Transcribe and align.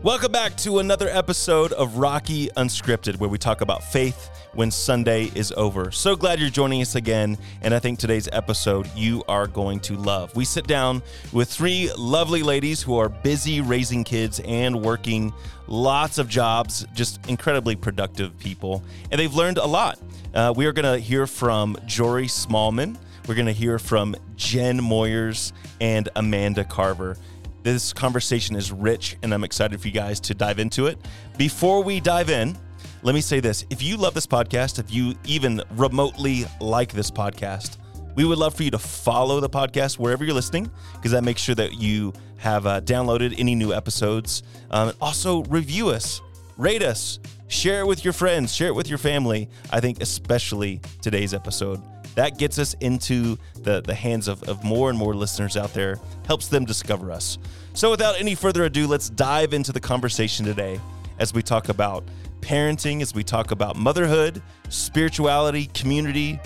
Welcome 0.00 0.30
back 0.30 0.56
to 0.58 0.78
another 0.78 1.08
episode 1.08 1.72
of 1.72 1.96
Rocky 1.96 2.46
Unscripted, 2.56 3.18
where 3.18 3.28
we 3.28 3.36
talk 3.36 3.62
about 3.62 3.82
faith 3.82 4.30
when 4.54 4.70
Sunday 4.70 5.32
is 5.34 5.50
over. 5.56 5.90
So 5.90 6.14
glad 6.14 6.38
you're 6.38 6.50
joining 6.50 6.80
us 6.82 6.94
again, 6.94 7.36
and 7.62 7.74
I 7.74 7.80
think 7.80 7.98
today's 7.98 8.28
episode 8.30 8.88
you 8.94 9.24
are 9.26 9.48
going 9.48 9.80
to 9.80 9.96
love. 9.96 10.36
We 10.36 10.44
sit 10.44 10.68
down 10.68 11.02
with 11.32 11.50
three 11.50 11.90
lovely 11.98 12.44
ladies 12.44 12.80
who 12.80 12.96
are 12.96 13.08
busy 13.08 13.60
raising 13.60 14.04
kids 14.04 14.40
and 14.44 14.80
working 14.82 15.32
lots 15.66 16.18
of 16.18 16.28
jobs, 16.28 16.86
just 16.94 17.18
incredibly 17.26 17.74
productive 17.74 18.38
people, 18.38 18.84
and 19.10 19.20
they've 19.20 19.34
learned 19.34 19.58
a 19.58 19.66
lot. 19.66 19.98
Uh, 20.32 20.54
we 20.56 20.66
are 20.66 20.72
going 20.72 20.84
to 20.84 21.00
hear 21.00 21.26
from 21.26 21.76
Jory 21.86 22.26
Smallman. 22.28 22.96
We're 23.26 23.34
going 23.34 23.46
to 23.46 23.52
hear 23.52 23.80
from 23.80 24.14
Jen 24.36 24.78
Moyers 24.80 25.50
and 25.80 26.08
Amanda 26.14 26.62
Carver. 26.62 27.16
This 27.62 27.92
conversation 27.92 28.54
is 28.54 28.70
rich, 28.70 29.16
and 29.22 29.34
I'm 29.34 29.44
excited 29.44 29.80
for 29.80 29.88
you 29.88 29.94
guys 29.94 30.20
to 30.20 30.34
dive 30.34 30.58
into 30.58 30.86
it. 30.86 30.98
Before 31.36 31.82
we 31.82 32.00
dive 32.00 32.30
in, 32.30 32.56
let 33.02 33.14
me 33.14 33.20
say 33.20 33.40
this. 33.40 33.66
If 33.68 33.82
you 33.82 33.96
love 33.96 34.14
this 34.14 34.26
podcast, 34.26 34.78
if 34.78 34.92
you 34.92 35.14
even 35.24 35.62
remotely 35.72 36.44
like 36.60 36.92
this 36.92 37.10
podcast, 37.10 37.78
we 38.14 38.24
would 38.24 38.38
love 38.38 38.54
for 38.54 38.62
you 38.62 38.70
to 38.70 38.78
follow 38.78 39.40
the 39.40 39.50
podcast 39.50 39.98
wherever 39.98 40.24
you're 40.24 40.34
listening, 40.34 40.70
because 40.94 41.10
that 41.10 41.24
makes 41.24 41.40
sure 41.40 41.54
that 41.56 41.74
you 41.74 42.12
have 42.36 42.66
uh, 42.66 42.80
downloaded 42.80 43.34
any 43.38 43.54
new 43.54 43.72
episodes. 43.72 44.44
Um, 44.70 44.92
also, 45.00 45.42
review 45.44 45.88
us, 45.88 46.20
rate 46.56 46.82
us, 46.82 47.18
share 47.48 47.80
it 47.80 47.86
with 47.86 48.04
your 48.04 48.12
friends, 48.12 48.54
share 48.54 48.68
it 48.68 48.74
with 48.74 48.88
your 48.88 48.98
family. 48.98 49.48
I 49.70 49.80
think, 49.80 50.00
especially 50.00 50.80
today's 51.02 51.34
episode 51.34 51.82
that 52.18 52.36
gets 52.36 52.58
us 52.58 52.74
into 52.80 53.38
the, 53.62 53.80
the 53.80 53.94
hands 53.94 54.26
of, 54.26 54.42
of 54.44 54.64
more 54.64 54.90
and 54.90 54.98
more 54.98 55.14
listeners 55.14 55.56
out 55.56 55.72
there, 55.72 56.00
helps 56.26 56.48
them 56.48 56.64
discover 56.64 57.12
us. 57.12 57.38
So, 57.74 57.90
without 57.90 58.18
any 58.18 58.34
further 58.34 58.64
ado, 58.64 58.88
let's 58.88 59.08
dive 59.08 59.54
into 59.54 59.70
the 59.70 59.80
conversation 59.80 60.44
today 60.44 60.80
as 61.20 61.32
we 61.32 61.42
talk 61.42 61.68
about 61.68 62.04
parenting, 62.40 63.02
as 63.02 63.14
we 63.14 63.22
talk 63.22 63.52
about 63.52 63.76
motherhood, 63.76 64.42
spirituality, 64.68 65.66
community, 65.74 66.40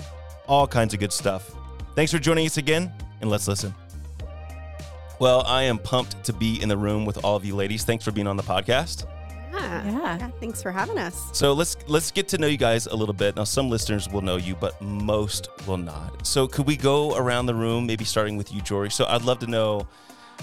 all 0.47 0.67
kinds 0.67 0.93
of 0.93 0.99
good 0.99 1.13
stuff. 1.13 1.55
Thanks 1.95 2.11
for 2.11 2.19
joining 2.19 2.45
us 2.45 2.57
again, 2.57 2.91
and 3.21 3.29
let's 3.29 3.47
listen. 3.47 3.73
Well, 5.19 5.43
I 5.47 5.63
am 5.63 5.79
pumped 5.79 6.23
to 6.25 6.33
be 6.33 6.61
in 6.61 6.69
the 6.69 6.77
room 6.77 7.05
with 7.05 7.23
all 7.23 7.35
of 7.35 7.45
you 7.45 7.55
ladies. 7.55 7.83
Thanks 7.83 8.03
for 8.03 8.11
being 8.11 8.27
on 8.27 8.37
the 8.37 8.43
podcast. 8.43 9.07
Yeah. 9.63 9.85
Yeah. 9.85 10.17
yeah. 10.17 10.27
Thanks 10.39 10.61
for 10.61 10.71
having 10.71 10.97
us. 10.97 11.29
So 11.33 11.53
let's 11.53 11.77
let's 11.87 12.11
get 12.11 12.27
to 12.29 12.37
know 12.37 12.47
you 12.47 12.57
guys 12.57 12.87
a 12.87 12.95
little 12.95 13.13
bit. 13.13 13.35
Now, 13.35 13.43
some 13.43 13.69
listeners 13.69 14.09
will 14.09 14.21
know 14.21 14.35
you, 14.35 14.55
but 14.55 14.79
most 14.81 15.49
will 15.67 15.77
not. 15.77 16.25
So, 16.25 16.47
could 16.47 16.67
we 16.67 16.77
go 16.77 17.15
around 17.15 17.45
the 17.45 17.55
room, 17.55 17.85
maybe 17.85 18.05
starting 18.05 18.37
with 18.37 18.53
you, 18.53 18.61
Jory? 18.61 18.91
So, 18.91 19.05
I'd 19.05 19.23
love 19.23 19.39
to 19.39 19.47
know 19.47 19.87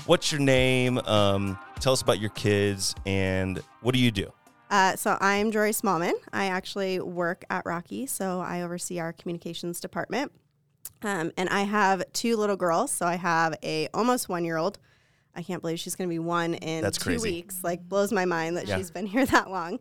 what's 0.07 0.33
your 0.33 0.41
name. 0.41 0.99
Um, 0.99 1.59
tell 1.81 1.93
us 1.93 2.03
about 2.03 2.21
your 2.21 2.31
kids, 2.31 2.95
and 3.07 3.63
what 3.83 3.95
do 3.95 4.01
you 4.01 4.11
do? 4.11 4.33
Uh, 4.71 4.95
so 4.95 5.19
I'm 5.21 5.51
Jory 5.51 5.73
Smallman. 5.73 6.13
I 6.33 6.47
actually 6.47 7.01
work 7.01 7.45
at 7.51 7.67
Rocky, 7.67 8.07
so 8.07 8.41
I 8.41 8.63
oversee 8.63 9.01
our 9.01 9.13
communications 9.13 9.81
department. 9.81 10.31
Um, 11.03 11.33
and 11.37 11.49
I 11.49 11.63
have 11.63 12.05
two 12.13 12.37
little 12.37 12.57
girls. 12.57 12.93
So 12.93 13.05
I 13.05 13.17
have 13.17 13.57
a 13.65 13.89
almost 13.93 14.29
one 14.29 14.45
year 14.45 14.57
old. 14.57 14.79
I 15.35 15.43
can't 15.43 15.61
believe 15.63 15.79
she's 15.79 15.95
going 15.95 16.09
to 16.09 16.13
be 16.13 16.19
one 16.19 16.55
in 16.55 16.83
That's 16.83 16.99
two 16.99 17.05
crazy. 17.11 17.31
weeks. 17.31 17.63
Like 17.63 17.89
blows 17.89 18.13
my 18.13 18.25
mind 18.25 18.57
that 18.57 18.67
Yeah. 18.67 18.77
she's 18.79 18.91
been 18.91 19.07
here 19.15 19.25
that 19.27 19.51
long. 19.51 19.75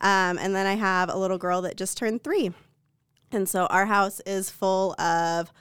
Um, 0.00 0.38
and 0.38 0.54
then 0.54 0.66
I 0.66 0.74
have 0.74 1.08
a 1.10 1.16
little 1.16 1.38
girl 1.38 1.62
that 1.62 1.76
just 1.76 1.96
turned 1.96 2.22
three. 2.24 2.52
And 3.32 3.48
so 3.48 3.66
our 3.66 3.86
house 3.86 4.20
is 4.26 4.50
full 4.50 5.00
of 5.00 5.52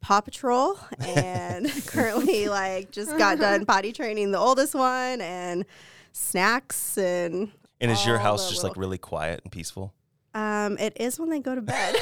Paw 0.00 0.20
Patrol 0.20 0.78
and 1.00 1.68
currently 1.86 2.48
like 2.48 2.90
just 2.90 3.16
got 3.18 3.38
done 3.38 3.64
potty 3.66 3.92
training 3.92 4.32
the 4.32 4.38
oldest 4.38 4.74
one 4.74 5.20
and 5.20 5.64
snacks 6.12 6.98
and 6.98 7.50
And 7.80 7.90
is 7.90 8.04
your 8.04 8.18
house 8.18 8.50
just 8.50 8.64
like 8.64 8.76
really 8.76 8.98
quiet 8.98 9.40
and 9.44 9.52
peaceful? 9.52 9.94
um 10.34 10.78
it 10.78 10.96
is 10.98 11.20
when 11.20 11.28
they 11.28 11.40
go 11.40 11.54
to 11.54 11.60
bed. 11.62 11.94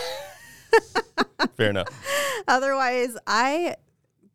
Fair 1.57 1.71
enough. 1.71 1.89
Otherwise, 2.49 3.17
I 3.27 3.77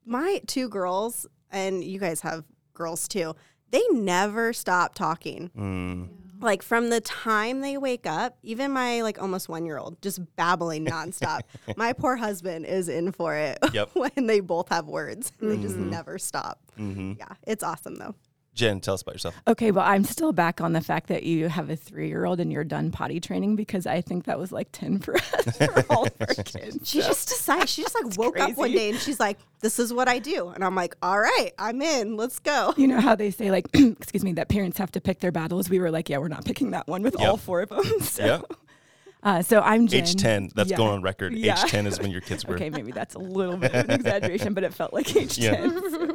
my 0.05 0.41
two 0.47 0.69
girls 0.69 1.25
and 1.51 1.83
you 1.83 1.99
guys 1.99 2.21
have 2.21 2.43
girls 2.75 3.07
too. 3.07 3.35
They 3.71 3.81
never 3.91 4.53
stop 4.53 4.93
talking. 4.95 5.49
Mm. 5.57 6.09
Like 6.41 6.61
from 6.61 6.89
the 6.89 7.01
time 7.01 7.61
they 7.61 7.77
wake 7.77 8.05
up, 8.05 8.37
even 8.43 8.71
my 8.71 9.01
like 9.01 9.19
almost 9.21 9.49
one 9.49 9.65
year 9.65 9.77
old 9.79 10.01
just 10.01 10.19
babbling 10.35 10.85
nonstop. 10.85 11.41
my 11.77 11.93
poor 11.93 12.15
husband 12.17 12.65
is 12.65 12.87
in 12.89 13.11
for 13.11 13.35
it 13.35 13.57
Yep. 13.73 13.89
when 13.93 14.27
they 14.27 14.41
both 14.41 14.69
have 14.69 14.85
words. 14.85 15.31
and 15.41 15.49
They 15.51 15.57
just 15.57 15.77
Mhm. 15.77 15.89
never 15.89 16.19
stop. 16.19 16.59
hmm 16.75 17.13
Yeah, 17.17 17.33
it's 17.47 17.63
awesome 17.63 17.95
though. 17.95 18.15
Jen, 18.55 18.79
tell 18.79 18.93
us 18.93 19.01
about 19.01 19.15
yourself. 19.15 19.35
Okay, 19.47 19.69
well, 19.71 19.85
I'm 19.85 20.03
still 20.05 20.31
back 20.31 20.61
on 20.61 20.71
the 20.73 20.81
fact 20.81 21.07
that 21.09 21.23
you 21.23 21.49
have 21.49 21.69
a 21.69 21.75
three 21.75 22.07
year 22.07 22.25
old 22.25 22.39
and 22.39 22.51
you're 22.51 22.63
done 22.63 22.89
potty 22.89 23.19
training 23.19 23.55
because 23.57 23.85
I 23.85 23.99
think 24.01 24.25
that 24.25 24.39
was 24.39 24.51
like 24.51 24.69
10 24.71 24.99
for 24.99 25.15
us 25.17 25.57
for 25.57 25.83
all 25.89 26.05
of 26.07 26.13
our 26.21 26.27
kids. 26.45 26.79
She 26.89 27.01
So- 27.01 27.07
just 27.07 27.27
decided. 27.27 27.69
She 27.69 27.81
just 27.81 27.95
like 28.01 28.17
woke 28.17 28.39
up 28.39 28.55
one 28.55 28.71
day 28.71 28.89
and 28.91 28.97
she's 28.99 29.19
like, 29.19 29.37
"This 29.59 29.77
is 29.77 29.91
what 29.93 30.07
I 30.07 30.19
do," 30.19 30.47
and 30.49 30.63
I'm 30.63 30.73
like, 30.75 30.95
"All 31.01 31.19
right, 31.19 31.51
I'm 31.59 31.81
in. 31.81 32.15
Let's 32.17 32.39
go." 32.39 32.73
you 32.77 32.87
know 32.87 33.01
how 33.01 33.13
they 33.15 33.29
say, 33.29 33.51
like, 33.51 33.67
excuse 33.73 34.23
me, 34.23 34.31
that 34.33 34.47
parents 34.49 34.77
have 34.77 34.91
to 34.93 35.01
pick 35.01 35.19
their 35.19 35.31
battles? 35.33 35.69
We 35.69 35.79
were 35.79 35.91
like, 35.91 36.07
yeah, 36.09 36.17
we're 36.19 36.27
not 36.29 36.45
picking 36.45 36.71
that 36.71 36.87
one 36.87 37.03
with 37.03 37.19
all 37.19 37.37
four 37.37 37.61
of 37.61 37.69
them. 37.69 37.83
So, 38.01 38.25
Yeah. 38.25 38.41
Uh, 39.25 39.41
so 39.41 39.59
I'm 39.61 39.87
Jen. 39.87 40.03
Age 40.03 40.15
10. 40.15 40.51
That's 40.55 40.69
Yeah. 40.71 40.77
going 40.77 40.91
on 40.91 41.01
record. 41.01 41.33
Yeah. 41.33 41.61
Age 41.61 41.69
10 41.71 41.87
is 41.87 41.99
when 41.99 42.11
your 42.11 42.21
kids 42.21 42.45
were. 42.47 42.55
Okay, 42.55 42.69
maybe 42.69 42.91
that's 42.93 43.15
a 43.15 43.19
little 43.19 43.57
bit 43.57 43.73
of 43.73 43.89
an 43.89 43.91
exaggeration, 43.99 44.53
but 44.53 44.63
it 44.63 44.73
felt 44.73 44.93
like 44.93 45.13
age 45.15 45.37
Yeah. 45.37 45.55
10. 45.57 45.91
So, 45.91 46.09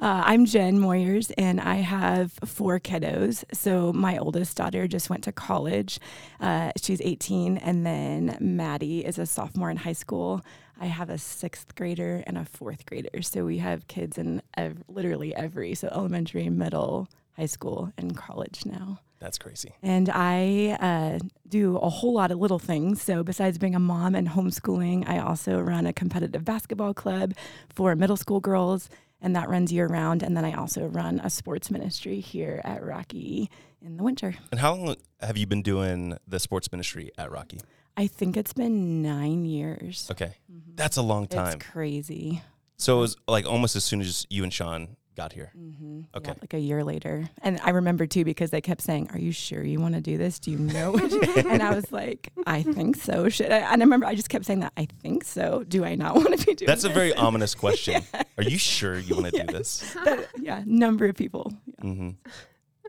uh, 0.00 0.22
I'm 0.26 0.44
Jen 0.46 0.78
Moyers, 0.80 1.30
and 1.38 1.60
I 1.60 1.76
have 1.76 2.32
four 2.44 2.80
kiddos. 2.80 3.44
So 3.52 3.92
my 3.92 4.18
oldest 4.18 4.56
daughter 4.56 4.88
just 4.88 5.08
went 5.10 5.22
to 5.24 5.32
college. 5.32 6.00
Uh, 6.40 6.72
she's 6.82 7.00
18, 7.00 7.58
and 7.58 7.86
then 7.86 8.36
Maddie 8.40 9.04
is 9.04 9.18
a 9.18 9.26
sophomore 9.26 9.70
in 9.70 9.76
high 9.76 9.92
school. 9.92 10.42
I 10.80 10.86
have 10.86 11.08
a 11.08 11.16
sixth 11.16 11.74
grader 11.74 12.22
and 12.26 12.36
a 12.36 12.44
fourth 12.44 12.84
grader. 12.84 13.22
So 13.22 13.46
we 13.46 13.58
have 13.58 13.86
kids 13.86 14.18
in 14.18 14.42
ev- 14.58 14.82
literally 14.88 15.34
every, 15.34 15.74
so 15.74 15.88
elementary, 15.90 16.50
middle, 16.50 17.08
high 17.36 17.46
school, 17.46 17.92
and 17.98 18.16
college 18.16 18.64
now. 18.64 19.00
That's 19.18 19.38
crazy. 19.38 19.72
And 19.82 20.10
I 20.12 20.76
uh, 20.80 21.18
do 21.48 21.76
a 21.78 21.88
whole 21.88 22.12
lot 22.12 22.30
of 22.30 22.38
little 22.38 22.58
things. 22.58 23.00
So, 23.00 23.22
besides 23.22 23.58
being 23.58 23.74
a 23.74 23.80
mom 23.80 24.14
and 24.14 24.28
homeschooling, 24.28 25.08
I 25.08 25.18
also 25.18 25.58
run 25.60 25.86
a 25.86 25.92
competitive 25.92 26.44
basketball 26.44 26.94
club 26.94 27.34
for 27.74 27.94
middle 27.94 28.16
school 28.16 28.40
girls, 28.40 28.90
and 29.20 29.34
that 29.34 29.48
runs 29.48 29.72
year 29.72 29.86
round. 29.86 30.22
And 30.22 30.36
then 30.36 30.44
I 30.44 30.52
also 30.52 30.86
run 30.86 31.20
a 31.20 31.30
sports 31.30 31.70
ministry 31.70 32.20
here 32.20 32.60
at 32.64 32.82
Rocky 32.82 33.50
in 33.80 33.96
the 33.96 34.02
winter. 34.02 34.34
And 34.50 34.60
how 34.60 34.74
long 34.74 34.96
have 35.20 35.36
you 35.36 35.46
been 35.46 35.62
doing 35.62 36.18
the 36.26 36.38
sports 36.38 36.70
ministry 36.70 37.10
at 37.16 37.30
Rocky? 37.30 37.60
I 37.96 38.06
think 38.08 38.36
it's 38.36 38.52
been 38.52 39.00
nine 39.00 39.46
years. 39.46 40.08
Okay. 40.10 40.34
That's 40.74 40.98
a 40.98 41.02
long 41.02 41.26
time. 41.26 41.56
It's 41.56 41.66
crazy. 41.66 42.42
So 42.76 42.98
it 42.98 43.00
was 43.00 43.16
like 43.26 43.46
almost 43.46 43.74
as 43.74 43.84
soon 43.84 44.02
as 44.02 44.26
you 44.28 44.42
and 44.42 44.52
Sean 44.52 44.96
got 45.16 45.32
here. 45.32 45.50
hmm 45.54 46.02
Okay. 46.14 46.32
like 46.40 46.54
a 46.54 46.58
year 46.58 46.84
later. 46.84 47.28
And 47.42 47.58
I 47.64 47.70
remember 47.70 48.06
too 48.06 48.24
because 48.24 48.50
they 48.50 48.60
kept 48.60 48.82
saying, 48.82 49.10
Are 49.12 49.18
you 49.18 49.32
sure 49.32 49.62
you 49.64 49.80
want 49.80 49.94
to 49.94 50.00
do 50.00 50.16
this? 50.18 50.38
Do 50.38 50.50
you 50.50 50.58
know? 50.58 50.92
what 50.92 51.10
you-" 51.10 51.22
and 51.50 51.62
I 51.62 51.74
was 51.74 51.90
like, 51.90 52.32
I 52.46 52.62
think 52.62 52.96
so. 52.96 53.28
Should 53.28 53.50
I? 53.50 53.58
And 53.72 53.82
I 53.82 53.84
remember 53.84 54.06
I 54.06 54.14
just 54.14 54.28
kept 54.28 54.44
saying 54.44 54.60
that, 54.60 54.72
I 54.76 54.86
think 55.02 55.24
so. 55.24 55.64
Do 55.66 55.84
I 55.84 55.94
not 55.94 56.14
want 56.14 56.38
to 56.38 56.46
be 56.46 56.54
doing 56.54 56.66
That's 56.66 56.84
a 56.84 56.88
very 56.90 57.12
ominous 57.14 57.54
question. 57.54 58.02
Are 58.38 58.44
you 58.44 58.58
sure 58.58 58.98
you 58.98 59.14
want 59.16 59.34
to 59.34 59.44
do 59.44 59.52
this? 59.52 59.94
that- 60.04 60.28
yeah, 60.40 60.62
number 60.66 61.06
of 61.06 61.16
people. 61.16 61.52
Yeah. 61.66 61.90
hmm 61.90 62.10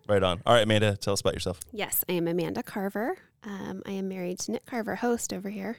Right 0.08 0.24
on. 0.24 0.42
All 0.46 0.54
right, 0.54 0.64
Amanda, 0.64 0.96
tell 0.96 1.12
us 1.14 1.20
about 1.22 1.34
yourself. 1.34 1.60
Yes, 1.74 2.06
I 2.08 2.14
am 2.14 2.28
Amanda 2.30 2.64
Carver. 2.64 3.18
Um, 3.44 3.84
I 3.86 3.92
am 3.92 4.08
married 4.08 4.40
to 4.40 4.52
Nick 4.54 4.66
Carver, 4.66 4.96
host 4.96 5.34
over 5.34 5.50
here. 5.50 5.78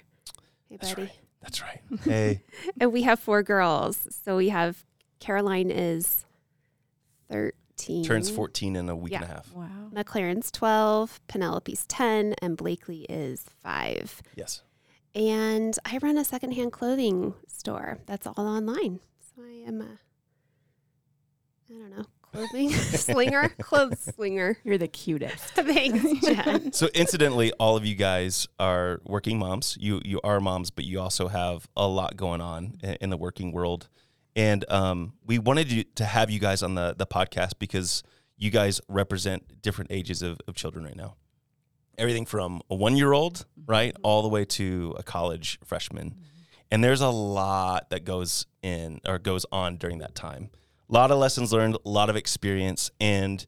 Hey, 0.68 0.76
That's 0.78 0.90
buddy. 0.94 1.02
right. 1.06 1.12
That's 1.42 1.62
right. 1.62 1.80
Hey. 2.04 2.42
And 2.80 2.92
we 2.92 3.02
have 3.02 3.18
four 3.20 3.42
girls. 3.42 4.06
So 4.24 4.36
we 4.36 4.50
have 4.50 4.84
Caroline 5.18 5.70
is 5.70 6.26
13. 7.30 8.04
Turns 8.04 8.30
14 8.30 8.76
in 8.76 8.88
a 8.88 8.96
week 8.96 9.14
and 9.14 9.24
a 9.24 9.26
half. 9.26 9.52
Wow. 9.52 9.90
McLaren's 9.92 10.50
12. 10.50 11.20
Penelope's 11.28 11.84
10. 11.88 12.34
And 12.42 12.56
Blakely 12.56 13.06
is 13.08 13.44
5. 13.62 14.22
Yes. 14.34 14.62
And 15.14 15.78
I 15.84 15.98
run 15.98 16.18
a 16.18 16.24
secondhand 16.24 16.72
clothing 16.72 17.34
store 17.46 17.98
that's 18.06 18.26
all 18.26 18.34
online. 18.38 19.00
So 19.34 19.42
I 19.42 19.66
am 19.66 19.80
a, 19.80 19.98
I 21.70 21.78
don't 21.78 21.96
know, 21.96 22.04
clothing 22.22 22.70
slinger, 22.72 23.48
clothes 23.60 24.00
slinger. 24.14 24.58
You're 24.64 24.78
the 24.78 24.88
cutest. 24.88 25.44
Thanks, 25.54 26.26
Jen. 26.26 26.72
So 26.72 26.88
incidentally, 26.94 27.52
all 27.52 27.76
of 27.76 27.84
you 27.84 27.94
guys 27.94 28.46
are 28.58 29.00
working 29.04 29.38
moms. 29.38 29.76
You 29.80 30.00
you 30.04 30.20
are 30.22 30.40
moms, 30.40 30.70
but 30.70 30.84
you 30.84 31.00
also 31.00 31.28
have 31.28 31.68
a 31.76 31.86
lot 31.86 32.16
going 32.16 32.40
on 32.40 32.78
in 33.00 33.10
the 33.10 33.16
working 33.16 33.52
world. 33.52 33.88
And 34.38 34.64
um, 34.70 35.14
we 35.26 35.40
wanted 35.40 35.96
to 35.96 36.04
have 36.04 36.30
you 36.30 36.38
guys 36.38 36.62
on 36.62 36.76
the 36.76 36.94
the 36.96 37.08
podcast 37.08 37.54
because 37.58 38.04
you 38.36 38.50
guys 38.52 38.80
represent 38.88 39.60
different 39.62 39.90
ages 39.90 40.22
of, 40.22 40.38
of 40.46 40.54
children 40.54 40.84
right 40.84 40.94
now. 40.94 41.16
Everything 41.98 42.24
from 42.24 42.62
a 42.70 42.76
one 42.76 42.96
year 42.96 43.12
old, 43.12 43.46
right, 43.66 43.96
all 44.04 44.22
the 44.22 44.28
way 44.28 44.44
to 44.44 44.94
a 44.96 45.02
college 45.02 45.58
freshman. 45.64 46.14
And 46.70 46.84
there's 46.84 47.00
a 47.00 47.08
lot 47.08 47.90
that 47.90 48.04
goes 48.04 48.46
in 48.62 49.00
or 49.04 49.18
goes 49.18 49.44
on 49.50 49.76
during 49.76 49.98
that 49.98 50.14
time. 50.14 50.50
A 50.88 50.92
lot 50.92 51.10
of 51.10 51.18
lessons 51.18 51.52
learned, 51.52 51.76
a 51.84 51.88
lot 51.88 52.08
of 52.08 52.14
experience. 52.14 52.92
And 53.00 53.44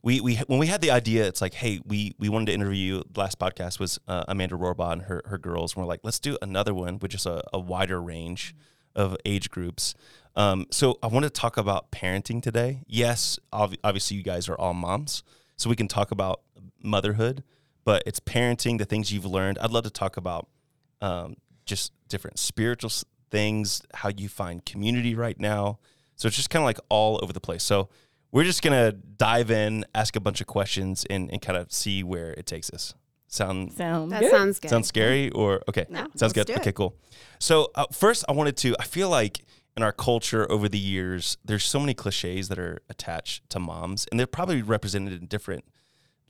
we 0.00 0.22
we 0.22 0.36
when 0.36 0.58
we 0.58 0.68
had 0.68 0.80
the 0.80 0.90
idea, 0.90 1.26
it's 1.26 1.42
like, 1.42 1.52
hey, 1.52 1.80
we 1.84 2.14
we 2.18 2.30
wanted 2.30 2.46
to 2.46 2.54
interview 2.54 2.94
you. 2.96 3.04
The 3.12 3.20
last 3.20 3.38
podcast 3.38 3.78
was 3.78 3.98
uh, 4.08 4.24
Amanda 4.26 4.54
Rohrbaugh 4.54 4.92
and 4.92 5.02
her 5.02 5.20
her 5.26 5.36
girls. 5.36 5.74
And 5.74 5.82
we're 5.82 5.88
like, 5.88 6.00
let's 6.02 6.18
do 6.18 6.38
another 6.40 6.72
one 6.72 6.98
with 6.98 7.10
just 7.10 7.26
a, 7.26 7.44
a 7.52 7.58
wider 7.58 8.00
range 8.00 8.54
of 8.94 9.16
age 9.24 9.50
groups. 9.50 9.94
Um, 10.36 10.66
so 10.70 10.98
I 11.02 11.08
want 11.08 11.24
to 11.24 11.30
talk 11.30 11.56
about 11.56 11.90
parenting 11.90 12.42
today. 12.42 12.82
Yes, 12.86 13.38
ob- 13.52 13.76
obviously 13.82 14.16
you 14.16 14.22
guys 14.22 14.48
are 14.48 14.54
all 14.54 14.74
moms, 14.74 15.22
so 15.56 15.68
we 15.68 15.76
can 15.76 15.88
talk 15.88 16.10
about 16.10 16.40
motherhood, 16.82 17.42
but 17.84 18.02
it's 18.06 18.20
parenting, 18.20 18.78
the 18.78 18.84
things 18.84 19.12
you've 19.12 19.24
learned. 19.24 19.58
I'd 19.58 19.70
love 19.70 19.84
to 19.84 19.90
talk 19.90 20.16
about 20.16 20.48
um, 21.00 21.36
just 21.66 21.92
different 22.08 22.38
spiritual 22.38 22.90
things, 23.30 23.82
how 23.94 24.10
you 24.10 24.28
find 24.28 24.64
community 24.64 25.14
right 25.14 25.38
now. 25.38 25.78
So 26.16 26.28
it's 26.28 26.36
just 26.36 26.50
kind 26.50 26.62
of 26.62 26.66
like 26.66 26.78
all 26.88 27.18
over 27.22 27.32
the 27.32 27.40
place. 27.40 27.62
So 27.62 27.88
we're 28.32 28.44
just 28.44 28.62
gonna 28.62 28.92
dive 28.92 29.50
in, 29.50 29.84
ask 29.94 30.14
a 30.16 30.20
bunch 30.20 30.40
of 30.40 30.46
questions, 30.46 31.04
and, 31.10 31.30
and 31.30 31.42
kind 31.42 31.58
of 31.58 31.72
see 31.72 32.02
where 32.02 32.32
it 32.32 32.46
takes 32.46 32.70
us. 32.70 32.94
Sound 33.30 33.72
Sound 33.72 34.10
That 34.12 34.20
good? 34.20 34.30
sounds 34.32 34.58
good. 34.58 34.68
sounds 34.70 34.88
scary 34.88 35.30
or 35.30 35.62
okay? 35.68 35.86
No, 35.88 36.00
Sounds 36.00 36.20
let's 36.22 36.32
good. 36.34 36.46
do 36.48 36.52
it. 36.54 36.58
Okay, 36.60 36.72
cool. 36.72 36.96
So 37.38 37.70
uh, 37.76 37.86
first, 37.92 38.24
I 38.28 38.32
wanted 38.32 38.56
to. 38.58 38.74
I 38.80 38.84
feel 38.84 39.08
like 39.08 39.40
in 39.76 39.82
our 39.84 39.92
culture 39.92 40.50
over 40.50 40.68
the 40.68 40.78
years, 40.78 41.38
there's 41.44 41.64
so 41.64 41.78
many 41.78 41.94
cliches 41.94 42.48
that 42.48 42.58
are 42.58 42.82
attached 42.90 43.48
to 43.50 43.60
moms, 43.60 44.06
and 44.10 44.18
they're 44.18 44.26
probably 44.26 44.62
represented 44.62 45.20
in 45.20 45.26
different 45.28 45.64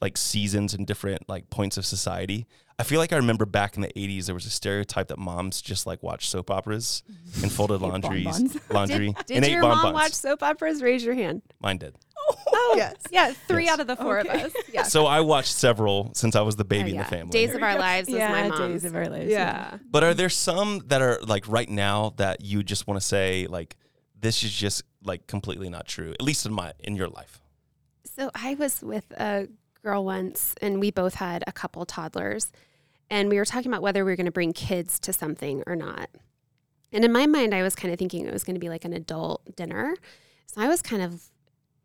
like 0.02 0.17
seasons 0.19 0.73
and 0.75 0.87
different 0.87 1.26
like 1.29 1.49
points 1.50 1.76
of 1.79 1.87
society. 1.87 2.47
I 2.79 2.82
feel 2.82 2.99
like 3.00 3.12
I 3.12 3.17
remember 3.17 3.44
back 3.44 3.76
in 3.76 3.82
the 3.82 3.93
80s 3.94 4.25
there 4.26 4.35
was 4.35 4.46
a 4.46 4.50
stereotype 4.50 5.08
that 5.08 5.19
moms 5.19 5.61
just 5.61 5.87
like 5.87 6.03
watch 6.03 6.26
soap 6.31 6.50
operas 6.50 7.03
and 7.43 7.53
folded 7.53 7.75
Ate 7.82 7.88
laundries, 7.88 8.56
laundry 8.70 9.08
Did, 9.08 9.17
and 9.19 9.26
did 9.26 9.44
ate 9.44 9.50
your 9.53 9.61
bonbons. 9.62 9.82
mom 9.85 9.93
watch 9.94 10.12
soap 10.12 10.43
operas? 10.43 10.82
Raise 10.82 11.05
your 11.05 11.14
hand. 11.14 11.43
Mine 11.61 11.76
did. 11.76 11.94
Oh, 12.53 12.75
Yes. 12.77 12.94
Yeah, 13.11 13.32
three 13.49 13.65
Yes. 13.65 13.73
out 13.75 13.81
of 13.81 13.87
the 13.87 13.97
four 13.97 14.21
Okay. 14.21 14.29
of 14.44 14.47
us. 14.47 14.53
Yeah. 14.73 14.82
So 14.85 15.06
I 15.06 15.21
watched 15.21 15.53
several 15.55 16.12
since 16.15 16.37
I 16.37 16.43
was 16.43 16.56
the 16.56 16.65
baby 16.65 16.91
Oh, 16.91 16.93
in 16.93 16.97
the 16.99 17.06
oh, 17.06 17.09
family. 17.09 17.32
Days 17.32 17.55
of 17.55 17.62
Our 17.62 17.79
Lives 17.79 18.09
was 18.09 18.17
yeah, 18.17 18.31
my 18.31 18.49
mom's. 18.49 18.82
days 18.82 18.85
of 18.85 18.94
our 18.94 19.09
lives. 19.09 19.31
yeah. 19.31 19.79
But 19.91 20.05
are 20.05 20.15
there 20.15 20.29
some 20.29 20.82
that 20.87 21.03
are 21.03 21.19
like 21.23 21.47
right 21.49 21.69
now 21.69 22.15
that 22.17 22.43
you 22.44 22.62
just 22.62 22.87
want 22.87 23.00
to 23.00 23.06
say 23.06 23.47
like 23.49 23.77
this 24.19 24.43
is 24.43 24.53
just 24.53 24.82
like 25.03 25.27
completely 25.27 25.69
not 25.69 25.87
true, 25.87 26.12
at 26.12 26.23
least 26.23 26.47
in 26.47 26.53
my 26.53 26.73
in 26.79 26.94
your 26.97 27.09
life? 27.09 27.41
So 28.05 28.31
I 28.35 28.55
was 28.55 28.82
with 28.82 29.11
a 29.12 29.49
girl 29.82 30.05
once, 30.05 30.55
and 30.61 30.79
we 30.79 30.91
both 30.91 31.15
had 31.15 31.43
a 31.47 31.53
couple 31.53 31.85
toddlers, 31.87 32.53
and 33.09 33.29
we 33.31 33.37
were 33.38 33.44
talking 33.47 33.71
about 33.71 33.82
whether 33.82 34.05
we 34.05 34.12
were 34.12 34.17
going 34.17 34.27
to 34.27 34.31
bring 34.32 34.53
kids 34.53 34.99
to 35.00 35.12
something 35.12 35.62
or 35.67 35.75
not. 35.75 36.11
And 36.93 37.05
in 37.05 37.12
my 37.12 37.27
mind, 37.27 37.55
I 37.55 37.62
was 37.62 37.75
kind 37.75 37.93
of 37.93 37.99
thinking 37.99 38.27
it 38.27 38.32
was 38.32 38.44
going 38.44 38.56
to 38.56 38.61
be 38.61 38.69
like 38.69 38.85
an 38.85 38.93
adult 38.93 39.56
dinner. 39.56 39.97
So 40.47 40.61
I 40.61 40.69
was 40.69 40.82
kind 40.82 41.00
of, 41.03 41.23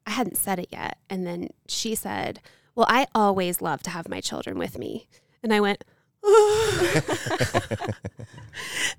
I 0.05 0.11
hadn't 0.11 0.37
said 0.37 0.59
it 0.59 0.69
yet. 0.71 0.97
And 1.09 1.25
then 1.25 1.49
she 1.67 1.95
said, 1.95 2.41
Well, 2.75 2.85
I 2.89 3.07
always 3.15 3.61
love 3.61 3.81
to 3.83 3.89
have 3.89 4.09
my 4.09 4.21
children 4.21 4.57
with 4.57 4.77
me. 4.77 5.07
And 5.43 5.53
I 5.53 5.59
went, 5.59 5.83
and 6.25 6.33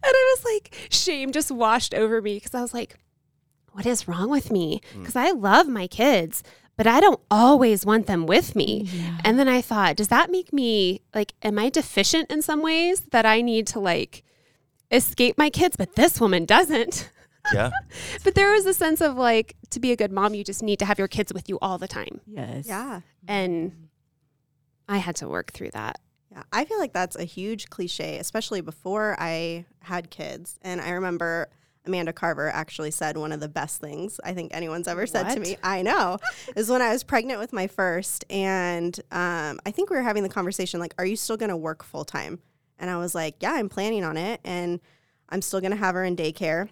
I 0.05 0.37
was 0.37 0.45
like, 0.45 0.89
shame 0.91 1.33
just 1.33 1.51
washed 1.51 1.93
over 1.93 2.23
me 2.23 2.37
because 2.37 2.55
I 2.55 2.61
was 2.61 2.73
like, 2.73 2.99
what 3.73 3.85
is 3.85 4.07
wrong 4.07 4.31
with 4.31 4.51
me? 4.53 4.81
Mm. 4.95 5.01
Because 5.01 5.17
I 5.17 5.33
love 5.33 5.67
my 5.67 5.87
kids, 5.87 6.45
but 6.77 6.87
I 6.87 7.01
don't 7.01 7.21
always 7.31 7.85
want 7.85 8.07
them 8.07 8.27
with 8.27 8.55
me. 8.55 8.89
Yeah. 8.93 9.19
And 9.25 9.39
then 9.39 9.49
I 9.49 9.61
thought, 9.61 9.97
does 9.97 10.09
that 10.09 10.31
make 10.31 10.53
me 10.53 11.03
like, 11.15 11.35
am 11.43 11.59
I 11.59 11.69
deficient 11.69 12.31
in 12.31 12.43
some 12.43 12.63
ways 12.63 13.01
that 13.11 13.27
I 13.27 13.43
need 13.43 13.67
to 13.69 13.81
like 13.81 14.23
escape 14.91 15.37
my 15.37 15.51
kids? 15.51 15.77
But 15.77 15.97
this 15.97 16.21
woman 16.21 16.45
doesn't. 16.45 17.11
Yeah. 17.53 17.71
But 18.25 18.35
there 18.35 18.53
was 18.53 18.67
a 18.67 18.75
sense 18.75 19.01
of 19.01 19.17
like, 19.17 19.57
to 19.71 19.81
be 19.81 19.93
a 19.93 19.97
good 19.97 20.13
mom, 20.13 20.35
you 20.35 20.45
just 20.45 20.63
need 20.63 20.79
to 20.81 20.85
have 20.85 20.99
your 20.99 21.09
kids 21.09 21.33
with 21.33 21.49
you 21.49 21.59
all 21.63 21.79
the 21.79 21.89
time. 21.89 22.21
Yes. 22.27 22.67
Yeah. 22.67 23.01
And 23.29 23.89
I 24.89 24.99
had 24.99 25.17
to 25.17 25.29
work 25.29 25.53
through 25.53 25.71
that. 25.71 25.99
Yeah, 26.31 26.43
I 26.53 26.65
feel 26.65 26.79
like 26.79 26.93
that's 26.93 27.17
a 27.17 27.25
huge 27.25 27.71
cliche, 27.71 28.19
especially 28.19 28.61
before 28.61 29.17
I 29.19 29.65
had 29.81 30.11
kids. 30.11 30.59
And 30.63 30.81
I 30.81 30.91
remember 30.91 31.49
Amanda 31.87 32.13
Carver 32.13 32.49
actually 32.51 32.91
said 32.91 33.17
one 33.17 33.33
of 33.33 33.41
the 33.41 33.49
best 33.49 33.81
things 33.81 34.21
I 34.25 34.35
think 34.35 34.55
anyone's 34.55 34.89
ever 34.89 35.07
said 35.07 35.31
to 35.31 35.41
me. 35.41 35.57
I 35.63 35.83
know 35.83 36.19
is 36.57 36.69
when 36.69 36.83
I 36.83 36.93
was 36.93 37.05
pregnant 37.05 37.39
with 37.39 37.53
my 37.53 37.69
first, 37.69 38.25
and 38.29 38.99
um, 39.13 39.61
I 39.65 39.71
think 39.71 39.89
we 39.89 39.97
were 39.97 40.03
having 40.03 40.23
the 40.25 40.29
conversation 40.29 40.81
like, 40.81 40.95
"Are 40.99 41.07
you 41.07 41.17
still 41.17 41.37
going 41.37 41.51
to 41.51 41.57
work 41.57 41.85
full 41.85 42.05
time?" 42.05 42.41
And 42.79 42.91
I 42.91 42.97
was 42.97 43.15
like, 43.15 43.37
"Yeah, 43.41 43.53
I'm 43.53 43.69
planning 43.69 44.05
on 44.05 44.17
it, 44.17 44.41
and 44.45 44.81
I'm 45.29 45.43
still 45.43 45.61
going 45.61 45.71
to 45.71 45.77
have 45.77 45.95
her 45.95 46.05
in 46.05 46.17
daycare." 46.17 46.69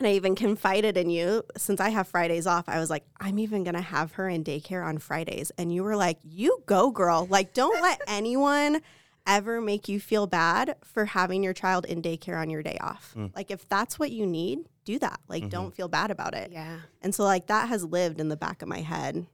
And 0.00 0.08
I 0.08 0.12
even 0.12 0.34
confided 0.34 0.96
in 0.96 1.10
you 1.10 1.44
since 1.58 1.78
I 1.78 1.90
have 1.90 2.08
Fridays 2.08 2.46
off. 2.46 2.70
I 2.70 2.78
was 2.80 2.88
like, 2.88 3.04
I'm 3.20 3.38
even 3.38 3.64
going 3.64 3.74
to 3.74 3.82
have 3.82 4.12
her 4.12 4.30
in 4.30 4.42
daycare 4.42 4.84
on 4.84 4.96
Fridays. 4.96 5.52
And 5.58 5.72
you 5.72 5.84
were 5.84 5.94
like, 5.94 6.18
You 6.24 6.62
go, 6.64 6.90
girl. 6.90 7.26
Like, 7.28 7.52
don't 7.52 7.82
let 7.82 8.00
anyone 8.08 8.80
ever 9.26 9.60
make 9.60 9.90
you 9.90 10.00
feel 10.00 10.26
bad 10.26 10.76
for 10.82 11.04
having 11.04 11.42
your 11.42 11.52
child 11.52 11.84
in 11.84 12.00
daycare 12.00 12.40
on 12.40 12.48
your 12.48 12.62
day 12.62 12.78
off. 12.80 13.12
Mm. 13.14 13.36
Like, 13.36 13.50
if 13.50 13.68
that's 13.68 13.98
what 13.98 14.10
you 14.10 14.26
need, 14.26 14.60
do 14.86 14.98
that. 15.00 15.20
Like, 15.28 15.50
don't 15.50 15.66
mm-hmm. 15.66 15.74
feel 15.74 15.88
bad 15.88 16.10
about 16.10 16.34
it. 16.34 16.50
Yeah. 16.50 16.78
And 17.02 17.14
so, 17.14 17.24
like, 17.24 17.46
that 17.48 17.68
has 17.68 17.84
lived 17.84 18.20
in 18.20 18.30
the 18.30 18.38
back 18.38 18.62
of 18.62 18.68
my 18.68 18.80
head, 18.80 19.26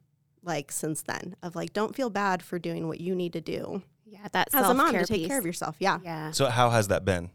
like, 0.43 0.73
since 0.73 1.01
then, 1.03 1.37
of 1.45 1.55
like, 1.55 1.73
don't 1.75 1.95
feel 1.95 2.11
bad 2.11 2.43
for 2.43 2.59
doing 2.59 2.89
what 2.89 3.01
you 3.01 3.15
need 3.15 3.33
to 3.35 3.41
do 3.41 3.83
Yeah. 4.05 4.27
That's 4.33 4.53
as 4.53 4.69
a 4.69 4.75
mom 4.75 4.93
to 4.95 5.07
take 5.07 5.21
piece. 5.21 5.29
care 5.29 5.39
of 5.39 5.47
yourself. 5.47 5.77
Yeah. 5.79 6.01
Yeah. 6.03 6.33
So 6.33 6.47
how 6.47 6.71
has 6.71 6.89
that 6.89 7.05
been? 7.05 7.31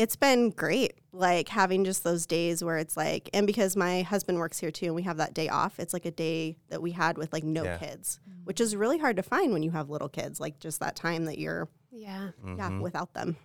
It's 0.00 0.16
been 0.16 0.48
great, 0.48 0.94
like 1.12 1.50
having 1.50 1.84
just 1.84 2.04
those 2.04 2.24
days 2.24 2.64
where 2.64 2.78
it's 2.78 2.96
like, 2.96 3.28
and 3.34 3.46
because 3.46 3.76
my 3.76 4.00
husband 4.00 4.38
works 4.38 4.58
here 4.58 4.70
too, 4.70 4.86
and 4.86 4.94
we 4.94 5.02
have 5.02 5.18
that 5.18 5.34
day 5.34 5.50
off, 5.50 5.78
it's 5.78 5.92
like 5.92 6.06
a 6.06 6.10
day 6.10 6.56
that 6.70 6.80
we 6.80 6.92
had 6.92 7.18
with 7.18 7.34
like 7.34 7.44
no 7.44 7.64
Yeah. 7.64 7.76
kids, 7.76 8.18
mm. 8.26 8.44
which 8.44 8.62
is 8.62 8.74
really 8.74 8.96
hard 8.96 9.16
to 9.16 9.22
find 9.22 9.52
when 9.52 9.62
you 9.62 9.72
have 9.72 9.90
little 9.90 10.08
kids, 10.08 10.40
like 10.40 10.58
just 10.58 10.80
that 10.80 10.96
time 10.96 11.26
that 11.26 11.38
you're, 11.38 11.68
Yeah. 11.90 12.30
yeah, 12.42 12.50
mm-hmm. 12.70 12.80
without 12.80 13.12
them. 13.12 13.36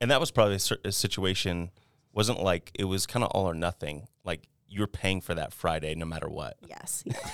And 0.00 0.12
that 0.12 0.20
was 0.20 0.30
probably 0.30 0.54
a, 0.54 0.88
a 0.88 0.92
situation 0.92 1.72
wasn't 2.12 2.40
like 2.40 2.70
it 2.74 2.84
was 2.84 3.04
kind 3.04 3.24
of 3.24 3.32
all 3.32 3.50
or 3.50 3.54
nothing. 3.54 4.06
Like 4.24 4.46
you're 4.68 4.86
paying 4.86 5.20
for 5.20 5.34
that 5.34 5.52
Friday 5.52 5.96
no 5.96 6.06
matter 6.06 6.28
what. 6.28 6.56
Yes. 6.68 7.02
Yeah. 7.04 7.16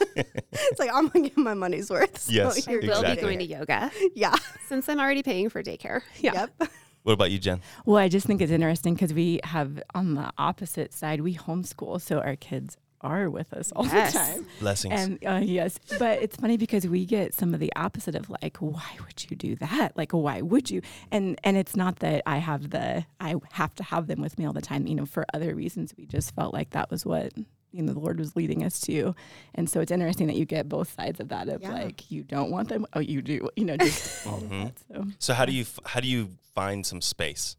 it's 0.52 0.78
like, 0.78 0.90
I'm 0.92 1.08
going 1.08 1.24
to 1.24 1.30
get 1.30 1.38
my 1.38 1.54
money's 1.54 1.90
worth. 1.90 2.18
so 2.18 2.32
Yes, 2.32 2.68
I 2.68 2.70
you're 2.70 2.82
will 2.82 2.90
Exactly. 2.90 3.14
be 3.16 3.20
going 3.22 3.38
to 3.38 3.44
yoga 3.46 3.90
Yeah. 4.14 4.34
since 4.68 4.90
I'm 4.90 5.00
already 5.00 5.22
paying 5.22 5.48
for 5.48 5.62
daycare. 5.62 6.02
Yeah. 6.20 6.48
Yep. 6.60 6.70
What 7.04 7.12
about 7.14 7.30
you, 7.30 7.38
Jen? 7.38 7.60
Well, 7.86 7.96
I 7.96 8.08
just 8.08 8.26
think 8.26 8.40
it's 8.42 8.52
interesting 8.52 8.94
because 8.94 9.14
we 9.14 9.40
have 9.44 9.82
on 9.94 10.14
the 10.14 10.30
opposite 10.36 10.92
side, 10.92 11.20
we 11.22 11.34
homeschool, 11.34 12.00
so 12.00 12.18
our 12.20 12.36
kids 12.36 12.76
are 13.00 13.30
with 13.30 13.52
us 13.52 13.70
all 13.76 13.86
Yes. 13.86 14.12
the 14.12 14.18
time. 14.18 14.46
Blessings. 14.58 14.94
And 15.00 15.18
uh, 15.24 15.40
yes, 15.42 15.78
but 16.00 16.20
it's 16.20 16.36
funny 16.36 16.56
because 16.56 16.84
we 16.86 17.06
get 17.06 17.32
some 17.32 17.54
of 17.54 17.60
the 17.60 17.72
opposite 17.76 18.16
of 18.16 18.28
like, 18.42 18.56
why 18.56 18.96
would 19.06 19.30
you 19.30 19.36
do 19.36 19.54
that? 19.56 19.96
Like, 19.96 20.10
why 20.12 20.42
would 20.42 20.68
you? 20.70 20.82
And 21.12 21.38
and 21.44 21.56
it's 21.56 21.76
not 21.76 22.00
that 22.00 22.24
I 22.26 22.38
have 22.38 22.70
the 22.70 23.04
I 23.20 23.36
have 23.52 23.74
to 23.76 23.84
have 23.84 24.08
them 24.08 24.20
with 24.20 24.36
me 24.36 24.46
all 24.46 24.52
the 24.52 24.60
time. 24.60 24.86
You 24.88 24.96
know, 24.96 25.06
for 25.06 25.24
other 25.32 25.54
reasons, 25.54 25.94
we 25.96 26.06
just 26.06 26.34
felt 26.34 26.52
like 26.52 26.70
that 26.70 26.90
was 26.90 27.06
what 27.06 27.32
you 27.72 27.82
know 27.82 27.92
the 27.92 27.98
Lord 28.00 28.18
was 28.18 28.34
leading 28.36 28.64
us 28.64 28.80
to. 28.82 29.14
And 29.54 29.68
so 29.68 29.80
it's 29.80 29.92
interesting 29.92 30.26
that 30.28 30.36
you 30.36 30.44
get 30.44 30.68
both 30.68 30.94
sides 30.94 31.20
of 31.20 31.28
that. 31.28 31.48
Of 31.48 31.62
Yeah. 31.62 31.72
like, 31.72 32.10
you 32.10 32.22
don't 32.22 32.50
want 32.50 32.68
them. 32.68 32.86
Oh, 32.94 33.00
you 33.00 33.20
do. 33.22 33.48
You 33.56 33.64
know, 33.66 33.76
just 33.76 34.26
all 34.26 34.36
of 34.38 34.42
Mhm. 34.44 34.64
that. 34.64 34.78
So 34.92 35.06
so 35.18 35.34
how 35.34 35.44
do 35.44 35.52
you 35.52 35.64
how 35.84 36.00
do 36.00 36.08
you 36.08 36.30
find 36.54 36.84
some 36.86 37.00
space? 37.00 37.56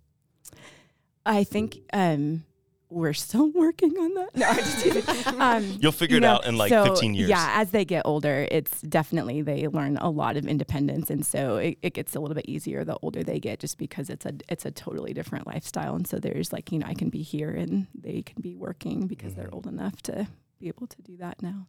I 1.25 1.44
think 1.44 1.80
um, 1.94 2.44
we're 2.89 3.13
still 3.13 3.51
working 3.55 3.91
on 3.98 4.13
that. 4.15 4.36
No, 4.36 4.48
I'm 4.48 4.55
just 4.58 4.84
kidding. 4.84 5.03
Um, 5.39 5.77
You'll 5.79 5.91
figure 5.91 6.17
it 6.17 6.22
know, 6.22 6.34
out 6.34 6.46
in 6.46 6.58
like 6.58 6.69
so, 6.69 6.84
15 6.84 7.13
years. 7.13 7.29
Yeah, 7.29 7.53
as 7.55 7.72
they 7.72 7.86
get 7.86 8.01
older, 8.05 8.48
it's 8.51 8.81
definitely 8.81 9.41
they 9.41 9.67
learn 9.67 9.98
a 9.98 10.10
lot 10.10 10.36
of 10.38 10.46
independence, 10.48 11.10
and 11.10 11.25
so 11.25 11.58
it, 11.58 11.77
it 11.81 11.93
gets 11.93 12.15
a 12.15 12.19
little 12.19 12.36
bit 12.36 12.46
easier 12.48 12.84
the 12.84 12.98
older 13.01 13.24
they 13.24 13.39
get, 13.39 13.60
just 13.60 13.77
because 13.77 14.10
it's 14.10 14.25
a 14.25 14.34
it's 14.50 14.65
a 14.65 14.72
totally 14.72 15.13
different 15.13 15.48
lifestyle. 15.48 15.96
And 15.96 16.05
so 16.08 16.17
there's 16.19 16.51
like 16.51 16.72
you 16.72 16.79
know 16.79 16.88
I 16.88 16.93
can 16.93 17.10
be 17.10 17.22
here 17.22 17.51
and 17.51 17.88
they 17.96 18.22
can 18.22 18.41
be 18.41 18.55
working 18.55 19.08
because 19.08 19.31
Mm-hmm. 19.34 19.41
they're 19.41 19.53
old 19.53 19.67
enough 19.67 20.01
to 20.03 20.27
be 20.60 20.67
able 20.67 20.88
to 20.88 21.01
do 21.01 21.15
that 21.17 21.41
now. 21.41 21.67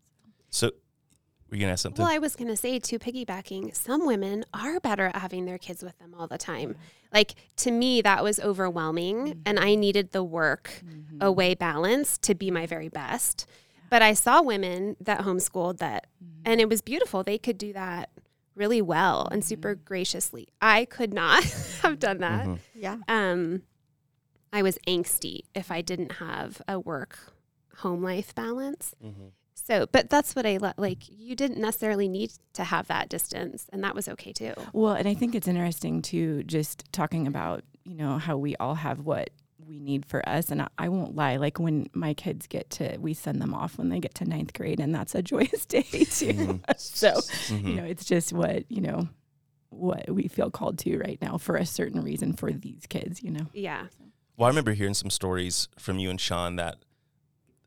So 0.50 0.70
were 1.50 1.56
you 1.56 1.60
gonna 1.62 1.72
ask 1.72 1.82
something? 1.82 2.02
Well, 2.04 2.12
I 2.12 2.18
was 2.18 2.36
going 2.36 2.48
to 2.48 2.56
say, 2.56 2.78
too, 2.78 2.98
piggybacking, 2.98 3.74
some 3.76 4.06
women 4.06 4.44
are 4.54 4.78
better 4.80 5.06
at 5.06 5.16
having 5.16 5.44
their 5.46 5.58
kids 5.58 5.82
with 5.82 5.98
them 5.98 6.14
all 6.16 6.26
the 6.28 6.38
time. 6.38 6.76
Like, 7.12 7.34
to 7.56 7.70
me, 7.70 8.00
that 8.02 8.22
was 8.22 8.38
overwhelming, 8.38 9.42
and 9.44 9.58
I 9.58 9.74
needed 9.74 10.12
the 10.12 10.22
work 10.22 10.82
away 11.20 11.54
balance 11.54 12.16
to 12.18 12.34
be 12.34 12.50
my 12.50 12.66
very 12.66 12.88
best. 12.88 13.46
But 13.90 14.00
I 14.02 14.14
saw 14.14 14.40
women 14.42 14.96
that 15.00 15.20
homeschooled 15.22 15.78
that, 15.78 16.06
and 16.44 16.60
it 16.60 16.68
was 16.68 16.80
beautiful. 16.80 17.24
They 17.24 17.38
could 17.38 17.58
do 17.58 17.72
that 17.72 18.10
really 18.54 18.80
well 18.82 19.26
and 19.32 19.44
super 19.44 19.74
graciously. 19.74 20.48
I 20.62 20.84
could 20.84 21.12
not 21.12 21.42
have 21.82 21.98
done 21.98 22.18
that. 22.18 22.46
Mhm. 22.46 22.58
Yeah. 22.74 22.96
Um, 23.08 23.62
I 24.52 24.62
was 24.62 24.78
angsty 24.86 25.40
if 25.54 25.70
I 25.72 25.80
didn't 25.80 26.12
have 26.12 26.62
a 26.68 26.78
work 26.78 27.18
home 27.78 28.02
life 28.02 28.34
balance. 28.34 28.94
Mhm. 29.04 29.32
So, 29.70 29.86
but 29.92 30.10
that's 30.10 30.34
what 30.34 30.46
I 30.46 30.56
le- 30.56 30.74
like. 30.76 31.04
You 31.08 31.36
didn't 31.36 31.58
necessarily 31.60 32.08
need 32.08 32.32
to 32.54 32.64
have 32.64 32.88
that 32.88 33.08
distance, 33.08 33.66
and 33.72 33.84
that 33.84 33.94
was 33.94 34.08
okay 34.08 34.32
too. 34.32 34.52
Well, 34.72 34.94
and 34.94 35.06
I 35.06 35.14
think 35.14 35.34
it's 35.34 35.46
interesting 35.48 36.02
too, 36.02 36.42
just 36.44 36.84
talking 36.92 37.26
about 37.26 37.62
you 37.84 37.94
know 37.94 38.18
how 38.18 38.36
we 38.36 38.56
all 38.56 38.74
have 38.74 39.00
what 39.00 39.30
we 39.66 39.78
need 39.78 40.04
for 40.06 40.28
us. 40.28 40.50
And 40.50 40.62
I, 40.62 40.68
I 40.76 40.88
won't 40.88 41.14
lie, 41.14 41.36
like 41.36 41.60
when 41.60 41.88
my 41.94 42.14
kids 42.14 42.46
get 42.48 42.68
to, 42.70 42.96
we 42.98 43.14
send 43.14 43.40
them 43.40 43.54
off 43.54 43.78
when 43.78 43.88
they 43.90 44.00
get 44.00 44.14
to 44.16 44.24
ninth 44.24 44.52
grade, 44.54 44.80
and 44.80 44.92
that's 44.94 45.14
a 45.14 45.22
joyous 45.22 45.64
day 45.66 45.82
too. 45.82 46.32
Mhm. 46.32 46.60
so, 46.78 47.12
Mhm. 47.54 47.64
you 47.68 47.74
know, 47.76 47.84
it's 47.84 48.04
just 48.04 48.32
what, 48.32 48.64
you 48.70 48.80
know, 48.80 49.08
what 49.68 50.10
we 50.10 50.26
feel 50.26 50.50
called 50.50 50.78
to 50.80 50.98
right 50.98 51.18
now 51.22 51.38
for 51.38 51.54
a 51.56 51.64
certain 51.64 52.02
reason 52.02 52.32
for 52.32 52.50
these 52.50 52.86
kids, 52.88 53.22
you 53.22 53.30
know. 53.30 53.46
Yeah. 53.52 53.86
Well, 54.36 54.46
I 54.46 54.48
remember 54.48 54.72
hearing 54.72 54.94
some 54.94 55.10
stories 55.10 55.68
from 55.78 55.98
you 56.00 56.10
and 56.10 56.20
Sean 56.20 56.56
that 56.56 56.78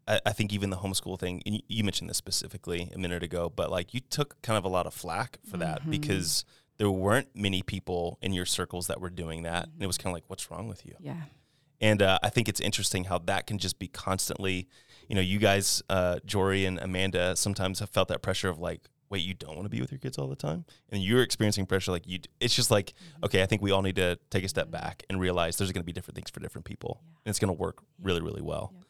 I, 0.08 0.20
I 0.26 0.32
think 0.34 0.52
even 0.54 0.70
the 0.70 0.78
homeschool 0.78 1.20
thing, 1.20 1.42
and 1.46 1.56
you, 1.56 1.62
you 1.68 1.84
mentioned 1.84 2.10
this 2.10 2.18
specifically 2.18 2.92
a 2.94 2.98
minute 2.98 3.24
ago, 3.24 3.52
but 3.56 3.72
like 3.72 3.94
you 3.94 4.00
took 4.00 4.42
kind 4.42 4.58
of 4.58 4.66
a 4.66 4.70
lot 4.70 4.86
of 4.86 4.94
flack 4.94 5.40
for 5.50 5.58
that 5.58 5.84
Mhm. 5.84 5.92
because 5.92 6.46
there 6.78 6.90
weren't 6.90 7.30
many 7.36 7.62
people 7.62 8.18
in 8.22 8.34
your 8.34 8.46
circles 8.46 8.88
that 8.88 9.00
were 9.00 9.10
doing 9.10 9.44
that. 9.44 9.66
And 9.66 9.82
it 9.82 9.88
was 9.88 9.98
kind 9.98 10.12
of 10.12 10.16
like, 10.16 10.24
what's 10.28 10.50
wrong 10.50 10.68
with 10.68 10.86
you? 10.86 10.96
Yeah. 11.00 11.22
And 11.80 12.02
uh, 12.02 12.18
I 12.24 12.30
think 12.30 12.50
it's 12.50 12.60
interesting 12.60 13.06
how 13.06 13.20
that 13.20 13.46
can 13.46 13.58
just 13.60 13.78
be 13.78 13.88
constantly, 13.88 14.68
you 15.08 15.16
know, 15.16 15.22
you 15.22 15.38
guys, 15.38 15.84
uh, 15.90 16.20
Jory 16.26 16.66
and 16.66 16.80
Amanda, 16.80 17.36
sometimes 17.36 17.80
have 17.80 17.90
felt 17.90 18.08
that 18.08 18.22
pressure 18.22 18.50
of 18.50 18.58
like, 18.60 18.90
wait, 19.10 19.22
you 19.22 19.34
don't 19.36 19.54
want 19.56 19.66
to 19.66 19.70
be 19.70 19.80
with 19.82 19.92
your 19.92 20.00
kids 20.00 20.18
all 20.18 20.28
the 20.28 20.36
time, 20.36 20.66
and 20.90 21.04
you're 21.04 21.22
experiencing 21.22 21.68
pressure 21.68 21.92
like 21.92 22.08
you. 22.08 22.18
d- 22.18 22.30
It's 22.40 22.56
just 22.56 22.72
like, 22.72 22.94
okay, 23.24 23.44
I 23.44 23.46
think 23.46 23.62
we 23.62 23.70
all 23.70 23.84
need 23.84 23.98
to 23.98 24.18
take 24.32 24.44
a 24.44 24.48
step 24.50 24.72
back 24.72 25.04
and 25.08 25.20
realize 25.20 25.58
there's 25.58 25.72
going 25.72 25.84
to 25.84 25.86
be 25.86 25.92
different 25.94 26.16
things 26.16 26.32
for 26.32 26.40
different 26.40 26.66
people, 26.66 27.00
and 27.24 27.30
it's 27.30 27.38
going 27.38 27.54
to 27.56 27.60
work 27.60 27.84
really, 28.02 28.22
really 28.22 28.42
well. 28.42 28.72
Yep. 28.74 28.84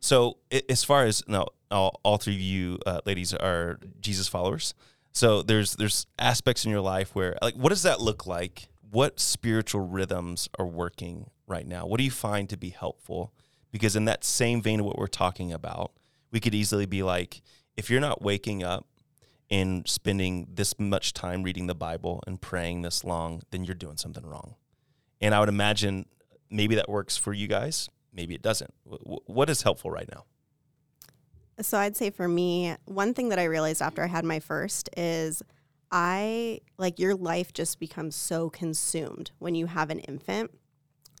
So 0.00 0.38
as 0.68 0.82
far 0.82 1.04
as 1.04 1.22
now, 1.28 1.46
all, 1.70 2.00
all 2.02 2.16
three 2.16 2.34
of 2.34 2.40
you 2.40 2.78
uh, 2.86 3.00
ladies 3.04 3.32
are 3.34 3.78
Jesus 4.00 4.26
followers. 4.26 4.74
So 5.12 5.42
there's 5.42 5.74
there's 5.74 6.06
aspects 6.18 6.64
in 6.64 6.70
your 6.70 6.80
life 6.80 7.14
where 7.14 7.36
like, 7.42 7.54
what 7.54 7.68
does 7.68 7.82
that 7.82 8.00
look 8.00 8.26
like? 8.26 8.68
What 8.90 9.20
spiritual 9.20 9.82
rhythms 9.82 10.48
are 10.58 10.66
working 10.66 11.30
right 11.46 11.66
now? 11.66 11.86
What 11.86 11.98
do 11.98 12.04
you 12.04 12.10
find 12.10 12.48
to 12.48 12.56
be 12.56 12.70
helpful? 12.70 13.32
Because 13.70 13.94
in 13.94 14.04
that 14.06 14.24
same 14.24 14.62
vein 14.62 14.80
of 14.80 14.86
what 14.86 14.98
we're 14.98 15.06
talking 15.06 15.52
about, 15.52 15.92
we 16.32 16.40
could 16.40 16.54
easily 16.54 16.86
be 16.86 17.02
like, 17.02 17.42
if 17.76 17.88
you're 17.88 18.00
not 18.00 18.22
waking 18.22 18.64
up 18.64 18.86
and 19.50 19.86
spending 19.88 20.48
this 20.52 20.78
much 20.78 21.12
time 21.12 21.42
reading 21.42 21.66
the 21.66 21.74
Bible 21.74 22.22
and 22.26 22.40
praying 22.40 22.82
this 22.82 23.04
long, 23.04 23.42
then 23.50 23.64
you're 23.64 23.74
doing 23.74 23.96
something 23.96 24.24
wrong. 24.24 24.54
And 25.20 25.34
I 25.34 25.40
would 25.40 25.48
imagine 25.48 26.06
maybe 26.50 26.76
that 26.76 26.88
works 26.88 27.16
for 27.16 27.32
you 27.32 27.46
guys, 27.46 27.88
maybe 28.12 28.34
it 28.34 28.42
doesn't. 28.42 28.72
Wh- 28.84 29.28
What 29.28 29.50
is 29.50 29.62
helpful 29.62 29.90
right 29.90 30.08
now? 30.12 30.24
So 31.60 31.78
I'd 31.78 31.96
say 31.96 32.10
for 32.10 32.26
me, 32.26 32.74
one 32.86 33.12
thing 33.12 33.28
that 33.28 33.38
I 33.38 33.44
realized 33.44 33.82
after 33.82 34.02
I 34.02 34.06
had 34.06 34.24
my 34.24 34.40
first 34.40 34.88
is 34.96 35.42
I 35.92 36.60
like 36.78 36.98
your 36.98 37.14
life 37.14 37.52
just 37.52 37.78
becomes 37.78 38.16
so 38.16 38.48
consumed 38.48 39.32
when 39.38 39.54
you 39.54 39.66
have 39.66 39.90
an 39.90 39.98
infant. 40.00 40.50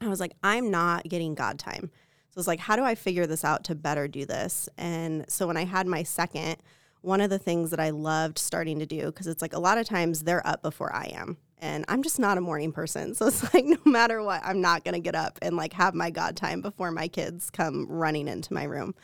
I 0.00 0.08
was 0.08 0.20
like, 0.20 0.32
I'm 0.42 0.70
not 0.70 1.04
getting 1.04 1.34
God 1.34 1.58
time. 1.58 1.90
So 2.30 2.38
it's 2.38 2.48
like, 2.48 2.60
how 2.60 2.76
do 2.76 2.84
I 2.84 2.94
figure 2.94 3.26
this 3.26 3.44
out 3.44 3.64
to 3.64 3.74
better 3.74 4.08
do 4.08 4.24
this? 4.24 4.68
And 4.78 5.26
so 5.28 5.46
when 5.46 5.56
I 5.56 5.64
had 5.64 5.86
my 5.86 6.04
second, 6.04 6.56
one 7.02 7.20
of 7.20 7.28
the 7.28 7.38
things 7.38 7.70
that 7.70 7.80
I 7.80 7.90
loved 7.90 8.38
starting 8.38 8.78
to 8.78 8.86
do, 8.86 9.06
because 9.06 9.26
it's 9.26 9.42
like 9.42 9.52
a 9.52 9.58
lot 9.58 9.78
of 9.78 9.86
times 9.86 10.20
they're 10.22 10.46
up 10.46 10.62
before 10.62 10.94
I 10.94 11.06
am. 11.14 11.36
And 11.60 11.84
I'm 11.88 12.02
just 12.02 12.18
not 12.18 12.38
a 12.38 12.40
morning 12.40 12.72
person. 12.72 13.14
So 13.20 13.26
it's 13.26 13.52
like, 13.54 13.64
no 13.64 13.78
matter 13.84 14.22
what, 14.22 14.40
I'm 14.44 14.60
not 14.60 14.84
going 14.84 14.94
to 14.94 15.00
get 15.00 15.14
up 15.14 15.38
and 15.42 15.56
like 15.56 15.74
have 15.74 15.94
my 15.94 16.10
God 16.10 16.36
time 16.36 16.62
before 16.62 16.90
my 16.90 17.06
kids 17.06 17.50
come 17.50 17.86
running 17.88 18.28
into 18.28 18.52
my 18.52 18.64
room. 18.64 18.94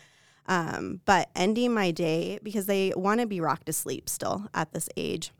Um, 0.47 1.01
but 1.05 1.29
ending 1.37 1.75
my 1.75 1.91
day 1.91 2.39
because 2.43 2.67
they 2.67 2.93
want 2.97 3.21
to 3.21 3.27
be 3.27 3.41
rocked 3.41 3.67
to 3.67 3.73
sleep 3.73 4.09
still 4.09 4.49
at 4.55 4.73
this 4.73 4.89
age. 4.97 5.33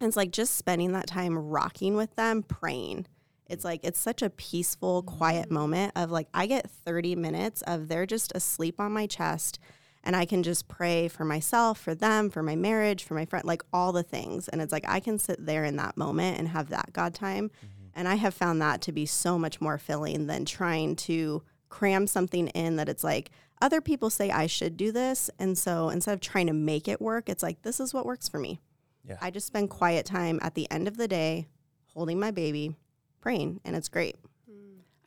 And 0.00 0.08
it's 0.08 0.16
like 0.16 0.30
just 0.30 0.56
spending 0.56 0.92
that 0.92 1.06
time 1.06 1.36
rocking 1.36 1.96
with 1.96 2.14
them, 2.14 2.42
praying. 2.42 3.06
It's 3.46 3.64
like 3.64 3.80
it's 3.84 4.00
such 4.00 4.22
a 4.22 4.30
peaceful, 4.30 5.02
quiet 5.02 5.50
moment 5.50 5.92
of 5.96 6.10
like 6.10 6.28
I 6.32 6.46
get 6.46 6.70
30 6.70 7.16
minutes 7.16 7.62
of 7.62 7.88
they're 7.88 8.06
just 8.06 8.32
asleep 8.34 8.80
on 8.80 8.92
my 8.92 9.06
chest 9.06 9.58
and 10.04 10.14
I 10.14 10.26
can 10.26 10.42
just 10.42 10.68
pray 10.68 11.08
for 11.08 11.24
myself, 11.24 11.80
for 11.80 11.94
them, 11.94 12.30
for 12.30 12.42
my 12.42 12.54
marriage, 12.54 13.02
for 13.02 13.14
my 13.14 13.24
friend, 13.24 13.44
like 13.44 13.62
all 13.72 13.90
the 13.90 14.02
things. 14.02 14.48
And 14.48 14.60
it's 14.60 14.72
like 14.72 14.84
I 14.86 15.00
can 15.00 15.18
sit 15.18 15.44
there 15.44 15.64
in 15.64 15.76
that 15.76 15.96
moment 15.96 16.38
and 16.38 16.48
have 16.48 16.68
that 16.68 16.92
God 16.92 17.14
time. 17.14 17.48
Mm-hmm. 17.48 17.86
And 17.94 18.08
I 18.08 18.16
have 18.16 18.34
found 18.34 18.60
that 18.60 18.80
to 18.82 18.92
be 18.92 19.06
so 19.06 19.38
much 19.38 19.60
more 19.60 19.78
filling 19.78 20.26
than 20.26 20.44
trying 20.44 20.96
to 20.96 21.42
cram 21.70 22.06
something 22.06 22.48
in 22.48 22.76
that 22.76 22.88
it's 22.88 23.02
like 23.02 23.30
other 23.62 23.80
people 23.80 24.10
say 24.10 24.30
I 24.30 24.46
should 24.46 24.76
do 24.76 24.92
this. 24.92 25.30
And 25.38 25.56
so 25.56 25.88
instead 25.88 26.12
of 26.12 26.20
trying 26.20 26.48
to 26.48 26.52
make 26.52 26.86
it 26.86 27.00
work, 27.00 27.28
it's 27.28 27.42
like 27.42 27.62
this 27.62 27.80
is 27.80 27.94
what 27.94 28.06
works 28.06 28.28
for 28.28 28.38
me. 28.38 28.60
Yeah. 29.08 29.16
I 29.20 29.30
just 29.30 29.46
spend 29.46 29.70
quiet 29.70 30.06
time 30.06 30.38
at 30.42 30.54
the 30.54 30.70
end 30.70 30.86
of 30.86 30.96
the 30.96 31.08
day 31.08 31.46
holding 31.94 32.20
my 32.20 32.30
baby, 32.30 32.76
praying, 33.20 33.60
and 33.64 33.74
it's 33.74 33.88
great. 33.88 34.16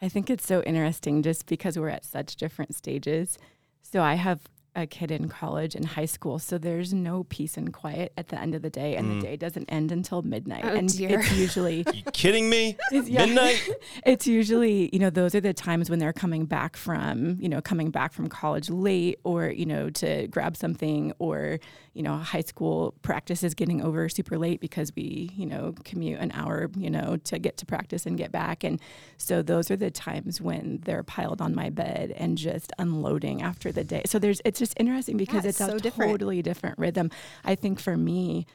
I 0.01 0.09
think 0.09 0.29
it's 0.29 0.45
so 0.45 0.61
interesting 0.61 1.23
just 1.23 1.47
because 1.47 1.77
we're 1.77 1.89
at 1.89 2.05
such 2.05 2.35
different 2.35 2.75
stages. 2.75 3.37
So 3.81 4.01
I 4.01 4.13
have 4.13 4.41
a 4.77 4.85
kid 4.87 5.11
in 5.11 5.27
college 5.27 5.75
and 5.75 5.85
high 5.85 6.05
school, 6.05 6.39
so 6.39 6.57
there's 6.57 6.93
no 6.93 7.23
peace 7.25 7.57
and 7.57 7.73
quiet 7.73 8.13
at 8.15 8.27
the 8.29 8.39
end 8.39 8.55
of 8.55 8.61
the 8.61 8.69
day, 8.69 8.95
and 8.95 9.07
Mm. 9.07 9.19
the 9.21 9.27
day 9.27 9.35
doesn't 9.35 9.65
end 9.69 9.91
until 9.91 10.21
midnight. 10.21 10.63
Oh, 10.63 10.69
and 10.75 10.87
dear. 10.87 11.19
it's 11.19 11.31
usually 11.35 11.83
Are 11.85 11.93
you 11.95 12.03
kidding 12.13 12.49
me? 12.49 12.77
it's- 12.93 13.09
yeah. 13.09 13.25
Midnight? 13.25 13.67
it's 14.05 14.27
usually 14.27 14.89
you 14.93 14.99
know 14.99 15.09
those 15.09 15.33
are 15.35 15.41
the 15.41 15.53
times 15.53 15.89
when 15.89 15.99
they're 15.99 16.13
coming 16.13 16.45
back 16.45 16.77
from 16.77 17.37
you 17.41 17.49
know 17.49 17.59
coming 17.61 17.89
back 17.91 18.13
from 18.13 18.27
college 18.29 18.69
late 18.69 19.19
or 19.23 19.49
you 19.49 19.65
know 19.65 19.89
to 19.89 20.27
grab 20.27 20.55
something 20.55 21.11
or 21.19 21.59
you 21.97 22.03
know 22.03 22.15
high 22.17 22.41
school 22.41 22.93
practice 23.01 23.43
is 23.43 23.55
getting 23.55 23.81
over 23.81 24.07
super 24.07 24.37
late 24.37 24.61
because 24.61 24.91
we 24.95 25.31
you 25.35 25.45
know 25.45 25.73
commute 25.83 26.19
an 26.19 26.31
hour 26.33 26.69
you 26.77 26.89
know 26.89 27.17
to 27.23 27.39
get 27.39 27.57
to 27.57 27.65
practice 27.65 28.05
and 28.05 28.17
get 28.17 28.31
back 28.31 28.63
and 28.63 28.79
so 29.17 29.41
those 29.41 29.71
are 29.71 29.75
the 29.75 29.89
times 29.89 30.39
when 30.39 30.79
they're 30.85 31.03
piled 31.03 31.41
on 31.41 31.55
my 31.55 31.69
bed 31.71 32.11
and 32.15 32.37
just 32.37 32.71
unloading 32.77 33.41
after 33.41 33.71
the 33.71 33.83
day 33.83 34.03
so 34.05 34.19
there's 34.19 34.41
it's 34.45 34.59
just 34.59 34.73
interesting 34.79 35.17
because 35.17 35.43
Yeah, 35.43 35.49
it's, 35.49 35.59
it's 35.61 35.73
a 35.73 35.77
different. 35.79 36.11
totally 36.11 36.41
different 36.43 36.77
rhythm 36.77 37.09
i 37.43 37.55
think 37.55 37.79
for 37.79 37.97
me 37.97 38.45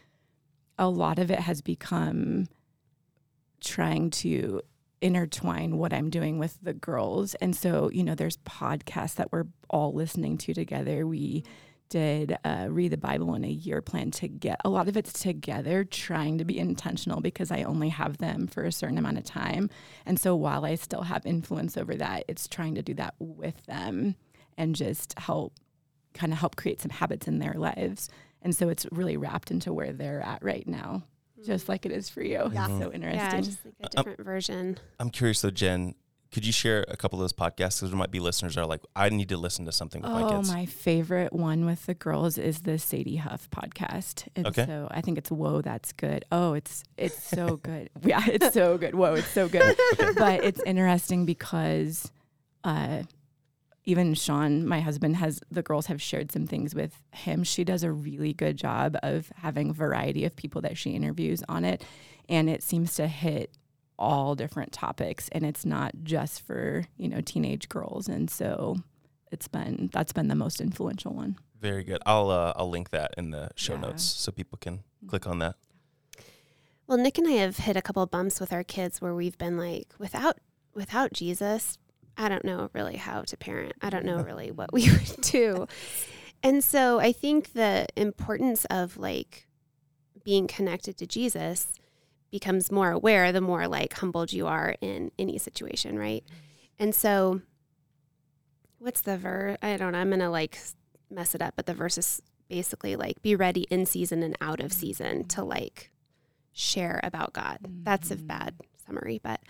a 0.78 0.88
lot 0.88 1.18
of 1.18 1.30
it 1.30 1.40
has 1.40 1.61
become 1.61 2.46
trying 3.61 4.11
to 4.11 4.61
intertwine 5.00 5.78
what 5.78 5.92
I'm 5.92 6.11
doing 6.11 6.38
with 6.38 6.58
the 6.62 6.72
girls. 6.72 7.34
And 7.37 7.54
so, 7.54 7.90
you 7.92 8.04
know, 8.04 8.14
there's 8.14 8.37
podcasts 8.38 9.16
that 9.16 9.32
we're 9.32 9.46
all 9.68 9.92
listening 9.92 10.38
to 10.38 10.54
together. 10.54 11.06
We 11.06 11.44
did 11.92 12.38
uh, 12.42 12.68
read 12.70 12.90
the 12.90 12.96
Bible 12.96 13.34
in 13.34 13.44
a 13.44 13.50
year 13.50 13.82
plan 13.82 14.11
to 14.12 14.26
get 14.26 14.58
a 14.64 14.70
lot 14.70 14.88
of 14.88 14.96
it's 14.96 15.12
together, 15.12 15.84
trying 15.84 16.38
to 16.38 16.44
be 16.44 16.58
intentional 16.58 17.20
because 17.20 17.50
I 17.50 17.64
only 17.64 17.90
have 17.90 18.16
them 18.16 18.46
for 18.46 18.64
a 18.64 18.72
certain 18.72 18.96
amount 18.96 19.18
of 19.18 19.25
time. 19.25 19.68
And 20.06 20.18
so 20.18 20.34
while 20.34 20.64
I 20.64 20.76
still 20.76 21.02
have 21.02 21.26
influence 21.26 21.76
over 21.76 21.94
that, 21.96 22.25
it's 22.28 22.49
trying 22.49 22.76
to 22.76 22.82
do 22.82 22.94
that 22.94 23.14
with 23.18 23.62
them 23.66 24.16
and 24.56 24.75
just 24.75 25.18
help 25.18 25.52
kind 26.14 26.32
of 26.32 26.38
help 26.38 26.56
create 26.56 26.80
some 26.80 26.90
habits 26.90 27.28
in 27.28 27.40
their 27.40 27.54
lives. 27.54 28.08
And 28.40 28.56
so 28.56 28.70
it's 28.70 28.87
really 28.90 29.18
wrapped 29.18 29.50
into 29.50 29.70
where 29.75 29.92
they're 29.92 30.22
at 30.22 30.42
right 30.42 30.66
now, 30.66 31.02
just 31.44 31.68
like 31.68 31.84
it 31.84 31.92
is 31.92 32.08
for 32.08 32.22
you. 32.22 32.50
Yeah. 32.54 32.68
So 32.68 32.90
interesting. 32.90 33.20
Yeah, 33.20 33.40
just 33.42 33.58
like 33.66 33.75
a 33.82 33.96
different 33.96 34.25
version. 34.25 34.78
I'm 34.99 35.11
curious 35.11 35.42
though, 35.42 35.50
Jen. 35.50 35.94
Could 36.32 36.46
you 36.46 36.52
share 36.52 36.84
a 36.88 36.96
couple 36.96 37.18
of 37.18 37.22
those 37.22 37.32
podcasts? 37.34 37.78
Because 37.80 37.90
there 37.90 37.98
might 37.98 38.10
be 38.10 38.18
listeners 38.18 38.54
that 38.54 38.62
are 38.62 38.66
like, 38.66 38.80
I 38.96 39.10
need 39.10 39.28
to 39.28 39.36
listen 39.36 39.66
to 39.66 39.72
something 39.72 40.00
with 40.00 40.10
my 40.10 40.22
Oh, 40.22 40.36
kids. 40.38 40.50
my 40.50 40.64
favorite 40.64 41.32
one 41.34 41.66
with 41.66 41.84
the 41.84 41.92
girls 41.94 42.38
is 42.38 42.62
the 42.62 42.78
Sadie 42.78 43.16
Huff 43.16 43.50
podcast. 43.50 44.26
And 44.34 44.46
Okay. 44.46 44.64
so 44.64 44.88
I 44.90 45.02
think 45.02 45.18
it's 45.18 45.30
Whoa, 45.30 45.60
that's 45.60 45.92
good. 45.92 46.24
Oh, 46.32 46.54
it's 46.54 46.84
it's 46.96 47.22
so 47.22 47.56
good. 47.62 47.90
Yeah, 48.02 48.24
it's 48.26 48.54
so 48.54 48.78
good. 48.78 48.94
Whoa, 48.94 49.14
it's 49.14 49.28
so 49.28 49.46
good. 49.48 49.76
But 50.16 50.42
it's 50.42 50.62
interesting 50.64 51.26
because 51.26 52.10
uh 52.64 53.02
even 53.84 54.14
Sean, 54.14 54.64
my 54.66 54.80
husband, 54.80 55.16
has 55.16 55.40
the 55.50 55.60
girls 55.62 55.86
have 55.86 56.00
shared 56.00 56.30
some 56.32 56.46
things 56.46 56.72
with 56.74 57.02
him. 57.12 57.42
She 57.42 57.64
does 57.64 57.82
a 57.82 57.90
really 57.90 58.32
good 58.32 58.56
job 58.56 58.96
of 59.02 59.30
having 59.36 59.70
a 59.70 59.72
variety 59.72 60.24
of 60.24 60.36
people 60.36 60.60
that 60.62 60.78
she 60.78 60.90
interviews 60.92 61.42
on 61.48 61.64
it. 61.64 61.84
And 62.28 62.48
it 62.48 62.62
seems 62.62 62.94
to 62.94 63.08
hit 63.08 63.50
all 63.99 64.34
different 64.34 64.72
topics 64.72 65.28
and 65.32 65.44
it's 65.44 65.64
not 65.64 65.92
just 66.02 66.42
for, 66.42 66.84
you 66.96 67.08
know, 67.08 67.20
teenage 67.20 67.68
girls. 67.68 68.08
And 68.08 68.28
so 68.30 68.76
it's 69.30 69.49
been 69.49 69.90
that's 69.92 70.12
been 70.12 70.28
the 70.28 70.34
most 70.34 70.61
influential 70.61 71.12
one. 71.14 71.37
Very 71.61 71.84
good. 71.84 72.02
I'll 72.06 72.30
uh, 72.30 72.52
I'll 72.56 72.68
link 72.70 72.90
that 72.90 73.14
in 73.16 73.30
the 73.30 73.50
show 73.54 73.75
Yeah. 73.75 73.80
notes 73.82 74.02
so 74.04 74.32
people 74.32 74.58
can 74.61 74.80
click 75.06 75.26
on 75.26 75.38
that. 75.40 75.54
Well, 76.87 76.99
Nick 76.99 77.16
and 77.18 77.28
I 77.28 77.32
have 77.32 77.58
hit 77.58 77.76
a 77.76 77.82
couple 77.82 78.04
bumps 78.06 78.40
with 78.40 78.52
our 78.52 78.64
kids 78.64 79.00
where 79.00 79.14
we've 79.14 79.38
been 79.38 79.56
like, 79.56 79.88
without 79.99 80.38
without 80.75 81.12
Jesus, 81.12 81.78
I 82.16 82.28
don't 82.28 82.44
know 82.44 82.70
really 82.72 82.96
how 82.96 83.22
to 83.22 83.37
parent. 83.37 83.75
I 83.80 83.90
don't 83.90 84.04
know 84.04 84.16
really 84.22 84.50
what 84.50 84.72
we 84.72 84.90
would 84.90 85.20
do. 85.20 85.66
And 86.42 86.64
so 86.64 86.99
I 86.99 87.12
think 87.12 87.52
the 87.52 87.87
importance 87.96 88.64
of 88.66 88.96
like 88.96 89.46
being 90.25 90.46
connected 90.49 90.96
to 90.99 91.06
Jesus 91.06 91.68
becomes 92.32 92.72
more 92.72 92.90
aware 92.90 93.30
the 93.30 93.40
more 93.40 93.68
like 93.68 93.92
humbled 93.92 94.32
you 94.32 94.48
are 94.48 94.74
in 94.80 95.12
any 95.18 95.38
situation, 95.38 95.96
right? 95.96 96.24
Mm-hmm. 96.24 96.82
And 96.82 96.94
so 96.94 97.42
what's 98.78 99.02
the 99.02 99.16
verse? 99.16 99.56
I 99.62 99.76
don't 99.76 99.92
know. 99.92 99.98
I'm 99.98 100.08
going 100.08 100.18
to 100.20 100.30
like 100.30 100.58
mess 101.10 101.36
it 101.36 101.42
up, 101.42 101.54
but 101.54 101.66
the 101.66 101.74
verse 101.74 101.96
is 101.98 102.20
basically 102.48 102.96
like 102.96 103.22
be 103.22 103.36
ready 103.36 103.62
in 103.70 103.86
season 103.86 104.22
and 104.22 104.36
out 104.40 104.58
of 104.58 104.72
mm-hmm. 104.72 104.80
season 104.80 105.28
to 105.28 105.44
like 105.44 105.92
share 106.52 106.98
about 107.04 107.32
God. 107.32 107.58
That's 107.84 108.10
a 108.10 108.16
Mhm. 108.16 108.26
bad 108.26 108.54
summary, 108.84 109.20
but 109.22 109.40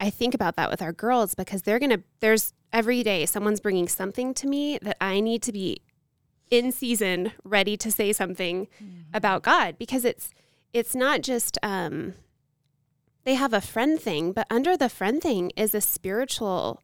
I 0.00 0.08
think 0.08 0.34
about 0.34 0.56
that 0.56 0.70
with 0.70 0.80
our 0.80 0.92
girls 0.92 1.34
because 1.34 1.62
they're 1.62 1.78
going 1.78 1.90
to 1.90 2.02
there's 2.20 2.54
every 2.72 3.02
day 3.02 3.26
someone's 3.26 3.60
bringing 3.60 3.86
something 3.86 4.32
to 4.34 4.46
me 4.46 4.78
that 4.80 4.96
I 5.00 5.20
need 5.20 5.42
to 5.42 5.52
be 5.52 5.82
in 6.50 6.72
season 6.72 7.32
ready 7.44 7.76
to 7.76 7.92
say 7.92 8.12
something 8.12 8.66
mm-hmm. 8.82 9.00
about 9.12 9.42
God 9.42 9.76
because 9.78 10.04
it's 10.04 10.30
it's 10.72 10.94
not 10.94 11.22
just 11.22 11.58
um 11.62 12.14
they 13.24 13.34
have 13.34 13.52
a 13.52 13.60
friend 13.60 14.00
thing, 14.00 14.32
but 14.32 14.46
under 14.50 14.76
the 14.76 14.88
friend 14.88 15.20
thing 15.20 15.52
is 15.56 15.74
a 15.74 15.80
spiritual 15.80 16.82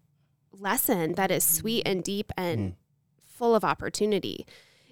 lesson 0.53 1.15
that 1.15 1.31
is 1.31 1.45
sweet 1.45 1.83
and 1.87 2.05
deep 2.05 2.31
and 2.37 2.75
full 3.25 3.55
of 3.55 3.65
opportunity. 3.65 4.47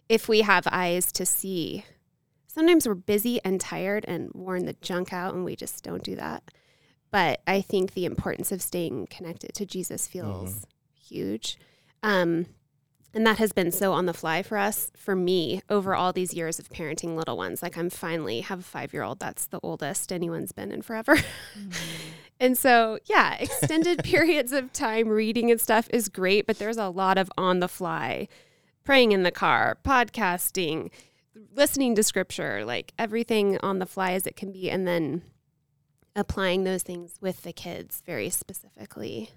If 0.08 0.28
we 0.28 0.40
have 0.40 0.66
eyes 0.70 1.12
to 1.12 1.26
see, 1.26 1.84
sometimes 2.46 2.86
we're 2.86 2.94
busy 2.94 3.40
and 3.44 3.60
tired 3.60 4.04
and 4.08 4.30
worn 4.34 4.64
the 4.64 4.76
junk 4.80 5.12
out, 5.12 5.34
and 5.34 5.44
we 5.44 5.56
just 5.56 5.84
don't 5.84 6.02
do 6.02 6.16
that. 6.16 6.44
But 7.10 7.40
I 7.46 7.60
think 7.60 7.92
the 7.92 8.06
importance 8.06 8.50
of 8.50 8.62
staying 8.62 9.08
connected 9.08 9.54
to 9.54 9.66
Jesus 9.66 10.08
feels 10.08 10.66
huge. 10.94 11.58
Um, 12.02 12.46
and 13.14 13.24
that 13.26 13.38
has 13.38 13.52
been 13.52 13.70
so 13.70 13.92
on 13.92 14.06
the 14.06 14.12
fly 14.12 14.42
for 14.42 14.58
us, 14.58 14.90
for 14.96 15.14
me, 15.14 15.62
over 15.70 15.94
all 15.94 16.12
these 16.12 16.34
years 16.34 16.58
of 16.58 16.68
parenting 16.68 17.16
little 17.16 17.36
ones. 17.36 17.62
Like 17.62 17.78
I'm 17.78 17.88
finally 17.88 18.40
have 18.40 18.60
a 18.60 18.64
five 18.64 18.92
year 18.92 19.04
old. 19.04 19.20
That's 19.20 19.46
the 19.46 19.60
oldest 19.62 20.12
anyone's 20.12 20.52
been 20.52 20.72
in 20.72 20.82
forever. 20.82 21.16
Mm-hmm. 21.54 21.70
and 22.40 22.58
so, 22.58 22.98
yeah, 23.04 23.34
extended 23.34 24.02
periods 24.04 24.50
of 24.50 24.72
time 24.72 25.08
reading 25.08 25.50
and 25.50 25.60
stuff 25.60 25.88
is 25.90 26.08
great, 26.08 26.46
but 26.46 26.58
there's 26.58 26.76
a 26.76 26.88
lot 26.88 27.16
of 27.16 27.30
on 27.38 27.60
the 27.60 27.68
fly, 27.68 28.26
praying 28.82 29.12
in 29.12 29.22
the 29.22 29.30
car, 29.30 29.78
podcasting, 29.84 30.90
listening 31.54 31.94
to 31.94 32.02
scripture, 32.02 32.64
like 32.64 32.92
everything 32.98 33.58
on 33.58 33.78
the 33.78 33.86
fly 33.86 34.12
as 34.12 34.26
it 34.26 34.36
can 34.36 34.50
be, 34.50 34.68
and 34.68 34.86
then 34.86 35.22
applying 36.16 36.64
those 36.64 36.82
things 36.82 37.14
with 37.20 37.42
the 37.42 37.52
kids 37.52 38.02
very 38.04 38.30
specifically. 38.30 39.30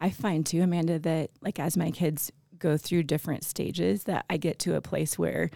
I 0.00 0.10
find 0.10 0.44
too, 0.44 0.62
Amanda, 0.62 0.98
that 1.00 1.30
like 1.40 1.58
as 1.58 1.76
my 1.76 1.90
kids 1.90 2.32
go 2.58 2.76
through 2.76 3.04
different 3.04 3.44
stages, 3.44 4.04
that 4.04 4.24
I 4.30 4.36
get 4.36 4.58
to 4.60 4.76
a 4.76 4.80
place 4.80 5.18
where 5.18 5.50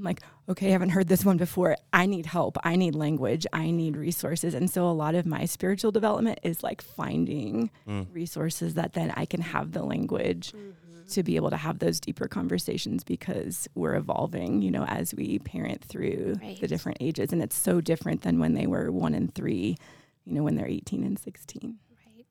I'm 0.00 0.04
like, 0.04 0.22
okay, 0.48 0.68
I 0.68 0.70
haven't 0.70 0.90
heard 0.90 1.08
this 1.08 1.26
one 1.26 1.36
before. 1.36 1.76
I 1.92 2.06
need 2.06 2.24
help. 2.24 2.56
I 2.64 2.76
need 2.76 2.94
language. 2.94 3.46
I 3.52 3.70
need 3.70 3.96
resources. 3.96 4.54
And 4.54 4.70
so 4.70 4.88
a 4.88 4.90
lot 4.92 5.14
of 5.14 5.26
my 5.26 5.44
spiritual 5.44 5.92
development 5.92 6.40
is 6.42 6.62
like 6.62 6.80
finding 6.80 7.70
mm. 7.86 8.06
resources 8.10 8.74
that 8.74 8.94
then 8.94 9.12
I 9.14 9.26
can 9.26 9.42
have 9.42 9.72
the 9.72 9.82
language 9.82 10.52
mm-hmm. 10.52 11.06
to 11.10 11.22
be 11.22 11.36
able 11.36 11.50
to 11.50 11.58
have 11.58 11.80
those 11.80 12.00
deeper 12.00 12.28
conversations 12.28 13.04
because 13.04 13.68
we're 13.74 13.94
evolving, 13.94 14.62
you 14.62 14.70
know, 14.70 14.84
as 14.84 15.14
we 15.14 15.38
parent 15.40 15.84
through 15.84 16.38
Right. 16.40 16.58
the 16.58 16.66
different 16.66 16.98
ages. 17.00 17.30
And 17.32 17.42
it's 17.42 17.56
so 17.56 17.82
different 17.82 18.22
than 18.22 18.40
when 18.40 18.54
they 18.54 18.66
were 18.66 18.90
one 18.90 19.14
and 19.14 19.34
three, 19.34 19.76
you 20.24 20.32
know, 20.32 20.42
when 20.42 20.56
they're 20.56 20.66
18 20.66 21.04
and 21.04 21.18
16. 21.18 21.78
Right. 22.06 22.26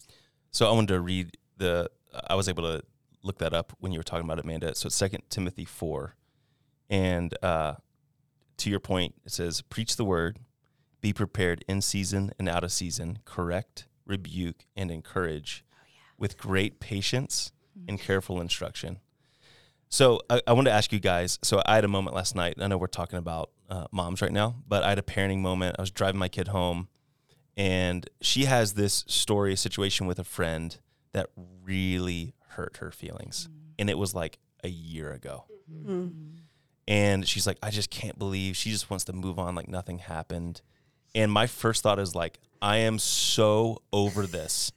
So 0.49 0.67
I 0.67 0.71
wanted 0.71 0.87
to 0.87 1.01
read 1.01 1.37
the. 1.57 1.91
I 2.27 2.33
was 2.33 2.49
able 2.49 2.63
to 2.63 2.83
look 3.23 3.37
that 3.39 3.53
up 3.53 3.73
when 3.79 3.91
you 3.91 3.99
were 3.99 4.03
talking 4.03 4.25
about 4.25 4.39
it, 4.39 4.45
Amanda. 4.45 4.75
So 4.75 4.87
it's 4.87 4.95
Second 4.95 5.23
Timothy 5.29 5.65
four, 5.65 6.15
and 6.89 7.37
uh, 7.43 7.75
to 8.57 8.69
your 8.69 8.79
point, 8.79 9.15
it 9.25 9.31
says, 9.31 9.61
"Preach 9.61 9.95
the 9.95 10.05
word, 10.05 10.39
be 11.01 11.13
prepared 11.13 11.63
in 11.67 11.81
season 11.81 12.31
and 12.39 12.47
out 12.49 12.63
of 12.63 12.71
season, 12.71 13.19
correct, 13.25 13.87
rebuke, 14.05 14.65
and 14.75 14.91
encourage, 14.91 15.63
with 16.17 16.37
great 16.37 16.79
patience 16.79 17.51
and 17.87 17.99
careful 17.99 18.39
instruction." 18.41 18.99
So 19.89 20.21
I, 20.29 20.41
I 20.45 20.53
wanted 20.53 20.69
to 20.69 20.75
ask 20.75 20.93
you 20.93 20.99
guys. 20.99 21.39
So 21.41 21.61
I 21.65 21.75
had 21.75 21.85
a 21.85 21.89
moment 21.89 22.15
last 22.15 22.35
night. 22.35 22.55
I 22.59 22.67
know 22.67 22.77
we're 22.77 22.87
talking 22.87 23.17
about 23.17 23.49
uh, 23.69 23.85
moms 23.91 24.21
right 24.21 24.31
now, 24.31 24.55
but 24.67 24.83
I 24.83 24.89
had 24.89 24.99
a 24.99 25.03
parenting 25.03 25.39
moment. 25.39 25.75
I 25.79 25.81
was 25.81 25.91
driving 25.91 26.19
my 26.19 26.27
kid 26.27 26.49
home, 26.49 26.89
and 27.57 28.07
she 28.21 28.45
has 28.45 28.73
this 28.73 29.03
story, 29.07 29.53
a 29.53 29.57
situation 29.57 30.05
with 30.05 30.19
a 30.19 30.23
friend 30.23 30.77
that 31.13 31.29
really 31.63 32.35
hurt 32.49 32.77
her 32.77 32.91
feelings, 32.91 33.49
and 33.77 33.89
it 33.89 33.97
was 33.97 34.13
like 34.13 34.39
a 34.63 34.69
year 34.69 35.11
ago. 35.11 35.45
And 36.87 37.27
she's 37.27 37.45
like, 37.45 37.57
I 37.61 37.69
just 37.69 37.91
can't 37.91 38.17
believe 38.17 38.57
she 38.57 38.71
just 38.71 38.89
wants 38.89 39.05
to 39.05 39.13
move 39.13 39.37
on 39.37 39.53
like 39.53 39.67
nothing 39.67 39.99
happened. 39.99 40.61
And 41.13 41.31
my 41.31 41.45
first 41.45 41.83
thought 41.83 41.99
is 41.99 42.15
like, 42.15 42.39
I 42.61 42.77
am 42.77 42.97
so 42.99 43.83
over 43.93 44.25
this. 44.25 44.71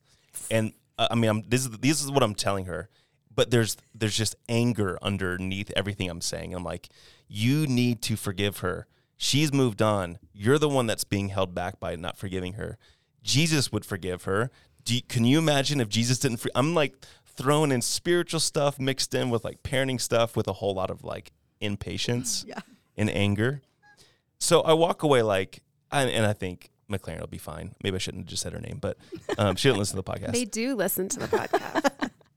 And 0.50 0.72
uh, 0.98 1.08
I 1.10 1.14
mean, 1.14 1.30
I'm, 1.30 1.42
this 1.48 1.62
is 1.62 1.70
this 1.78 2.02
is 2.04 2.10
what 2.10 2.22
I'm 2.22 2.34
telling 2.34 2.66
her, 2.66 2.88
but 3.34 3.50
there's 3.50 3.76
there's 3.94 4.16
just 4.16 4.36
anger 4.48 4.98
underneath 5.00 5.72
everything 5.74 6.10
I'm 6.10 6.20
saying. 6.20 6.54
I'm 6.54 6.64
like, 6.64 6.90
you 7.28 7.66
need 7.66 8.02
to 8.02 8.16
forgive 8.16 8.58
her. 8.58 8.86
She's 9.16 9.52
moved 9.52 9.80
on. 9.80 10.18
You're 10.34 10.58
the 10.58 10.68
one 10.68 10.86
that's 10.86 11.04
being 11.04 11.28
held 11.28 11.54
back 11.54 11.80
by 11.80 11.96
not 11.96 12.16
forgiving 12.18 12.54
her. 12.54 12.76
Jesus 13.22 13.72
would 13.72 13.84
forgive 13.84 14.24
her. 14.24 14.50
Do 14.84 14.96
you, 14.96 15.02
can 15.02 15.24
you 15.24 15.38
imagine 15.38 15.80
if 15.80 15.88
Jesus 15.88 16.18
didn't? 16.18 16.38
For, 16.38 16.50
I'm 16.54 16.74
like 16.74 16.94
throwing 17.36 17.72
in 17.72 17.82
spiritual 17.82 18.40
stuff 18.40 18.78
mixed 18.78 19.14
in 19.14 19.30
with 19.30 19.44
like 19.44 19.62
parenting 19.62 20.00
stuff 20.00 20.36
with 20.36 20.48
a 20.48 20.52
whole 20.54 20.74
lot 20.74 20.90
of 20.90 21.02
like 21.04 21.32
impatience 21.60 22.44
Yeah. 22.48 22.60
and 22.96 23.10
anger. 23.10 23.62
So 24.38 24.60
I 24.62 24.72
walk 24.72 25.02
away 25.02 25.22
like, 25.22 25.62
and, 25.90 26.10
and 26.10 26.26
I 26.26 26.32
think 26.32 26.70
McLaren 26.90 27.20
will 27.20 27.26
be 27.28 27.38
fine. 27.38 27.74
Maybe 27.82 27.94
I 27.94 27.98
shouldn't 27.98 28.24
have 28.24 28.28
just 28.30 28.42
said 28.42 28.52
her 28.52 28.60
name, 28.60 28.78
but 28.80 28.96
um, 29.38 29.56
she 29.56 29.68
didn't 29.68 29.78
listen 29.78 29.96
to 29.96 30.02
the 30.02 30.12
podcast. 30.12 30.32
They 30.32 30.44
do 30.44 30.74
listen 30.74 31.08
to 31.10 31.20
the 31.20 31.28
podcast. 31.28 32.10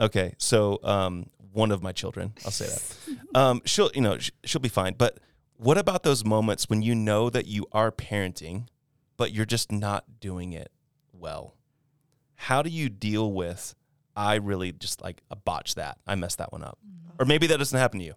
Okay, 0.00 0.34
so 0.38 0.80
um, 0.82 1.26
one 1.52 1.70
of 1.70 1.80
my 1.80 1.92
children, 1.92 2.32
I'll 2.44 2.50
say 2.50 2.66
that. 2.66 3.38
Um, 3.38 3.62
she'll, 3.64 3.92
you 3.94 4.00
know, 4.00 4.18
sh- 4.18 4.32
she'll 4.44 4.60
be 4.60 4.68
fine. 4.68 4.94
But 4.98 5.20
what 5.56 5.78
about 5.78 6.02
those 6.02 6.24
moments 6.24 6.68
when 6.68 6.82
you 6.82 6.96
know 6.96 7.30
that 7.30 7.46
you 7.46 7.64
are 7.70 7.92
parenting, 7.92 8.66
but 9.16 9.30
you're 9.32 9.46
just 9.46 9.70
not 9.70 10.18
doing 10.18 10.52
it 10.52 10.72
well? 11.12 11.54
How 12.34 12.60
do 12.60 12.70
you 12.70 12.88
deal 12.88 13.32
with? 13.32 13.76
I 14.16 14.36
really 14.36 14.72
just 14.72 15.02
like 15.02 15.22
a 15.30 15.36
botch 15.36 15.74
that. 15.76 15.98
I 16.06 16.14
messed 16.14 16.38
that 16.38 16.52
one 16.52 16.62
up, 16.62 16.78
or 17.18 17.26
maybe 17.26 17.46
that 17.48 17.58
doesn't 17.58 17.78
happen 17.78 17.98
to 18.00 18.04
you. 18.06 18.14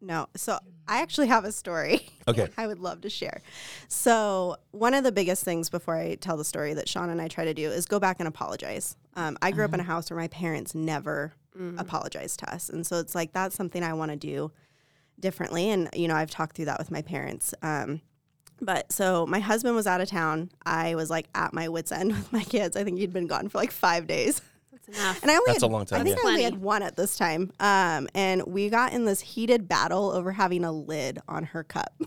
No. 0.00 0.28
So 0.36 0.58
I 0.86 1.00
actually 1.00 1.28
have 1.28 1.44
a 1.44 1.52
story. 1.52 2.08
Okay. 2.28 2.48
I 2.56 2.66
would 2.66 2.80
love 2.80 3.02
to 3.02 3.08
share. 3.08 3.40
So, 3.86 4.56
one 4.72 4.94
of 4.94 5.04
the 5.04 5.12
biggest 5.12 5.44
things 5.44 5.70
before 5.70 5.94
I 5.94 6.16
tell 6.16 6.36
the 6.36 6.44
story 6.44 6.74
that 6.74 6.88
Sean 6.88 7.08
and 7.08 7.22
I 7.22 7.28
try 7.28 7.44
to 7.44 7.54
do 7.54 7.70
is 7.70 7.86
go 7.86 8.00
back 8.00 8.16
and 8.18 8.26
apologize. 8.26 8.96
Um, 9.14 9.38
I 9.40 9.52
grew 9.52 9.64
up 9.64 9.72
in 9.72 9.78
a 9.78 9.84
house 9.84 10.10
where 10.10 10.18
my 10.18 10.26
parents 10.26 10.74
never 10.74 11.34
apologized 11.78 12.40
to 12.40 12.52
us. 12.52 12.68
And 12.68 12.84
so 12.84 12.98
it's 12.98 13.14
like 13.14 13.32
that's 13.32 13.54
something 13.54 13.84
I 13.84 13.92
want 13.92 14.10
to 14.10 14.16
do 14.16 14.50
differently. 15.20 15.70
And, 15.70 15.88
you 15.94 16.08
know, 16.08 16.16
I've 16.16 16.30
talked 16.30 16.56
through 16.56 16.64
that 16.64 16.80
with 16.80 16.90
my 16.90 17.00
parents. 17.00 17.54
Um, 17.62 18.00
but 18.60 18.90
so 18.90 19.24
my 19.24 19.38
husband 19.38 19.76
was 19.76 19.86
out 19.86 20.00
of 20.00 20.08
town. 20.08 20.50
I 20.64 20.96
was 20.96 21.10
like 21.10 21.28
at 21.32 21.54
my 21.54 21.68
wits' 21.68 21.92
end 21.92 22.10
with 22.16 22.32
my 22.32 22.42
kids. 22.42 22.76
I 22.76 22.82
think 22.82 22.98
he'd 22.98 23.12
been 23.12 23.28
gone 23.28 23.48
for 23.48 23.58
like 23.58 23.70
five 23.70 24.08
days. 24.08 24.42
That's 24.86 24.98
enough. 24.98 25.22
And 25.22 25.30
I 25.30 25.34
only 25.34 25.44
That's 25.46 25.62
had, 25.62 25.70
a 25.70 25.72
long 25.72 25.84
time, 25.84 26.00
I 26.00 26.04
think 26.04 26.16
yeah. 26.16 26.28
I 26.28 26.30
only 26.30 26.42
had 26.42 26.60
one 26.60 26.82
at 26.82 26.96
this 26.96 27.16
time. 27.16 27.52
Um, 27.60 28.08
and 28.14 28.42
we 28.46 28.68
got 28.68 28.92
in 28.92 29.04
this 29.04 29.20
heated 29.20 29.68
battle 29.68 30.10
over 30.10 30.32
having 30.32 30.64
a 30.64 30.72
lid 30.72 31.18
on 31.28 31.44
her 31.44 31.64
cup. 31.64 31.94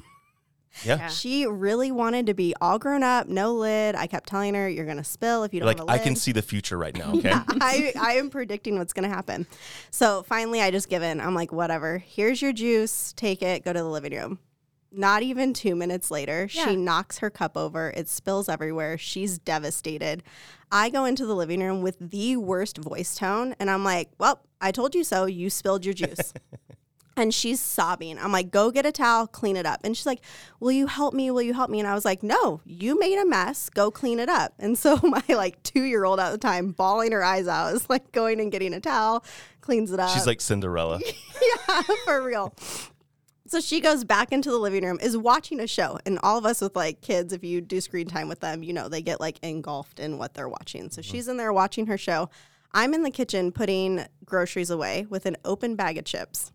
Yeah. 0.84 0.98
Yeah. 0.98 1.08
She 1.10 1.46
really 1.46 1.92
wanted 1.92 2.28
to 2.28 2.34
be 2.34 2.54
all 2.62 2.78
grown 2.80 3.04
up, 3.04 3.28
no 3.28 3.54
lid. 3.54 3.96
I 3.96 4.08
kept 4.08 4.30
telling 4.30 4.54
her, 4.54 4.70
"You're 4.70 4.86
gonna 4.86 5.04
spill 5.04 5.44
if 5.44 5.54
you 5.54 5.60
don't 5.60 5.68
Like 5.68 5.80
have 5.80 5.88
a 5.88 5.90
I 5.90 5.94
lid." 5.96 6.02
I 6.02 6.04
can 6.04 6.16
see 6.16 6.32
the 6.32 6.44
future 6.44 6.78
right 6.78 6.96
now. 6.96 7.12
Okay. 7.16 7.32
I, 7.34 7.92
I 8.00 8.14
am 8.14 8.30
predicting 8.30 8.78
what's 8.78 8.94
going 8.94 9.10
to 9.10 9.14
happen. 9.14 9.46
So 9.92 10.24
finally, 10.24 10.62
I 10.62 10.72
just 10.72 10.88
give 10.88 11.02
in. 11.04 11.20
I'm 11.20 11.34
like, 11.34 11.52
whatever. 11.52 11.98
Here's 11.98 12.42
your 12.42 12.54
juice. 12.54 13.14
Take 13.18 13.42
it. 13.42 13.66
Go 13.66 13.74
to 13.74 13.80
the 13.80 13.90
living 13.90 14.14
room. 14.14 14.40
Not 14.92 15.22
even 15.24 15.54
two 15.54 15.76
minutes 15.76 16.10
later, 16.10 16.50
Yeah. 16.52 16.66
she 16.66 16.76
knocks 16.76 17.20
her 17.20 17.30
cup 17.30 17.56
over. 17.56 17.92
It 17.96 18.10
spills 18.10 18.50
everywhere. 18.50 18.98
She's 18.98 19.38
devastated. 19.38 20.24
I 20.72 20.90
go 20.90 21.06
into 21.06 21.26
the 21.26 21.36
living 21.36 21.62
room 21.62 21.82
with 21.82 21.98
the 22.00 22.38
worst 22.38 22.78
voice 22.78 23.16
tone, 23.16 23.56
and 23.60 23.70
I'm 23.70 23.84
like, 23.84 24.10
well, 24.18 24.42
I 24.62 24.72
told 24.72 24.96
you 24.96 25.04
so. 25.04 25.26
You 25.26 25.50
spilled 25.50 25.86
your 25.86 25.94
juice. 25.94 26.34
And 27.18 27.34
she's 27.34 27.60
sobbing. 27.60 28.18
I'm 28.18 28.32
like, 28.32 28.50
go 28.50 28.72
get 28.72 28.86
a 28.86 28.94
towel, 28.94 29.28
clean 29.28 29.58
it 29.58 29.66
up. 29.66 29.82
And 29.84 29.98
she's 29.98 30.06
like, 30.06 30.22
will 30.62 30.72
you 30.72 30.88
help 30.88 31.14
me? 31.14 31.30
Will 31.32 31.42
you 31.42 31.54
help 31.54 31.70
me? 31.70 31.80
And 31.80 31.88
I 31.88 31.94
was 31.94 32.06
like, 32.06 32.24
no, 32.24 32.62
you 32.64 32.98
made 32.98 33.20
a 33.20 33.26
mess. 33.26 33.70
Go 33.70 33.92
clean 33.92 34.20
it 34.20 34.30
up. 34.30 34.54
And 34.58 34.78
so 34.78 34.98
my 35.04 35.22
like 35.28 35.62
two 35.62 35.84
year 35.84 36.06
old 36.06 36.22
at 36.22 36.32
the 36.32 36.38
time, 36.38 36.72
bawling 36.72 37.12
her 37.12 37.22
eyes 37.22 37.46
out, 37.46 37.74
is 37.76 37.90
like 37.90 38.14
going 38.14 38.40
and 38.40 38.54
getting 38.54 38.74
a 38.74 38.80
towel, 38.80 39.26
cleans 39.60 39.92
it 39.92 40.00
up. 40.00 40.12
She's 40.12 40.28
like 40.28 40.40
Cinderella. 40.40 41.02
yeah, 41.68 41.82
for 42.06 42.24
real. 42.24 42.54
So 43.50 43.60
she 43.60 43.82
goes 43.82 44.04
back 44.04 44.32
into 44.32 44.52
the 44.52 44.60
living 44.60 44.86
room, 44.86 45.00
is 45.02 45.18
watching 45.18 45.60
a 45.60 45.66
show, 45.66 45.98
and 46.06 46.20
all 46.22 46.38
of 46.38 46.46
us 46.46 46.62
with 46.62 46.76
like 46.76 47.02
kids, 47.02 47.34
if 47.34 47.44
you 47.44 47.62
do 47.62 47.82
screen 47.82 48.06
time 48.06 48.30
with 48.30 48.42
them, 48.42 48.62
you 48.62 48.74
know 48.74 48.88
they 48.88 49.02
get 49.02 49.20
like 49.20 49.40
engulfed 49.42 50.00
in 50.00 50.20
what 50.20 50.36
they're 50.36 50.48
watching. 50.48 50.92
So 50.92 51.00
uh-huh. 51.00 51.10
she's 51.12 51.28
in 51.28 51.38
there 51.38 51.52
watching 51.52 51.88
her 51.88 51.98
show. 51.98 52.30
I'm 52.74 52.94
in 52.94 53.02
the 53.02 53.10
kitchen 53.10 53.52
putting 53.52 54.06
groceries 54.24 54.70
away 54.70 55.08
with 55.10 55.26
an 55.26 55.36
open 55.44 55.76
bag 55.76 55.98
of 55.98 56.06
chips. 56.06 56.52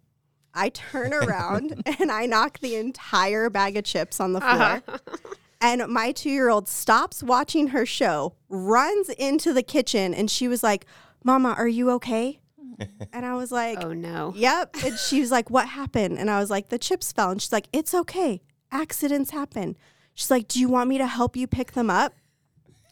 I 0.54 0.68
turn 0.68 1.12
around 1.14 1.82
and 1.98 2.12
I 2.12 2.26
knock 2.26 2.60
the 2.60 2.76
entire 2.76 3.50
bag 3.50 3.76
of 3.76 3.82
chips 3.82 4.20
on 4.20 4.32
the 4.32 4.40
floor. 4.40 4.52
Uh-huh. 4.52 4.98
And 5.60 5.88
my 5.88 6.12
two 6.12 6.30
year 6.30 6.48
old 6.48 6.68
stops 6.68 7.24
watching 7.24 7.68
her 7.68 7.84
show, 7.84 8.36
runs 8.48 9.08
into 9.08 9.52
the 9.52 9.64
kitchen, 9.64 10.14
and 10.14 10.30
she 10.30 10.46
was 10.46 10.62
like, 10.62 10.86
Mama, 11.24 11.56
are 11.58 11.66
you 11.66 11.90
okay? 11.92 12.38
And 13.12 13.24
I 13.24 13.34
was 13.34 13.52
like, 13.52 13.82
Oh 13.82 13.92
no. 13.92 14.32
Yep. 14.36 14.76
And 14.84 14.98
she 14.98 15.20
was 15.20 15.30
like, 15.30 15.50
What 15.50 15.68
happened? 15.68 16.18
And 16.18 16.30
I 16.30 16.40
was 16.40 16.50
like, 16.50 16.68
The 16.68 16.78
chips 16.78 17.12
fell. 17.12 17.30
And 17.30 17.40
she's 17.40 17.52
like, 17.52 17.68
It's 17.72 17.94
okay. 17.94 18.42
Accidents 18.72 19.30
happen. 19.30 19.76
She's 20.14 20.30
like, 20.30 20.48
Do 20.48 20.58
you 20.58 20.68
want 20.68 20.88
me 20.88 20.98
to 20.98 21.06
help 21.06 21.36
you 21.36 21.46
pick 21.46 21.72
them 21.72 21.90
up? 21.90 22.14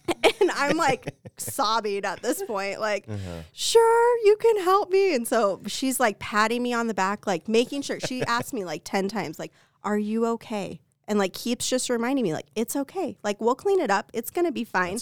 and 0.40 0.50
I'm 0.52 0.76
like 0.76 1.14
sobbing 1.36 2.04
at 2.04 2.22
this 2.22 2.42
point, 2.42 2.80
like, 2.80 3.04
uh-huh. 3.08 3.42
sure, 3.52 4.26
you 4.26 4.36
can 4.36 4.62
help 4.62 4.90
me. 4.90 5.14
And 5.14 5.26
so 5.26 5.60
she's 5.66 6.00
like 6.00 6.18
patting 6.18 6.62
me 6.62 6.72
on 6.72 6.86
the 6.86 6.94
back, 6.94 7.26
like 7.26 7.48
making 7.48 7.82
sure 7.82 8.00
she 8.00 8.22
asked 8.24 8.52
me 8.52 8.64
like 8.64 8.82
10 8.84 9.08
times, 9.08 9.38
like, 9.38 9.52
are 9.84 9.98
you 9.98 10.26
okay? 10.26 10.80
And 11.08 11.18
like 11.18 11.32
keeps 11.32 11.68
just 11.68 11.90
reminding 11.90 12.22
me, 12.22 12.32
like, 12.32 12.46
it's 12.54 12.76
okay. 12.76 13.16
Like, 13.22 13.40
we'll 13.40 13.54
clean 13.54 13.80
it 13.80 13.90
up. 13.90 14.10
It's 14.12 14.30
going 14.30 14.46
to 14.46 14.52
be 14.52 14.64
fine. 14.64 14.98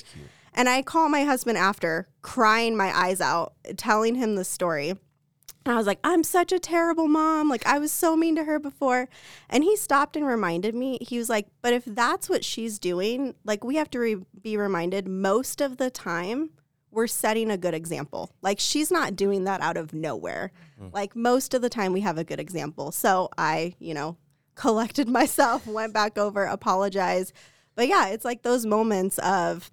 And 0.55 0.69
I 0.69 0.83
call 0.83 1.09
my 1.09 1.25
husband 1.25 1.59
after, 1.59 2.09
crying 2.23 2.77
my 2.77 2.97
eyes 2.97 3.21
out, 3.21 3.55
telling 3.77 4.17
him 4.17 4.35
the 4.35 4.45
story. 4.45 4.95
And 5.65 5.75
I 5.75 5.77
was 5.77 5.87
like, 5.87 6.01
I'm 6.03 6.25
such 6.25 6.53
a 6.53 6.59
terrible 6.59 7.07
mom. 7.07 7.49
Like, 7.49 7.67
I 7.67 7.79
was 7.79 7.93
so 7.93 8.17
mean 8.17 8.35
to 8.37 8.45
her 8.45 8.59
before. 8.59 9.09
And 9.49 9.63
he 9.63 9.77
stopped 9.77 10.17
and 10.17 10.27
reminded 10.27 10.75
me. 10.75 10.99
He 11.01 11.19
was 11.19 11.29
like, 11.29 11.49
But 11.61 11.75
if 11.75 11.85
that's 11.85 12.29
what 12.31 12.45
she's 12.45 12.79
doing, 12.79 13.35
like, 13.45 13.63
we 13.63 13.77
have 13.77 13.91
to 13.91 13.99
re- 13.99 14.25
be 14.41 14.57
reminded 14.57 15.07
most 15.07 15.61
of 15.61 15.77
the 15.77 15.91
time 15.91 16.51
we're 16.91 17.07
setting 17.07 17.51
a 17.51 17.59
good 17.59 17.75
example. 17.75 18.33
Like, 18.43 18.59
she's 18.59 18.91
not 18.91 19.17
doing 19.17 19.45
that 19.45 19.61
out 19.61 19.77
of 19.77 19.93
nowhere. 19.93 20.51
Mm-hmm. 20.81 20.95
Like, 20.95 21.15
most 21.15 21.55
of 21.55 21.63
the 21.63 21.71
time 21.71 21.93
we 21.93 22.01
have 22.01 22.19
a 22.19 22.25
good 22.25 22.41
example. 22.41 22.91
So 22.91 23.29
I, 23.37 23.75
you 23.79 23.95
know, 23.95 24.17
collected 24.55 25.09
myself, 25.21 25.67
went 25.67 25.93
back 25.93 26.17
over, 26.17 26.45
apologized. 26.45 27.33
But 27.75 27.87
yeah, 27.87 28.09
it's 28.09 28.25
like 28.25 28.43
those 28.43 28.67
moments 28.67 29.19
of, 29.19 29.71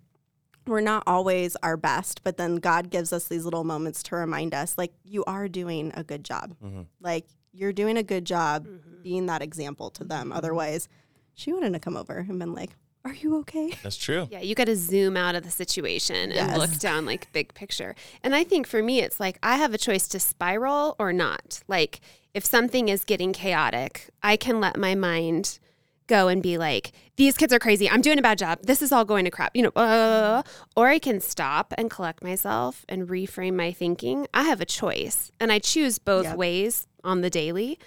we're 0.68 0.82
not 0.82 1.04
always 1.08 1.56
our 1.64 1.78
best, 1.78 2.24
but 2.24 2.38
then 2.38 2.56
God 2.58 2.90
gives 2.90 3.14
us 3.14 3.28
these 3.28 3.46
little 3.46 3.64
moments 3.64 4.04
to 4.04 4.16
remind 4.16 4.54
us, 4.54 4.78
like, 4.78 4.94
you 5.04 5.24
are 5.26 5.48
doing 5.48 5.92
a 5.96 6.04
good 6.04 6.24
job. 6.24 6.56
Mm-hmm. 6.64 6.84
Like, 7.00 7.28
you're 7.54 7.74
doing 7.74 7.98
a 7.98 8.04
good 8.04 8.26
job 8.26 8.68
mm-hmm. 8.68 9.02
being 9.02 9.26
that 9.28 9.42
example 9.42 9.90
to 9.92 10.04
them. 10.04 10.30
Mm-hmm. 10.30 10.38
Otherwise, 10.38 10.88
she 11.34 11.54
wouldn't 11.54 11.74
have 11.74 11.82
come 11.82 11.98
over 11.98 12.26
and 12.28 12.40
been 12.40 12.54
like, 12.54 12.72
Are 13.06 13.14
you 13.14 13.38
okay? 13.38 13.74
That's 13.84 13.96
true. 13.96 14.28
Yeah, 14.30 14.42
you 14.42 14.54
got 14.54 14.66
to 14.66 14.76
zoom 14.76 15.16
out 15.16 15.36
of 15.36 15.44
the 15.44 15.52
situation 15.52 16.32
and 16.32 16.58
look 16.58 16.78
down 16.78 17.06
like 17.06 17.32
big 17.32 17.54
picture. 17.54 17.96
And 18.22 18.36
I 18.36 18.44
think 18.44 18.68
for 18.68 18.84
me, 18.84 19.00
it's 19.00 19.20
like 19.20 19.40
I 19.42 19.56
have 19.58 19.74
a 19.74 19.78
choice 19.78 20.08
to 20.10 20.20
spiral 20.20 20.96
or 21.00 21.14
not. 21.14 21.64
Like 21.68 22.02
if 22.34 22.44
something 22.44 22.90
is 22.90 23.06
getting 23.06 23.32
chaotic, 23.32 24.10
I 24.22 24.36
can 24.36 24.60
let 24.60 24.78
my 24.78 24.94
mind 24.94 25.60
go 26.08 26.28
and 26.28 26.42
be 26.42 26.58
like, 26.58 26.92
these 27.18 27.38
kids 27.38 27.54
are 27.54 27.60
crazy. 27.60 27.90
I'm 27.90 28.02
doing 28.02 28.18
a 28.18 28.22
bad 28.22 28.38
job. 28.38 28.60
This 28.64 28.82
is 28.82 28.92
all 28.92 29.06
going 29.06 29.26
to 29.26 29.32
crap, 29.32 29.56
you 29.56 29.62
know. 29.62 29.72
blah. 29.72 30.44
Or 30.76 30.88
I 30.88 31.00
can 31.00 31.20
stop 31.20 31.74
and 31.78 31.90
collect 31.92 32.24
myself 32.24 32.86
and 32.90 33.08
reframe 33.08 33.56
my 33.56 33.72
thinking. 33.72 34.28
I 34.34 34.44
have 34.44 34.62
a 34.62 34.66
choice 34.66 35.32
and 35.40 35.52
I 35.52 35.60
choose 35.60 36.00
both 36.00 36.24
Yep. 36.26 36.38
ways 36.38 36.88
on 37.04 37.22
the 37.22 37.30
daily. 37.30 37.78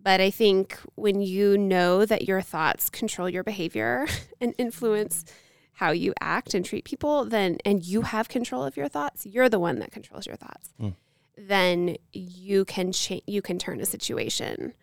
But 0.00 0.20
I 0.20 0.30
think 0.30 0.78
when 0.94 1.20
you 1.20 1.58
know 1.58 2.04
that 2.06 2.26
your 2.28 2.40
thoughts 2.40 2.88
control 2.88 3.28
your 3.28 3.42
behavior 3.44 4.06
and 4.40 4.54
influence 4.56 5.24
how 5.74 5.90
you 5.90 6.12
act 6.20 6.54
and 6.54 6.64
treat 6.64 6.84
people, 6.84 7.24
then 7.24 7.58
and 7.64 7.84
you 7.84 8.02
have 8.02 8.28
control 8.28 8.64
of 8.64 8.76
your 8.76 8.88
thoughts, 8.88 9.26
you're 9.26 9.48
the 9.48 9.58
one 9.58 9.78
that 9.80 9.90
controls 9.92 10.26
your 10.26 10.36
thoughts. 10.36 10.70
Mm. 10.80 10.94
Then 11.36 11.96
you 12.12 12.64
can 12.64 12.92
change, 12.92 13.22
you 13.26 13.42
can 13.42 13.58
turn 13.58 13.80
a 13.80 13.86
situation 13.86 14.74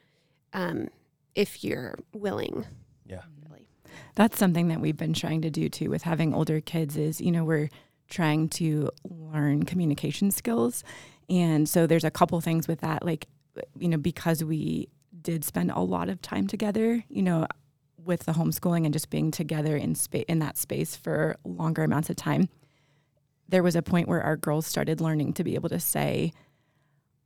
um, 0.53 0.87
if 1.35 1.63
you're 1.63 1.95
willing. 2.13 2.65
Yeah. 3.05 3.21
Really. 3.47 3.67
That's 4.15 4.37
something 4.39 4.69
that 4.69 4.81
we've 4.81 4.97
been 4.97 5.13
trying 5.13 5.41
to 5.41 5.49
do 5.49 5.69
too 5.69 5.89
with 5.89 6.03
having 6.03 6.33
older 6.33 6.61
kids 6.61 6.97
is, 6.97 7.21
you 7.21 7.31
know, 7.31 7.43
we're 7.43 7.69
trying 8.09 8.49
to 8.49 8.89
learn 9.03 9.63
communication 9.63 10.31
skills. 10.31 10.83
And 11.29 11.67
so 11.67 11.87
there's 11.87 12.03
a 12.03 12.11
couple 12.11 12.39
things 12.41 12.67
with 12.67 12.81
that 12.81 13.05
like 13.05 13.27
you 13.77 13.87
know, 13.87 13.97
because 13.97 14.43
we 14.43 14.89
did 15.21 15.43
spend 15.43 15.71
a 15.71 15.79
lot 15.79 16.09
of 16.09 16.21
time 16.21 16.47
together, 16.47 17.03
you 17.09 17.21
know, 17.21 17.47
with 17.97 18.25
the 18.25 18.33
homeschooling 18.33 18.85
and 18.85 18.93
just 18.93 19.09
being 19.09 19.31
together 19.31 19.75
in 19.75 19.95
space 19.95 20.25
in 20.27 20.39
that 20.39 20.57
space 20.57 20.95
for 20.95 21.37
longer 21.43 21.83
amounts 21.83 22.09
of 22.09 22.15
time. 22.15 22.49
There 23.47 23.63
was 23.63 23.75
a 23.75 23.81
point 23.81 24.07
where 24.07 24.21
our 24.21 24.37
girls 24.37 24.65
started 24.65 25.01
learning 25.01 25.33
to 25.33 25.43
be 25.43 25.55
able 25.55 25.69
to 25.69 25.79
say, 25.79 26.31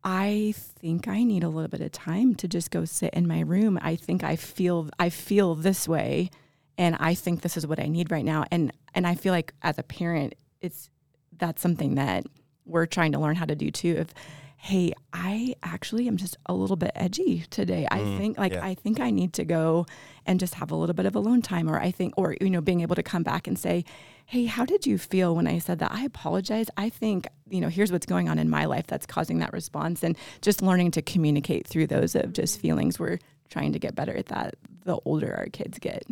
I 0.03 0.53
think 0.55 1.07
I 1.07 1.23
need 1.23 1.43
a 1.43 1.49
little 1.49 1.67
bit 1.67 1.81
of 1.81 1.91
time 1.91 2.35
to 2.35 2.47
just 2.47 2.71
go 2.71 2.85
sit 2.85 3.13
in 3.13 3.27
my 3.27 3.41
room. 3.41 3.77
I 3.81 3.95
think 3.95 4.23
I 4.23 4.35
feel 4.35 4.89
I 4.97 5.09
feel 5.09 5.55
this 5.55 5.87
way 5.87 6.29
and 6.77 6.95
I 6.99 7.13
think 7.13 7.41
this 7.41 7.57
is 7.57 7.67
what 7.67 7.79
I 7.79 7.87
need 7.87 8.09
right 8.09 8.23
now. 8.23 8.45
And 8.51 8.71
and 8.95 9.05
I 9.05 9.15
feel 9.15 9.33
like 9.33 9.53
as 9.61 9.77
a 9.77 9.83
parent, 9.83 10.35
it's 10.61 10.89
that's 11.37 11.61
something 11.61 11.95
that 11.95 12.25
we're 12.65 12.85
trying 12.85 13.11
to 13.11 13.19
learn 13.19 13.35
how 13.35 13.45
to 13.45 13.55
do 13.55 13.69
too. 13.69 13.95
If 13.99 14.13
hey, 14.61 14.91
I 15.13 15.55
actually 15.63 16.05
am 16.09 16.17
just 16.17 16.35
a 16.45 16.53
little 16.53 16.75
bit 16.75 16.91
edgy 16.93 17.45
today. 17.49 17.87
I 17.89 17.99
Mm, 17.99 18.17
think 18.17 18.37
like 18.37 18.51
yeah. 18.51 18.65
I 18.65 18.73
think 18.75 18.99
I 18.99 19.09
need 19.09 19.31
to 19.33 19.45
go 19.45 19.85
and 20.25 20.37
just 20.37 20.55
have 20.55 20.69
a 20.69 20.75
little 20.75 20.93
bit 20.93 21.05
of 21.05 21.15
alone 21.15 21.41
time 21.41 21.69
or 21.69 21.79
I 21.79 21.91
think 21.91 22.13
or 22.17 22.35
you 22.41 22.49
know 22.49 22.59
being 22.59 22.81
able 22.81 22.95
to 22.95 23.01
come 23.03 23.23
back 23.23 23.47
and 23.47 23.57
say, 23.57 23.85
"Hey, 24.25 24.45
how 24.45 24.65
did 24.65 24.85
you 24.85 24.97
feel 24.97 25.33
when 25.33 25.47
I 25.47 25.59
said 25.59 25.79
that? 25.79 25.93
I 25.93 26.03
apologize. 26.03 26.67
I 26.75 26.89
think, 26.89 27.29
you 27.49 27.61
know, 27.61 27.69
here's 27.69 27.89
what's 27.89 28.05
going 28.05 28.27
on 28.27 28.37
in 28.37 28.49
my 28.49 28.65
life 28.65 28.85
that's 28.85 29.05
causing 29.05 29.39
that 29.39 29.53
response." 29.53 30.03
And 30.03 30.17
just 30.41 30.61
learning 30.61 30.91
to 30.91 31.01
communicate 31.01 31.65
through 31.65 31.87
those 31.87 32.13
of 32.13 32.33
just 32.33 32.59
feelings 32.59 32.99
we're 32.99 33.19
trying 33.49 33.71
to 33.73 33.79
get 33.79 33.95
better 33.95 34.15
at 34.15 34.25
that 34.27 34.55
the 34.83 34.99
older 35.05 35.33
our 35.37 35.47
kids 35.47 35.79
get. 35.79 36.03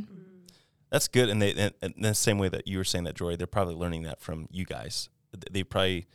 That's 0.89 1.09
good. 1.09 1.27
And 1.29 1.41
they, 1.41 1.51
and, 1.53 1.73
and 1.81 1.93
the 1.99 2.13
same 2.15 2.37
way 2.37 2.47
that 2.47 2.65
you 2.65 2.77
were 2.77 2.85
saying 2.85 3.03
that, 3.03 3.15
Joy, 3.15 3.35
they're 3.35 3.45
probably 3.45 3.75
learning 3.75 4.03
that 4.03 4.21
from 4.21 4.47
you 4.51 4.63
guys. 4.63 5.09
They 5.51 5.63
probably 5.63 6.07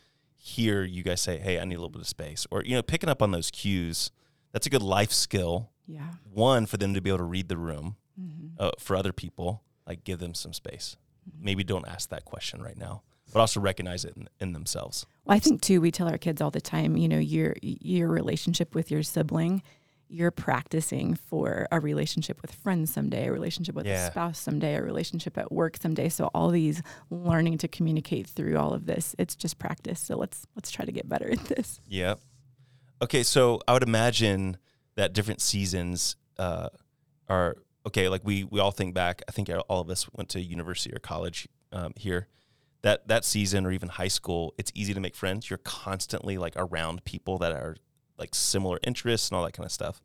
hear 0.43 0.83
you 0.83 1.03
guys 1.03 1.21
say, 1.21 1.37
"Hey, 1.37 1.57
I 1.57 1.63
need 1.63 1.75
a 1.75 1.77
little 1.77 1.89
bit 1.89 2.01
of 2.01 2.07
space," 2.07 2.45
or 2.51 2.63
you 2.63 2.75
know, 2.75 2.81
picking 2.81 3.09
up 3.09 3.21
on 3.21 3.31
those 3.31 3.49
cues. 3.49 4.11
That's 4.51 4.67
a 4.67 4.69
good 4.69 4.83
life 4.83 5.11
skill. 5.11 5.71
Yeah. 5.87 6.09
One 6.31 6.65
for 6.65 6.77
them 6.77 6.93
to 6.93 7.01
be 7.01 7.09
able 7.09 7.19
to 7.19 7.23
read 7.23 7.47
the 7.47 7.57
room. 7.57 7.95
Mm-hmm. 8.19 8.47
Uh, 8.59 8.71
for 8.77 8.95
other 8.95 9.11
people, 9.13 9.63
like 9.87 10.03
give 10.03 10.19
them 10.19 10.33
some 10.33 10.53
space. 10.53 10.97
Maybe 11.39 11.63
don't 11.63 11.87
ask 11.87 12.09
that 12.09 12.25
question 12.25 12.61
right 12.61 12.77
now, 12.77 13.01
but 13.31 13.39
also 13.39 13.59
recognize 13.59 14.05
it 14.05 14.15
in, 14.15 14.27
in 14.39 14.53
themselves. 14.53 15.05
Well, 15.25 15.35
I 15.35 15.39
think 15.39 15.61
too, 15.61 15.81
we 15.81 15.89
tell 15.89 16.07
our 16.07 16.17
kids 16.17 16.41
all 16.41 16.51
the 16.51 16.61
time, 16.61 16.97
you 16.97 17.07
know, 17.07 17.17
your 17.17 17.55
your 17.61 18.09
relationship 18.09 18.75
with 18.75 18.91
your 18.91 19.01
sibling, 19.01 19.63
you're 20.13 20.31
practicing 20.31 21.15
for 21.15 21.67
a 21.71 21.79
relationship 21.79 22.39
with 22.41 22.53
friends 22.53 22.93
someday, 22.93 23.27
a 23.27 23.31
relationship 23.31 23.73
with 23.73 23.87
Yeah. 23.87 24.07
a 24.07 24.11
spouse 24.11 24.37
someday, 24.39 24.75
a 24.75 24.81
relationship 24.83 25.37
at 25.37 25.51
work 25.51 25.75
someday. 25.77 26.07
So 26.09 26.29
all 26.35 26.49
these 26.49 26.81
learning 27.09 27.57
to 27.59 27.67
communicate 27.67 28.27
through 28.27 28.57
all 28.57 28.73
of 28.73 28.85
this, 28.85 29.15
it's 29.17 29.35
just 29.35 29.57
practice. 29.57 29.99
So 29.99 30.15
let's 30.15 30.45
let's 30.55 30.69
try 30.69 30.85
to 30.85 30.91
get 30.91 31.09
better 31.09 31.31
at 31.31 31.43
this. 31.45 31.81
Yep. 31.87 32.19
Okay, 33.01 33.23
so 33.23 33.59
I 33.67 33.73
would 33.73 33.83
imagine 33.83 34.57
that 34.95 35.13
different 35.13 35.41
seasons 35.41 36.15
uh, 36.37 36.69
are 37.27 37.57
okay. 37.87 38.07
Like 38.07 38.21
we 38.23 38.43
we 38.43 38.59
all 38.59 38.71
think 38.71 38.93
back. 38.93 39.23
I 39.27 39.31
think 39.31 39.49
all 39.67 39.81
of 39.81 39.89
us 39.89 40.07
went 40.13 40.29
to 40.29 40.39
university 40.41 40.93
or 40.95 40.99
college 40.99 41.47
um, 41.71 41.93
here. 41.97 42.27
That 42.83 43.07
that 43.07 43.25
season 43.25 43.65
or 43.65 43.71
even 43.71 43.89
high 43.89 44.09
school, 44.09 44.53
it's 44.57 44.71
easy 44.75 44.93
to 44.93 44.99
make 44.99 45.15
friends. 45.15 45.49
You're 45.49 45.57
constantly 45.57 46.37
like 46.37 46.53
around 46.55 47.03
people 47.03 47.37
that 47.39 47.51
are 47.53 47.77
like 48.17 48.35
similar 48.35 48.79
interests 48.83 49.29
and 49.29 49.37
all 49.37 49.43
that 49.43 49.53
kind 49.53 49.65
of 49.65 49.71
stuff. 49.71 50.01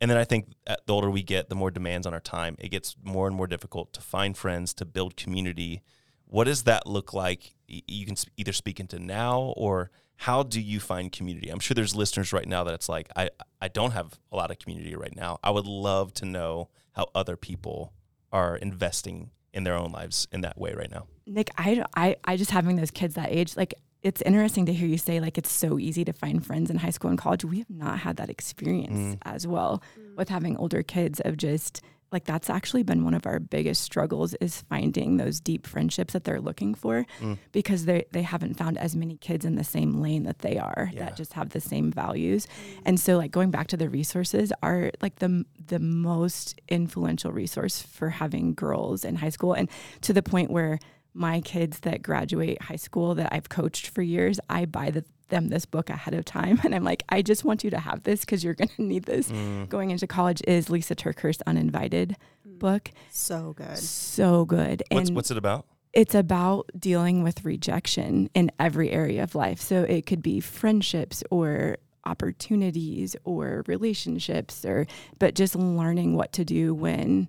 And 0.00 0.10
then 0.10 0.18
I 0.18 0.24
think 0.24 0.48
the 0.66 0.92
older 0.92 1.10
we 1.10 1.22
get, 1.22 1.48
the 1.48 1.54
more 1.54 1.70
demands 1.70 2.06
on 2.06 2.12
our 2.12 2.20
time. 2.20 2.56
It 2.58 2.70
gets 2.70 2.96
more 3.02 3.28
and 3.28 3.36
more 3.36 3.46
difficult 3.46 3.92
to 3.92 4.00
find 4.00 4.36
friends, 4.36 4.74
to 4.74 4.84
build 4.84 5.16
community. 5.16 5.82
What 6.26 6.44
does 6.44 6.64
that 6.64 6.86
look 6.86 7.12
like? 7.12 7.54
You 7.68 8.04
can 8.04 8.16
either 8.36 8.52
speak 8.52 8.80
into 8.80 8.98
now 8.98 9.54
or 9.56 9.90
how 10.16 10.42
do 10.42 10.60
you 10.60 10.80
find 10.80 11.12
community? 11.12 11.50
I'm 11.50 11.60
sure 11.60 11.74
there's 11.74 11.94
listeners 11.94 12.32
right 12.32 12.46
now 12.46 12.64
that 12.64 12.74
it's 12.74 12.88
like, 12.88 13.08
I, 13.16 13.30
I 13.60 13.68
don't 13.68 13.92
have 13.92 14.18
a 14.30 14.36
lot 14.36 14.50
of 14.50 14.58
community 14.58 14.94
right 14.96 15.14
now. 15.14 15.38
I 15.42 15.50
would 15.50 15.66
love 15.66 16.12
to 16.14 16.24
know 16.24 16.68
how 16.92 17.06
other 17.14 17.36
people 17.36 17.92
are 18.32 18.56
investing 18.56 19.30
in 19.52 19.64
their 19.64 19.74
own 19.74 19.92
lives 19.92 20.26
in 20.32 20.40
that 20.40 20.58
way 20.58 20.74
right 20.74 20.90
now. 20.90 21.06
Nick, 21.26 21.50
I, 21.56 21.84
I, 21.94 22.16
I 22.24 22.36
just 22.36 22.50
having 22.50 22.76
those 22.76 22.90
kids 22.90 23.14
that 23.14 23.30
age, 23.30 23.56
like 23.56 23.74
it's 24.02 24.20
interesting 24.22 24.66
to 24.66 24.72
hear 24.72 24.88
you 24.88 24.98
say 24.98 25.20
like 25.20 25.38
it's 25.38 25.50
so 25.52 25.78
easy 25.78 26.04
to 26.04 26.12
find 26.12 26.44
friends 26.44 26.70
in 26.70 26.78
high 26.78 26.90
school 26.90 27.10
and 27.10 27.18
college. 27.18 27.44
We 27.44 27.58
have 27.58 27.70
not 27.70 28.00
had 28.00 28.16
that 28.16 28.30
experience 28.30 29.16
mm. 29.16 29.18
as 29.22 29.46
well 29.46 29.82
mm. 29.98 30.16
with 30.16 30.28
having 30.28 30.56
older 30.56 30.82
kids 30.82 31.20
of 31.20 31.36
just 31.36 31.82
like 32.10 32.24
that's 32.24 32.50
actually 32.50 32.82
been 32.82 33.04
one 33.04 33.14
of 33.14 33.26
our 33.26 33.40
biggest 33.40 33.80
struggles 33.80 34.34
is 34.34 34.60
finding 34.68 35.16
those 35.16 35.40
deep 35.40 35.66
friendships 35.66 36.12
that 36.12 36.24
they're 36.24 36.42
looking 36.42 36.74
for 36.74 37.06
mm. 37.20 37.38
because 37.52 37.86
they 37.86 38.04
they 38.12 38.22
haven't 38.22 38.54
found 38.54 38.76
as 38.76 38.94
many 38.94 39.16
kids 39.16 39.44
in 39.44 39.54
the 39.54 39.64
same 39.64 40.00
lane 40.00 40.24
that 40.24 40.40
they 40.40 40.58
are 40.58 40.90
Yeah. 40.92 41.04
that 41.06 41.16
just 41.16 41.32
have 41.34 41.50
the 41.50 41.60
same 41.60 41.90
values. 41.90 42.46
And 42.84 42.98
so 43.00 43.16
like 43.16 43.30
going 43.30 43.50
back 43.50 43.68
to 43.68 43.76
the 43.76 43.88
resources 43.88 44.52
are 44.62 44.90
like 45.00 45.20
the 45.20 45.44
the 45.68 45.78
most 45.78 46.60
influential 46.68 47.32
resource 47.32 47.80
for 47.80 48.10
having 48.10 48.52
girls 48.54 49.04
in 49.04 49.14
high 49.16 49.30
school 49.30 49.52
and 49.54 49.70
to 50.02 50.12
the 50.12 50.22
point 50.22 50.50
where 50.50 50.80
my 51.14 51.40
kids 51.40 51.80
that 51.80 52.02
graduate 52.02 52.62
high 52.62 52.76
school 52.76 53.14
that 53.16 53.32
I've 53.32 53.48
coached 53.48 53.88
for 53.88 54.02
years, 54.02 54.40
I 54.48 54.64
buy 54.64 54.90
the, 54.90 55.04
them 55.28 55.48
this 55.48 55.66
book 55.66 55.90
ahead 55.90 56.14
of 56.14 56.24
time. 56.24 56.60
And 56.64 56.74
I'm 56.74 56.84
like, 56.84 57.02
I 57.08 57.22
just 57.22 57.44
want 57.44 57.64
you 57.64 57.70
to 57.70 57.78
have 57.78 58.02
this 58.04 58.20
because 58.20 58.42
you're 58.42 58.54
going 58.62 58.70
to 58.76 58.82
need 58.82 59.04
this 59.04 59.30
mm. 59.30 59.68
going 59.68 59.90
into 59.90 60.06
college. 60.06 60.42
Is 60.46 60.70
Lisa 60.70 60.94
TerKeurst 60.94 61.42
Uninvited 61.46 62.16
mm. 62.48 62.58
book. 62.58 62.90
So 63.10 63.52
good. 63.54 63.78
So 63.78 64.44
good. 64.44 64.82
What's, 64.90 65.08
and 65.08 65.16
what's 65.16 65.30
it 65.30 65.36
about? 65.36 65.66
it's 65.92 66.14
about 66.14 66.70
dealing 66.78 67.22
with 67.22 67.44
rejection 67.44 68.30
in 68.34 68.50
every 68.58 68.90
area 68.90 69.22
of 69.22 69.34
life. 69.34 69.60
So 69.60 69.82
it 69.82 70.06
could 70.06 70.22
be 70.22 70.40
friendships 70.40 71.22
or 71.30 71.76
opportunities 72.04 73.14
or 73.24 73.62
relationships 73.66 74.64
or 74.64 74.86
but 75.20 75.34
just 75.34 75.54
learning 75.54 76.16
what 76.16 76.32
to 76.32 76.44
do 76.44 76.74
when 76.74 77.28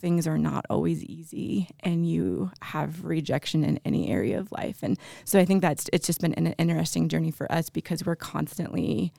things 0.00 0.26
are 0.26 0.38
not 0.38 0.64
always 0.70 1.04
easy 1.04 1.68
and 1.80 2.08
you 2.08 2.50
have 2.62 3.04
rejection 3.04 3.62
in 3.64 3.78
any 3.84 4.10
area 4.10 4.38
of 4.38 4.50
life. 4.52 4.78
And 4.82 4.98
so 5.24 5.38
I 5.38 5.44
think 5.44 5.62
that's 5.62 5.88
it's 5.92 6.06
just 6.06 6.20
been 6.20 6.34
an 6.34 6.48
interesting 6.54 7.08
journey 7.08 7.30
for 7.30 7.50
us 7.52 7.70
because 7.70 8.04
we're 8.04 8.16
constantly 8.16 9.12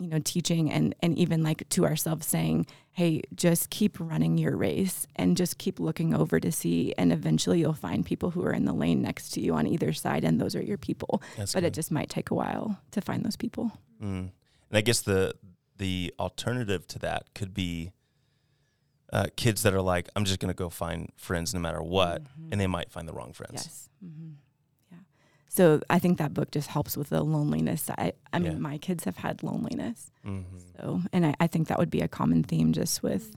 you 0.00 0.06
know 0.06 0.20
teaching 0.24 0.70
and 0.70 0.94
and 1.02 1.18
even 1.18 1.42
like 1.42 1.68
to 1.70 1.84
ourselves 1.84 2.26
saying 2.26 2.66
hey 2.92 3.20
just 3.34 3.68
keep 3.70 3.98
running 3.98 4.38
your 4.38 4.56
race 4.56 5.06
and 5.16 5.36
just 5.36 5.58
keep 5.58 5.80
looking 5.80 6.14
over 6.14 6.38
to 6.38 6.52
see 6.52 6.94
and 6.96 7.12
eventually 7.12 7.58
you'll 7.60 7.72
find 7.72 8.06
people 8.06 8.30
who 8.30 8.44
are 8.44 8.52
in 8.52 8.64
the 8.64 8.72
lane 8.72 9.02
next 9.02 9.30
to 9.30 9.40
you 9.40 9.54
on 9.54 9.66
either 9.66 9.92
side 9.92 10.22
and 10.24 10.40
those 10.40 10.54
are 10.54 10.62
your 10.62 10.78
people 10.78 11.20
That's 11.36 11.52
but 11.52 11.60
good. 11.60 11.66
it 11.68 11.74
just 11.74 11.90
might 11.90 12.08
take 12.08 12.30
a 12.30 12.34
while 12.34 12.80
to 12.92 13.00
find 13.00 13.24
those 13.24 13.36
people 13.36 13.72
Mm. 14.00 14.30
And 14.70 14.78
I 14.78 14.80
guess 14.82 15.00
the 15.00 15.34
the 15.78 16.14
alternative 16.20 16.86
to 16.88 16.98
that 17.00 17.34
could 17.34 17.52
be 17.52 17.90
uh, 19.12 19.26
kids 19.36 19.62
that 19.62 19.72
are 19.74 19.80
like, 19.82 20.08
I'm 20.16 20.24
just 20.24 20.38
going 20.40 20.52
to 20.52 20.56
go 20.56 20.68
find 20.68 21.10
friends 21.16 21.54
no 21.54 21.60
matter 21.60 21.82
what, 21.82 22.22
Mhm. 22.24 22.48
and 22.52 22.60
they 22.60 22.66
might 22.66 22.90
find 22.90 23.08
the 23.08 23.12
wrong 23.14 23.32
friends. 23.32 23.52
Yes. 23.54 23.88
hmm 24.00 24.32
Yeah. 24.92 24.98
So 25.48 25.80
I 25.88 25.98
think 25.98 26.18
that 26.18 26.34
book 26.34 26.50
just 26.50 26.68
helps 26.68 26.96
with 26.96 27.08
the 27.08 27.22
loneliness. 27.22 27.88
I, 27.90 28.12
I 28.32 28.38
mean, 28.38 28.52
Yeah. 28.52 28.58
my 28.58 28.78
kids 28.78 29.04
have 29.04 29.16
had 29.18 29.42
loneliness. 29.42 30.10
hmm 30.22 30.42
So, 30.76 31.02
and 31.12 31.24
I, 31.26 31.34
I 31.40 31.46
think 31.46 31.68
that 31.68 31.78
would 31.78 31.90
be 31.90 32.00
a 32.02 32.08
common 32.08 32.42
theme 32.44 32.72
just 32.72 33.02
with 33.02 33.34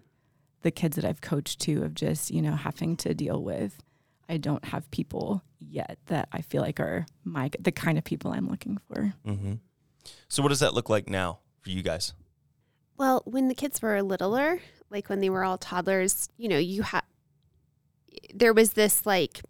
the 0.62 0.71
kids 0.71 0.95
that 0.97 1.05
I've 1.05 1.21
coached 1.21 1.60
too, 1.60 1.84
of 1.84 1.95
just, 1.95 2.29
you 2.31 2.41
know, 2.41 2.55
having 2.55 2.95
to 2.97 3.13
deal 3.13 3.41
with, 3.41 3.77
I 4.29 4.38
don't 4.38 4.65
have 4.65 4.89
people 4.91 5.41
yet 5.60 5.97
that 6.07 6.27
I 6.31 6.41
feel 6.41 6.62
like 6.62 6.79
are 6.79 7.05
my, 7.23 7.49
the 7.60 7.71
kind 7.71 7.97
of 7.97 8.03
people 8.03 8.31
I'm 8.31 8.47
looking 8.49 8.77
for. 8.88 9.13
hmm 9.25 9.53
So, 10.27 10.43
what 10.43 10.49
does 10.49 10.60
that 10.60 10.73
look 10.73 10.89
like 10.89 11.10
now 11.10 11.39
for 11.62 11.69
you 11.69 11.81
guys? 11.81 12.13
Well, 12.97 13.23
when 13.25 13.47
the 13.47 13.55
kids 13.55 13.81
were 13.81 14.01
littler, 14.03 14.60
like 14.91 15.10
when 15.10 15.19
they 15.21 15.30
were 15.30 15.43
all 15.43 15.58
toddlers, 15.58 16.30
you 16.38 16.49
know, 16.49 16.58
you 16.58 16.84
had 16.84 17.04
there 18.34 18.54
was 18.54 18.73
this 18.73 19.06
like 19.06 19.41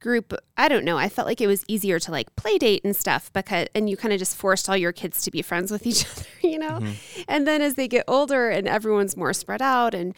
group. 0.00 0.34
I 0.56 0.68
don't 0.68 0.84
know. 0.84 0.98
I 0.98 1.08
felt 1.08 1.26
like 1.28 1.40
it 1.40 1.46
was 1.46 1.64
easier 1.68 1.98
to 2.00 2.10
like 2.10 2.34
play 2.36 2.58
date 2.58 2.82
and 2.84 2.94
stuff 2.96 3.32
because, 3.32 3.66
and 3.74 3.88
you 3.88 3.96
kind 3.96 4.12
of 4.12 4.18
just 4.18 4.36
forced 4.36 4.68
all 4.68 4.76
your 4.76 4.92
kids 4.92 5.22
to 5.22 5.30
be 5.30 5.42
friends 5.42 5.70
with 5.70 5.86
each 5.86 6.06
other, 6.10 6.26
you 6.42 6.58
know. 6.58 6.80
Mhm. 6.80 6.94
And 7.28 7.46
then 7.46 7.60
as 7.62 7.74
they 7.74 7.88
get 7.88 8.04
older 8.08 8.48
and 8.50 8.66
everyone's 8.66 9.16
more 9.16 9.32
spread 9.32 9.62
out 9.62 9.94
and 9.94 10.14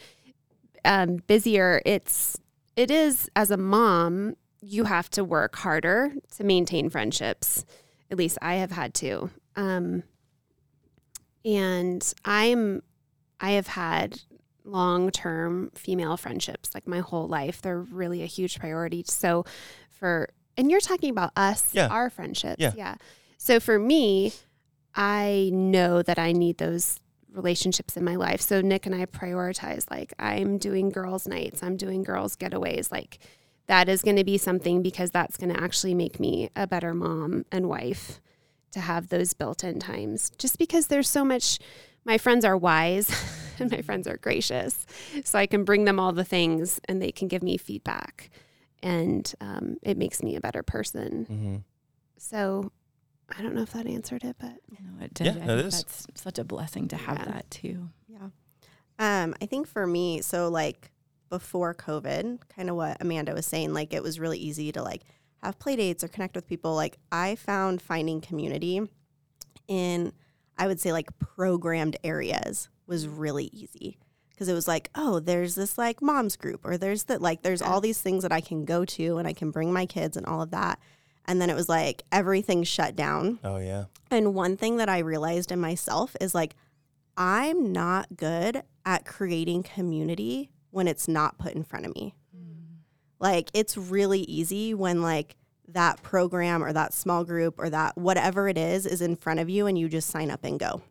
um, 0.85 1.17
busier, 1.27 1.81
it's 1.85 2.37
it 2.75 2.89
is 2.89 3.29
as 3.35 3.51
a 3.51 3.57
mom 3.57 4.35
you 4.61 4.85
have 4.85 5.09
to 5.09 5.23
work 5.23 5.55
harder 5.57 6.11
to 6.37 6.43
maintain 6.43 6.89
friendships. 6.89 7.65
At 8.11 8.17
least 8.17 8.37
I 8.41 8.55
have 8.55 8.71
had 8.71 8.93
to. 8.95 9.29
Um, 9.55 10.03
and 11.45 12.13
I'm 12.25 12.81
I 13.39 13.51
have 13.51 13.67
had 13.67 14.21
long 14.69 15.11
term 15.11 15.71
female 15.75 16.17
friendships 16.17 16.73
like 16.73 16.87
my 16.87 16.99
whole 16.99 17.27
life. 17.27 17.61
They're 17.61 17.81
really 17.81 18.21
a 18.23 18.27
huge 18.27 18.59
priority. 18.59 19.03
So 19.07 19.45
for 19.89 20.29
and 20.57 20.69
you're 20.69 20.79
talking 20.81 21.09
about 21.09 21.31
us, 21.35 21.69
Yeah. 21.73 21.87
our 21.87 22.09
friendships. 22.09 22.59
Yeah. 22.59 22.73
yeah. 22.75 22.95
So 23.37 23.59
for 23.59 23.79
me, 23.79 24.33
I 24.95 25.49
know 25.53 26.01
that 26.01 26.19
I 26.19 26.31
need 26.33 26.57
those 26.57 26.99
relationships 27.31 27.95
in 27.95 28.03
my 28.03 28.15
life. 28.15 28.41
So 28.41 28.59
Nick 28.61 28.85
and 28.85 28.95
I 28.95 29.05
prioritize 29.05 29.85
like 29.89 30.13
I'm 30.19 30.57
doing 30.57 30.89
girls' 30.89 31.27
nights, 31.27 31.61
I'm 31.63 31.77
doing 31.77 32.03
girls' 32.03 32.35
getaways. 32.35 32.91
Like 32.91 33.19
that 33.67 33.87
is 33.87 34.01
going 34.01 34.15
to 34.17 34.23
be 34.23 34.37
something 34.37 34.81
because 34.81 35.11
that's 35.11 35.37
going 35.37 35.53
to 35.53 35.61
actually 35.61 35.93
make 35.93 36.19
me 36.19 36.49
a 36.55 36.65
better 36.65 36.93
mom 36.93 37.45
and 37.51 37.69
wife 37.69 38.19
to 38.71 38.79
have 38.79 39.09
those 39.09 39.33
built 39.33 39.63
in 39.63 39.79
times. 39.79 40.31
Just 40.37 40.57
because 40.57 40.87
there's 40.87 41.07
so 41.09 41.23
much, 41.23 41.59
my 42.03 42.17
friends 42.17 42.43
are 42.43 42.57
wise 42.57 43.09
and 43.59 43.71
my 43.77 43.81
friends 43.81 44.07
are 44.07 44.17
gracious. 44.17 44.85
So 45.23 45.37
I 45.39 45.45
can 45.45 45.63
bring 45.63 45.85
them 45.85 45.99
all 45.99 46.11
the 46.11 46.23
things 46.23 46.79
and 46.87 47.01
they 47.01 47.11
can 47.11 47.27
give 47.27 47.43
me 47.43 47.57
feedback. 47.57 48.29
And 48.81 49.31
um, 49.41 49.77
it 49.81 49.97
makes 49.97 50.23
me 50.23 50.35
a 50.35 50.41
better 50.41 50.63
person. 50.63 51.25
hmm 51.25 51.55
So 52.17 52.71
I 53.37 53.41
don't 53.41 53.53
know 53.55 53.61
if 53.61 53.73
that 53.73 53.85
answered 53.87 54.23
it, 54.23 54.37
but 54.39 54.53
No, 54.79 55.03
it 55.05 55.13
did. 55.13 55.27
Yeah, 55.27 55.31
I 55.33 55.35
it 55.35 55.47
think 55.47 55.67
is. 55.67 55.73
That's 55.77 56.07
such 56.15 56.39
a 56.39 56.43
blessing 56.43 56.87
to 56.89 56.95
have 56.97 57.17
Yeah. 57.19 57.25
that 57.25 57.51
too. 57.51 57.89
Yeah. 58.07 58.29
Um, 58.97 59.35
I 59.41 59.45
think 59.45 59.67
for 59.67 59.85
me, 59.85 60.21
so 60.21 60.49
like 60.49 60.91
before 61.29 61.73
COVID, 61.75 62.39
kind 62.55 62.69
of 62.69 62.75
what 62.75 62.97
Amanda 63.01 63.33
was 63.33 63.45
saying, 63.45 63.73
like 63.73 63.93
it 63.93 64.01
was 64.01 64.19
really 64.19 64.37
easy 64.39 64.71
to 64.71 64.81
like 64.81 65.03
have 65.43 65.59
play 65.59 65.75
dates 65.75 66.03
or 66.03 66.07
connect 66.07 66.35
with 66.35 66.47
people. 66.47 66.73
Like 66.75 66.97
I 67.11 67.35
found 67.35 67.81
finding 67.81 68.19
community 68.19 68.81
in, 69.67 70.11
I 70.57 70.67
would 70.67 70.79
say 70.79 70.91
like 70.91 71.17
programmed 71.19 71.97
areas 72.03 72.67
was 72.89 73.07
really 73.07 73.45
easy 73.53 73.97
because 74.31 74.49
it 74.49 74.53
was 74.53 74.67
like, 74.67 74.89
oh, 74.95 75.19
there's 75.19 75.55
this 75.55 75.77
like 75.77 76.01
mom's 76.01 76.35
group 76.35 76.61
or 76.65 76.77
there's 76.77 77.03
that 77.05 77.21
like 77.21 77.41
there's 77.43 77.61
all 77.61 77.79
these 77.79 78.01
things 78.01 78.23
that 78.23 78.31
I 78.31 78.41
can 78.41 78.65
go 78.65 78.83
to 78.85 79.17
and 79.17 79.27
I 79.27 79.33
can 79.33 79.51
bring 79.51 79.71
my 79.71 79.85
kids 79.85 80.17
and 80.17 80.25
all 80.25 80.41
of 80.41 80.51
that. 80.51 80.79
And 81.25 81.39
then 81.39 81.49
it 81.49 81.55
was 81.55 81.69
like 81.69 82.03
everything 82.11 82.63
shut 82.63 82.95
down. 82.95 83.39
Oh 83.43 83.57
yeah. 83.57 83.85
And 84.11 84.33
one 84.33 84.57
thing 84.57 84.77
that 84.77 84.89
I 84.89 84.99
realized 84.99 85.51
in 85.51 85.59
myself 85.59 86.15
is 86.19 86.33
like, 86.33 86.55
I'm 87.15 87.73
not 87.73 88.15
good 88.15 88.63
at 88.85 89.05
creating 89.05 89.63
community 89.63 90.49
when 90.71 90.87
it's 90.87 91.07
not 91.07 91.37
put 91.37 91.53
in 91.53 91.63
front 91.63 91.85
of 91.85 91.93
me. 91.93 92.15
Mm. 92.35 92.77
Like, 93.19 93.49
it's 93.53 93.75
really 93.75 94.21
easy 94.21 94.73
when, 94.73 95.01
like, 95.01 95.35
that 95.67 96.01
program 96.01 96.63
or 96.63 96.71
that 96.71 96.93
small 96.93 97.25
group 97.25 97.55
or 97.57 97.69
that 97.69 97.97
whatever 97.97 98.47
it 98.47 98.57
is 98.57 98.85
is 98.85 99.01
in 99.01 99.15
front 99.15 99.39
of 99.41 99.49
you 99.49 99.67
and 99.67 99.77
you 99.77 99.89
just 99.89 100.09
sign 100.09 100.31
up 100.31 100.43
and 100.43 100.59
go. 100.59 100.81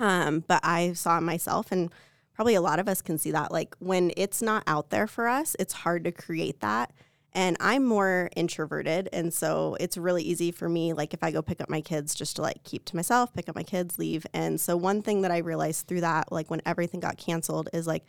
Um, 0.00 0.44
but 0.46 0.60
I 0.62 0.92
saw 0.92 1.20
myself, 1.20 1.72
and 1.72 1.92
probably 2.34 2.54
a 2.54 2.60
lot 2.60 2.78
of 2.78 2.88
us 2.88 3.02
can 3.02 3.18
see 3.18 3.30
that. 3.32 3.50
Like, 3.50 3.74
when 3.78 4.12
it's 4.16 4.40
not 4.40 4.62
out 4.66 4.90
there 4.90 5.06
for 5.06 5.28
us, 5.28 5.56
it's 5.58 5.72
hard 5.72 6.04
to 6.04 6.12
create 6.12 6.60
that. 6.60 6.92
And 7.32 7.56
I'm 7.60 7.84
more 7.84 8.30
introverted. 8.36 9.08
And 9.12 9.32
so 9.32 9.76
it's 9.78 9.96
really 9.96 10.22
easy 10.22 10.50
for 10.50 10.68
me, 10.68 10.92
like 10.92 11.12
if 11.12 11.22
I 11.22 11.30
go 11.30 11.42
pick 11.42 11.60
up 11.60 11.68
my 11.68 11.80
kids, 11.80 12.14
just 12.14 12.36
to 12.36 12.42
like 12.42 12.64
keep 12.64 12.84
to 12.86 12.96
myself, 12.96 13.34
pick 13.34 13.48
up 13.48 13.54
my 13.54 13.62
kids, 13.62 13.98
leave. 13.98 14.26
And 14.32 14.60
so 14.60 14.76
one 14.76 15.02
thing 15.02 15.22
that 15.22 15.30
I 15.30 15.38
realized 15.38 15.86
through 15.86 16.00
that, 16.00 16.32
like 16.32 16.50
when 16.50 16.62
everything 16.64 17.00
got 17.00 17.18
canceled, 17.18 17.68
is 17.72 17.86
like 17.86 18.04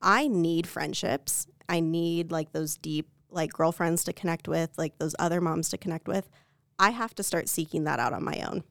I 0.00 0.28
need 0.28 0.66
friendships. 0.66 1.46
I 1.68 1.80
need 1.80 2.30
like 2.30 2.52
those 2.52 2.76
deep, 2.76 3.08
like 3.30 3.52
girlfriends 3.52 4.04
to 4.04 4.12
connect 4.12 4.46
with, 4.46 4.70
like 4.78 4.98
those 4.98 5.16
other 5.18 5.40
moms 5.40 5.68
to 5.70 5.78
connect 5.78 6.06
with. 6.06 6.28
I 6.78 6.90
have 6.90 7.14
to 7.16 7.22
start 7.22 7.48
seeking 7.48 7.84
that 7.84 7.98
out 7.98 8.12
on 8.12 8.24
my 8.24 8.44
own. 8.48 8.62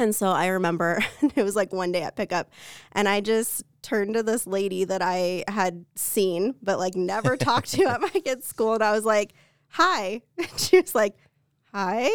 And 0.00 0.14
so 0.16 0.28
I 0.28 0.46
remember 0.46 1.04
it 1.36 1.42
was 1.42 1.54
like 1.54 1.72
one 1.72 1.92
day 1.92 2.02
at 2.02 2.16
pickup, 2.16 2.50
and 2.92 3.06
I 3.06 3.20
just 3.20 3.64
turned 3.82 4.14
to 4.14 4.22
this 4.22 4.46
lady 4.46 4.84
that 4.84 5.02
I 5.02 5.44
had 5.48 5.84
seen 5.94 6.54
but 6.62 6.78
like 6.78 6.94
never 6.94 7.36
talked 7.36 7.70
to 7.72 7.84
at 7.84 8.00
my 8.00 8.08
kid's 8.08 8.46
school, 8.46 8.74
and 8.74 8.82
I 8.82 8.92
was 8.92 9.04
like, 9.04 9.34
"Hi." 9.68 10.22
And 10.38 10.48
she 10.58 10.80
was 10.80 10.94
like, 10.94 11.16
"Hi." 11.74 12.04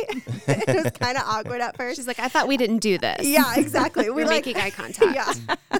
it 0.48 0.84
was 0.84 0.92
kind 0.94 1.16
of 1.16 1.24
awkward 1.28 1.62
at 1.62 1.78
first. 1.78 1.98
she's 1.98 2.08
like, 2.08 2.20
I 2.20 2.28
thought 2.28 2.48
we 2.48 2.58
didn't 2.58 2.80
do 2.80 2.98
this. 2.98 3.26
Yeah, 3.26 3.54
exactly. 3.56 4.10
We're 4.10 4.26
like 4.26 4.46
making 4.46 4.58
eye 4.58 4.72
contact. 4.72 5.16
yeah. 5.16 5.80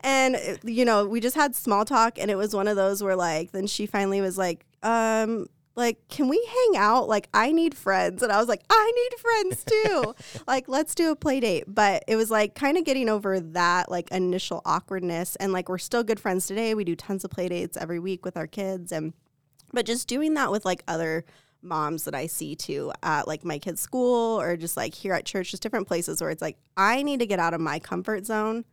and 0.00 0.58
you 0.64 0.86
know, 0.86 1.04
we 1.06 1.20
just 1.20 1.36
had 1.36 1.54
small 1.54 1.84
talk 1.84 2.18
and 2.18 2.30
it 2.30 2.36
was 2.36 2.54
one 2.54 2.68
of 2.68 2.76
those 2.76 3.02
where 3.02 3.16
like 3.16 3.52
then 3.52 3.66
she 3.66 3.84
finally 3.84 4.22
was 4.22 4.38
like, 4.38 4.64
um 4.82 5.46
like 5.78 6.08
can 6.08 6.28
we 6.28 6.44
hang 6.46 6.82
out? 6.82 7.08
Like 7.08 7.28
I 7.32 7.52
need 7.52 7.74
friends. 7.74 8.22
And 8.22 8.32
I 8.32 8.38
was 8.38 8.48
like, 8.48 8.62
I 8.68 8.92
need 8.94 9.20
friends 9.20 9.64
too. 9.64 10.14
like 10.46 10.68
let's 10.68 10.94
do 10.94 11.12
a 11.12 11.16
play 11.16 11.40
date. 11.40 11.64
But 11.68 12.04
it 12.08 12.16
was 12.16 12.30
like 12.30 12.54
kind 12.54 12.76
of 12.76 12.84
getting 12.84 13.08
over 13.08 13.38
that 13.40 13.90
like 13.90 14.10
initial 14.10 14.60
awkwardness 14.66 15.36
and 15.36 15.52
like 15.52 15.68
we're 15.68 15.78
still 15.78 16.02
good 16.02 16.20
friends 16.20 16.46
today. 16.46 16.74
We 16.74 16.84
do 16.84 16.96
tons 16.96 17.24
of 17.24 17.30
play 17.30 17.48
dates 17.48 17.76
every 17.76 18.00
week 18.00 18.24
with 18.24 18.36
our 18.36 18.48
kids 18.48 18.92
and 18.92 19.14
but 19.72 19.86
just 19.86 20.08
doing 20.08 20.34
that 20.34 20.50
with 20.50 20.64
like 20.64 20.82
other 20.88 21.24
moms 21.62 22.04
that 22.04 22.14
I 22.14 22.26
see 22.26 22.56
too 22.56 22.92
at 23.02 23.28
like 23.28 23.44
my 23.44 23.58
kids' 23.58 23.80
school 23.80 24.40
or 24.40 24.56
just 24.56 24.76
like 24.76 24.94
here 24.94 25.12
at 25.12 25.24
church, 25.24 25.52
just 25.52 25.62
different 25.62 25.86
places 25.86 26.20
where 26.20 26.30
it's 26.30 26.42
like 26.42 26.58
I 26.76 27.02
need 27.02 27.20
to 27.20 27.26
get 27.26 27.38
out 27.38 27.54
of 27.54 27.60
my 27.60 27.78
comfort 27.78 28.26
zone 28.26 28.64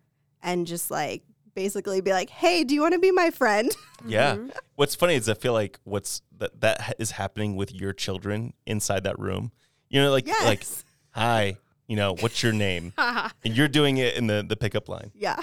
and 0.42 0.66
just 0.66 0.90
like 0.90 1.24
basically 1.56 2.02
be 2.02 2.12
like, 2.12 2.30
hey, 2.30 2.64
do 2.64 2.76
you 2.76 2.82
want 2.82 2.94
to 2.94 3.00
be 3.00 3.12
my 3.12 3.32
friend? 3.32 3.72
Yeah. 4.08 4.36
Mhm. 4.36 4.52
What's 4.76 4.94
funny 4.94 5.16
is 5.16 5.28
I 5.28 5.34
feel 5.34 5.54
like 5.54 5.80
what's 5.84 6.22
that 6.38 6.62
that 6.62 6.82
ha- 6.82 6.94
is 7.00 7.12
happening 7.12 7.56
with 7.56 7.74
your 7.74 7.92
children 7.92 8.54
inside 8.68 9.04
that 9.06 9.18
room. 9.18 9.52
You 9.90 10.00
know, 10.04 10.12
like 10.12 10.28
yes. 10.28 10.46
like 10.46 10.64
hi, 11.12 11.58
you 11.88 11.96
know, 11.96 12.14
what's 12.20 12.44
your 12.44 12.54
name? 12.54 12.94
And 13.44 13.58
you're 13.58 13.68
doing 13.70 13.98
it 13.98 14.14
in 14.16 14.28
the 14.28 14.46
the 14.48 14.56
pickup 14.56 14.88
line. 14.90 15.10
yeah. 15.16 15.42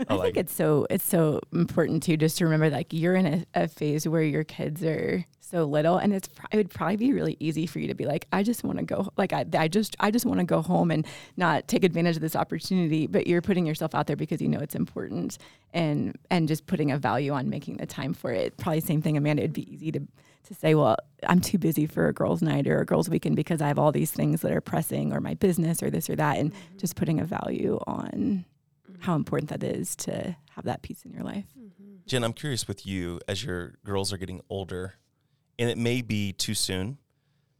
I 0.00 0.04
I 0.12 0.14
like 0.16 0.34
think 0.34 0.36
it's 0.38 0.54
so 0.54 0.86
it's 0.90 1.08
so 1.08 1.40
important 1.52 2.02
too, 2.02 2.18
just 2.18 2.36
to 2.38 2.44
remember 2.44 2.68
like 2.68 2.92
you're 2.92 3.14
in 3.14 3.26
a, 3.26 3.44
a 3.54 3.68
phase 3.68 4.06
where 4.06 4.22
your 4.22 4.44
kids 4.44 4.82
are 4.84 5.24
so 5.54 5.64
little, 5.64 5.98
and 5.98 6.12
it's 6.12 6.26
pro- 6.26 6.48
it 6.50 6.56
would 6.56 6.70
probably 6.70 6.96
be 6.96 7.12
really 7.12 7.36
easy 7.38 7.64
for 7.66 7.78
you 7.78 7.86
to 7.86 7.94
be 7.94 8.06
like, 8.06 8.26
I 8.32 8.42
just 8.42 8.64
want 8.64 8.78
to 8.78 8.84
go, 8.84 9.08
like 9.16 9.32
I, 9.32 9.44
I 9.56 9.68
just 9.68 9.94
I 10.00 10.10
just 10.10 10.26
want 10.26 10.40
to 10.40 10.44
go 10.44 10.60
home 10.62 10.90
and 10.90 11.06
not 11.36 11.68
take 11.68 11.84
advantage 11.84 12.16
of 12.16 12.22
this 12.22 12.34
opportunity. 12.34 13.06
But 13.06 13.28
you're 13.28 13.40
putting 13.40 13.64
yourself 13.64 13.94
out 13.94 14.08
there 14.08 14.16
because 14.16 14.42
you 14.42 14.48
know 14.48 14.58
it's 14.58 14.74
important, 14.74 15.38
and 15.72 16.18
and 16.28 16.48
just 16.48 16.66
putting 16.66 16.90
a 16.90 16.98
value 16.98 17.32
on 17.32 17.48
making 17.48 17.76
the 17.76 17.86
time 17.86 18.14
for 18.14 18.32
it. 18.32 18.56
Probably 18.56 18.80
same 18.80 19.00
thing, 19.00 19.16
Amanda. 19.16 19.42
It'd 19.42 19.52
be 19.52 19.72
easy 19.72 19.92
to 19.92 20.00
to 20.00 20.54
say, 20.54 20.74
well, 20.74 20.96
I'm 21.26 21.40
too 21.40 21.56
busy 21.56 21.86
for 21.86 22.08
a 22.08 22.12
girls' 22.12 22.42
night 22.42 22.66
or 22.66 22.80
a 22.80 22.84
girls' 22.84 23.08
weekend 23.08 23.36
because 23.36 23.62
I 23.62 23.68
have 23.68 23.78
all 23.78 23.92
these 23.92 24.10
things 24.10 24.40
that 24.42 24.50
are 24.50 24.60
pressing, 24.60 25.12
or 25.12 25.20
my 25.20 25.34
business, 25.34 25.82
or 25.84 25.88
this 25.90 26.10
or 26.10 26.16
that, 26.16 26.38
and 26.38 26.52
just 26.78 26.96
putting 26.96 27.20
a 27.20 27.24
value 27.24 27.78
on 27.86 28.44
how 28.98 29.14
important 29.14 29.50
that 29.50 29.62
is 29.62 29.94
to 29.96 30.34
have 30.50 30.64
that 30.64 30.82
peace 30.82 31.04
in 31.04 31.12
your 31.12 31.22
life. 31.22 31.44
Mhm. 31.56 32.04
Jen, 32.06 32.24
I'm 32.24 32.32
curious 32.32 32.66
with 32.66 32.86
you 32.86 33.20
as 33.28 33.44
your 33.44 33.74
girls 33.84 34.12
are 34.12 34.18
getting 34.18 34.40
older, 34.50 34.94
and 35.58 35.70
it 35.70 35.78
may 35.78 36.02
be 36.02 36.32
too 36.32 36.54
soon, 36.54 36.98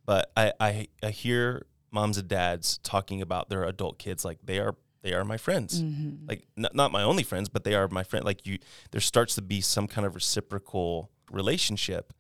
but 0.07 0.30
I, 0.37 0.52
I, 0.61 0.88
I 1.02 1.11
hear 1.11 1.66
moms 1.90 2.18
and 2.18 2.28
dads 2.28 2.78
talking 2.78 3.22
about 3.22 3.48
their 3.48 3.64
adult 3.64 3.98
kids 3.98 4.24
like 4.24 4.38
they 4.42 4.59
are 4.59 4.76
they 5.02 5.12
are 5.12 5.24
my 5.24 5.37
friends. 5.37 5.83
Mm-hmm. 5.83 6.26
Like 6.26 6.46
n- 6.57 6.66
not 6.72 6.90
my 6.90 7.02
only 7.02 7.22
friends, 7.22 7.48
but 7.48 7.62
they 7.62 7.74
are 7.74 7.87
my 7.88 8.02
friend. 8.02 8.24
Like 8.24 8.46
you, 8.46 8.59
there 8.90 9.02
starts 9.02 9.35
to 9.35 9.42
be 9.42 9.61
some 9.61 9.87
kind 9.87 10.07
of 10.07 10.14
reciprocal 10.14 11.11
relationship. 11.30 12.12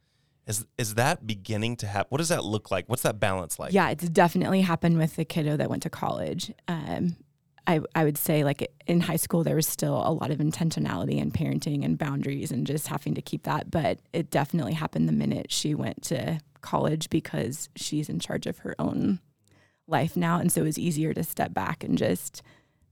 Is 0.46 0.66
is 0.76 0.94
that 0.96 1.26
beginning 1.26 1.76
to 1.76 1.86
happen? 1.86 2.08
What 2.10 2.18
does 2.18 2.28
that 2.28 2.44
look 2.44 2.70
like? 2.70 2.86
What's 2.86 3.02
that 3.02 3.18
balance 3.18 3.58
like? 3.58 3.72
Yeah, 3.72 3.88
it's 3.88 4.08
definitely 4.10 4.60
happened 4.60 4.98
with 4.98 5.16
the 5.16 5.24
kiddo 5.24 5.56
that 5.56 5.70
went 5.70 5.82
to 5.84 5.90
college. 5.90 6.52
Um, 6.68 7.16
I, 7.66 7.80
I 7.94 8.04
would 8.04 8.18
say 8.18 8.44
like 8.44 8.70
in 8.86 9.00
high 9.00 9.16
school 9.16 9.42
there 9.42 9.56
was 9.56 9.66
still 9.66 9.96
a 10.06 10.12
lot 10.12 10.30
of 10.30 10.38
intentionality 10.38 11.20
and 11.20 11.32
parenting 11.32 11.84
and 11.84 11.96
boundaries 11.96 12.50
and 12.50 12.66
just 12.66 12.88
having 12.88 13.14
to 13.14 13.22
keep 13.22 13.44
that. 13.44 13.70
But 13.70 14.00
it 14.12 14.30
definitely 14.30 14.74
happened 14.74 15.08
the 15.08 15.12
minute 15.12 15.50
she 15.50 15.74
went 15.74 16.02
to 16.04 16.40
college 16.60 17.10
because 17.10 17.68
she's 17.76 18.08
in 18.08 18.18
charge 18.18 18.46
of 18.46 18.58
her 18.58 18.74
own 18.78 19.20
life 19.86 20.16
now. 20.16 20.38
And 20.38 20.50
so 20.52 20.62
it 20.62 20.64
was 20.64 20.78
easier 20.78 21.14
to 21.14 21.22
step 21.22 21.54
back 21.54 21.84
and 21.84 21.96
just 21.96 22.42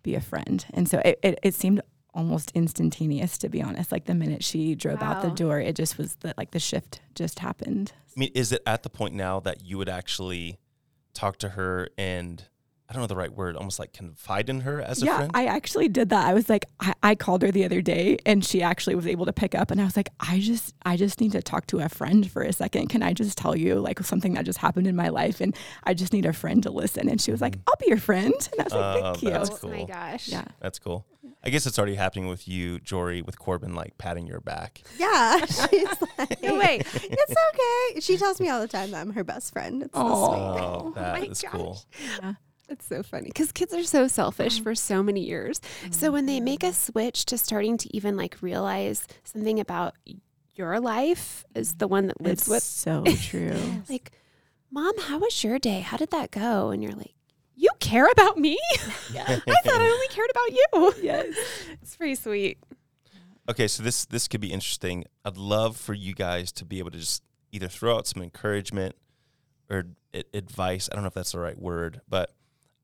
be 0.03 0.15
a 0.15 0.21
friend. 0.21 0.65
And 0.73 0.89
so 0.89 1.01
it, 1.05 1.19
it, 1.23 1.39
it 1.43 1.55
seemed 1.55 1.81
almost 2.15 2.51
instantaneous 2.55 3.39
to 3.39 3.49
be 3.49 3.63
honest. 3.63 3.93
Like 3.93 4.05
the 4.05 4.15
minute 4.15 4.45
she 4.45 4.75
drove 4.75 5.03
out 5.03 5.23
the 5.23 5.31
door 5.31 5.61
it 5.61 5.77
just 5.77 5.99
was 5.99 6.17
the, 6.17 6.35
like 6.37 6.51
the 6.53 6.61
shift 6.61 7.01
just 7.15 7.39
happened. 7.39 7.93
I 8.17 8.21
mean, 8.21 8.31
is 8.35 8.53
it 8.53 8.63
at 8.67 8.83
the 8.83 8.91
point 8.91 9.15
now 9.15 9.41
that 9.41 9.65
you 9.65 9.79
would 9.79 9.89
actually 9.89 10.59
talk 11.15 11.39
to 11.39 11.51
her 11.51 11.89
and 11.97 12.45
I 12.93 12.95
don't 12.95 13.05
know 13.05 13.07
the 13.07 13.17
right 13.17 13.33
word, 13.33 13.57
almost 13.57 13.79
like 13.79 13.95
confide 13.95 14.51
in 14.51 14.61
her 14.61 14.83
as 14.83 15.03
a 15.03 15.07
yeah, 15.07 15.17
friend? 15.17 15.31
I 15.33 15.47
actually 15.47 15.89
did 15.89 16.11
that. 16.11 16.27
I 16.27 16.35
was 16.35 16.51
like, 16.51 16.67
I, 16.79 16.93
I 17.03 17.15
called 17.15 17.41
her 17.41 17.51
the 17.51 17.65
other 17.65 17.81
day, 17.81 18.19
and 18.27 18.45
she 18.45 18.61
actually 18.63 18.95
was 18.95 19.07
able 19.07 19.25
to 19.25 19.33
pick 19.33 19.55
up. 19.55 19.71
And 19.71 19.81
I 19.81 19.85
was 19.85 19.97
like, 19.97 20.11
I 20.21 20.41
just, 20.41 20.75
I 20.83 20.99
just 20.99 21.19
need 21.19 21.33
to 21.33 21.41
talk 21.41 21.67
to 21.69 21.79
a 21.79 21.89
friend 21.89 22.31
for 22.31 22.43
a 22.43 22.53
second. 22.53 22.89
Can 22.89 23.03
I 23.03 23.15
just 23.15 23.39
tell 23.39 23.57
you 23.57 23.77
like 23.77 23.99
something 24.01 24.35
that 24.35 24.45
just 24.45 24.59
happened 24.59 24.87
in 24.87 24.95
my 24.95 25.09
life, 25.09 25.41
and 25.41 25.57
I 25.85 25.95
just 25.95 26.13
need 26.13 26.27
a 26.27 26.35
friend 26.35 26.63
to 26.65 26.71
listen. 26.71 27.09
And 27.09 27.19
she 27.19 27.31
was 27.31 27.41
like, 27.41 27.57
mm. 27.57 27.63
I'll 27.67 27.77
be 27.81 27.87
your 27.89 27.97
friend. 27.97 28.35
And 28.53 28.61
I 28.61 28.65
was 28.65 28.73
like, 28.75 28.83
Oh, 28.83 29.03
thank 29.13 29.23
you. 29.23 29.31
that's 29.31 29.65
oh 29.65 29.69
my 29.69 29.85
gosh. 29.85 30.29
Yeah. 30.29 30.45
That's 30.61 30.79
cool. 30.79 31.07
I 31.45 31.51
guess 31.51 31.67
it's 31.67 31.79
already 31.79 31.97
happening 31.97 32.29
with 32.29 32.47
you, 32.47 32.79
Jory, 32.81 33.23
with 33.23 33.39
Corbin 33.39 33.75
like 33.75 33.99
patting 33.99 34.27
your 34.27 34.41
back. 34.41 34.83
Yeah, 34.99 35.45
she's 35.47 35.89
like, 36.19 36.43
No 36.43 36.57
way. 36.57 36.81
it's 36.85 37.35
okay. 37.55 38.01
She 38.01 38.17
tells 38.17 38.41
me 38.41 38.49
all 38.49 38.61
the 38.61 38.69
time 38.69 38.91
that 38.93 39.01
I'm 39.01 39.13
her 39.13 39.25
best 39.25 39.53
friend. 39.53 39.83
It's 39.83 39.95
so 39.95 40.03
Aw. 40.03 40.29
sweet. 40.29 40.63
Oh, 40.63 40.93
oh, 40.97 41.01
that 41.01 41.21
my 41.21 41.27
is 41.27 41.43
gosh. 41.43 41.51
cool. 41.51 41.83
That's 42.73 42.87
so 42.87 43.03
funny 43.03 43.27
because 43.27 43.53
kids 43.53 43.75
are 43.75 43.83
so 43.85 44.09
selfish 44.09 44.55
Mm-hmm. 44.55 44.63
for 44.63 44.75
so 44.75 45.03
many 45.03 45.21
years. 45.21 45.61
So 45.91 46.11
when 46.11 46.25
they 46.25 46.41
make 46.41 46.63
a 46.63 46.73
switch 46.73 47.27
to 47.27 47.37
starting 47.37 47.77
to 47.77 47.95
even 47.95 48.17
like 48.17 48.39
realize 48.41 49.07
something 49.25 49.61
about 49.61 49.95
your 50.55 50.81
life 50.81 51.45
is 51.55 51.75
the 51.75 51.87
one 51.87 52.07
that 52.07 52.19
lives 52.23 52.43
It's 52.43 52.49
with, 52.49 52.63
so 52.63 53.05
true. 53.17 53.83
like, 53.91 54.13
mom, 54.71 54.99
how 55.01 55.19
was 55.19 55.45
your 55.45 55.59
day? 55.59 55.81
How 55.81 55.99
did 55.99 56.11
that 56.13 56.31
go? 56.31 56.71
And 56.71 56.83
you're 56.83 56.95
like, 56.95 57.15
you 57.55 57.69
care 57.79 58.07
about 58.11 58.39
me? 58.39 58.59
yeah. 59.13 59.25
I 59.29 59.37
thought 59.37 59.81
I 59.83 59.87
only 59.91 60.09
cared 60.09 60.31
about 60.31 60.51
you. 60.53 60.95
yes. 61.03 61.35
It's 61.83 61.95
pretty 61.95 62.15
sweet. 62.15 62.57
Okay, 63.51 63.69
so 63.69 63.83
this 63.83 64.07
this 64.07 64.29
could 64.29 64.41
be 64.41 64.51
interesting. 64.51 65.05
I'd 65.27 65.37
love 65.37 65.77
for 65.77 65.93
you 65.93 66.15
guys 66.15 66.53
to 66.53 66.65
be 66.65 66.79
able 66.79 66.91
to 66.93 66.99
just 66.99 67.23
either 67.51 67.69
throw 67.69 67.97
out 67.99 68.07
some 68.07 68.23
encouragement 68.23 68.95
or 69.69 69.89
a- 70.15 70.25
advice. 70.33 70.89
I 70.91 70.95
don't 70.95 71.03
know 71.05 71.09
if 71.09 71.15
that's 71.15 71.33
the 71.33 71.41
right 71.41 71.61
word, 71.61 72.01
but 72.09 72.31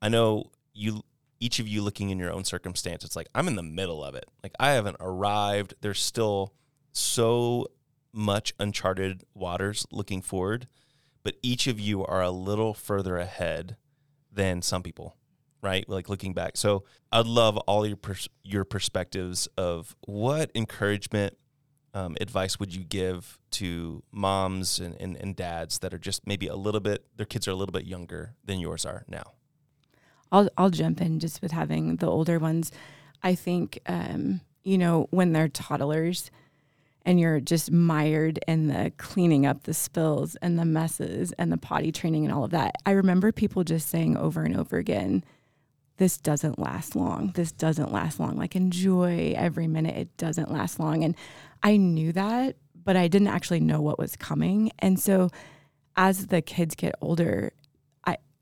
I 0.00 0.08
know 0.08 0.50
you 0.72 1.02
each 1.40 1.60
of 1.60 1.68
you 1.68 1.82
looking 1.82 2.10
in 2.10 2.18
your 2.18 2.32
own 2.32 2.44
circumstance. 2.44 3.04
It's 3.04 3.16
like 3.16 3.28
I'm 3.34 3.48
in 3.48 3.56
the 3.56 3.62
middle 3.62 4.02
of 4.02 4.14
it. 4.14 4.26
Like 4.42 4.52
I 4.58 4.70
haven't 4.72 4.96
arrived. 5.00 5.74
There's 5.80 6.00
still 6.00 6.54
so 6.92 7.68
much 8.12 8.52
uncharted 8.58 9.22
waters 9.34 9.86
looking 9.92 10.22
forward, 10.22 10.66
but 11.22 11.36
each 11.42 11.66
of 11.66 11.78
you 11.78 12.04
are 12.04 12.22
a 12.22 12.30
little 12.30 12.74
further 12.74 13.18
ahead 13.18 13.76
than 14.32 14.62
some 14.62 14.82
people 14.82 15.16
right? 15.62 15.88
Like 15.88 16.08
looking 16.08 16.34
back. 16.34 16.56
So 16.56 16.84
I'd 17.10 17.26
love 17.26 17.56
all 17.58 17.86
your 17.86 17.96
pers- 17.96 18.28
your 18.42 18.64
perspectives 18.64 19.48
of 19.56 19.96
what 20.06 20.50
encouragement, 20.54 21.36
um, 21.94 22.16
advice 22.20 22.60
would 22.60 22.74
you 22.74 22.84
give 22.84 23.38
to 23.52 24.02
moms 24.12 24.78
and, 24.78 24.94
and, 25.00 25.16
and 25.16 25.34
dads 25.34 25.80
that 25.80 25.92
are 25.92 25.98
just 25.98 26.26
maybe 26.26 26.46
a 26.46 26.56
little 26.56 26.80
bit, 26.80 27.04
their 27.16 27.26
kids 27.26 27.48
are 27.48 27.52
a 27.52 27.54
little 27.54 27.72
bit 27.72 27.84
younger 27.84 28.34
than 28.44 28.60
yours 28.60 28.84
are 28.84 29.04
now. 29.08 29.32
I'll 30.32 30.48
I'll 30.56 30.70
jump 30.70 31.00
in 31.00 31.18
just 31.18 31.42
with 31.42 31.52
having 31.52 31.96
the 31.96 32.06
older 32.06 32.38
ones. 32.38 32.72
I 33.22 33.34
think 33.34 33.80
um, 33.86 34.40
you 34.62 34.78
know 34.78 35.08
when 35.10 35.32
they're 35.32 35.48
toddlers 35.48 36.30
and 37.08 37.18
you're 37.18 37.40
just 37.40 37.72
mired 37.72 38.38
in 38.46 38.66
the 38.66 38.92
cleaning 38.98 39.46
up 39.46 39.62
the 39.62 39.72
spills 39.72 40.36
and 40.42 40.58
the 40.58 40.64
messes 40.66 41.32
and 41.38 41.50
the 41.50 41.56
potty 41.56 41.90
training 41.90 42.24
and 42.24 42.34
all 42.34 42.44
of 42.44 42.50
that. 42.50 42.74
I 42.84 42.90
remember 42.90 43.32
people 43.32 43.64
just 43.64 43.88
saying 43.88 44.16
over 44.18 44.42
and 44.42 44.54
over 44.54 44.76
again, 44.76 45.24
this 45.96 46.18
doesn't 46.18 46.58
last 46.58 46.94
long. 46.94 47.32
This 47.34 47.50
doesn't 47.50 47.92
last 47.92 48.20
long. 48.20 48.36
Like 48.36 48.54
enjoy 48.54 49.32
every 49.36 49.66
minute. 49.66 49.96
It 49.96 50.16
doesn't 50.18 50.52
last 50.52 50.78
long. 50.78 51.02
And 51.02 51.16
I 51.62 51.78
knew 51.78 52.12
that, 52.12 52.56
but 52.84 52.96
I 52.96 53.08
didn't 53.08 53.28
actually 53.28 53.60
know 53.60 53.80
what 53.80 53.98
was 53.98 54.14
coming. 54.14 54.70
And 54.78 55.00
so 55.00 55.30
as 55.96 56.26
the 56.26 56.42
kids 56.42 56.74
get 56.74 56.94
older, 57.00 57.52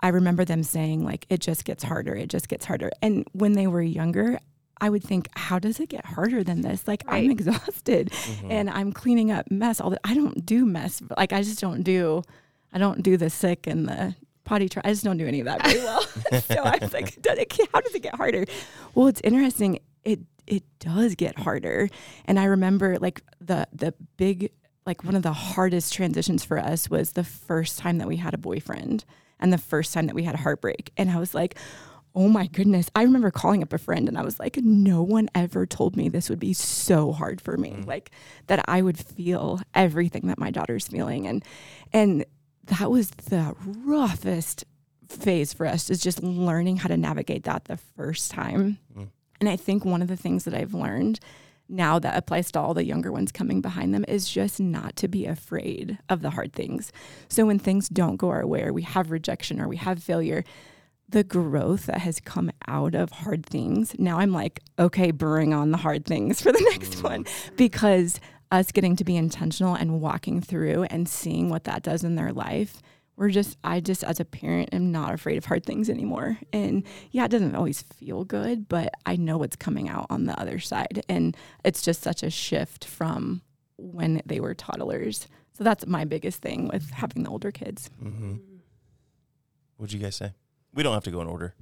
I, 0.06 0.10
I 0.10 0.10
remember 0.10 0.44
them 0.44 0.62
saying 0.62 1.04
like 1.04 1.26
it 1.28 1.40
just 1.40 1.64
gets 1.64 1.82
harder, 1.82 2.14
it 2.14 2.28
just 2.28 2.48
gets 2.48 2.64
harder. 2.64 2.90
And 3.02 3.26
when 3.32 3.52
they 3.52 3.66
were 3.66 3.82
younger, 3.82 4.38
I 4.80 4.90
would 4.90 5.02
think, 5.02 5.28
how 5.34 5.58
does 5.58 5.80
it 5.80 5.88
get 5.88 6.04
harder 6.04 6.44
than 6.44 6.60
this? 6.60 6.86
Like 6.86 7.02
I'm 7.08 7.30
exhausted 7.30 8.10
Mm-hmm. 8.10 8.50
and 8.52 8.70
I'm 8.70 8.92
cleaning 8.92 9.30
up 9.30 9.50
mess 9.50 9.80
all 9.80 9.90
the 9.90 10.00
I 10.04 10.14
don't 10.14 10.44
do 10.46 10.64
mess. 10.66 11.02
Like 11.16 11.32
I 11.32 11.42
just 11.42 11.60
don't 11.60 11.82
do 11.82 12.22
I 12.72 12.78
don't 12.78 13.02
do 13.02 13.16
the 13.16 13.30
sick 13.30 13.66
and 13.66 13.88
the 13.88 14.14
potty 14.44 14.68
try. 14.68 14.82
I 14.84 14.90
just 14.90 15.02
don't 15.04 15.16
do 15.16 15.26
any 15.26 15.40
of 15.40 15.46
that 15.46 15.62
very 15.66 15.80
well. 15.80 16.02
so 16.40 16.62
I 16.62 16.78
was 16.80 16.92
like, 16.92 17.20
does 17.22 17.38
it, 17.38 17.52
how 17.72 17.80
does 17.80 17.94
it 17.94 18.02
get 18.02 18.14
harder? 18.14 18.44
Well, 18.94 19.06
it's 19.08 19.20
interesting. 19.22 19.78
It 20.04 20.20
it 20.46 20.62
does 20.78 21.14
get 21.16 21.38
harder. 21.38 21.88
And 22.26 22.38
I 22.38 22.44
remember 22.44 22.98
like 22.98 23.22
the 23.40 23.66
the 23.72 23.92
big 24.16 24.50
like 24.86 25.02
one 25.02 25.16
of 25.16 25.22
the 25.22 25.32
hardest 25.32 25.92
transitions 25.94 26.44
for 26.44 26.58
us 26.58 26.88
was 26.88 27.12
the 27.12 27.24
first 27.24 27.78
time 27.78 27.98
that 27.98 28.06
we 28.06 28.16
had 28.18 28.34
a 28.34 28.38
boyfriend 28.38 29.04
and 29.40 29.52
the 29.52 29.58
first 29.58 29.92
time 29.92 30.06
that 30.06 30.14
we 30.14 30.24
had 30.24 30.34
a 30.34 30.38
heartbreak. 30.38 30.92
And 30.96 31.10
I 31.10 31.18
was 31.18 31.34
like, 31.34 31.56
oh 32.14 32.28
my 32.28 32.46
goodness. 32.46 32.90
I 32.94 33.02
remember 33.02 33.30
calling 33.30 33.62
up 33.62 33.74
a 33.74 33.78
friend 33.78 34.08
and 34.08 34.16
I 34.16 34.22
was 34.22 34.40
like, 34.40 34.56
no 34.56 35.02
one 35.02 35.28
ever 35.34 35.66
told 35.66 35.96
me 35.96 36.08
this 36.08 36.30
would 36.30 36.40
be 36.40 36.54
so 36.54 37.12
hard 37.12 37.40
for 37.42 37.56
me. 37.58 37.76
Like 37.86 38.10
that 38.46 38.64
I 38.66 38.80
would 38.80 38.98
feel 38.98 39.60
everything 39.74 40.28
that 40.28 40.38
my 40.38 40.50
daughter's 40.50 40.88
feeling. 40.88 41.26
And 41.26 41.44
and 41.92 42.24
that 42.64 42.90
was 42.90 43.10
the 43.10 43.54
roughest 43.64 44.64
phase 45.08 45.52
for 45.52 45.66
us 45.66 45.90
is 45.90 46.00
just 46.00 46.22
learning 46.22 46.78
how 46.78 46.88
to 46.88 46.96
navigate 46.96 47.44
that 47.44 47.66
the 47.66 47.76
first 47.76 48.30
time. 48.30 48.78
Mm. 48.96 49.08
And 49.40 49.48
I 49.48 49.56
think 49.56 49.84
one 49.84 50.02
of 50.02 50.08
the 50.08 50.16
things 50.16 50.44
that 50.44 50.54
I've 50.54 50.74
learned 50.74 51.20
now 51.68 51.98
that 51.98 52.16
applies 52.16 52.52
to 52.52 52.60
all 52.60 52.74
the 52.74 52.84
younger 52.84 53.10
ones 53.10 53.32
coming 53.32 53.60
behind 53.60 53.94
them 53.94 54.04
is 54.06 54.28
just 54.28 54.60
not 54.60 54.96
to 54.96 55.08
be 55.08 55.26
afraid 55.26 55.98
of 56.08 56.22
the 56.22 56.30
hard 56.30 56.52
things. 56.52 56.92
So 57.28 57.46
when 57.46 57.58
things 57.58 57.88
don't 57.88 58.16
go 58.16 58.30
our 58.30 58.46
way 58.46 58.62
or 58.62 58.72
we 58.72 58.82
have 58.82 59.10
rejection 59.10 59.60
or 59.60 59.68
we 59.68 59.76
have 59.76 60.02
failure, 60.02 60.44
the 61.08 61.24
growth 61.24 61.86
that 61.86 61.98
has 61.98 62.20
come 62.20 62.50
out 62.66 62.94
of 62.94 63.10
hard 63.10 63.46
things. 63.46 63.94
Now 63.98 64.18
I'm 64.18 64.32
like, 64.32 64.60
okay, 64.78 65.10
bring 65.10 65.54
on 65.54 65.70
the 65.70 65.78
hard 65.78 66.04
things 66.04 66.40
for 66.40 66.52
the 66.52 66.60
next 66.72 66.96
mm. 66.96 67.02
one 67.04 67.26
because 67.56 68.20
us 68.50 68.72
getting 68.72 68.96
to 68.96 69.04
be 69.04 69.16
intentional 69.16 69.74
and 69.74 70.00
walking 70.00 70.40
through 70.40 70.84
and 70.84 71.08
seeing 71.08 71.48
what 71.48 71.64
that 71.64 71.82
does 71.82 72.04
in 72.04 72.14
their 72.14 72.32
life. 72.32 72.80
We're 73.16 73.30
just, 73.30 73.56
I 73.64 73.80
just, 73.80 74.04
as 74.04 74.20
a 74.20 74.24
parent, 74.26 74.70
am 74.72 74.92
not 74.92 75.14
afraid 75.14 75.38
of 75.38 75.46
hard 75.46 75.64
things 75.64 75.88
anymore. 75.88 76.38
And 76.52 76.84
yeah, 77.12 77.24
it 77.24 77.30
doesn't 77.30 77.54
always 77.54 77.82
feel 77.82 78.24
good, 78.24 78.68
but 78.68 78.92
I 79.06 79.16
know 79.16 79.38
what's 79.38 79.56
coming 79.56 79.88
out 79.88 80.06
on 80.10 80.24
the 80.24 80.38
other 80.38 80.58
side. 80.58 81.02
And 81.08 81.34
it's 81.64 81.82
just 81.82 82.02
such 82.02 82.22
a 82.22 82.30
shift 82.30 82.84
from 82.84 83.40
when 83.78 84.20
they 84.26 84.38
were 84.38 84.54
toddlers. 84.54 85.28
So 85.56 85.64
that's 85.64 85.86
my 85.86 86.04
biggest 86.04 86.42
thing 86.42 86.68
with 86.68 86.90
having 86.90 87.22
the 87.22 87.30
older 87.30 87.50
kids. 87.50 87.88
Mm-hmm. 88.02 88.34
What'd 89.78 89.94
you 89.94 90.00
guys 90.00 90.16
say? 90.16 90.32
We 90.74 90.82
don't 90.82 90.92
have 90.92 91.04
to 91.04 91.10
go 91.10 91.22
in 91.22 91.26
order. 91.26 91.54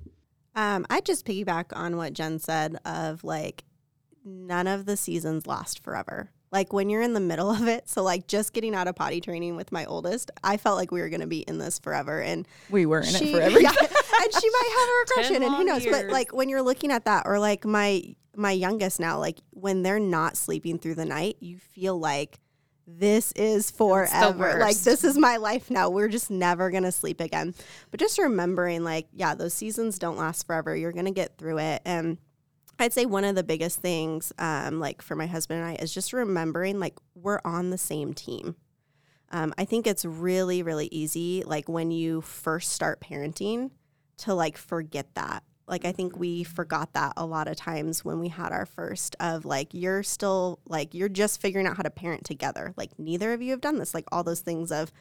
Um, 0.56 0.86
I 0.90 1.00
just 1.00 1.24
piggyback 1.24 1.66
on 1.76 1.96
what 1.96 2.12
Jen 2.12 2.38
said 2.38 2.76
of 2.84 3.22
like 3.22 3.64
none 4.24 4.66
of 4.66 4.86
the 4.86 4.96
seasons 4.96 5.46
last 5.46 5.78
forever. 5.78 6.30
Like 6.54 6.72
when 6.72 6.88
you're 6.88 7.02
in 7.02 7.14
the 7.14 7.20
middle 7.20 7.50
of 7.50 7.66
it, 7.66 7.88
so 7.88 8.04
like 8.04 8.28
just 8.28 8.52
getting 8.52 8.76
out 8.76 8.86
of 8.86 8.94
potty 8.94 9.20
training 9.20 9.56
with 9.56 9.72
my 9.72 9.84
oldest, 9.86 10.30
I 10.44 10.56
felt 10.56 10.76
like 10.76 10.92
we 10.92 11.00
were 11.00 11.08
gonna 11.08 11.26
be 11.26 11.40
in 11.40 11.58
this 11.58 11.80
forever, 11.80 12.22
and 12.22 12.46
We 12.70 12.86
were 12.86 13.00
in 13.00 13.06
she, 13.06 13.30
it 13.30 13.32
forever. 13.32 13.60
yeah, 13.60 13.70
and 13.70 14.32
she 14.32 14.50
might 14.50 14.70
have 14.78 14.88
a 14.88 15.00
regression, 15.00 15.42
and 15.42 15.44
who 15.44 15.50
long 15.50 15.66
knows? 15.66 15.84
But 15.84 16.06
like 16.06 16.32
when 16.32 16.48
you're 16.48 16.62
looking 16.62 16.92
at 16.92 17.06
that, 17.06 17.24
or 17.26 17.40
like 17.40 17.64
my 17.66 18.14
my 18.36 18.52
youngest 18.52 19.00
now, 19.00 19.18
like 19.18 19.40
when 19.50 19.82
they're 19.82 19.98
not 19.98 20.36
sleeping 20.36 20.78
through 20.78 20.94
the 20.94 21.04
night, 21.04 21.36
you 21.40 21.58
feel 21.58 21.98
like 21.98 22.38
this 22.86 23.32
is 23.32 23.72
forever. 23.72 24.58
Like 24.60 24.76
this 24.76 25.02
is 25.02 25.18
my 25.18 25.38
life 25.38 25.72
now. 25.72 25.90
We're 25.90 26.08
just 26.08 26.30
never 26.30 26.70
gonna 26.70 26.92
sleep 26.92 27.20
again. 27.20 27.52
But 27.90 27.98
just 27.98 28.16
remembering, 28.16 28.84
like, 28.84 29.08
yeah, 29.12 29.34
those 29.34 29.54
seasons 29.54 29.98
don't 29.98 30.18
last 30.18 30.46
forever. 30.46 30.76
You're 30.76 30.92
gonna 30.92 31.10
get 31.10 31.36
through 31.36 31.58
it, 31.58 31.82
and 31.84 32.18
I'd 32.78 32.92
say 32.92 33.06
one 33.06 33.24
of 33.24 33.34
the 33.36 33.44
biggest 33.44 33.80
things, 33.80 34.32
um, 34.38 34.80
like 34.80 35.02
for 35.02 35.14
my 35.14 35.26
husband 35.26 35.60
and 35.60 35.70
I, 35.70 35.74
is 35.74 35.94
just 35.94 36.12
remembering 36.12 36.80
like 36.80 36.94
we're 37.14 37.40
on 37.44 37.70
the 37.70 37.78
same 37.78 38.14
team. 38.14 38.56
Um, 39.30 39.52
I 39.58 39.64
think 39.64 39.86
it's 39.86 40.04
really, 40.04 40.62
really 40.62 40.88
easy, 40.92 41.42
like 41.44 41.68
when 41.68 41.90
you 41.90 42.20
first 42.20 42.72
start 42.72 43.00
parenting, 43.00 43.70
to 44.18 44.34
like 44.34 44.56
forget 44.56 45.14
that. 45.14 45.42
Like 45.66 45.84
I 45.84 45.92
think 45.92 46.18
we 46.18 46.44
forgot 46.44 46.92
that 46.92 47.14
a 47.16 47.24
lot 47.24 47.48
of 47.48 47.56
times 47.56 48.04
when 48.04 48.20
we 48.20 48.28
had 48.28 48.52
our 48.52 48.66
first 48.66 49.16
of 49.18 49.44
like 49.44 49.72
you're 49.72 50.02
still 50.02 50.60
like 50.66 50.94
you're 50.94 51.08
just 51.08 51.40
figuring 51.40 51.66
out 51.66 51.76
how 51.76 51.82
to 51.82 51.90
parent 51.90 52.24
together. 52.24 52.74
Like 52.76 52.98
neither 52.98 53.32
of 53.32 53.40
you 53.40 53.52
have 53.52 53.62
done 53.62 53.78
this. 53.78 53.94
Like 53.94 54.04
all 54.12 54.22
those 54.22 54.40
things 54.40 54.70
of 54.70 54.92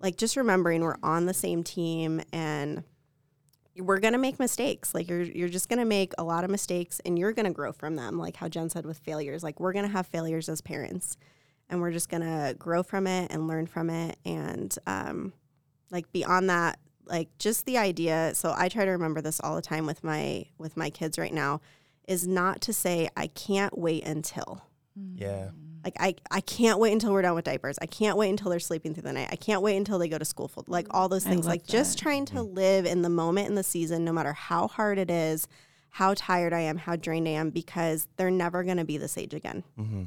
like 0.00 0.16
just 0.16 0.36
remembering 0.36 0.82
we're 0.82 0.96
on 1.02 1.26
the 1.26 1.34
same 1.34 1.62
team 1.62 2.20
and 2.32 2.82
we're 3.76 4.00
gonna 4.00 4.18
make 4.18 4.38
mistakes. 4.38 4.94
Like 4.94 5.08
you're 5.08 5.22
you're 5.22 5.48
just 5.48 5.68
gonna 5.68 5.84
make 5.84 6.12
a 6.18 6.24
lot 6.24 6.44
of 6.44 6.50
mistakes 6.50 7.00
and 7.04 7.18
you're 7.18 7.32
gonna 7.32 7.52
grow 7.52 7.72
from 7.72 7.96
them. 7.96 8.18
Like 8.18 8.36
how 8.36 8.48
Jen 8.48 8.70
said 8.70 8.84
with 8.84 8.98
failures. 8.98 9.42
Like 9.42 9.60
we're 9.60 9.72
gonna 9.72 9.88
have 9.88 10.06
failures 10.06 10.48
as 10.48 10.60
parents, 10.60 11.16
and 11.68 11.80
we're 11.80 11.92
just 11.92 12.08
gonna 12.08 12.54
grow 12.58 12.82
from 12.82 13.06
it 13.06 13.32
and 13.32 13.48
learn 13.48 13.66
from 13.66 13.90
it. 13.90 14.18
And 14.24 14.76
um, 14.86 15.32
like 15.90 16.10
beyond 16.12 16.50
that, 16.50 16.78
like 17.06 17.28
just 17.38 17.66
the 17.66 17.78
idea. 17.78 18.32
So 18.34 18.54
I 18.56 18.68
try 18.68 18.84
to 18.84 18.90
remember 18.90 19.20
this 19.20 19.40
all 19.40 19.56
the 19.56 19.62
time 19.62 19.86
with 19.86 20.04
my 20.04 20.46
with 20.58 20.76
my 20.76 20.90
kids 20.90 21.18
right 21.18 21.32
now, 21.32 21.60
is 22.06 22.26
not 22.26 22.60
to 22.62 22.72
say 22.72 23.08
I 23.16 23.28
can't 23.28 23.78
wait 23.78 24.04
until. 24.04 24.62
Yeah. 25.14 25.50
Like 25.84 25.96
I, 25.98 26.14
I 26.30 26.40
can't 26.40 26.78
wait 26.78 26.92
until 26.92 27.12
we're 27.12 27.22
done 27.22 27.34
with 27.34 27.44
diapers. 27.44 27.78
I 27.82 27.86
can't 27.86 28.16
wait 28.16 28.30
until 28.30 28.50
they're 28.50 28.60
sleeping 28.60 28.94
through 28.94 29.02
the 29.02 29.12
night. 29.12 29.28
I 29.32 29.36
can't 29.36 29.62
wait 29.62 29.76
until 29.76 29.98
they 29.98 30.08
go 30.08 30.18
to 30.18 30.24
school 30.24 30.48
full. 30.48 30.64
Like 30.68 30.86
all 30.90 31.08
those 31.08 31.24
things. 31.24 31.46
love 31.46 31.54
Like 31.54 31.66
just 31.66 31.98
trying 31.98 32.24
to 32.26 32.42
live 32.42 32.86
in 32.86 33.02
the 33.02 33.08
moment 33.08 33.48
in 33.48 33.54
the 33.56 33.62
season, 33.64 34.04
no 34.04 34.12
matter 34.12 34.32
how 34.32 34.68
hard 34.68 34.98
it 34.98 35.10
is, 35.10 35.48
how 35.90 36.14
tired 36.14 36.52
I 36.52 36.60
am, 36.60 36.78
how 36.78 36.96
drained 36.96 37.26
I 37.26 37.32
am, 37.32 37.50
because 37.50 38.06
they're 38.16 38.30
never 38.30 38.62
gonna 38.64 38.84
be 38.84 38.96
this 38.96 39.18
age 39.18 39.34
again. 39.34 39.64
Mm-hmm. 39.78 40.04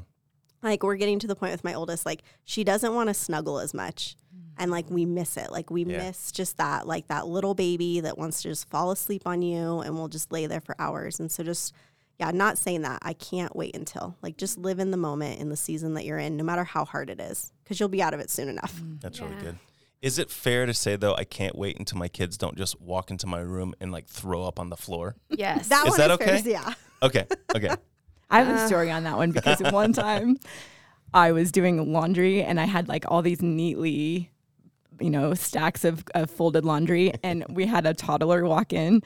Like 0.62 0.82
we're 0.82 0.96
getting 0.96 1.18
to 1.20 1.26
the 1.26 1.36
point 1.36 1.52
with 1.52 1.62
my 1.64 1.74
oldest, 1.74 2.06
like 2.06 2.22
she 2.44 2.64
doesn't 2.64 2.94
want 2.94 3.08
to 3.08 3.14
snuggle 3.14 3.58
as 3.60 3.74
much. 3.74 4.16
And 4.58 4.70
like 4.70 4.88
we 4.90 5.04
miss 5.04 5.36
it. 5.36 5.52
Like 5.52 5.70
we 5.70 5.84
Yeah. 5.84 5.98
miss 5.98 6.32
just 6.32 6.56
that, 6.56 6.86
like 6.86 7.08
that 7.08 7.26
little 7.28 7.54
baby 7.54 8.00
that 8.00 8.16
wants 8.16 8.40
to 8.42 8.48
just 8.48 8.68
fall 8.70 8.90
asleep 8.90 9.22
on 9.26 9.42
you 9.42 9.80
and 9.80 9.94
we'll 9.94 10.08
just 10.08 10.32
lay 10.32 10.46
there 10.46 10.62
for 10.62 10.74
hours. 10.78 11.20
And 11.20 11.30
so 11.30 11.42
just 11.42 11.74
yeah, 12.18 12.30
not 12.30 12.58
saying 12.58 12.82
that. 12.82 12.98
I 13.02 13.12
can't 13.12 13.54
wait 13.54 13.76
until. 13.76 14.16
Like 14.22 14.36
just 14.36 14.58
live 14.58 14.78
in 14.78 14.90
the 14.90 14.96
moment 14.96 15.40
in 15.40 15.48
the 15.48 15.56
season 15.56 15.94
that 15.94 16.04
you're 16.04 16.18
in, 16.18 16.36
no 16.36 16.44
matter 16.44 16.64
how 16.64 16.84
hard 16.84 17.10
it 17.10 17.20
is, 17.20 17.52
because 17.62 17.78
you'll 17.78 17.88
be 17.88 18.02
out 18.02 18.14
of 18.14 18.20
it 18.20 18.30
soon 18.30 18.48
enough. 18.48 18.80
That's 19.00 19.20
really 19.20 19.36
good. 19.36 19.58
Is 20.02 20.18
it 20.18 20.30
fair 20.30 20.66
to 20.66 20.74
say 20.74 20.96
though 20.96 21.14
I 21.14 21.24
can't 21.24 21.56
wait 21.56 21.78
until 21.78 21.98
my 21.98 22.08
kids 22.08 22.36
don't 22.36 22.56
just 22.56 22.80
walk 22.80 23.10
into 23.10 23.26
my 23.26 23.40
room 23.40 23.74
and 23.80 23.90
like 23.92 24.06
throw 24.06 24.44
up 24.44 24.58
on 24.60 24.68
the 24.70 24.76
floor? 24.76 25.16
Yes. 25.30 25.68
That 25.68 25.86
Is 25.86 25.90
one 25.90 25.98
that 25.98 26.10
is 26.12 26.16
fair. 26.18 26.34
okay? 26.36 26.50
Yeah. 26.50 26.74
Okay. 27.02 27.26
Okay. 27.54 27.74
I 28.30 28.42
have 28.42 28.48
Uh. 28.56 28.60
a 28.64 28.66
story 28.66 28.90
on 28.90 29.04
that 29.04 29.16
one 29.16 29.30
because 29.32 29.60
one 29.72 29.92
time 29.92 30.38
I 31.14 31.32
was 31.32 31.50
doing 31.52 31.92
laundry 31.92 32.42
and 32.42 32.60
I 32.60 32.64
had 32.64 32.88
like 32.88 33.04
all 33.08 33.22
these 33.22 33.40
neatly, 33.42 34.30
you 35.00 35.10
know, 35.10 35.34
stacks 35.34 35.84
of, 35.84 36.04
of 36.14 36.30
folded 36.30 36.64
laundry, 36.64 37.12
and 37.22 37.44
we 37.48 37.66
had 37.66 37.86
a 37.86 37.94
toddler 37.94 38.44
walk 38.44 38.72
in 38.72 39.02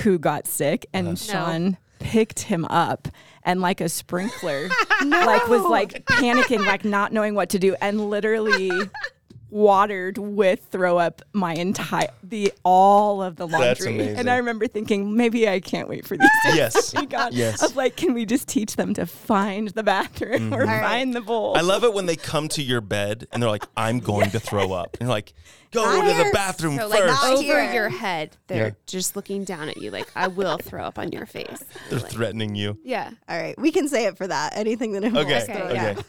who 0.00 0.18
got 0.18 0.46
sick, 0.46 0.86
and 0.92 1.06
Uh-huh. 1.08 1.16
Sean 1.16 1.76
picked 1.98 2.40
him 2.40 2.64
up 2.66 3.08
and 3.42 3.60
like 3.60 3.80
a 3.80 3.88
sprinkler 3.88 4.68
like 5.04 5.46
was 5.48 5.62
like 5.62 6.04
panicking 6.06 6.64
like 6.66 6.84
not 6.84 7.12
knowing 7.12 7.34
what 7.34 7.48
to 7.50 7.58
do 7.58 7.74
and 7.80 8.10
literally 8.10 8.70
watered 9.50 10.18
with 10.18 10.66
throw 10.70 10.98
up 10.98 11.22
my 11.32 11.54
entire 11.54 12.08
the 12.22 12.52
all 12.64 13.22
of 13.22 13.36
the 13.36 13.46
laundry 13.46 14.00
and 14.14 14.28
i 14.28 14.36
remember 14.36 14.66
thinking 14.66 15.16
maybe 15.16 15.48
i 15.48 15.60
can't 15.60 15.88
wait 15.88 16.06
for 16.06 16.16
these 16.16 16.28
to 16.44 16.56
Yes. 16.56 16.92
Oh 16.96 17.00
be 17.00 17.06
gone 17.06 17.30
Yes. 17.32 17.62
of 17.62 17.76
like 17.76 17.96
can 17.96 18.12
we 18.12 18.26
just 18.26 18.48
teach 18.48 18.76
them 18.76 18.92
to 18.94 19.06
find 19.06 19.68
the 19.68 19.82
bathroom 19.82 20.50
mm-hmm. 20.50 20.54
or 20.54 20.62
All 20.62 20.66
right. 20.66 20.80
find 20.82 21.14
the 21.14 21.20
bowl 21.20 21.56
I 21.56 21.60
love 21.60 21.84
it 21.84 21.94
when 21.94 22.06
they 22.06 22.16
come 22.16 22.48
to 22.50 22.62
your 22.62 22.80
bed 22.80 23.26
and 23.32 23.42
they're 23.42 23.50
like, 23.50 23.64
I'm 23.76 24.00
going 24.00 24.30
to 24.30 24.40
throw 24.40 24.72
up. 24.72 24.94
And 25.00 25.02
you're 25.06 25.10
like, 25.14 25.32
go 25.70 25.82
Not 25.84 26.08
to 26.08 26.24
the 26.24 26.30
bathroom 26.32 26.76
So 26.78 26.88
like 26.88 26.98
first. 27.00 27.22
Not 27.22 27.32
over 27.34 27.42
here. 27.42 27.72
your 27.72 27.88
head, 27.88 28.36
they're 28.48 28.66
Yeah. 28.68 28.74
just 28.86 29.16
looking 29.16 29.44
down 29.44 29.68
at 29.68 29.76
you 29.76 29.90
like 29.90 30.10
I 30.16 30.26
will 30.28 30.58
throw 30.58 30.84
up 30.84 30.98
on 30.98 31.12
your 31.12 31.26
face. 31.26 31.62
They're 31.90 32.00
Like, 32.00 32.10
threatening 32.10 32.54
you. 32.56 32.78
yeah. 32.84 33.10
All 33.28 33.38
right. 33.40 33.58
We 33.58 33.70
can 33.72 33.88
say 33.88 34.06
it 34.06 34.16
for 34.16 34.26
that. 34.26 34.56
Anything 34.56 34.92
that 34.92 35.04
involves 35.04 35.30
Okay. 35.30 35.42
Okay. 35.42 35.52
throwing 35.54 35.76
Okay. 35.76 36.02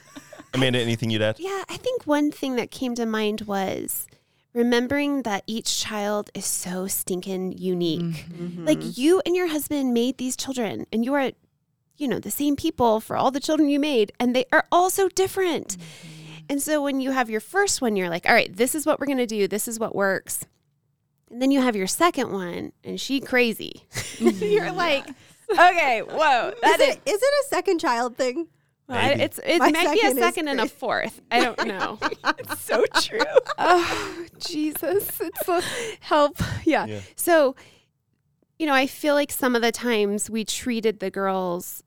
Up. 0.49 0.55
Amanda, 0.55 0.79
anything 0.79 1.09
you'd 1.09 1.21
add? 1.21 1.37
Yeah, 1.39 1.63
I 1.69 1.77
think 1.77 2.03
one 2.03 2.31
thing 2.31 2.55
that 2.55 2.71
came 2.71 2.95
to 2.95 3.05
mind 3.05 3.41
was 3.41 4.07
remembering 4.53 5.21
that 5.21 5.43
each 5.45 5.79
child 5.79 6.29
is 6.33 6.45
so 6.45 6.87
stinking 6.87 7.57
unique. 7.57 8.25
Mm-hmm. 8.31 8.65
Like 8.65 8.97
you 8.97 9.21
and 9.25 9.35
your 9.35 9.47
husband 9.47 9.93
made 9.93 10.17
these 10.17 10.35
children 10.35 10.87
and 10.91 11.05
you 11.05 11.13
are 11.13 11.31
you 11.97 12.07
know, 12.07 12.19
the 12.19 12.31
same 12.31 12.55
people 12.55 12.99
for 12.99 13.17
all 13.17 13.31
the 13.31 13.39
children 13.39 13.69
you 13.69 13.79
made 13.79 14.11
and 14.19 14.35
they 14.35 14.45
are 14.51 14.65
all 14.71 14.89
so 14.89 15.09
different. 15.09 15.77
And 16.49 16.61
so 16.61 16.81
when 16.81 17.01
you 17.01 17.11
have 17.11 17.29
your 17.29 17.41
first 17.41 17.81
one, 17.81 17.95
you're 17.95 18.09
like, 18.09 18.25
all 18.25 18.33
right, 18.33 18.55
this 18.55 18.75
is 18.75 18.85
what 18.85 18.99
we're 18.99 19.07
going 19.07 19.17
to 19.17 19.25
do. 19.25 19.47
This 19.47 19.67
is 19.67 19.79
what 19.79 19.95
works. 19.95 20.45
And 21.29 21.41
then 21.41 21.51
you 21.51 21.61
have 21.61 21.75
your 21.75 21.87
second 21.87 22.31
one 22.31 22.71
and 22.83 22.99
she 23.01 23.19
crazy. 23.19 23.83
you're 24.19 24.71
like, 24.71 25.07
okay, 25.51 26.01
whoa, 26.01 26.53
that 26.61 26.79
is, 26.79 26.87
is, 26.87 26.95
it, 26.95 27.01
is 27.05 27.21
it 27.21 27.45
a 27.45 27.47
second 27.49 27.79
child 27.79 28.15
thing? 28.15 28.47
I- 28.89 29.11
it's 29.13 29.39
it 29.45 29.59
My 29.59 29.71
might 29.71 29.93
be 29.93 29.99
a 29.99 30.11
second 30.11 30.17
second 30.19 30.47
and 30.47 30.61
a 30.61 30.67
fourth. 30.67 31.21
I 31.29 31.43
don't 31.43 31.67
know. 31.67 31.99
it's 32.39 32.61
so 32.61 32.83
true 33.01 33.19
oh, 33.57 34.25
Jesus. 34.39 35.19
It's 35.19 35.47
a 35.47 35.61
help. 35.99 36.37
Yeah. 36.65 36.85
Yeah. 36.85 37.01
So, 37.15 37.55
you 38.59 38.65
know, 38.65 38.73
I 38.73 38.87
feel 38.87 39.13
like 39.13 39.31
some 39.31 39.55
of 39.55 39.61
the 39.61 39.71
times 39.71 40.29
we 40.29 40.45
treated 40.45 40.99
the 40.99 41.11
girls 41.11 41.83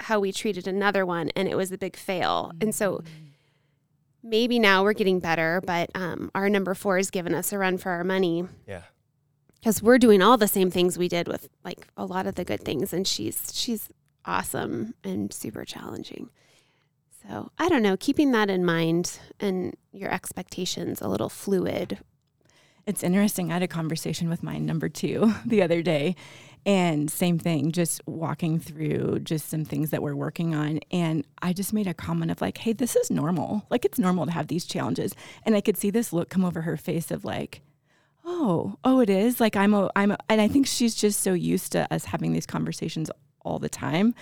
how 0.00 0.18
we 0.18 0.32
treated 0.32 0.66
another 0.66 1.06
one 1.06 1.30
and 1.36 1.46
it 1.48 1.54
was 1.56 1.70
a 1.70 1.78
big 1.78 1.94
fail. 1.96 2.50
And 2.60 2.74
so 2.74 3.04
maybe 4.22 4.58
now 4.58 4.82
we're 4.82 4.94
getting 4.94 5.20
better, 5.20 5.60
but 5.64 5.90
um, 5.94 6.30
our 6.34 6.48
number 6.48 6.74
four 6.74 6.96
has 6.96 7.10
given 7.10 7.34
us 7.34 7.52
a 7.52 7.58
run 7.58 7.78
for 7.78 7.90
our 7.90 8.02
money 8.04 8.44
Yeah. 8.66 8.82
because 9.60 9.80
we're 9.82 9.98
doing 9.98 10.22
all 10.22 10.36
the 10.36 10.48
same 10.48 10.70
things 10.70 10.98
we 10.98 11.08
did 11.08 11.28
with 11.28 11.48
like 11.64 11.86
a 11.96 12.04
lot 12.04 12.26
of 12.26 12.34
the 12.36 12.44
good 12.44 12.62
things. 12.64 12.92
And 12.92 13.06
she's, 13.06 13.52
she's 13.54 13.88
awesome 14.24 14.94
and 15.04 15.32
super 15.32 15.64
challenging. 15.64 16.30
So 17.28 17.50
I 17.58 17.68
don't 17.68 17.82
know, 17.82 17.96
keeping 17.96 18.32
that 18.32 18.50
in 18.50 18.64
mind 18.64 19.18
and 19.40 19.76
your 19.92 20.10
expectations 20.10 21.00
a 21.00 21.08
little 21.08 21.28
fluid. 21.28 21.98
It's 22.84 23.04
interesting. 23.04 23.50
I 23.50 23.54
had 23.54 23.62
a 23.62 23.68
conversation 23.68 24.28
with 24.28 24.42
my 24.42 24.58
number 24.58 24.88
two 24.88 25.32
the 25.46 25.62
other 25.62 25.82
day, 25.82 26.16
and 26.66 27.10
same 27.10 27.38
thing, 27.38 27.72
just 27.72 28.00
walking 28.06 28.58
through 28.58 29.20
just 29.20 29.48
some 29.48 29.64
things 29.64 29.90
that 29.90 30.02
we're 30.02 30.16
working 30.16 30.54
on. 30.54 30.80
And 30.90 31.26
I 31.40 31.52
just 31.52 31.72
made 31.72 31.86
a 31.86 31.94
comment 31.94 32.30
of 32.30 32.40
like, 32.40 32.58
hey, 32.58 32.72
this 32.72 32.96
is 32.96 33.10
normal. 33.10 33.66
Like, 33.70 33.84
it's 33.84 33.98
normal 33.98 34.26
to 34.26 34.32
have 34.32 34.48
these 34.48 34.64
challenges. 34.64 35.14
And 35.44 35.54
I 35.54 35.60
could 35.60 35.76
see 35.76 35.90
this 35.90 36.12
look 36.12 36.28
come 36.28 36.44
over 36.44 36.62
her 36.62 36.76
face 36.76 37.10
of 37.10 37.24
like, 37.24 37.62
oh, 38.24 38.76
oh, 38.84 39.00
it 39.00 39.10
is. 39.10 39.40
Like, 39.40 39.56
I'm, 39.56 39.74
a, 39.74 39.90
I'm, 39.96 40.12
a, 40.12 40.18
and 40.28 40.40
I 40.40 40.48
think 40.48 40.66
she's 40.66 40.94
just 40.94 41.20
so 41.20 41.32
used 41.32 41.72
to 41.72 41.92
us 41.92 42.04
having 42.04 42.32
these 42.32 42.46
conversations 42.46 43.10
all 43.44 43.58
the 43.58 43.68
time 43.68 44.14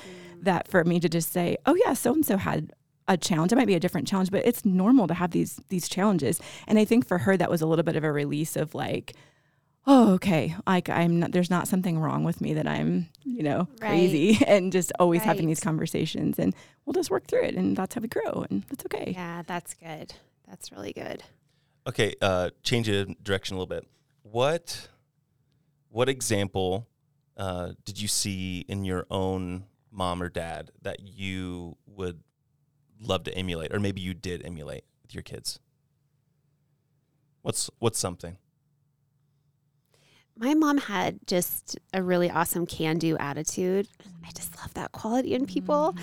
that 0.42 0.68
for 0.68 0.84
me 0.84 1.00
to 1.00 1.08
just 1.08 1.32
say, 1.32 1.56
oh, 1.66 1.76
yeah, 1.84 1.92
so 1.92 2.12
and 2.12 2.24
so 2.24 2.36
had 2.36 2.72
a 3.08 3.16
challenge. 3.16 3.52
It 3.52 3.56
might 3.56 3.66
be 3.66 3.74
a 3.74 3.80
different 3.80 4.06
challenge, 4.06 4.30
but 4.30 4.46
it's 4.46 4.64
normal 4.64 5.06
to 5.08 5.14
have 5.14 5.32
these 5.32 5.60
these 5.68 5.88
challenges. 5.88 6.40
And 6.66 6.78
I 6.78 6.84
think 6.84 7.06
for 7.06 7.18
her 7.18 7.36
that 7.36 7.50
was 7.50 7.60
a 7.60 7.66
little 7.66 7.82
bit 7.82 7.96
of 7.96 8.04
a 8.04 8.12
release 8.12 8.56
of 8.56 8.74
like, 8.74 9.14
oh, 9.86 10.14
okay, 10.14 10.54
like 10.66 10.88
I'm 10.88 11.18
not 11.18 11.32
there's 11.32 11.50
not 11.50 11.66
something 11.66 11.98
wrong 11.98 12.22
with 12.22 12.40
me 12.40 12.54
that 12.54 12.68
I'm, 12.68 13.08
you 13.24 13.42
know, 13.42 13.68
crazy 13.80 14.38
and 14.46 14.72
just 14.72 14.92
always 14.98 15.22
having 15.22 15.48
these 15.48 15.60
conversations 15.60 16.38
and 16.38 16.54
we'll 16.84 16.94
just 16.94 17.10
work 17.10 17.26
through 17.26 17.42
it 17.42 17.54
and 17.56 17.76
that's 17.76 17.94
how 17.94 18.00
we 18.00 18.08
grow 18.08 18.46
and 18.48 18.62
that's 18.68 18.84
okay. 18.86 19.12
Yeah, 19.14 19.42
that's 19.46 19.74
good. 19.74 20.14
That's 20.48 20.70
really 20.70 20.92
good. 20.92 21.22
Okay, 21.86 22.14
uh, 22.22 22.50
change 22.62 22.88
of 22.88 23.22
direction 23.24 23.56
a 23.56 23.58
little 23.58 23.74
bit. 23.74 23.88
What 24.22 24.88
what 25.88 26.08
example 26.08 26.86
uh, 27.40 27.72
did 27.86 27.98
you 27.98 28.06
see 28.06 28.66
in 28.68 28.84
your 28.84 29.06
own 29.10 29.64
mom 29.90 30.22
or 30.22 30.28
dad 30.28 30.70
that 30.82 31.00
you 31.00 31.74
would 31.86 32.20
love 33.00 33.24
to 33.24 33.34
emulate, 33.34 33.74
or 33.74 33.80
maybe 33.80 34.02
you 34.02 34.12
did 34.12 34.44
emulate 34.44 34.84
with 35.02 35.14
your 35.14 35.22
kids? 35.22 35.58
What's 37.40 37.70
what's 37.78 37.98
something? 37.98 38.36
My 40.40 40.54
mom 40.54 40.78
had 40.78 41.18
just 41.26 41.78
a 41.92 42.02
really 42.02 42.30
awesome 42.30 42.64
can 42.64 42.96
do 42.96 43.14
attitude. 43.18 43.86
I 44.26 44.30
just 44.30 44.56
love 44.56 44.72
that 44.72 44.90
quality 44.90 45.34
in 45.34 45.44
people. 45.44 45.94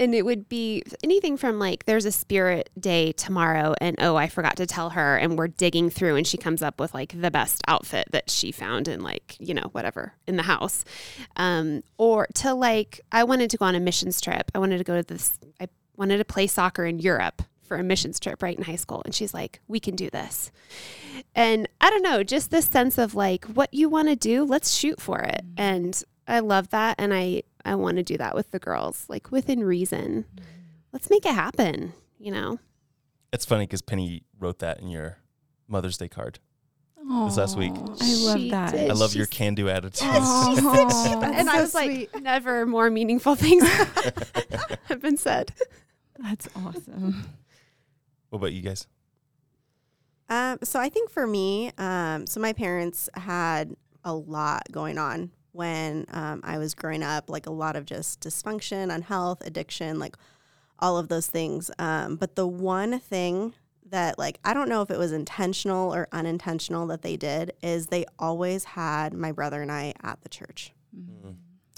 And 0.00 0.14
it 0.14 0.24
would 0.24 0.48
be 0.48 0.82
anything 1.04 1.36
from 1.36 1.58
like, 1.58 1.84
there's 1.84 2.06
a 2.06 2.12
spirit 2.12 2.70
day 2.80 3.12
tomorrow, 3.12 3.74
and 3.82 3.96
oh, 3.98 4.16
I 4.16 4.28
forgot 4.28 4.56
to 4.56 4.66
tell 4.66 4.90
her. 4.90 5.18
And 5.18 5.36
we're 5.36 5.48
digging 5.48 5.90
through, 5.90 6.16
and 6.16 6.26
she 6.26 6.38
comes 6.38 6.62
up 6.62 6.80
with 6.80 6.94
like 6.94 7.20
the 7.20 7.30
best 7.30 7.60
outfit 7.68 8.06
that 8.12 8.30
she 8.30 8.50
found 8.50 8.88
in 8.88 9.02
like, 9.02 9.36
you 9.38 9.52
know, 9.52 9.68
whatever 9.72 10.14
in 10.26 10.36
the 10.36 10.42
house. 10.42 10.86
Um, 11.36 11.82
or 11.98 12.28
to 12.36 12.54
like, 12.54 13.02
I 13.12 13.24
wanted 13.24 13.50
to 13.50 13.58
go 13.58 13.66
on 13.66 13.74
a 13.74 13.80
missions 13.80 14.22
trip. 14.22 14.50
I 14.54 14.58
wanted 14.58 14.78
to 14.78 14.84
go 14.84 14.96
to 14.96 15.02
this, 15.02 15.38
I 15.60 15.68
wanted 15.96 16.16
to 16.16 16.24
play 16.24 16.46
soccer 16.46 16.86
in 16.86 16.98
Europe 16.98 17.42
for 17.62 17.76
a 17.76 17.82
missions 17.82 18.20
trip 18.20 18.42
right 18.42 18.56
in 18.56 18.64
high 18.64 18.76
school. 18.76 19.02
And 19.04 19.14
she's 19.14 19.32
like, 19.32 19.60
we 19.68 19.80
can 19.80 19.96
do 19.96 20.10
this. 20.10 20.50
And 21.34 21.68
I 21.80 21.90
don't 21.90 22.02
know, 22.02 22.22
just 22.22 22.50
this 22.50 22.66
sense 22.66 22.98
of 22.98 23.14
like 23.14 23.44
what 23.46 23.72
you 23.72 23.88
want 23.88 24.08
to 24.08 24.16
do, 24.16 24.44
let's 24.44 24.72
shoot 24.72 25.00
for 25.00 25.20
it. 25.20 25.42
Mm-hmm. 25.44 25.60
And 25.60 26.02
I 26.26 26.40
love 26.40 26.70
that. 26.70 26.96
And 26.98 27.12
I, 27.14 27.42
I 27.64 27.74
want 27.74 27.96
to 27.96 28.02
do 28.02 28.16
that 28.18 28.34
with 28.34 28.50
the 28.50 28.58
girls, 28.58 29.06
like 29.08 29.30
within 29.30 29.64
reason. 29.64 30.24
Mm-hmm. 30.34 30.44
Let's 30.92 31.08
make 31.08 31.24
it 31.24 31.34
happen, 31.34 31.94
you 32.18 32.30
know? 32.32 32.58
It's 33.32 33.46
funny 33.46 33.64
because 33.64 33.80
Penny 33.80 34.24
wrote 34.38 34.58
that 34.58 34.80
in 34.80 34.88
your 34.88 35.18
Mother's 35.68 35.96
Day 35.96 36.08
card. 36.08 36.38
This 37.24 37.36
last 37.36 37.58
week. 37.58 37.72
I 37.74 37.76
love 37.76 38.38
She 38.38 38.50
that. 38.50 38.72
did. 38.72 38.90
I 38.90 38.94
love 38.94 39.14
your 39.14 39.26
can 39.26 39.54
do 39.54 39.68
attitude. 39.68 40.08
Aw, 40.08 41.20
and 41.34 41.50
I 41.50 41.56
so 41.56 41.60
was 41.62 41.74
like, 41.74 41.90
sweet. 42.10 42.22
never 42.22 42.64
more 42.64 42.90
meaningful 42.90 43.34
things 43.34 43.68
have 44.84 45.00
been 45.00 45.16
said. 45.16 45.52
That's 46.18 46.48
awesome. 46.54 47.24
What 48.32 48.38
about 48.38 48.52
you 48.54 48.62
guys? 48.62 48.86
Um, 50.30 50.58
so 50.62 50.80
I 50.80 50.88
think 50.88 51.10
for 51.10 51.26
me, 51.26 51.70
um, 51.76 52.26
so 52.26 52.40
my 52.40 52.54
parents 52.54 53.10
had 53.12 53.76
a 54.04 54.14
lot 54.14 54.62
going 54.72 54.96
on 54.96 55.30
when 55.52 56.06
um, 56.08 56.40
I 56.42 56.56
was 56.56 56.72
growing 56.72 57.02
up, 57.02 57.28
like 57.28 57.46
a 57.46 57.50
lot 57.50 57.76
of 57.76 57.84
just 57.84 58.20
dysfunction, 58.20 58.92
unhealth, 58.92 59.46
addiction, 59.46 59.98
like 59.98 60.16
all 60.78 60.96
of 60.96 61.08
those 61.08 61.26
things. 61.26 61.70
Um, 61.78 62.16
but 62.16 62.34
the 62.34 62.46
one 62.46 62.98
thing 63.00 63.52
that, 63.90 64.18
like, 64.18 64.38
I 64.42 64.54
don't 64.54 64.70
know 64.70 64.80
if 64.80 64.90
it 64.90 64.96
was 64.98 65.12
intentional 65.12 65.94
or 65.94 66.08
unintentional 66.10 66.86
that 66.86 67.02
they 67.02 67.18
did 67.18 67.52
is 67.62 67.88
they 67.88 68.06
always 68.18 68.64
had 68.64 69.12
my 69.12 69.30
brother 69.30 69.60
and 69.60 69.70
I 69.70 69.92
at 70.02 70.22
the 70.22 70.30
church. 70.30 70.72
Mm. 70.96 71.34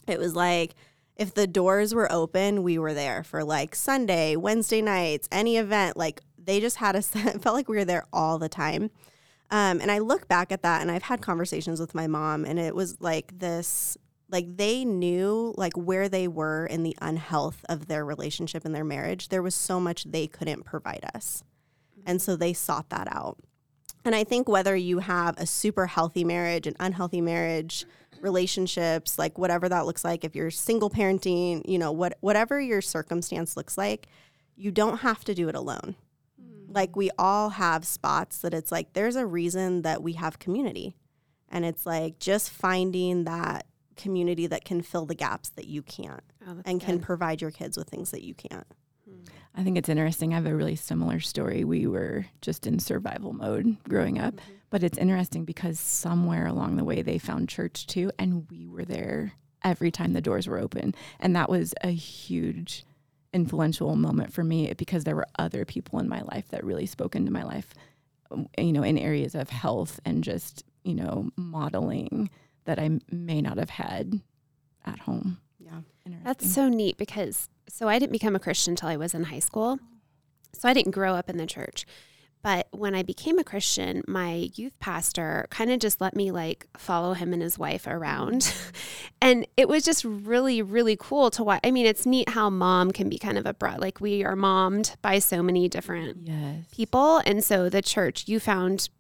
It 0.06 0.20
was 0.20 0.36
like 0.36 0.76
if 1.16 1.34
the 1.34 1.46
doors 1.46 1.94
were 1.94 2.10
open, 2.10 2.62
we 2.62 2.78
were 2.78 2.94
there 2.94 3.22
for 3.22 3.44
like 3.44 3.74
Sunday, 3.74 4.36
Wednesday 4.36 4.82
nights, 4.82 5.28
any 5.30 5.56
event. 5.56 5.96
Like 5.96 6.20
they 6.44 6.60
just 6.60 6.76
had 6.76 6.96
us. 6.96 7.10
It 7.14 7.42
felt 7.42 7.54
like 7.54 7.68
we 7.68 7.76
were 7.76 7.84
there 7.84 8.06
all 8.12 8.38
the 8.38 8.48
time. 8.48 8.90
Um, 9.50 9.80
and 9.80 9.90
I 9.90 9.98
look 9.98 10.26
back 10.28 10.52
at 10.52 10.62
that, 10.62 10.82
and 10.82 10.90
I've 10.90 11.02
had 11.04 11.20
conversations 11.20 11.80
with 11.80 11.94
my 11.94 12.06
mom, 12.06 12.44
and 12.44 12.58
it 12.58 12.74
was 12.74 13.00
like 13.00 13.38
this. 13.38 13.96
Like 14.30 14.56
they 14.56 14.84
knew 14.84 15.54
like 15.56 15.74
where 15.74 16.08
they 16.08 16.26
were 16.26 16.66
in 16.66 16.82
the 16.82 16.96
unhealth 17.00 17.64
of 17.68 17.86
their 17.86 18.04
relationship 18.04 18.64
and 18.64 18.74
their 18.74 18.84
marriage. 18.84 19.28
There 19.28 19.42
was 19.42 19.54
so 19.54 19.78
much 19.78 20.04
they 20.04 20.26
couldn't 20.26 20.64
provide 20.64 21.04
us. 21.14 21.44
And 22.06 22.20
so 22.20 22.34
they 22.34 22.52
sought 22.52 22.88
that 22.90 23.06
out. 23.12 23.38
And 24.04 24.14
I 24.14 24.24
think 24.24 24.48
whether 24.48 24.74
you 24.74 24.98
have 24.98 25.38
a 25.38 25.46
super 25.46 25.86
healthy 25.86 26.24
marriage, 26.24 26.66
an 26.66 26.74
unhealthy 26.80 27.20
marriage, 27.20 27.86
relationships, 28.20 29.18
like 29.18 29.38
whatever 29.38 29.68
that 29.68 29.86
looks 29.86 30.04
like, 30.04 30.24
if 30.24 30.34
you're 30.34 30.50
single 30.50 30.90
parenting, 30.90 31.62
you 31.68 31.78
know, 31.78 31.92
what 31.92 32.16
whatever 32.20 32.60
your 32.60 32.82
circumstance 32.82 33.56
looks 33.56 33.78
like, 33.78 34.08
you 34.56 34.70
don't 34.70 34.98
have 34.98 35.24
to 35.24 35.34
do 35.34 35.48
it 35.48 35.54
alone. 35.54 35.96
Like 36.74 36.96
we 36.96 37.10
all 37.18 37.50
have 37.50 37.84
spots 37.84 38.38
that 38.38 38.52
it's 38.52 38.72
like 38.72 38.92
there's 38.92 39.16
a 39.16 39.26
reason 39.26 39.82
that 39.82 40.02
we 40.02 40.14
have 40.14 40.38
community. 40.38 40.96
And 41.48 41.64
it's 41.64 41.86
like 41.86 42.18
just 42.18 42.50
finding 42.50 43.24
that 43.24 43.66
community 43.96 44.48
that 44.48 44.64
can 44.64 44.82
fill 44.82 45.06
the 45.06 45.14
gaps 45.14 45.50
that 45.50 45.66
you 45.66 45.80
can't 45.80 46.24
Oh, 46.46 46.54
that's 46.54 46.68
and 46.68 46.80
can 46.80 46.98
provide 46.98 47.40
your 47.40 47.50
kids 47.50 47.76
with 47.76 47.88
things 47.88 48.10
that 48.10 48.24
you 48.24 48.34
can't. 48.34 48.66
I 49.56 49.62
think 49.62 49.78
it's 49.78 49.88
interesting. 49.88 50.32
I 50.32 50.36
have 50.36 50.46
a 50.46 50.54
really 50.54 50.74
similar 50.74 51.20
story. 51.20 51.62
We 51.62 51.86
were 51.86 52.26
just 52.40 52.66
in 52.66 52.80
survival 52.80 53.32
mode 53.32 53.76
growing 53.88 54.18
up, 54.18 54.34
mm-hmm. 54.34 54.54
but 54.70 54.82
it's 54.82 54.98
interesting 54.98 55.44
because 55.44 55.78
somewhere 55.78 56.46
along 56.46 56.76
the 56.76 56.84
way 56.84 57.02
they 57.02 57.18
found 57.18 57.48
church 57.48 57.86
too, 57.86 58.10
and 58.18 58.48
we 58.50 58.66
were 58.66 58.84
there 58.84 59.34
every 59.62 59.92
time 59.92 60.12
the 60.12 60.20
doors 60.20 60.48
were 60.48 60.58
open. 60.58 60.94
And 61.20 61.36
that 61.36 61.48
was 61.48 61.72
a 61.82 61.90
huge 61.90 62.84
influential 63.34 63.94
moment 63.96 64.32
for 64.32 64.44
me 64.44 64.72
because 64.74 65.04
there 65.04 65.16
were 65.16 65.26
other 65.38 65.64
people 65.64 65.98
in 65.98 66.08
my 66.08 66.22
life 66.22 66.48
that 66.48 66.64
really 66.64 66.86
spoke 66.86 67.14
into 67.14 67.32
my 67.32 67.42
life, 67.42 67.74
um, 68.30 68.48
you 68.56 68.72
know, 68.72 68.82
in 68.82 68.96
areas 68.96 69.34
of 69.34 69.50
health 69.50 70.00
and 70.04 70.24
just, 70.24 70.64
you 70.84 70.94
know, 70.94 71.30
modeling 71.36 72.30
that 72.64 72.78
I 72.78 72.98
may 73.10 73.42
not 73.42 73.58
have 73.58 73.70
had 73.70 74.20
at 74.86 75.00
home. 75.00 75.38
Yeah. 75.58 75.80
That's 76.22 76.50
so 76.50 76.68
neat 76.68 76.96
because 76.96 77.48
so 77.68 77.88
I 77.88 77.98
didn't 77.98 78.12
become 78.12 78.36
a 78.36 78.40
Christian 78.40 78.72
until 78.72 78.88
I 78.88 78.96
was 78.96 79.14
in 79.14 79.24
high 79.24 79.38
school. 79.40 79.78
So 80.52 80.68
I 80.68 80.72
didn't 80.72 80.92
grow 80.92 81.14
up 81.14 81.28
in 81.28 81.36
the 81.36 81.46
church. 81.46 81.84
But 82.44 82.68
when 82.72 82.94
I 82.94 83.02
became 83.02 83.38
a 83.38 83.44
Christian, 83.44 84.02
my 84.06 84.50
youth 84.54 84.78
pastor 84.78 85.46
kind 85.48 85.70
of 85.70 85.78
just 85.78 86.02
let 86.02 86.14
me 86.14 86.30
like 86.30 86.66
follow 86.76 87.14
him 87.14 87.32
and 87.32 87.40
his 87.40 87.58
wife 87.58 87.86
around. 87.86 88.54
and 89.22 89.46
it 89.56 89.66
was 89.66 89.82
just 89.82 90.04
really, 90.04 90.60
really 90.60 90.94
cool 91.00 91.30
to 91.30 91.42
watch. 91.42 91.60
I 91.64 91.70
mean, 91.70 91.86
it's 91.86 92.04
neat 92.04 92.28
how 92.28 92.50
mom 92.50 92.90
can 92.90 93.08
be 93.08 93.16
kind 93.16 93.38
of 93.38 93.46
a 93.46 93.54
brat. 93.54 93.80
Like 93.80 93.98
we 93.98 94.24
are 94.24 94.36
mommed 94.36 94.94
by 95.00 95.20
so 95.20 95.42
many 95.42 95.70
different 95.70 96.18
yes. 96.28 96.66
people. 96.70 97.22
And 97.24 97.42
so 97.42 97.70
the 97.70 97.80
church, 97.80 98.28
you 98.28 98.38
found 98.38 98.90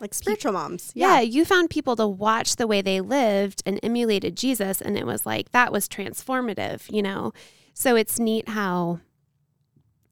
Like 0.00 0.12
spiritual 0.12 0.50
moms. 0.50 0.90
yeah, 0.96 1.20
you 1.20 1.44
found 1.44 1.70
people 1.70 1.94
to 1.94 2.08
watch 2.08 2.56
the 2.56 2.66
way 2.66 2.82
they 2.82 3.00
lived 3.00 3.62
and 3.64 3.78
emulated 3.84 4.36
Jesus. 4.36 4.80
And 4.80 4.98
it 4.98 5.06
was 5.06 5.24
like, 5.24 5.52
that 5.52 5.70
was 5.70 5.88
transformative, 5.88 6.90
you 6.90 7.00
know? 7.00 7.32
So 7.74 7.94
it's 7.94 8.18
neat 8.18 8.48
how 8.48 8.98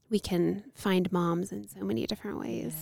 we 0.09 0.19
can 0.19 0.63
find 0.73 1.11
moms 1.11 1.51
in 1.51 1.67
so 1.67 1.83
many 1.83 2.05
different 2.05 2.39
ways. 2.39 2.75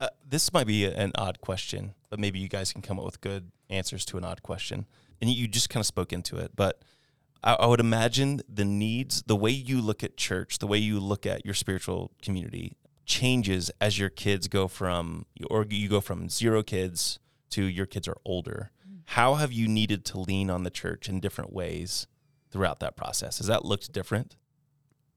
Uh, 0.00 0.08
this 0.26 0.52
might 0.52 0.66
be 0.66 0.84
an 0.84 1.12
odd 1.14 1.40
question, 1.40 1.94
but 2.08 2.18
maybe 2.18 2.38
you 2.38 2.48
guys 2.48 2.72
can 2.72 2.80
come 2.82 2.98
up 2.98 3.04
with 3.04 3.20
good 3.20 3.50
answers 3.68 4.04
to 4.06 4.16
an 4.16 4.24
odd 4.24 4.42
question. 4.42 4.86
And 5.20 5.28
you 5.28 5.46
just 5.46 5.68
kind 5.68 5.82
of 5.82 5.86
spoke 5.86 6.12
into 6.12 6.38
it, 6.38 6.52
but 6.56 6.82
I, 7.42 7.54
I 7.54 7.66
would 7.66 7.80
imagine 7.80 8.40
the 8.48 8.64
needs, 8.64 9.22
the 9.24 9.36
way 9.36 9.50
you 9.50 9.80
look 9.80 10.02
at 10.02 10.16
church, 10.16 10.58
the 10.58 10.66
way 10.66 10.78
you 10.78 10.98
look 11.00 11.26
at 11.26 11.44
your 11.44 11.54
spiritual 11.54 12.12
community 12.22 12.76
changes 13.04 13.70
as 13.80 13.98
your 13.98 14.08
kids 14.08 14.48
go 14.48 14.68
from, 14.68 15.26
or 15.50 15.66
you 15.68 15.88
go 15.88 16.00
from 16.00 16.28
zero 16.30 16.62
kids 16.62 17.18
to 17.50 17.64
your 17.64 17.86
kids 17.86 18.08
are 18.08 18.16
older. 18.24 18.70
How 19.06 19.34
have 19.34 19.52
you 19.52 19.66
needed 19.66 20.04
to 20.06 20.20
lean 20.20 20.50
on 20.50 20.62
the 20.62 20.70
church 20.70 21.08
in 21.08 21.18
different 21.18 21.52
ways 21.52 22.06
throughout 22.50 22.78
that 22.80 22.96
process? 22.96 23.38
Has 23.38 23.48
that 23.48 23.64
looked 23.64 23.92
different? 23.92 24.36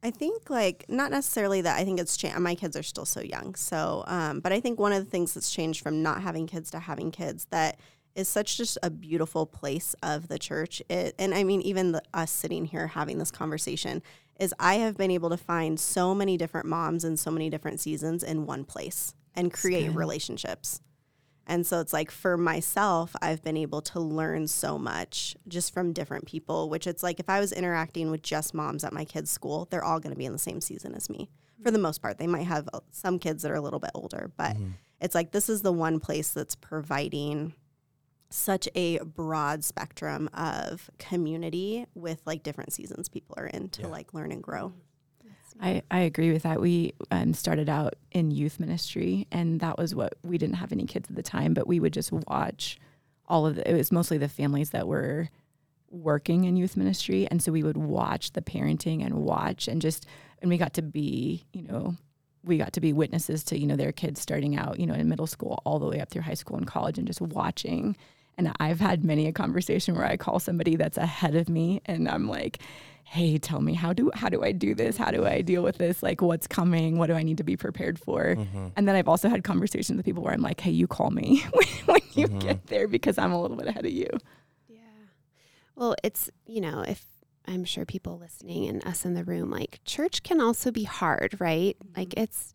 I 0.03 0.11
think 0.11 0.49
like 0.49 0.85
not 0.89 1.11
necessarily 1.11 1.61
that 1.61 1.79
I 1.79 1.85
think 1.85 1.99
it's 1.99 2.17
changed. 2.17 2.37
My 2.39 2.55
kids 2.55 2.75
are 2.75 2.83
still 2.83 3.05
so 3.05 3.21
young, 3.21 3.55
so 3.55 4.03
um, 4.07 4.41
but 4.41 4.51
I 4.51 4.59
think 4.59 4.77
one 4.77 4.91
of 4.91 5.03
the 5.03 5.09
things 5.09 5.33
that's 5.33 5.51
changed 5.51 5.81
from 5.81 6.03
not 6.03 6.21
having 6.21 6.45
kids 6.45 6.69
to 6.71 6.79
having 6.79 7.09
kids 7.09 7.47
that 7.51 7.79
is 8.13 8.27
such 8.27 8.57
just 8.57 8.77
a 8.83 8.89
beautiful 8.89 9.45
place 9.45 9.95
of 10.03 10.27
the 10.27 10.37
church. 10.37 10.81
It, 10.89 11.15
and 11.17 11.33
I 11.33 11.45
mean 11.45 11.61
even 11.61 11.93
the, 11.93 12.03
us 12.13 12.31
sitting 12.31 12.65
here 12.65 12.87
having 12.87 13.17
this 13.17 13.31
conversation 13.31 14.03
is 14.39 14.53
I 14.59 14.75
have 14.75 14.97
been 14.97 15.09
able 15.09 15.29
to 15.29 15.37
find 15.37 15.79
so 15.79 16.13
many 16.13 16.35
different 16.37 16.67
moms 16.67 17.05
in 17.05 17.15
so 17.15 17.31
many 17.31 17.49
different 17.49 17.79
seasons 17.79 18.23
in 18.23 18.45
one 18.45 18.65
place 18.65 19.13
and 19.35 19.53
create 19.53 19.89
relationships. 19.95 20.81
And 21.45 21.67
so 21.67 21.79
it's 21.81 21.91
like 21.93 22.09
for 22.09 22.37
myself, 22.37 23.15
I've 23.21 23.43
been 23.43 23.57
able 23.57 23.81
to 23.81 23.99
learn 23.99 24.47
so 24.47 24.77
much 24.79 25.35
just 25.47 25.73
from 25.73 25.91
different 25.91 26.25
people, 26.25 26.69
which 26.69 26.87
it's 26.87 27.03
like 27.03 27.19
if 27.19 27.29
I 27.29 27.39
was 27.39 27.51
interacting 27.51 28.11
with 28.11 28.21
just 28.21 28.53
moms 28.53 28.83
at 28.85 28.93
my 28.93 29.03
kids' 29.03 29.29
school, 29.29 29.67
they're 29.69 29.83
all 29.83 29.99
going 29.99 30.13
to 30.13 30.17
be 30.17 30.25
in 30.25 30.31
the 30.31 30.39
same 30.39 30.61
season 30.61 30.95
as 30.95 31.09
me 31.09 31.29
for 31.61 31.69
the 31.71 31.77
most 31.79 32.01
part. 32.01 32.17
They 32.17 32.27
might 32.27 32.47
have 32.47 32.69
uh, 32.73 32.79
some 32.91 33.19
kids 33.19 33.43
that 33.43 33.51
are 33.51 33.55
a 33.55 33.61
little 33.61 33.79
bit 33.79 33.91
older, 33.93 34.31
but 34.37 34.55
it's 35.01 35.15
like 35.15 35.31
this 35.31 35.49
is 35.49 35.61
the 35.63 35.73
one 35.73 35.99
place 35.99 36.29
that's 36.29 36.55
providing 36.55 37.53
such 38.29 38.67
a 38.73 38.97
broad 38.99 39.63
spectrum 39.63 40.29
of 40.33 40.89
community 40.97 41.85
with 41.93 42.21
like 42.25 42.41
different 42.41 42.73
seasons 42.73 43.07
people 43.09 43.35
are 43.37 43.45
in 43.47 43.69
to 43.69 43.81
Yeah. 43.83 43.87
like 43.89 44.13
learn 44.13 44.31
and 44.31 44.41
grow. 44.41 44.73
I, 45.61 45.83
I 45.89 45.99
agree 45.99 46.31
with 46.31 46.43
that. 46.43 46.59
We 46.59 46.93
um, 47.11 47.33
started 47.33 47.69
out 47.69 47.95
in 48.11 48.31
youth 48.31 48.59
ministry, 48.59 49.27
and 49.31 49.59
that 49.59 49.77
was 49.77 49.95
what 49.95 50.15
we 50.23 50.37
didn't 50.37 50.55
have 50.55 50.71
any 50.71 50.85
kids 50.85 51.09
at 51.09 51.15
the 51.15 51.23
time, 51.23 51.53
but 51.53 51.67
we 51.67 51.79
would 51.79 51.93
just 51.93 52.11
watch 52.11 52.79
all 53.27 53.45
of 53.45 53.55
the, 53.55 53.69
it 53.69 53.75
was 53.75 53.91
mostly 53.91 54.17
the 54.17 54.27
families 54.27 54.71
that 54.71 54.87
were 54.87 55.29
working 55.89 56.45
in 56.45 56.57
youth 56.57 56.75
ministry. 56.75 57.27
And 57.29 57.41
so 57.41 57.51
we 57.51 57.63
would 57.63 57.77
watch 57.77 58.33
the 58.33 58.41
parenting 58.41 59.05
and 59.05 59.15
watch 59.15 59.67
and 59.67 59.81
just, 59.81 60.05
and 60.41 60.49
we 60.49 60.57
got 60.57 60.73
to 60.73 60.81
be, 60.81 61.45
you 61.53 61.61
know, 61.61 61.95
we 62.43 62.57
got 62.57 62.73
to 62.73 62.81
be 62.81 62.91
witnesses 62.91 63.43
to, 63.45 63.57
you 63.57 63.67
know, 63.67 63.75
their 63.75 63.91
kids 63.91 64.19
starting 64.19 64.57
out, 64.57 64.79
you 64.79 64.85
know, 64.85 64.95
in 64.95 65.07
middle 65.07 65.27
school 65.27 65.61
all 65.65 65.79
the 65.79 65.85
way 65.87 66.01
up 66.01 66.09
through 66.09 66.23
high 66.23 66.33
school 66.33 66.57
and 66.57 66.67
college 66.67 66.97
and 66.97 67.07
just 67.07 67.21
watching. 67.21 67.95
And 68.37 68.51
I've 68.59 68.79
had 68.79 69.05
many 69.05 69.27
a 69.27 69.31
conversation 69.31 69.95
where 69.95 70.05
I 70.05 70.17
call 70.17 70.39
somebody 70.39 70.75
that's 70.75 70.97
ahead 70.97 71.35
of 71.35 71.47
me 71.47 71.81
and 71.85 72.09
I'm 72.09 72.27
like, 72.27 72.59
hey, 73.03 73.37
tell 73.37 73.61
me 73.61 73.73
how 73.73 73.93
do 73.93 74.11
how 74.13 74.29
do 74.29 74.43
I 74.43 74.51
do 74.51 74.73
this? 74.73 74.97
How 74.97 75.11
do 75.11 75.25
I 75.25 75.41
deal 75.41 75.61
with 75.61 75.77
this? 75.77 76.01
Like 76.01 76.21
what's 76.21 76.47
coming? 76.47 76.97
What 76.97 77.07
do 77.07 77.13
I 77.13 77.23
need 77.23 77.37
to 77.37 77.43
be 77.43 77.55
prepared 77.55 77.99
for? 77.99 78.35
Mm-hmm. 78.35 78.67
And 78.75 78.87
then 78.87 78.95
I've 78.95 79.07
also 79.07 79.29
had 79.29 79.43
conversations 79.43 79.97
with 79.97 80.05
people 80.05 80.23
where 80.23 80.33
I'm 80.33 80.41
like, 80.41 80.59
hey, 80.59 80.71
you 80.71 80.87
call 80.87 81.11
me 81.11 81.43
when, 81.51 81.67
when 81.85 82.01
you 82.13 82.27
mm-hmm. 82.27 82.39
get 82.39 82.67
there 82.67 82.87
because 82.87 83.17
I'm 83.17 83.31
a 83.31 83.41
little 83.41 83.57
bit 83.57 83.67
ahead 83.67 83.85
of 83.85 83.91
you. 83.91 84.09
Yeah. 84.67 84.79
Well, 85.75 85.95
it's, 86.03 86.29
you 86.47 86.61
know, 86.61 86.81
if 86.87 87.05
I'm 87.45 87.65
sure 87.65 87.85
people 87.85 88.17
listening 88.17 88.67
and 88.67 88.85
us 88.87 89.05
in 89.05 89.13
the 89.13 89.23
room, 89.23 89.51
like 89.51 89.79
church 89.85 90.23
can 90.23 90.41
also 90.41 90.71
be 90.71 90.83
hard, 90.83 91.35
right? 91.39 91.77
Mm-hmm. 91.77 91.99
Like 91.99 92.13
it's, 92.15 92.53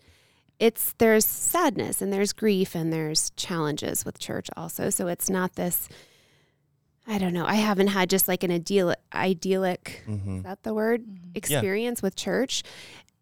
it's, 0.58 0.94
there's 0.98 1.24
sadness 1.24 2.02
and 2.02 2.12
there's 2.12 2.32
grief 2.32 2.74
and 2.74 2.92
there's 2.92 3.30
challenges 3.36 4.04
with 4.04 4.18
church 4.18 4.48
also. 4.56 4.90
So 4.90 5.06
it's 5.06 5.30
not 5.30 5.54
this, 5.54 5.88
I 7.10 7.18
don't 7.18 7.32
know. 7.32 7.46
I 7.46 7.54
haven't 7.54 7.86
had 7.88 8.10
just 8.10 8.28
like 8.28 8.44
an 8.44 8.50
ideal, 8.50 8.94
idyllic, 9.14 10.02
Mm-hmm. 10.06 10.36
is 10.38 10.42
that 10.44 10.62
the 10.62 10.74
word? 10.74 11.04
Experience 11.34 12.02
with 12.02 12.14
church. 12.16 12.62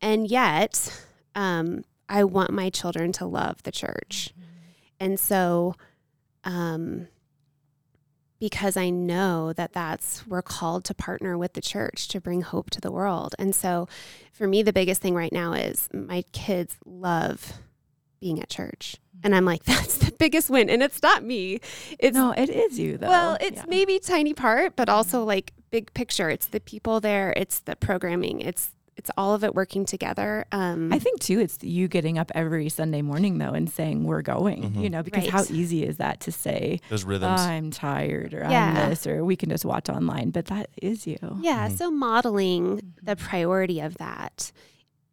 And 0.02 0.28
yet, 0.28 1.04
um, 1.34 1.84
I 2.08 2.24
want 2.24 2.50
my 2.50 2.68
children 2.68 3.12
to 3.12 3.26
love 3.26 3.62
the 3.62 3.72
church. 3.72 4.34
And 4.98 5.18
so, 5.20 5.74
um, 6.44 7.06
because 8.38 8.76
I 8.76 8.90
know 8.90 9.52
that 9.54 9.72
that's 9.72 10.26
we're 10.26 10.42
called 10.42 10.84
to 10.86 10.94
partner 10.94 11.38
with 11.38 11.54
the 11.54 11.60
church 11.62 12.08
to 12.08 12.20
bring 12.20 12.42
hope 12.42 12.68
to 12.70 12.80
the 12.80 12.92
world. 12.92 13.34
And 13.38 13.54
so 13.54 13.88
for 14.32 14.46
me 14.46 14.62
the 14.62 14.72
biggest 14.74 15.00
thing 15.00 15.14
right 15.14 15.32
now 15.32 15.54
is 15.54 15.88
my 15.92 16.22
kids 16.32 16.76
love 16.84 17.54
being 18.26 18.42
at 18.42 18.48
church. 18.50 18.96
And 19.22 19.34
I'm 19.36 19.44
like 19.44 19.62
that's 19.72 19.98
the 19.98 20.12
biggest 20.18 20.50
win 20.50 20.68
and 20.68 20.82
it's 20.82 21.00
not 21.02 21.22
me. 21.22 21.60
It's 21.98 22.16
no, 22.16 22.32
it 22.32 22.48
is 22.50 22.78
you 22.78 22.98
though. 22.98 23.08
well, 23.08 23.36
it's 23.40 23.58
Yeah. 23.58 23.64
maybe 23.68 23.98
tiny 24.00 24.34
part, 24.34 24.74
but 24.76 24.88
also 24.88 25.22
like 25.24 25.52
big 25.70 25.92
picture. 25.94 26.28
It's 26.28 26.46
the 26.46 26.60
people 26.60 27.00
there, 27.00 27.32
it's 27.36 27.60
the 27.60 27.76
programming, 27.76 28.40
it's 28.40 28.72
it's 28.96 29.10
all 29.18 29.34
of 29.34 29.44
it 29.44 29.54
working 29.54 29.84
together. 29.84 30.44
Um 30.52 30.92
I 30.92 30.98
think 30.98 31.20
too, 31.20 31.38
it's 31.38 31.58
you 31.62 31.86
getting 31.86 32.18
up 32.18 32.32
every 32.34 32.68
Sunday 32.68 33.02
morning 33.02 33.38
though 33.38 33.52
and 33.52 33.70
saying 33.70 34.02
we're 34.04 34.22
going. 34.22 34.62
Mhm. 34.72 34.82
You 34.82 34.90
know, 34.90 35.02
because 35.04 35.28
how 35.28 35.44
easy 35.50 35.84
is 35.84 35.98
that 35.98 36.18
to 36.26 36.32
say 36.32 36.80
Those 36.90 37.04
rhythms. 37.04 37.40
I'm 37.40 37.70
tired 37.70 38.34
or 38.34 38.40
Yeah. 38.40 38.66
I'm 38.84 38.90
this 38.90 39.06
or 39.06 39.24
we 39.24 39.36
can 39.36 39.50
just 39.50 39.64
watch 39.64 39.88
online, 39.88 40.30
but 40.30 40.46
that 40.46 40.68
is 40.82 41.06
you. 41.06 41.18
Yeah, 41.40 41.68
Mhm. 41.68 41.76
so 41.78 41.90
modeling 41.90 42.94
the 43.02 43.14
priority 43.16 43.78
of 43.80 43.92
that, 43.98 44.50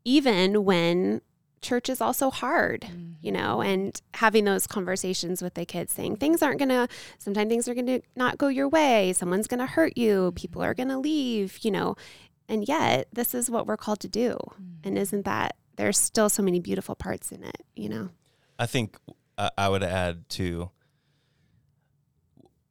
even 0.06 0.64
when 0.66 1.22
church 1.64 1.90
is 1.90 2.02
also 2.02 2.30
hard, 2.30 2.86
you 3.22 3.32
mm-hmm. 3.32 3.42
know, 3.42 3.62
and 3.62 4.00
having 4.14 4.46
those 4.46 4.68
conversations 4.68 5.42
with 5.42 5.56
the 5.56 5.66
kids 5.66 5.94
saying 5.94 6.18
things 6.18 6.42
aren't 6.42 6.60
gonna, 6.60 6.88
sometimes 7.18 7.50
things 7.50 7.68
are 7.68 7.74
gonna 7.74 8.02
not 8.16 8.38
go 8.38 8.48
your 8.48 8.70
way, 8.70 9.14
someone's 9.14 9.48
gonna 9.48 9.66
hurt 9.66 9.98
you, 9.98 10.28
mm-hmm. 10.28 10.36
people 10.36 10.62
are 10.62 10.74
gonna 10.74 11.00
leave, 11.00 11.60
you 11.62 11.72
know, 11.72 11.96
and 12.48 12.68
yet 12.68 13.08
this 13.14 13.34
is 13.34 13.50
what 13.50 13.66
we're 13.66 13.78
called 13.78 14.00
to 14.02 14.10
do. 14.10 14.32
Mm-hmm. 14.32 14.88
And 14.88 14.98
isn't 14.98 15.26
that, 15.26 15.56
there's 15.78 15.98
still 15.98 16.30
so 16.30 16.44
many 16.44 16.60
beautiful 16.60 16.96
parts 16.96 17.32
in 17.32 17.44
it, 17.44 17.64
you 17.76 17.90
know? 17.90 18.10
I 18.60 18.66
think 18.68 18.98
uh, 19.38 19.50
I 19.58 19.70
would 19.70 19.84
add 19.84 20.30
to 20.30 20.70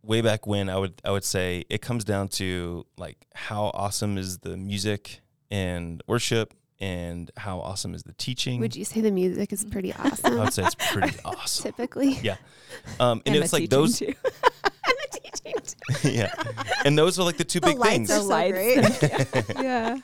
way 0.02 0.20
back 0.20 0.46
when 0.46 0.68
I 0.68 0.76
would 0.76 1.00
I 1.04 1.10
would 1.10 1.24
say 1.24 1.64
it 1.68 1.80
comes 1.80 2.04
down 2.04 2.28
to 2.28 2.86
like 2.98 3.26
how 3.34 3.70
awesome 3.74 4.18
is 4.18 4.38
the 4.38 4.56
music 4.56 5.20
and 5.50 6.02
worship 6.06 6.54
and 6.82 7.30
how 7.36 7.60
awesome 7.60 7.94
is 7.94 8.02
the 8.02 8.12
teaching. 8.14 8.60
Would 8.60 8.74
you 8.76 8.84
say 8.84 9.00
the 9.00 9.10
music 9.12 9.52
is 9.52 9.64
pretty 9.64 9.94
awesome? 9.94 10.32
I 10.38 10.44
would 10.44 10.52
say 10.52 10.64
it's 10.64 10.74
pretty 10.74 11.16
awesome. 11.24 11.70
Typically. 11.72 12.18
Yeah. 12.22 12.36
Um, 13.00 13.22
and 13.24 13.34
And 13.36 13.44
it's 13.44 13.52
the 13.52 13.60
like 13.60 13.70
those, 13.70 13.98
too. 13.98 14.06
and 14.64 14.96
the 15.12 15.18
teaching. 15.22 15.54
too. 16.02 16.10
yeah. 16.10 16.34
And 16.84 16.98
those 16.98 17.18
are 17.18 17.22
like 17.22 17.36
the 17.36 17.44
two 17.44 17.60
The 17.60 17.68
big 17.68 17.78
lights 17.78 17.94
things. 17.94 18.10
are 18.10 18.20
so 18.20 18.50
great. 18.50 19.64
yeah. 19.64 19.98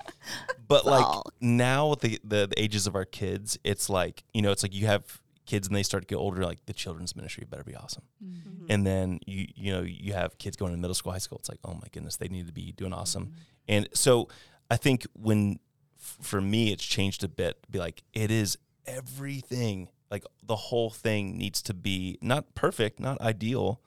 but 0.69 0.87
like 0.87 1.05
all. 1.05 1.27
now 1.41 1.89
with 1.89 2.01
the, 2.01 2.19
the 2.25 2.47
the 2.47 2.63
ages 2.63 2.87
of 2.87 2.95
our 2.95 3.05
kids, 3.05 3.59
it's 3.65 3.91
like 3.91 4.23
you 4.33 4.41
know, 4.43 4.53
it's 4.53 4.63
like 4.63 4.75
you 4.75 4.87
have 4.87 5.21
kids 5.47 5.67
and 5.67 5.75
they 5.77 5.83
start 5.83 6.03
to 6.05 6.07
get 6.07 6.17
older. 6.17 6.45
Like 6.45 6.65
the 6.67 6.73
children's 6.75 7.17
ministry 7.17 7.45
better 7.51 7.65
be 7.65 7.75
awesome. 7.75 8.05
Mm-hmm. 8.25 8.67
and 8.71 8.87
then 8.87 9.19
you 9.27 9.47
you 9.57 9.73
know 9.73 9.83
you 9.83 10.13
have 10.13 10.37
kids 10.39 10.57
going 10.57 10.73
to 10.73 10.79
middle 10.79 10.95
school 10.95 11.11
high 11.13 11.19
school 11.19 11.39
it's 11.39 11.49
like 11.49 11.59
oh 11.65 11.75
my 11.75 11.89
goodness 11.91 12.17
they 12.17 12.29
need 12.29 12.47
to 12.47 12.53
be 12.53 12.73
doing 12.73 12.93
awesome 12.93 13.25
Mm-hmm. 13.27 13.75
and 13.75 13.89
so 13.95 14.29
i 14.71 14.77
think 14.77 15.07
when 15.15 15.53
f- 15.53 15.59
for 15.99 16.41
me 16.41 16.73
it's 16.73 16.85
changed 16.85 17.25
a 17.25 17.29
bit. 17.29 17.59
Be 17.71 17.79
like 17.79 18.03
it 18.13 18.31
is 18.31 18.59
everything 18.87 19.89
like 20.11 20.25
the 20.43 20.57
whole 20.57 20.91
thing 20.91 21.37
needs 21.37 21.61
to 21.61 21.75
be 21.75 22.19
not 22.23 22.55
perfect 22.55 22.99
not 22.99 23.21
ideal 23.21 23.83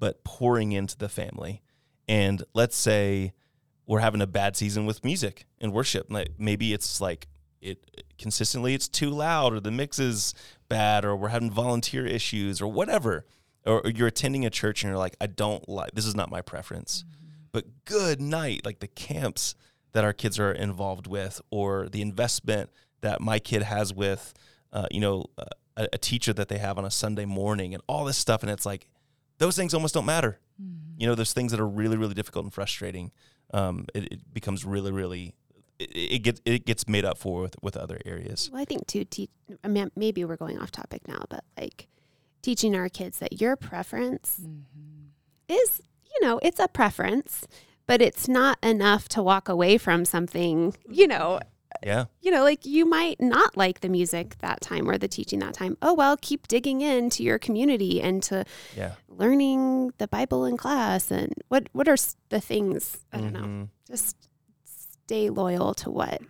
but 0.00 0.24
pouring 0.24 0.72
into 0.72 0.96
the 0.96 1.08
family. 1.08 1.62
And 2.08 2.42
let's 2.54 2.76
say 2.76 3.34
we're 3.86 4.00
having 4.00 4.22
a 4.22 4.26
bad 4.26 4.56
season 4.56 4.86
with 4.86 5.04
music 5.04 5.46
and 5.60 5.72
worship. 5.72 6.06
Like 6.10 6.30
maybe 6.38 6.72
it's 6.72 7.00
like 7.00 7.28
it 7.60 8.04
consistently 8.18 8.74
it's 8.74 8.88
too 8.88 9.10
loud 9.10 9.52
or 9.52 9.60
the 9.60 9.70
mix 9.70 9.98
is 9.98 10.34
bad 10.68 11.04
or 11.04 11.14
we're 11.14 11.28
having 11.28 11.50
volunteer 11.50 12.06
issues 12.06 12.60
or 12.60 12.66
whatever. 12.66 13.26
Or, 13.66 13.84
or 13.84 13.90
you're 13.90 14.08
attending 14.08 14.46
a 14.46 14.50
church 14.50 14.82
and 14.82 14.90
you're 14.90 14.98
like 14.98 15.16
i 15.20 15.26
don't 15.26 15.68
like 15.68 15.90
this 15.92 16.06
is 16.06 16.16
not 16.16 16.30
my 16.30 16.40
preference. 16.40 17.04
Mm-hmm. 17.06 17.26
But 17.52 17.84
good 17.84 18.20
night. 18.20 18.64
Like 18.64 18.80
the 18.80 18.88
camps 18.88 19.54
that 19.92 20.04
our 20.04 20.12
kids 20.12 20.38
are 20.38 20.52
involved 20.52 21.06
with 21.06 21.40
or 21.50 21.88
the 21.88 22.02
investment 22.02 22.70
that 23.00 23.20
my 23.20 23.38
kid 23.38 23.62
has 23.62 23.92
with 23.94 24.34
uh, 24.72 24.86
you 24.90 25.00
know 25.00 25.26
uh, 25.38 25.44
a, 25.76 25.88
a 25.94 25.98
teacher 25.98 26.32
that 26.32 26.48
they 26.48 26.58
have 26.58 26.78
on 26.78 26.84
a 26.84 26.90
sunday 26.90 27.24
morning 27.24 27.74
and 27.74 27.82
all 27.86 28.04
this 28.04 28.18
stuff. 28.18 28.42
And 28.42 28.50
it's 28.50 28.66
like 28.66 28.88
those 29.38 29.56
things 29.56 29.74
almost 29.74 29.94
don't 29.94 30.06
matter. 30.06 30.38
You 30.98 31.06
know 31.06 31.14
there's 31.14 31.32
things 31.32 31.52
that 31.52 31.60
are 31.60 31.68
really 31.68 31.96
really 31.96 32.14
difficult 32.14 32.44
and 32.44 32.52
frustrating. 32.52 33.12
Um, 33.52 33.86
it, 33.94 34.12
it 34.12 34.34
becomes 34.34 34.64
really 34.64 34.92
really 34.92 35.34
it, 35.78 35.90
it 35.94 36.18
gets 36.18 36.40
it 36.44 36.66
gets 36.66 36.86
made 36.86 37.04
up 37.04 37.18
for 37.18 37.42
with, 37.42 37.56
with 37.62 37.76
other 37.76 37.98
areas. 38.04 38.50
Well, 38.52 38.60
I 38.60 38.64
think 38.64 38.86
too. 38.86 39.04
Te- 39.04 39.30
I 39.64 39.68
mean, 39.68 39.90
maybe 39.96 40.24
we're 40.24 40.36
going 40.36 40.58
off 40.58 40.70
topic 40.70 41.08
now, 41.08 41.24
but 41.28 41.44
like 41.58 41.88
teaching 42.42 42.74
our 42.74 42.88
kids 42.88 43.18
that 43.18 43.40
your 43.40 43.56
preference 43.56 44.40
is, 45.48 45.80
you 46.04 46.26
know, 46.26 46.38
it's 46.42 46.60
a 46.60 46.68
preference, 46.68 47.46
but 47.90 48.00
it's 48.00 48.28
not 48.28 48.56
enough 48.62 49.08
to 49.08 49.20
walk 49.20 49.48
away 49.48 49.76
from 49.76 50.04
something. 50.04 50.76
You 50.88 51.08
know, 51.08 51.40
yeah 51.82 52.04
you 52.22 52.30
know, 52.30 52.44
like 52.44 52.64
you 52.64 52.86
might 52.86 53.20
not 53.20 53.56
like 53.56 53.80
the 53.80 53.88
music 53.88 54.36
that 54.38 54.60
time 54.60 54.88
or 54.88 54.96
the 54.96 55.08
teaching 55.08 55.40
that 55.40 55.54
time. 55.54 55.76
Oh 55.82 55.92
well, 55.92 56.16
keep 56.20 56.46
digging 56.46 56.82
into 56.82 57.24
your 57.24 57.40
community 57.40 58.00
and 58.00 58.22
to 58.24 58.44
yeah 58.76 58.92
learning 59.08 59.92
the 59.98 60.06
Bible 60.06 60.44
in 60.44 60.56
class 60.56 61.10
and 61.10 61.34
what 61.48 61.68
what 61.72 61.88
are 61.88 61.96
the 62.28 62.40
things 62.40 62.98
I 63.12 63.18
don't 63.18 63.32
know. 63.32 63.40
Mhm. 63.40 63.68
Just 63.88 64.16
stay 64.64 65.28
loyal 65.28 65.74
to 65.74 65.90
what 65.90 66.20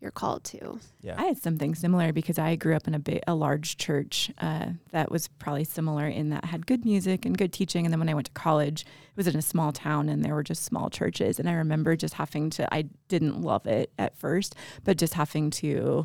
you're 0.00 0.10
called 0.10 0.44
to. 0.44 0.78
yeah 1.00 1.14
I 1.18 1.24
had 1.24 1.38
something 1.38 1.74
similar 1.74 2.12
because 2.12 2.38
I 2.38 2.56
grew 2.56 2.76
up 2.76 2.86
in 2.86 2.94
a 2.94 2.98
big, 2.98 3.20
a 3.26 3.34
large 3.34 3.76
church 3.76 4.30
uh, 4.38 4.70
that 4.90 5.10
was 5.10 5.28
probably 5.28 5.64
similar 5.64 6.06
in 6.06 6.30
that 6.30 6.44
had 6.44 6.66
good 6.66 6.84
music 6.84 7.24
and 7.24 7.36
good 7.36 7.52
teaching. 7.52 7.86
And 7.86 7.92
then 7.92 7.98
when 7.98 8.08
I 8.08 8.14
went 8.14 8.26
to 8.26 8.32
college, 8.32 8.82
it 8.82 9.16
was 9.16 9.26
in 9.26 9.36
a 9.36 9.42
small 9.42 9.72
town 9.72 10.08
and 10.08 10.24
there 10.24 10.34
were 10.34 10.42
just 10.42 10.64
small 10.64 10.90
churches. 10.90 11.38
And 11.38 11.48
I 11.48 11.54
remember 11.54 11.96
just 11.96 12.14
having 12.14 12.50
to, 12.50 12.72
I 12.74 12.86
didn't 13.08 13.40
love 13.40 13.66
it 13.66 13.90
at 13.98 14.16
first, 14.16 14.54
but 14.84 14.98
just 14.98 15.14
having 15.14 15.50
to 15.50 16.04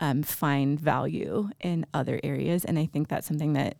um, 0.00 0.22
find 0.22 0.80
value 0.80 1.50
in 1.60 1.86
other 1.94 2.18
areas. 2.24 2.64
And 2.64 2.78
I 2.78 2.86
think 2.86 3.08
that's 3.08 3.26
something 3.28 3.52
that 3.52 3.76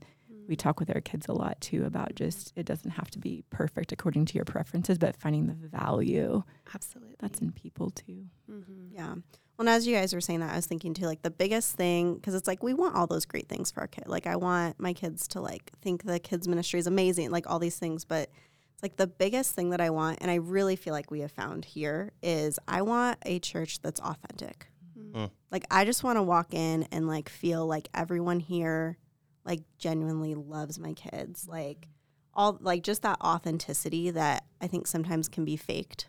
we 0.51 0.57
talk 0.57 0.81
with 0.81 0.95
our 0.95 1.01
kids 1.01 1.29
a 1.29 1.33
lot 1.33 1.59
too 1.61 1.85
about 1.87 2.17
just 2.17 2.53
it 2.57 2.67
doesn't 2.67 2.91
have 2.91 3.09
to 3.13 3.19
be 3.21 3.45
perfect 3.51 3.93
according 3.93 4.27
to 4.27 4.35
your 4.35 4.45
preferences, 4.45 4.99
but 4.99 5.17
finding 5.17 5.47
the 5.47 5.55
value 5.55 6.43
Absolutely. 6.75 7.15
that's 7.21 7.39
in 7.39 7.53
people 7.53 7.91
too. 7.91 8.27
mm-hmm. 8.51 8.93
Yeah. 8.93 9.15
Well, 9.15 9.69
and 9.69 9.69
as 9.69 9.87
you 9.87 9.95
guys 9.95 10.13
were 10.13 10.21
saying 10.21 10.41
that, 10.41 10.53
I 10.53 10.57
was 10.57 10.67
thinking 10.67 10.93
too, 10.93 11.07
like 11.07 11.23
the 11.23 11.31
biggest 11.31 11.77
thing, 11.77 12.15
because 12.17 12.35
it's 12.35 12.49
like 12.49 12.63
we 12.63 12.75
want 12.75 12.97
all 12.97 13.07
those 13.07 13.27
great 13.27 13.49
things 13.49 13.71
for 13.71 13.81
our 13.81 13.87
kid. 13.87 14.09
Like 14.09 14.27
I 14.27 14.37
want 14.37 14.81
my 14.81 14.93
kids 14.93 15.29
to 15.29 15.41
like 15.41 15.71
think 15.81 16.03
the 16.03 16.19
kids 16.19 16.49
ministry 16.49 16.81
is 16.81 16.89
amazing, 16.89 17.31
like 17.31 17.49
all 17.49 17.61
these 17.61 17.79
things. 17.79 18.05
But 18.05 18.31
it's 18.73 18.83
like 18.83 18.97
the 18.97 19.07
biggest 19.07 19.55
thing 19.55 19.71
that 19.71 19.81
I 19.81 19.91
want, 19.91 20.19
and 20.21 20.31
I 20.31 20.37
really 20.37 20.75
feel 20.75 20.95
like 20.95 21.11
we 21.13 21.21
have 21.21 21.31
found 21.31 21.65
here 21.65 22.11
is 22.23 22.59
I 22.67 22.83
want 22.83 23.19
a 23.25 23.39
church 23.39 23.81
that's 23.83 24.01
authentic. 24.01 24.67
Mm. 24.99 25.31
Like 25.53 25.65
I 25.71 25.85
just 25.85 26.03
want 26.03 26.17
to 26.17 26.23
walk 26.23 26.55
in 26.55 26.89
and 26.91 27.07
like 27.07 27.29
feel 27.29 27.67
like 27.67 27.89
everyone 27.95 28.41
here 28.41 28.97
like 29.45 29.61
genuinely 29.79 30.35
loves 30.35 30.79
my 30.79 30.93
kids. 30.93 31.47
Like 31.49 31.89
all 32.35 32.59
like 32.61 32.83
just 32.83 33.03
that 33.03 33.21
authenticity 33.23 34.11
that 34.11 34.45
I 34.61 34.67
think 34.67 34.87
sometimes 34.87 35.29
can 35.29 35.45
be 35.45 35.57
faked 35.57 36.09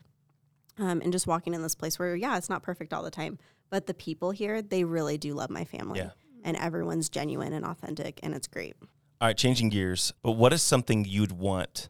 um, 0.78 1.02
and 1.02 1.12
just 1.12 1.26
walking 1.28 1.54
in 1.54 1.62
this 1.64 1.74
place 1.76 1.98
where 1.98 2.16
yeah 2.16 2.38
it's 2.38 2.50
not 2.50 2.62
perfect 2.62 2.94
all 2.94 3.02
the 3.02 3.10
time 3.10 3.40
but 3.72 3.88
the 3.88 3.94
people 3.96 4.30
here 4.30 4.62
they 4.62 4.84
really 4.84 5.18
do 5.18 5.34
love 5.34 5.50
my 5.50 5.64
family 5.66 6.00
Yeah. 6.00 6.12
and 6.44 6.56
everyone's 6.58 7.10
genuine 7.10 7.54
and 7.54 7.66
authentic 7.66 8.20
and 8.22 8.36
it's 8.36 8.46
great 8.48 8.76
All 9.20 9.28
right, 9.30 9.38
changing 9.38 9.70
gears. 9.70 10.14
But 10.22 10.34
what 10.34 10.54
is 10.54 10.62
something 10.62 11.06
you'd 11.06 11.32
want 11.32 11.90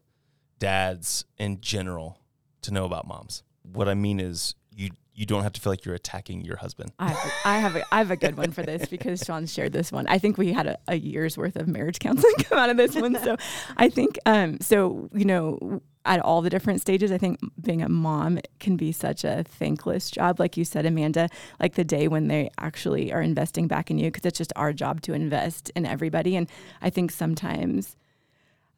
dads 0.59 1.25
in 1.37 1.59
general 1.61 2.17
to 2.61 2.71
know 2.71 2.85
about 2.85 3.05
moms? 3.07 3.43
What 3.63 3.87
I 3.89 3.93
mean 3.95 4.19
is 4.19 4.55
you 4.75 4.91
you 5.13 5.25
don't 5.25 5.43
have 5.43 5.53
to 5.53 5.61
feel 5.61 5.71
like 5.71 5.85
you're 5.85 5.95
attacking 5.95 6.43
your 6.43 6.57
husband. 6.57 6.91
I 6.97 7.09
have, 7.09 7.33
I 7.45 7.57
have 7.57 7.75
a, 7.75 7.93
I 7.93 7.97
have 7.97 8.11
a 8.11 8.15
good 8.15 8.37
one 8.37 8.51
for 8.51 8.63
this 8.63 8.87
because 8.87 9.23
Sean 9.25 9.45
shared 9.45 9.73
this 9.73 9.91
one. 9.91 10.07
I 10.07 10.17
think 10.17 10.37
we 10.37 10.53
had 10.53 10.67
a, 10.67 10.77
a 10.87 10.95
year's 10.95 11.37
worth 11.37 11.55
of 11.55 11.67
marriage 11.67 11.99
counseling 11.99 12.33
come 12.39 12.57
out 12.57 12.69
of 12.69 12.77
this 12.77 12.95
one. 12.95 13.15
So 13.21 13.37
I 13.77 13.89
think 13.89 14.17
um 14.25 14.59
so 14.61 15.09
you 15.13 15.25
know 15.25 15.81
at 16.05 16.19
all 16.19 16.41
the 16.41 16.49
different 16.49 16.81
stages, 16.81 17.11
I 17.11 17.17
think 17.17 17.39
being 17.61 17.81
a 17.81 17.89
mom 17.89 18.39
can 18.59 18.75
be 18.75 18.91
such 18.91 19.23
a 19.23 19.43
thankless 19.43 20.09
job, 20.09 20.39
like 20.39 20.57
you 20.57 20.65
said, 20.65 20.85
Amanda. 20.85 21.29
Like 21.59 21.75
the 21.75 21.83
day 21.83 22.07
when 22.07 22.27
they 22.27 22.49
actually 22.57 23.13
are 23.13 23.21
investing 23.21 23.67
back 23.67 23.91
in 23.91 23.99
you, 23.99 24.05
because 24.05 24.25
it's 24.25 24.37
just 24.37 24.53
our 24.55 24.73
job 24.73 25.01
to 25.01 25.13
invest 25.13 25.71
in 25.75 25.85
everybody. 25.85 26.35
And 26.35 26.49
I 26.81 26.89
think 26.89 27.11
sometimes, 27.11 27.95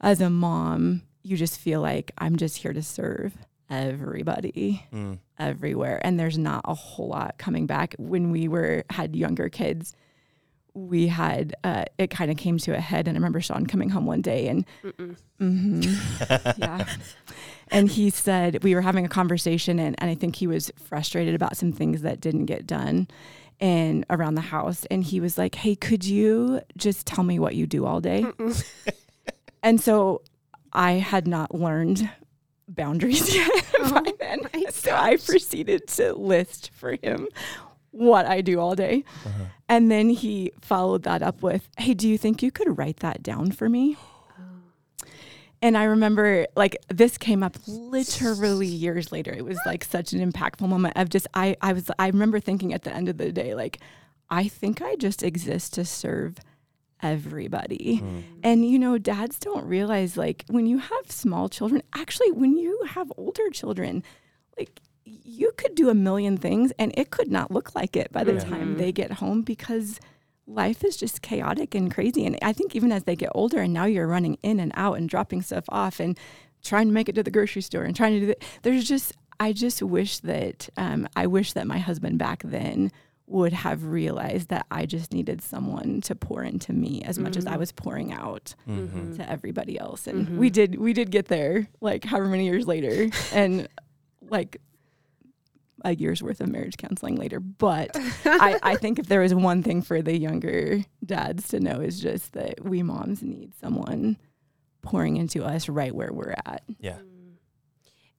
as 0.02 0.20
a 0.20 0.30
mom, 0.30 1.04
you 1.22 1.38
just 1.38 1.58
feel 1.58 1.80
like 1.80 2.12
I'm 2.18 2.36
just 2.36 2.58
here 2.58 2.74
to 2.74 2.84
serve 2.84 3.38
everybody 3.70 4.86
Mm. 4.94 5.20
everywhere. 5.40 6.00
And 6.06 6.20
there's 6.20 6.38
not 6.38 6.62
a 6.66 6.74
whole 6.74 7.10
lot 7.10 7.38
coming 7.38 7.66
back. 7.66 7.96
When 7.98 8.32
we 8.32 8.48
were 8.48 8.84
had 8.90 9.16
younger 9.16 9.50
kids 9.50 9.96
we 10.76 11.06
had 11.06 11.54
uh, 11.64 11.86
it 12.00 12.10
kind 12.10 12.32
of 12.32 12.38
came 12.38 12.58
to 12.58 12.74
a 12.76 12.80
head. 12.80 13.08
And 13.08 13.16
i 13.16 13.20
remember 13.20 13.40
sean 13.40 13.68
coming 13.68 13.90
home 13.90 14.08
one 14.08 14.24
day 14.24 14.48
and 14.48 14.66
Mhm. 15.40 16.58
yeah. 16.58 16.88
And 17.70 17.90
he 17.90 18.10
said 18.10 18.64
we 18.64 18.74
were 18.74 18.82
having 18.82 19.06
a 19.06 19.10
conversation 19.10 19.78
and, 19.78 19.96
and 20.00 20.10
i 20.10 20.16
think 20.16 20.36
he 20.36 20.48
was 20.48 20.72
frustrated 20.78 21.36
about 21.36 21.58
some 21.58 21.72
things 21.74 22.02
that 22.02 22.20
didn't 22.20 22.46
get 22.46 22.66
done 22.66 23.08
and 23.60 24.04
around 24.10 24.34
the 24.34 24.42
house. 24.42 24.84
And 24.90 25.04
he 25.04 25.20
was 25.20 25.38
like 25.38 25.54
hey 25.54 25.76
could 25.76 26.04
you 26.04 26.60
just 26.76 27.06
tell 27.06 27.24
me 27.24 27.38
what 27.38 27.54
you 27.56 27.68
do 27.68 27.86
all 27.86 28.02
day? 28.02 28.26
And 29.62 29.80
so 29.80 30.24
I 30.74 30.94
had 30.94 31.28
not 31.28 31.54
learned 31.54 32.10
boundaries 32.68 33.34
yet 33.34 33.66
by 33.90 34.14
then. 34.20 34.42
my 34.54 34.66
So 34.70 34.96
I 34.96 35.18
proceeded 35.18 35.88
to 35.90 36.14
list 36.14 36.72
for 36.74 36.98
him 37.02 37.28
what 37.92 38.26
I 38.26 38.42
do 38.42 38.60
all 38.60 38.76
day. 38.76 39.06
Uh-huh. 39.26 39.46
And 39.70 39.90
then 39.92 40.10
he 40.10 40.52
followed 40.62 41.04
that 41.04 41.22
up 41.22 41.42
with, 41.42 41.70
Hey, 41.78 41.94
do 41.94 42.10
you 42.10 42.18
think 42.18 42.42
you 42.44 42.52
could 42.52 42.78
write 42.78 42.98
that 42.98 43.24
down 43.24 43.52
for 43.52 43.70
me? 43.70 43.98
And 45.62 45.78
I 45.78 45.86
remember 45.86 46.46
like 46.58 46.76
this 46.90 47.18
came 47.18 47.42
up 47.42 47.56
literally 47.68 48.68
years 48.68 49.14
later. 49.14 49.32
It 49.32 49.46
was 49.46 49.58
like 49.66 49.86
such 49.86 50.12
an 50.12 50.20
impactful 50.20 50.68
moment 50.68 50.98
of 50.98 51.08
just 51.08 51.26
I 51.34 51.56
I 51.62 51.72
was 51.72 51.90
I 51.98 52.08
remember 52.08 52.42
thinking 52.42 52.74
at 52.74 52.84
the 52.84 52.94
end 52.94 53.08
of 53.08 53.18
the 53.18 53.32
day 53.32 53.56
like 53.56 53.80
I 54.30 54.50
think 54.50 54.82
I 54.82 54.98
just 54.98 55.24
exist 55.24 55.74
to 55.76 55.86
serve 55.86 56.36
everybody. 57.04 58.04
And 58.44 58.66
you 58.70 58.80
know, 58.80 58.98
dads 58.98 59.40
don't 59.40 59.66
realize 59.66 60.18
like 60.18 60.46
when 60.48 60.66
you 60.66 60.78
have 60.80 61.12
small 61.12 61.50
children, 61.50 61.82
actually 61.96 62.32
when 62.32 62.58
you 62.58 62.80
have 62.90 63.12
older 63.18 63.50
children, 63.52 64.04
like 64.58 64.80
you 65.06 65.52
could 65.58 65.76
do 65.76 65.90
a 65.90 65.94
million 65.94 66.38
things 66.38 66.72
and 66.80 66.94
it 66.98 67.10
could 67.12 67.32
not 67.32 67.52
look 67.52 67.76
like 67.76 67.96
it 67.96 68.12
by 68.12 68.24
the 68.24 68.34
Yeah. 68.34 68.40
time 68.44 68.76
they 68.76 68.92
get 68.92 69.12
home 69.14 69.42
because 69.42 70.00
life 70.48 70.84
is 70.84 70.98
just 70.98 71.22
chaotic 71.22 71.74
and 71.76 71.94
crazy. 71.94 72.26
And 72.26 72.38
I 72.42 72.54
think 72.54 72.76
even 72.76 72.92
as 72.92 73.04
they 73.04 73.16
get 73.16 73.32
older 73.36 73.60
and 73.60 73.74
now 73.74 73.86
you're 73.86 74.08
running 74.08 74.38
in 74.44 74.60
and 74.60 74.72
out 74.76 74.98
and 74.98 75.08
dropping 75.10 75.42
stuff 75.42 75.66
off 75.70 76.00
and 76.00 76.18
trying 76.64 76.88
to 76.88 76.94
make 76.94 77.10
it 77.10 77.16
to 77.16 77.24
the 77.24 77.32
grocery 77.32 77.62
store 77.62 77.84
and 77.84 77.96
trying 77.96 78.14
to 78.14 78.20
do 78.22 78.26
that, 78.28 78.44
there's 78.62 78.88
just, 78.88 79.14
I 79.40 79.52
just 79.54 79.82
wish 79.82 80.20
that, 80.20 80.70
um, 80.78 81.08
I 81.16 81.28
wish 81.28 81.54
that 81.54 81.68
my 81.68 81.80
husband 81.80 82.18
back 82.20 82.44
then 82.44 82.92
would 83.34 83.52
have 83.54 83.84
realized 83.86 84.50
that 84.50 84.66
I 84.70 84.86
just 84.86 85.12
needed 85.12 85.42
someone 85.42 86.02
to 86.02 86.14
pour 86.16 86.44
into 86.44 86.72
me 86.72 87.02
as 87.04 87.18
much 87.18 87.36
as 87.36 87.46
I 87.48 87.58
was 87.58 87.72
pouring 87.72 88.14
out 88.14 88.54
Mhm. 88.68 89.16
to 89.18 89.30
everybody 89.30 89.78
else. 89.80 90.06
And 90.08 90.38
we 90.38 90.50
did, 90.50 90.76
we 90.80 90.94
did 90.94 91.10
get 91.12 91.26
there 91.28 91.68
like 91.82 92.06
however 92.06 92.28
many 92.28 92.46
years 92.46 92.68
later 92.68 93.10
and 93.34 93.68
like 94.30 94.62
a 95.84 95.96
year's 95.96 96.22
worth 96.24 96.40
of 96.42 96.48
marriage 96.48 96.78
counseling 96.78 97.16
later. 97.16 97.40
But 97.40 97.90
I, 98.26 98.60
I 98.64 98.76
think 98.76 99.00
if 99.00 99.08
there 99.08 99.20
was 99.22 99.34
one 99.34 99.64
thing 99.64 99.82
for 99.82 100.02
the 100.02 100.18
younger 100.18 100.86
dads 101.04 101.48
to 101.50 101.60
know 101.60 101.82
is 101.82 102.00
just 102.00 102.34
that 102.34 102.64
we 102.64 102.84
moms 102.84 103.22
need 103.24 103.54
someone 103.60 104.18
pouring 104.82 105.18
into 105.18 105.44
us 105.44 105.68
right 105.68 105.94
where 105.94 106.14
we're 106.14 106.36
at. 106.46 106.64
Yeah. 106.80 107.00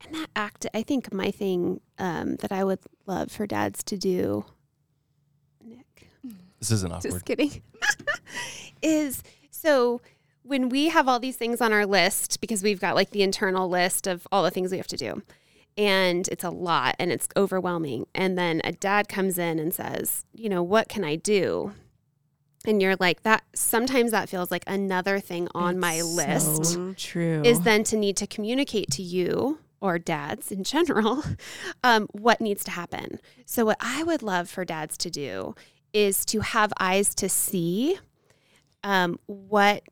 And 0.07 0.15
that 0.17 0.29
act, 0.37 0.67
I 0.75 0.83
think 0.83 1.13
my 1.13 1.31
thing 1.31 1.81
um, 1.99 2.37
that 2.37 2.53
I 2.53 2.65
would 2.65 2.81
love 3.07 3.31
for 3.31 3.47
dads 3.47 3.83
to 3.85 3.97
do, 3.97 4.45
Nick, 4.45 4.55
This 6.65 6.71
isn't 6.79 6.93
awkward. 6.93 7.13
just 7.13 7.25
kidding, 7.27 7.61
is 8.83 9.23
so 9.51 10.01
when 10.43 10.71
we 10.71 10.89
have 10.89 11.09
all 11.09 11.21
these 11.21 11.37
things 11.37 11.61
on 11.61 11.73
our 11.75 11.85
list, 11.85 12.41
because 12.41 12.63
we've 12.63 12.81
got 12.81 12.95
like 12.95 13.11
the 13.11 13.23
internal 13.23 13.69
list 13.69 14.07
of 14.07 14.27
all 14.33 14.43
the 14.43 14.51
things 14.51 14.71
we 14.71 14.79
have 14.79 14.87
to 14.87 14.97
do, 14.97 15.23
and 15.77 16.27
it's 16.29 16.43
a 16.45 16.49
lot 16.51 16.97
and 16.99 17.13
it's 17.13 17.29
overwhelming. 17.37 18.07
And 18.15 18.39
then 18.39 18.63
a 18.65 18.73
dad 18.73 19.09
comes 19.09 19.37
in 19.39 19.59
and 19.59 19.75
says, 19.75 20.25
you 20.33 20.49
know, 20.49 20.63
what 20.63 20.89
can 20.89 21.05
I 21.05 21.17
do? 21.17 21.73
And 22.67 22.81
you're 22.81 22.97
like, 22.97 23.25
that 23.25 23.43
sometimes 23.55 24.11
that 24.13 24.31
feels 24.31 24.51
like 24.51 24.65
another 24.67 25.21
thing 25.21 25.49
on 25.55 25.79
my 25.79 26.01
list 26.01 26.65
So 26.65 26.95
true. 26.95 27.43
is 27.45 27.61
then 27.61 27.85
to 27.85 27.97
need 27.97 28.17
to 28.17 28.27
communicate 28.27 28.91
to 28.93 29.03
you 29.03 29.59
or 29.83 29.99
dads 29.99 30.51
in 30.51 30.65
general 30.65 31.23
um, 31.85 32.09
what 32.13 32.41
needs 32.41 32.65
to 32.65 32.71
happen. 32.71 33.21
So, 33.45 33.67
what 33.67 33.77
I 33.81 34.03
would 34.03 34.23
love 34.23 34.49
for 34.49 34.65
dads 34.65 34.97
to 34.99 35.11
do 35.11 35.55
is 35.95 36.25
to 36.27 36.41
have 36.41 36.73
eyes 36.79 37.15
to 37.15 37.29
see 37.31 37.99
um, 38.83 39.19
what 39.27 39.83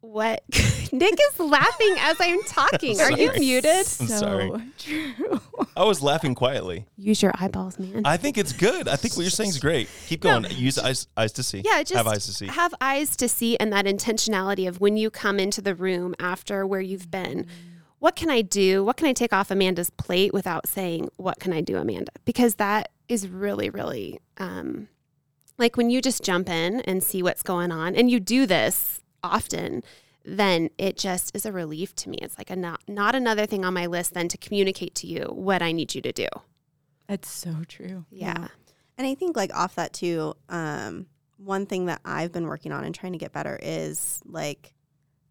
what 0.00 0.42
Nick 0.92 1.18
is 1.32 1.40
laughing 1.40 1.94
as 1.98 2.16
I'm 2.20 2.40
talking. 2.44 3.00
Are 3.00 3.10
you 3.10 3.32
muted? 3.38 3.70
I'm 3.74 3.82
so 3.84 4.06
sorry. 4.06 4.50
true. 4.78 5.40
I 5.76 5.82
was 5.84 6.00
laughing 6.00 6.34
quietly. 6.36 6.86
Use 6.96 7.20
your 7.22 7.32
eyeballs, 7.40 7.76
man. 7.78 8.02
I 8.04 8.16
think 8.16 8.38
it's 8.38 8.52
good. 8.52 8.86
I 8.86 8.94
think 8.94 9.16
what 9.16 9.22
you're 9.22 9.30
saying 9.30 9.50
is 9.50 9.58
great. 9.58 9.88
Keep 10.06 10.22
No. 10.22 10.40
going. 10.42 10.52
Use 10.56 10.78
eyes, 10.78 11.08
eyes 11.16 11.32
to 11.32 11.42
see. 11.42 11.62
Yeah, 11.64 11.82
just 11.82 11.94
have 11.94 12.06
eyes 12.06 12.24
to 12.26 12.32
see. 12.32 12.46
have 12.46 12.72
eyes 12.80 13.16
to 13.16 13.28
see 13.28 13.56
and 13.56 13.72
that 13.72 13.86
intentionality 13.86 14.68
of 14.68 14.80
when 14.80 14.96
you 14.96 15.10
come 15.10 15.40
into 15.40 15.60
the 15.60 15.74
room 15.74 16.14
after 16.20 16.64
where 16.66 16.80
you've 16.80 17.10
been. 17.10 17.46
What 17.98 18.14
can 18.14 18.30
I 18.30 18.42
do? 18.42 18.84
What 18.84 18.96
can 18.96 19.08
I 19.08 19.12
take 19.12 19.32
off 19.32 19.50
Amanda's 19.50 19.90
plate 19.90 20.32
without 20.32 20.68
saying, 20.68 21.08
What 21.16 21.40
can 21.40 21.52
I 21.52 21.62
do, 21.62 21.78
Amanda? 21.78 22.12
Because 22.24 22.56
that 22.56 22.90
is 23.08 23.26
really, 23.26 23.70
really 23.70 24.20
um, 24.38 24.86
like 25.58 25.76
when 25.76 25.90
you 25.90 26.00
just 26.02 26.22
jump 26.22 26.48
in 26.48 26.80
and 26.82 27.02
see 27.02 27.22
what's 27.22 27.42
going 27.42 27.72
on 27.72 27.94
and 27.94 28.10
you 28.10 28.20
do 28.20 28.46
this 28.46 29.00
often, 29.22 29.82
then 30.24 30.70
it 30.76 30.96
just 30.96 31.34
is 31.34 31.46
a 31.46 31.52
relief 31.52 31.94
to 31.96 32.10
me. 32.10 32.18
It's 32.20 32.36
like 32.36 32.50
a 32.50 32.56
not, 32.56 32.80
not 32.88 33.14
another 33.14 33.46
thing 33.46 33.64
on 33.64 33.74
my 33.74 33.86
list 33.86 34.14
than 34.14 34.28
to 34.28 34.38
communicate 34.38 34.94
to 34.96 35.06
you 35.06 35.22
what 35.32 35.62
I 35.62 35.72
need 35.72 35.94
you 35.94 36.02
to 36.02 36.12
do. 36.12 36.28
That's 37.06 37.30
so 37.30 37.54
true. 37.68 38.04
Yeah. 38.10 38.48
And 38.98 39.06
I 39.06 39.14
think 39.14 39.36
like 39.36 39.54
off 39.54 39.76
that 39.76 39.92
too, 39.92 40.34
um, 40.48 41.06
one 41.36 41.66
thing 41.66 41.86
that 41.86 42.00
I've 42.04 42.32
been 42.32 42.46
working 42.46 42.72
on 42.72 42.84
and 42.84 42.94
trying 42.94 43.12
to 43.12 43.18
get 43.18 43.32
better 43.32 43.58
is 43.62 44.20
like 44.24 44.72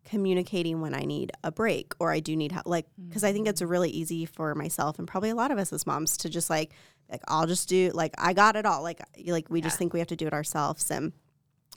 communicating 0.06 0.82
when 0.82 0.94
I 0.94 1.02
need 1.02 1.32
a 1.44 1.52
break 1.52 1.94
or 2.00 2.12
I 2.12 2.20
do 2.20 2.36
need 2.36 2.52
help. 2.52 2.68
Like, 2.68 2.86
because 3.08 3.24
I 3.24 3.34
think 3.34 3.48
it's 3.48 3.62
really 3.62 3.90
easy 3.90 4.26
for 4.26 4.54
myself 4.56 5.00
and 5.00 5.08
probably 5.08 5.32
a 5.32 5.36
lot 5.36 5.52
of 5.52 5.58
us 5.58 5.74
as 5.74 5.88
moms 5.88 6.16
to 6.18 6.30
just 6.30 6.50
like, 6.50 6.72
like 7.10 7.22
I'll 7.28 7.48
just 7.48 7.70
do 7.70 7.92
like 7.94 8.14
I 8.18 8.34
got 8.34 8.56
it 8.56 8.66
all. 8.66 8.82
Like, 8.82 9.02
like 9.26 9.50
we 9.50 9.62
just 9.62 9.78
think 9.78 9.94
we 9.94 10.00
have 10.00 10.08
to 10.10 10.16
do 10.16 10.28
it 10.28 10.34
ourselves. 10.34 10.90
And 10.90 11.14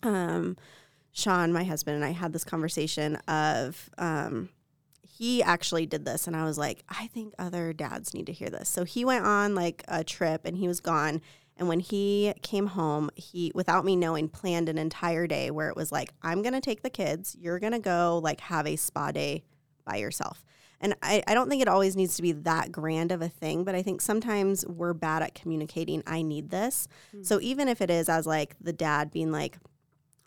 um, 0.02 0.56
Sean, 1.12 1.52
my 1.52 1.64
husband, 1.64 1.96
and 1.96 2.04
I 2.04 2.10
had 2.10 2.32
this 2.32 2.44
conversation 2.44 3.16
of 3.28 3.90
um, 3.98 4.50
he 5.02 5.42
actually 5.42 5.86
did 5.86 6.04
this, 6.04 6.26
and 6.26 6.36
I 6.36 6.44
was 6.44 6.58
like, 6.58 6.84
I 6.88 7.08
think 7.08 7.34
other 7.38 7.72
dads 7.72 8.14
need 8.14 8.26
to 8.26 8.32
hear 8.32 8.50
this. 8.50 8.68
So 8.68 8.84
he 8.84 9.04
went 9.04 9.24
on 9.24 9.54
like 9.54 9.84
a 9.88 10.04
trip, 10.04 10.44
and 10.44 10.56
he 10.56 10.68
was 10.68 10.80
gone. 10.80 11.20
And 11.56 11.66
when 11.66 11.80
he 11.80 12.32
came 12.42 12.68
home, 12.68 13.10
he, 13.16 13.50
without 13.52 13.84
me 13.84 13.96
knowing, 13.96 14.28
planned 14.28 14.68
an 14.68 14.78
entire 14.78 15.26
day 15.26 15.50
where 15.50 15.68
it 15.68 15.74
was 15.74 15.90
like, 15.90 16.12
I'm 16.22 16.40
going 16.40 16.54
to 16.54 16.60
take 16.60 16.82
the 16.82 16.90
kids. 16.90 17.36
You're 17.36 17.58
going 17.58 17.72
to 17.72 17.80
go 17.80 18.20
like 18.22 18.40
have 18.42 18.64
a 18.64 18.76
spa 18.76 19.10
day 19.10 19.42
by 19.84 19.96
yourself. 19.96 20.44
And 20.80 20.94
I, 21.02 21.22
I 21.26 21.34
don't 21.34 21.48
think 21.48 21.60
it 21.60 21.68
always 21.68 21.96
needs 21.96 22.14
to 22.16 22.22
be 22.22 22.32
that 22.32 22.70
grand 22.70 23.10
of 23.10 23.20
a 23.20 23.28
thing, 23.28 23.64
but 23.64 23.74
I 23.74 23.82
think 23.82 24.00
sometimes 24.00 24.64
we're 24.66 24.94
bad 24.94 25.22
at 25.22 25.34
communicating, 25.34 26.02
I 26.06 26.22
need 26.22 26.50
this. 26.50 26.86
Hmm. 27.12 27.22
So 27.22 27.40
even 27.40 27.66
if 27.68 27.80
it 27.80 27.90
is 27.90 28.08
as 28.08 28.26
like 28.26 28.54
the 28.60 28.72
dad 28.72 29.10
being 29.10 29.32
like, 29.32 29.58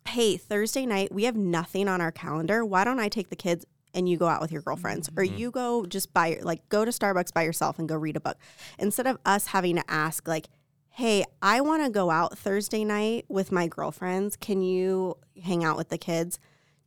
hey, 0.07 0.35
Thursday 0.35 0.85
night, 0.85 1.13
we 1.13 1.23
have 1.23 1.35
nothing 1.35 1.87
on 1.87 2.01
our 2.01 2.11
calendar. 2.11 2.65
Why 2.65 2.83
don't 2.83 2.99
I 2.99 3.07
take 3.07 3.29
the 3.29 3.35
kids 3.35 3.65
and 3.93 4.09
you 4.09 4.17
go 4.17 4.27
out 4.27 4.41
with 4.41 4.51
your 4.51 4.61
girlfriends 4.61 5.09
or 5.15 5.23
mm-hmm. 5.23 5.37
you 5.37 5.51
go 5.51 5.85
just 5.85 6.13
buy, 6.13 6.39
like, 6.41 6.67
go 6.69 6.83
to 6.83 6.91
Starbucks 6.91 7.33
by 7.33 7.43
yourself 7.43 7.79
and 7.79 7.87
go 7.87 7.95
read 7.95 8.17
a 8.17 8.21
book 8.21 8.37
instead 8.79 9.07
of 9.07 9.17
us 9.25 9.47
having 9.47 9.75
to 9.75 9.83
ask, 9.87 10.27
like, 10.27 10.47
hey, 10.89 11.23
I 11.41 11.61
want 11.61 11.83
to 11.85 11.89
go 11.89 12.09
out 12.09 12.37
Thursday 12.37 12.83
night 12.83 13.25
with 13.29 13.51
my 13.51 13.67
girlfriends. 13.67 14.35
Can 14.35 14.61
you 14.61 15.17
hang 15.41 15.63
out 15.63 15.77
with 15.77 15.89
the 15.89 15.97
kids? 15.97 16.37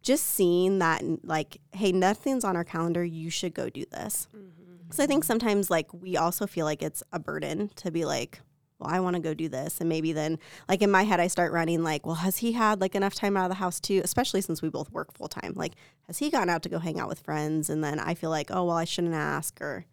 Just 0.04 0.26
seeing 0.26 0.78
that, 0.78 1.02
like, 1.24 1.60
hey, 1.72 1.90
nothing's 1.90 2.44
on 2.44 2.54
our 2.54 2.62
calendar. 2.62 3.02
You 3.02 3.30
should 3.30 3.54
go 3.54 3.68
do 3.68 3.84
this. 3.90 4.28
Mm-hmm. 4.36 4.92
So 4.92 5.02
I 5.02 5.06
think 5.06 5.24
sometimes, 5.24 5.70
like, 5.70 5.92
we 5.92 6.16
also 6.16 6.46
feel 6.46 6.66
like 6.66 6.82
it's 6.82 7.02
a 7.12 7.18
burden 7.18 7.70
to 7.76 7.90
be 7.90 8.04
like, 8.04 8.40
well, 8.78 8.90
I 8.90 9.00
want 9.00 9.16
to 9.16 9.22
go 9.22 9.34
do 9.34 9.48
this. 9.48 9.80
And 9.80 9.88
maybe 9.88 10.12
then, 10.12 10.38
like, 10.68 10.82
in 10.82 10.90
my 10.90 11.04
head, 11.04 11.20
I 11.20 11.26
start 11.28 11.52
running, 11.52 11.82
like, 11.82 12.04
well, 12.04 12.16
has 12.16 12.36
he 12.36 12.52
had 12.52 12.80
like 12.80 12.94
enough 12.94 13.14
time 13.14 13.36
out 13.36 13.44
of 13.44 13.48
the 13.48 13.56
house 13.56 13.80
too? 13.80 14.02
Especially 14.04 14.40
since 14.40 14.60
we 14.60 14.68
both 14.68 14.92
work 14.92 15.12
full 15.14 15.28
time. 15.28 15.54
Like, 15.56 15.72
has 16.06 16.18
he 16.18 16.28
gone 16.30 16.50
out 16.50 16.62
to 16.64 16.68
go 16.68 16.78
hang 16.78 17.00
out 17.00 17.08
with 17.08 17.20
friends? 17.20 17.70
And 17.70 17.82
then 17.82 17.98
I 17.98 18.14
feel 18.14 18.30
like, 18.30 18.50
oh, 18.50 18.64
well, 18.64 18.76
I 18.76 18.84
shouldn't 18.84 19.14
ask 19.14 19.60
or, 19.60 19.86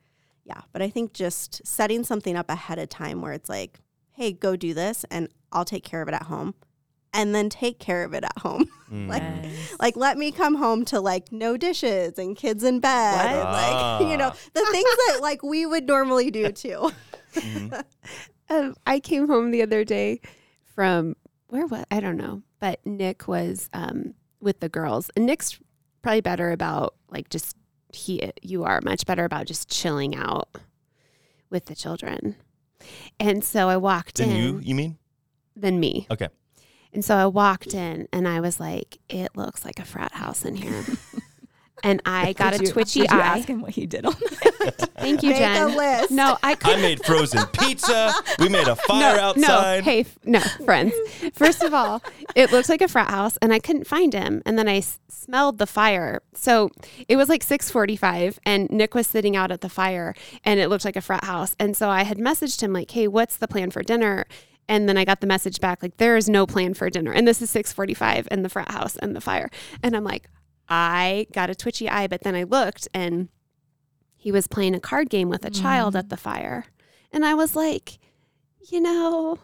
yeah. 0.44 0.62
But 0.74 0.82
I 0.82 0.90
think 0.90 1.14
just 1.14 1.66
setting 1.66 2.04
something 2.04 2.36
up 2.36 2.50
ahead 2.50 2.80
of 2.80 2.90
time 2.90 3.22
where 3.22 3.34
it's 3.34 3.50
like, 3.50 3.80
hey, 4.12 4.34
go 4.34 4.58
do 4.58 4.74
this 4.74 5.06
and 5.10 5.30
I'll 5.54 5.64
take 5.64 5.86
care 5.86 6.02
of 6.02 6.10
it 6.10 6.14
at 6.14 6.24
home. 6.24 6.54
And 7.14 7.36
then 7.36 7.50
take 7.50 7.78
care 7.80 8.04
of 8.04 8.14
it 8.14 8.24
at 8.24 8.38
home. 8.40 8.68
Mm. 8.92 9.08
like, 9.08 9.24
Yes. 9.24 9.76
like 9.80 9.96
let 9.96 10.18
me 10.18 10.34
come 10.34 10.56
home 10.56 10.84
to 10.84 11.00
like 11.00 11.32
no 11.32 11.56
dishes 11.56 12.20
and 12.20 12.36
kids 12.36 12.62
in 12.62 12.82
bed. 12.82 13.16
What? 13.16 13.26
And, 13.26 13.44
like, 13.54 14.02
you 14.12 14.18
know, 14.18 14.32
Ah. 14.34 14.38
the 14.54 14.68
things 14.70 14.90
that 15.08 15.20
like 15.22 15.42
we 15.44 15.66
would 15.66 15.88
normally 15.88 16.30
do 16.30 16.52
too. 16.64 16.92
Mhm. 17.36 17.84
Um, 18.50 18.76
I 18.86 19.00
came 19.00 19.30
home 19.30 19.52
the 19.52 19.62
other 19.62 19.86
day 19.86 20.20
from 20.76 21.16
where 21.48 21.66
was 21.68 21.86
I 21.90 22.02
don't 22.02 22.18
know, 22.18 22.42
but 22.60 22.86
Nick 22.86 23.30
was 23.30 23.70
um, 23.72 24.14
with 24.42 24.60
the 24.60 24.68
girls, 24.68 25.10
and 25.16 25.26
Nick's 25.26 25.58
probably 26.02 26.20
better 26.20 26.52
about 26.52 26.96
like 27.10 27.30
just 27.30 27.56
he 27.94 28.30
you 28.42 28.66
are 28.66 28.82
much 28.84 29.06
better 29.06 29.24
about 29.24 29.46
just 29.46 29.70
chilling 29.70 30.18
out 30.18 30.50
with 31.50 31.68
the 31.68 31.76
children. 31.76 32.36
And 33.22 33.42
so 33.42 33.70
I 33.70 33.78
walked 33.78 34.18
Then 34.18 34.32
in 34.32 34.36
you, 34.36 34.60
you 34.62 34.76
mean? 34.76 34.98
than 35.56 35.80
me. 35.80 36.08
Okay. 36.12 36.28
And 36.94 37.04
so 37.06 37.16
I 37.16 37.26
walked 37.26 37.74
in 37.74 38.08
and 38.12 38.28
I 38.28 38.40
was 38.42 38.60
like, 38.60 38.98
it 39.10 39.36
looks 39.36 39.64
like 39.66 39.80
a 39.80 39.86
frat 39.86 40.12
house 40.14 40.44
in 40.46 40.56
here. 40.56 40.84
and 41.84 42.02
I 42.06 42.34
got 42.34 42.52
Did 42.52 42.62
a 42.62 42.66
you- 42.66 42.72
twitchy 42.72 43.02
did 43.02 43.12
you 43.12 43.18
eye. 43.18 43.38
ask 43.38 43.48
him 43.48 43.62
what 43.62 43.72
he 43.72 43.86
did 43.86 44.06
on 44.06 44.14
night? 44.14 44.76
Thank 44.98 45.24
you, 45.24 45.30
Make 45.32 45.40
Jen. 45.40 45.62
a 45.72 45.76
list. 45.76 46.12
No, 46.12 46.38
I 46.44 46.52
I 46.52 46.56
couldn't. 46.56 46.82
made 46.82 47.04
frozen 47.06 47.46
pizza. 47.48 48.14
We 48.40 48.50
made 48.50 48.68
a 48.68 48.76
fire 48.88 49.16
no, 49.16 49.22
outside. 49.24 49.78
No, 49.80 49.84
hey, 49.84 50.02
f- 50.02 50.20
no, 50.26 50.40
friends. 50.66 50.94
First 51.34 51.64
of 51.64 51.74
all, 51.74 52.04
it 52.36 52.52
looked 52.52 52.70
like 52.70 52.82
a 52.82 52.88
frat 52.88 53.10
house, 53.10 53.38
and 53.42 53.52
I 53.52 53.58
couldn't 53.60 53.88
find 53.88 54.14
him. 54.14 54.44
And 54.46 54.60
then 54.60 54.68
I 54.68 54.78
s- 54.78 55.00
smelled 55.10 55.58
the 55.58 55.66
fire. 55.66 56.22
So 56.36 56.70
it 57.08 57.16
was 57.16 57.30
like 57.30 57.42
six 57.42 57.72
forty-five, 57.72 58.38
and 58.46 58.70
Nick 58.70 58.94
was 58.94 59.08
sitting 59.08 59.36
out 59.36 59.50
at 59.52 59.62
the 59.62 59.70
fire, 59.70 60.14
and 60.44 60.60
it 60.60 60.68
looked 60.70 60.86
like 60.86 60.96
a 60.98 61.02
frat 61.02 61.24
house. 61.24 61.56
And 61.58 61.76
so 61.76 61.90
I 61.90 62.04
had 62.04 62.20
messaged 62.20 62.62
him 62.62 62.74
like, 62.74 62.92
"Hey, 62.92 63.08
what's 63.08 63.38
the 63.38 63.48
plan 63.48 63.72
for 63.72 63.82
dinner?" 63.82 64.26
And 64.72 64.88
then 64.88 64.98
I 64.98 65.04
got 65.04 65.20
the 65.20 65.28
message 65.28 65.60
back 65.60 65.84
like, 65.84 65.98
"There 65.98 66.16
is 66.16 66.30
no 66.30 66.48
plan 66.48 66.74
for 66.74 66.90
dinner." 66.90 67.12
And 67.12 67.28
this 67.28 67.42
is 67.42 67.50
six 67.50 67.74
forty-five, 67.74 68.26
and 68.32 68.46
the 68.46 68.48
frat 68.48 68.72
house 68.72 68.96
and 68.96 69.14
the 69.14 69.20
fire. 69.20 69.50
And 69.84 69.98
I'm 69.98 70.06
like, 70.06 70.30
I 70.70 71.28
got 71.34 71.50
a 71.50 71.56
twitchy 71.56 71.90
eye, 71.90 72.08
but 72.08 72.22
then 72.22 72.36
I 72.36 72.44
looked, 72.44 72.88
and 72.94 73.28
he 74.16 74.32
was 74.32 74.48
playing 74.48 74.74
a 74.74 74.80
card 74.80 75.10
game 75.10 75.28
with 75.28 75.44
a 75.44 75.50
child 75.50 75.94
mm. 75.94 76.00
at 76.00 76.08
the 76.08 76.16
fire, 76.16 76.68
and 77.12 77.26
I 77.26 77.34
was 77.34 77.54
like, 77.54 78.00
you 78.70 78.80
know. 78.80 79.40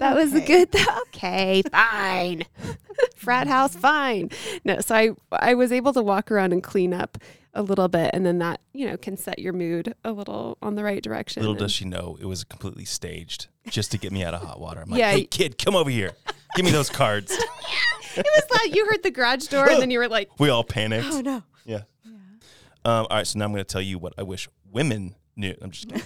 That 0.00 0.16
was 0.16 0.34
a 0.34 0.38
Okay. 0.42 0.64
good. 0.66 0.74
Okay, 1.14 1.62
fine. 1.70 2.44
Frat 3.16 3.46
house, 3.46 3.74
fine. 3.76 4.30
No, 4.64 4.80
so 4.80 4.94
I 4.94 5.10
I 5.32 5.54
was 5.54 5.70
able 5.72 5.92
to 5.92 6.02
walk 6.02 6.30
around 6.30 6.52
and 6.52 6.62
clean 6.62 6.92
up 6.94 7.18
a 7.54 7.62
little 7.62 7.88
bit, 7.88 8.10
and 8.14 8.24
then 8.24 8.38
that 8.38 8.60
you 8.72 8.88
know 8.88 8.96
can 8.96 9.16
set 9.16 9.38
your 9.38 9.52
mood 9.52 9.94
a 10.04 10.12
little 10.12 10.56
on 10.62 10.74
the 10.76 10.82
right 10.84 11.02
direction. 11.02 11.42
Little 11.42 11.52
and- 11.54 11.60
does 11.60 11.72
she 11.72 11.84
know 11.84 12.16
it 12.20 12.24
was 12.26 12.44
completely 12.44 12.84
staged 12.86 13.48
just 13.68 13.90
to 13.92 13.98
get 13.98 14.10
me 14.12 14.24
out 14.24 14.32
of 14.34 14.42
hot 14.42 14.58
water. 14.60 14.80
I'm 14.80 14.90
like, 14.90 14.98
Yeah, 14.98 15.10
hey 15.12 15.24
kid, 15.24 15.58
come 15.58 15.76
over 15.76 15.90
here. 15.90 16.12
Give 16.56 16.64
me 16.64 16.70
those 16.70 16.88
cards. 16.90 17.30
it 18.16 18.26
was 18.26 18.44
like 18.58 18.74
you 18.74 18.86
heard 18.86 19.02
the 19.02 19.10
garage 19.10 19.46
door, 19.48 19.68
and 19.68 19.80
then 19.82 19.90
you 19.90 19.98
were 19.98 20.08
like, 20.08 20.30
We 20.38 20.48
all 20.48 20.64
panicked. 20.64 21.06
Oh 21.10 21.20
no. 21.20 21.42
Yeah. 21.64 21.82
Um, 22.84 23.06
all 23.10 23.16
right, 23.18 23.26
so 23.26 23.38
now 23.38 23.44
I'm 23.44 23.52
going 23.52 23.62
to 23.62 23.70
tell 23.70 23.82
you 23.82 23.98
what 23.98 24.14
I 24.16 24.22
wish 24.22 24.48
women 24.72 25.14
knew. 25.36 25.54
I'm 25.60 25.70
just 25.70 25.88
kidding. 25.88 26.02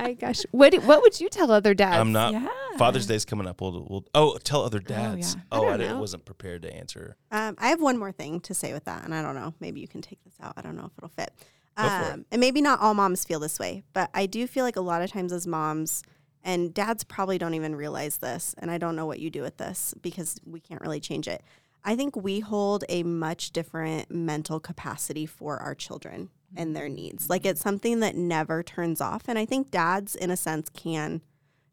Oh 0.00 0.02
my 0.02 0.12
gosh, 0.14 0.42
what 0.50 0.74
what 0.84 1.02
would 1.02 1.20
you 1.20 1.28
tell 1.28 1.50
other 1.50 1.74
dads? 1.74 1.96
I'm 1.98 2.12
not. 2.12 2.32
yeah. 2.32 2.48
Father's 2.78 3.06
Day's 3.06 3.24
coming 3.24 3.46
up. 3.46 3.60
We'll, 3.60 3.86
we'll 3.88 4.04
oh 4.14 4.38
tell 4.38 4.62
other 4.62 4.80
dads. 4.80 5.34
yeah. 5.34 5.42
I 5.50 5.58
Oh, 5.58 5.68
I, 5.68 5.76
don't 5.76 6.00
wasn't 6.00 6.24
prepared 6.24 6.62
to 6.62 6.74
answer. 6.74 7.16
Um, 7.30 7.56
I 7.58 7.68
have 7.68 7.80
one 7.80 7.98
more 7.98 8.12
thing 8.12 8.40
to 8.40 8.54
say 8.54 8.72
with 8.72 8.84
that, 8.84 9.04
and 9.04 9.14
I 9.14 9.22
don't 9.22 9.34
know. 9.34 9.54
Maybe 9.60 9.80
you 9.80 9.88
can 9.88 10.02
take 10.02 10.22
this 10.24 10.34
out. 10.42 10.54
I 10.56 10.62
don't 10.62 10.76
know 10.76 10.86
if 10.86 10.92
it'll 10.98 11.10
fit. 11.10 11.30
Go 11.76 11.82
for 11.88 11.88
it. 11.88 12.12
Um, 12.12 12.26
and 12.30 12.40
maybe 12.40 12.60
not 12.60 12.80
all 12.80 12.94
moms 12.94 13.24
feel 13.24 13.40
this 13.40 13.58
way, 13.58 13.82
but 13.92 14.10
I 14.14 14.26
do 14.26 14.46
feel 14.46 14.64
like 14.64 14.76
a 14.76 14.80
lot 14.82 15.02
of 15.02 15.10
times 15.10 15.32
as 15.32 15.46
moms, 15.46 16.02
and 16.42 16.74
dads 16.74 17.04
probably 17.04 17.38
don't 17.38 17.54
even 17.54 17.74
realize 17.74 18.18
this, 18.18 18.54
and 18.58 18.70
I 18.70 18.78
don't 18.78 18.96
know 18.96 19.06
what 19.06 19.20
you 19.20 19.30
do 19.30 19.42
with 19.42 19.56
this 19.56 19.94
because 20.02 20.40
we 20.44 20.60
can't 20.60 20.80
really 20.80 21.00
change 21.00 21.28
it. 21.28 21.42
I 21.84 21.96
think 21.96 22.14
we 22.14 22.40
hold 22.40 22.84
a 22.88 23.02
much 23.02 23.50
different 23.50 24.10
mental 24.10 24.60
capacity 24.60 25.26
for 25.26 25.58
our 25.58 25.74
children 25.74 26.30
and 26.56 26.74
their 26.76 26.88
needs. 26.88 27.30
Like 27.30 27.44
it's 27.46 27.60
something 27.60 28.00
that 28.00 28.14
never 28.16 28.62
turns 28.62 29.00
off. 29.00 29.22
And 29.28 29.38
I 29.38 29.44
think 29.46 29.70
dads, 29.70 30.14
in 30.14 30.30
a 30.30 30.36
sense, 30.36 30.68
can 30.70 31.22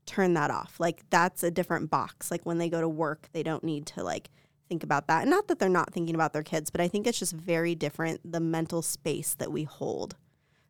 turn 0.05 0.34
that 0.34 0.49
off. 0.51 0.80
Like 0.80 1.03
that's 1.09 1.43
a 1.43 1.51
different 1.51 1.89
box. 1.89 2.32
Like 2.32 2.45
when 2.45 2.57
they 2.57 2.69
go 2.69 2.82
to 2.82 2.89
work, 2.89 3.30
they 3.34 3.43
don't 3.43 3.63
need 3.63 3.86
to 3.88 4.03
like 4.03 4.30
think 4.67 4.84
about 4.84 5.07
that. 5.07 5.21
And 5.21 5.30
not 5.32 5.47
that 5.47 5.59
they're 5.59 5.69
not 5.69 5.93
thinking 5.93 6.15
about 6.15 6.34
their 6.34 6.43
kids, 6.43 6.69
but 6.69 6.82
I 6.82 6.88
think 6.88 7.07
it's 7.07 7.19
just 7.19 7.34
very 7.34 7.75
different 7.75 8.21
the 8.30 8.39
mental 8.39 8.82
space 8.82 9.34
that 9.36 9.51
we 9.51 9.63
hold 9.63 10.15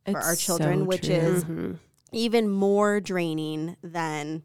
for 0.05 0.19
our 0.19 0.35
children, 0.35 0.79
so 0.79 0.85
which 0.85 1.05
true. 1.05 1.15
is 1.15 1.43
Mhm. 1.43 1.77
even 2.11 2.49
more 2.49 2.99
draining 2.99 3.75
than 3.83 4.43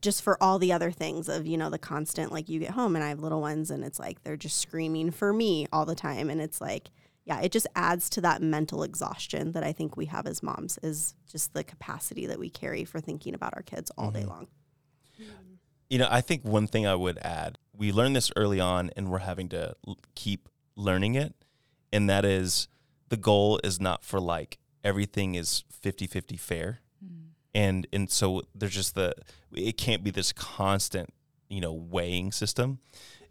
just 0.00 0.22
for 0.22 0.42
all 0.42 0.58
the 0.58 0.72
other 0.72 0.90
things 0.90 1.28
of 1.28 1.46
you 1.46 1.58
know 1.58 1.68
the 1.68 1.78
constant 1.78 2.32
like 2.32 2.48
you 2.48 2.58
get 2.58 2.70
home 2.70 2.96
and 2.96 3.04
I 3.04 3.10
have 3.10 3.20
little 3.20 3.42
ones 3.42 3.70
and 3.70 3.84
it's 3.84 3.98
like 3.98 4.22
they're 4.24 4.34
just 4.36 4.58
screaming 4.58 5.10
for 5.10 5.30
me 5.32 5.66
all 5.72 5.84
the 5.84 5.94
time 5.94 6.30
and 6.30 6.40
it's 6.40 6.58
like 6.58 6.88
yeah 7.24 7.40
it 7.40 7.50
just 7.52 7.66
adds 7.74 8.08
to 8.10 8.20
that 8.20 8.42
mental 8.42 8.82
exhaustion 8.82 9.52
that 9.52 9.64
I 9.64 9.72
think 9.72 9.96
we 9.96 10.06
have 10.06 10.26
as 10.26 10.42
moms 10.42 10.78
is 10.82 11.14
just 11.30 11.54
the 11.54 11.64
capacity 11.64 12.26
that 12.26 12.38
we 12.38 12.50
carry 12.50 12.84
for 12.84 13.00
thinking 13.00 13.34
about 13.34 13.54
our 13.54 13.62
kids 13.62 13.90
all 13.96 14.10
day 14.10 14.22
Mhm. 14.22 14.28
long. 14.28 14.46
You 15.90 15.98
know, 15.98 16.08
I 16.10 16.20
think 16.22 16.44
one 16.44 16.66
thing 16.66 16.86
I 16.86 16.94
would 16.94 17.18
add, 17.18 17.58
we 17.76 17.92
learned 17.92 18.16
this 18.16 18.32
early 18.36 18.58
on 18.58 18.90
and 18.96 19.10
we're 19.10 19.18
having 19.18 19.48
to 19.50 19.76
l- 19.86 19.98
keep 20.14 20.48
learning 20.76 21.14
it. 21.14 21.34
And 21.92 22.08
that 22.10 22.24
is 22.24 22.68
the 23.10 23.16
goal 23.16 23.60
is 23.62 23.80
not 23.80 24.02
for 24.04 24.18
like 24.18 24.58
everything 24.82 25.34
is 25.34 25.62
50 25.70 26.06
50 26.06 26.36
fair. 26.36 26.80
And, 27.56 27.86
and 27.92 28.10
so 28.10 28.42
there's 28.52 28.74
just 28.74 28.96
the, 28.96 29.14
it 29.52 29.76
can't 29.78 30.02
be 30.02 30.10
this 30.10 30.32
constant, 30.32 31.14
you 31.48 31.60
know, 31.60 31.72
weighing 31.72 32.32
system. 32.32 32.80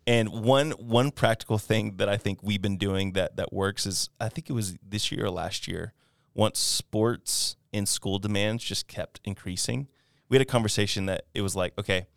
And 0.05 0.29
one 0.29 0.71
one 0.71 1.11
practical 1.11 1.57
thing 1.57 1.97
that 1.97 2.09
I 2.09 2.17
think 2.17 2.39
we've 2.43 2.61
been 2.61 2.77
doing 2.77 3.13
that 3.13 3.37
that 3.37 3.53
works 3.53 3.85
is 3.85 4.09
I 4.19 4.29
think 4.29 4.49
it 4.49 4.53
was 4.53 4.75
this 4.87 5.11
year 5.11 5.25
or 5.25 5.29
last 5.31 5.67
year. 5.67 5.93
Once 6.33 6.59
sports 6.59 7.55
and 7.71 7.87
school 7.87 8.19
demands 8.19 8.63
just 8.63 8.87
kept 8.87 9.21
increasing, 9.23 9.87
we 10.29 10.35
had 10.35 10.41
a 10.41 10.45
conversation 10.45 11.05
that 11.05 11.25
it 11.33 11.41
was 11.41 11.55
like, 11.55 11.73
okay, 11.77 12.07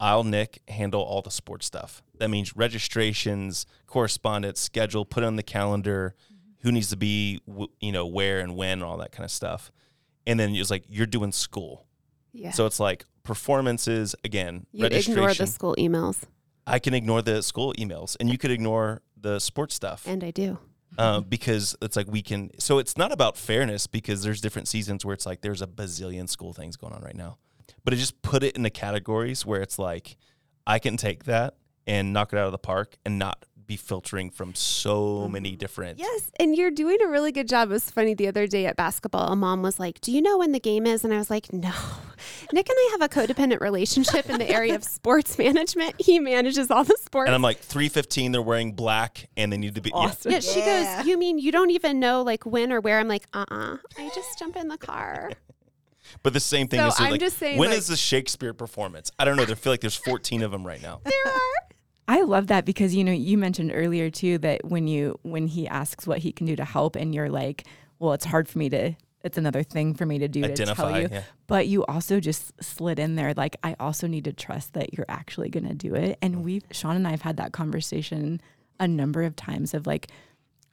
I'll 0.00 0.24
Nick 0.24 0.60
handle 0.68 1.02
all 1.02 1.22
the 1.22 1.30
sports 1.30 1.66
stuff. 1.66 2.02
That 2.18 2.28
means 2.30 2.56
registrations, 2.56 3.66
correspondence, 3.86 4.60
schedule, 4.60 5.04
put 5.04 5.22
it 5.22 5.26
on 5.26 5.36
the 5.36 5.42
calendar, 5.42 6.14
mm-hmm. 6.24 6.52
who 6.62 6.72
needs 6.72 6.88
to 6.90 6.96
be, 6.96 7.40
you 7.80 7.92
know, 7.92 8.06
where 8.06 8.40
and 8.40 8.56
when, 8.56 8.72
and 8.72 8.82
all 8.82 8.96
that 8.98 9.12
kind 9.12 9.24
of 9.24 9.30
stuff. 9.30 9.70
And 10.26 10.40
then 10.40 10.54
it 10.54 10.58
was 10.58 10.70
like 10.70 10.84
you're 10.88 11.06
doing 11.06 11.32
school, 11.32 11.86
Yeah. 12.32 12.50
so 12.50 12.64
it's 12.66 12.80
like 12.80 13.04
performances 13.22 14.14
again, 14.24 14.66
you 14.72 14.82
registration. 14.84 15.12
ignore 15.12 15.34
the 15.34 15.46
school 15.46 15.76
emails, 15.78 16.22
I 16.66 16.78
can 16.78 16.94
ignore 16.94 17.22
the 17.22 17.42
school 17.42 17.74
emails, 17.78 18.16
and 18.18 18.30
you 18.30 18.38
could 18.38 18.50
ignore 18.50 19.02
the 19.20 19.38
sports 19.38 19.74
stuff 19.74 20.06
and 20.06 20.22
I 20.22 20.30
do. 20.30 20.58
uh, 20.98 21.20
because 21.20 21.76
it's 21.82 21.96
like 21.96 22.06
we 22.08 22.22
can. 22.22 22.50
So 22.58 22.78
it's 22.78 22.96
not 22.96 23.12
about 23.12 23.36
fairness 23.36 23.86
because 23.86 24.22
there's 24.22 24.40
different 24.40 24.68
seasons 24.68 25.04
where 25.04 25.14
it's 25.14 25.26
like 25.26 25.40
there's 25.40 25.62
a 25.62 25.66
bazillion 25.66 26.28
school 26.28 26.52
things 26.52 26.76
going 26.76 26.92
on 26.92 27.02
right 27.02 27.16
now, 27.16 27.38
but 27.84 27.94
it 27.94 27.96
just 27.98 28.20
put 28.22 28.42
it 28.42 28.54
in 28.56 28.62
the 28.62 28.70
categories 28.70 29.44
where 29.46 29.60
it's 29.62 29.78
like 29.78 30.16
I 30.66 30.78
can 30.78 30.96
take 30.96 31.24
that 31.24 31.56
and 31.86 32.12
knock 32.12 32.32
it 32.32 32.38
out 32.38 32.46
of 32.46 32.52
the 32.52 32.58
park 32.58 32.96
and 33.04 33.18
not 33.18 33.44
be 33.66 33.76
filtering 33.76 34.30
from 34.30 34.54
so 34.54 35.28
many 35.28 35.50
mm-hmm. 35.50 35.58
different. 35.58 35.98
Yes, 35.98 36.30
and 36.38 36.56
you're 36.56 36.70
doing 36.70 36.98
a 37.02 37.08
really 37.08 37.32
good 37.32 37.48
job. 37.48 37.70
It 37.70 37.72
was 37.74 37.90
funny 37.90 38.14
the 38.14 38.28
other 38.28 38.46
day 38.46 38.66
at 38.66 38.76
basketball. 38.76 39.32
A 39.32 39.36
mom 39.36 39.62
was 39.62 39.78
like, 39.78 40.00
"Do 40.00 40.12
you 40.12 40.20
know 40.22 40.38
when 40.38 40.52
the 40.52 40.60
game 40.60 40.86
is?" 40.86 41.04
And 41.04 41.12
I 41.12 41.18
was 41.18 41.30
like, 41.30 41.52
"No." 41.52 41.72
Nick 42.52 42.68
and 42.68 42.76
I 42.78 42.88
have 42.92 43.02
a 43.02 43.08
codependent 43.08 43.60
relationship 43.60 44.28
in 44.30 44.38
the 44.38 44.48
area 44.48 44.74
of 44.74 44.84
sports 44.98 45.38
management. 45.38 45.94
He 45.98 46.18
manages 46.20 46.70
all 46.70 46.84
the 46.84 46.96
sports. 47.00 47.28
And 47.28 47.34
I'm 47.34 47.42
like, 47.42 47.58
315, 47.58 48.32
they're 48.32 48.40
wearing 48.42 48.72
black 48.72 49.28
and 49.36 49.52
they 49.52 49.56
need 49.56 49.74
to 49.74 49.80
be. 49.80 49.90
yeah. 49.90 49.96
Awesome. 49.96 50.32
yeah, 50.32 50.40
she 50.40 50.60
Yeah. 50.60 50.98
goes, 50.98 51.06
"You 51.06 51.18
mean 51.18 51.38
you 51.38 51.52
don't 51.52 51.70
even 51.70 52.00
know 52.00 52.22
like 52.22 52.44
when 52.46 52.72
or 52.72 52.80
where?" 52.80 52.98
I'm 52.98 53.08
like, 53.08 53.26
"Uh-uh. 53.32 53.76
I 53.98 54.10
just 54.14 54.38
jump 54.38 54.56
in 54.56 54.68
the 54.68 54.78
car." 54.78 55.30
But 56.22 56.32
the 56.32 56.40
same 56.40 56.68
thing 56.68 56.78
So 56.80 56.86
is 56.88 56.94
I'm 56.98 57.10
like, 57.12 57.20
just 57.20 57.38
saying, 57.38 57.58
when 57.58 57.70
like- 57.70 57.78
is 57.78 57.88
the 57.88 57.96
Shakespeare 57.96 58.52
performance? 58.54 59.10
I 59.18 59.24
don't 59.24 59.36
know. 59.36 59.42
I 59.42 59.54
feel 59.54 59.72
like 59.72 59.80
there's 59.80 59.96
14 59.96 60.42
of 60.42 60.52
them 60.52 60.64
right 60.64 60.80
now. 60.80 61.00
there 61.02 61.12
are. 61.26 61.40
I 62.06 62.22
love 62.22 62.48
that 62.48 62.64
because 62.64 62.94
you 62.94 63.04
know 63.04 63.12
you 63.12 63.38
mentioned 63.38 63.72
earlier 63.74 64.10
too 64.10 64.38
that 64.38 64.64
when 64.64 64.86
you 64.86 65.18
when 65.22 65.46
he 65.46 65.66
asks 65.66 66.06
what 66.06 66.18
he 66.18 66.32
can 66.32 66.46
do 66.46 66.56
to 66.56 66.64
help 66.64 66.96
and 66.96 67.14
you're 67.14 67.30
like, 67.30 67.64
well, 67.98 68.12
it's 68.12 68.26
hard 68.26 68.48
for 68.48 68.58
me 68.58 68.68
to. 68.70 68.94
It's 69.22 69.38
another 69.38 69.62
thing 69.62 69.94
for 69.94 70.04
me 70.04 70.18
to 70.18 70.28
do 70.28 70.42
to 70.42 70.66
tell 70.66 71.00
you. 71.00 71.08
Yeah. 71.10 71.22
But 71.46 71.66
you 71.66 71.82
also 71.86 72.20
just 72.20 72.62
slid 72.62 72.98
in 72.98 73.14
there 73.14 73.32
like 73.34 73.56
I 73.62 73.74
also 73.80 74.06
need 74.06 74.24
to 74.24 74.34
trust 74.34 74.74
that 74.74 74.92
you're 74.92 75.06
actually 75.08 75.48
going 75.48 75.66
to 75.66 75.74
do 75.74 75.94
it. 75.94 76.18
And 76.20 76.36
mm. 76.36 76.42
we 76.42 76.62
Sean 76.72 76.96
and 76.96 77.08
I 77.08 77.12
have 77.12 77.22
had 77.22 77.38
that 77.38 77.52
conversation 77.52 78.42
a 78.78 78.86
number 78.86 79.22
of 79.22 79.34
times 79.34 79.72
of 79.72 79.86
like 79.86 80.08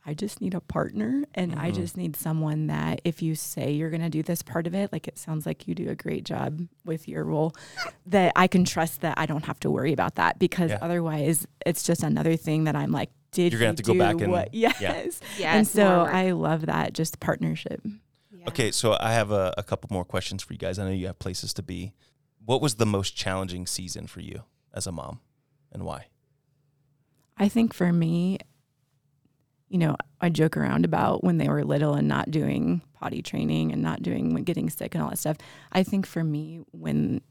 I 0.05 0.13
just 0.15 0.41
need 0.41 0.55
a 0.55 0.61
partner 0.61 1.23
and 1.35 1.53
I 1.53 1.69
Mhm. 1.71 1.75
just 1.75 1.95
need 1.95 2.15
someone 2.15 2.67
that 2.67 3.01
if 3.03 3.21
you 3.21 3.35
say 3.35 3.71
you're 3.71 3.91
going 3.91 4.01
to 4.01 4.09
do 4.09 4.23
this 4.23 4.41
part 4.41 4.65
of 4.65 4.73
it, 4.73 4.91
like 4.91 5.07
it 5.07 5.17
sounds 5.19 5.45
like 5.45 5.67
you 5.67 5.75
do 5.75 5.89
a 5.89 5.95
great 5.95 6.23
job 6.25 6.67
with 6.83 7.07
your 7.07 7.23
role, 7.23 7.53
that 8.07 8.33
I 8.35 8.47
can 8.47 8.65
trust 8.65 9.01
that 9.01 9.19
I 9.19 9.27
don't 9.27 9.45
have 9.45 9.59
to 9.59 9.69
worry 9.69 9.93
about 9.93 10.15
that 10.15 10.39
because 10.39 10.71
Yeah. 10.71 10.79
otherwise 10.81 11.45
it's 11.65 11.83
just 11.83 12.01
another 12.01 12.35
thing 12.35 12.63
that 12.63 12.75
I'm 12.75 12.91
like, 12.91 13.11
did 13.31 13.51
You're 13.53 13.59
gonna 13.59 13.67
have 13.69 13.75
to 13.77 13.83
go 13.83 13.93
do 13.93 13.99
back 13.99 14.19
and- 14.21 14.31
what? 14.31 14.53
yeah. 14.53 14.73
Yes. 14.81 15.19
Yeah, 15.37 15.55
and 15.55 15.67
so 15.67 15.83
more. 15.85 16.09
I 16.11 16.31
love 16.31 16.65
that 16.65 16.93
just 16.93 17.19
partnership. 17.19 17.81
Yeah. 18.35 18.45
Okay, 18.47 18.71
so 18.71 18.97
I 18.99 19.13
have 19.13 19.29
a, 19.31 19.53
a 19.57 19.61
couple 19.63 19.87
more 19.91 20.03
questions 20.03 20.41
for 20.41 20.53
you 20.53 20.59
guys. 20.59 20.79
I 20.79 20.85
know 20.85 20.91
you 20.91 21.05
have 21.07 21.19
places 21.19 21.53
to 21.53 21.61
be. 21.63 21.93
What 22.43 22.59
was 22.59 22.75
the 22.75 22.87
most 22.87 23.15
challenging 23.15 23.67
season 23.67 24.07
for 24.07 24.19
you 24.19 24.45
as 24.73 24.87
a 24.87 24.91
mom, 24.91 25.19
and 25.71 25.83
why? 25.83 26.07
I 27.37 27.47
think 27.49 27.73
for 27.73 27.93
me, 27.93 28.39
you 29.71 29.77
know, 29.77 29.95
I 30.19 30.27
joke 30.27 30.57
around 30.57 30.83
about 30.83 31.23
when 31.23 31.37
they 31.37 31.47
were 31.47 31.63
little 31.63 31.93
and 31.93 32.05
not 32.05 32.29
doing 32.29 32.81
potty 32.93 33.21
training 33.21 33.71
and 33.71 33.81
not 33.81 34.03
doing 34.03 34.35
getting 34.43 34.69
sick 34.69 34.93
and 34.93 35.01
all 35.01 35.09
that 35.09 35.17
stuff. 35.17 35.37
I 35.71 35.81
think 35.81 36.05
for 36.05 36.25
me, 36.25 36.59
when 36.71 37.21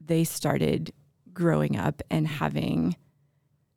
they 0.00 0.22
started 0.22 0.92
growing 1.32 1.76
up 1.76 2.00
and 2.08 2.28
having 2.28 2.94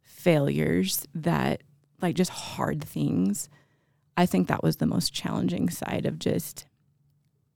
failures 0.03 1.07
that 1.15 1.63
like 1.99 2.13
just 2.13 2.29
hard 2.29 2.83
things, 2.83 3.49
I 4.15 4.27
think 4.27 4.47
that 4.49 4.61
was 4.61 4.75
the 4.75 4.85
most 4.85 5.11
challenging 5.11 5.71
side 5.71 6.05
of 6.05 6.19
just 6.19 6.67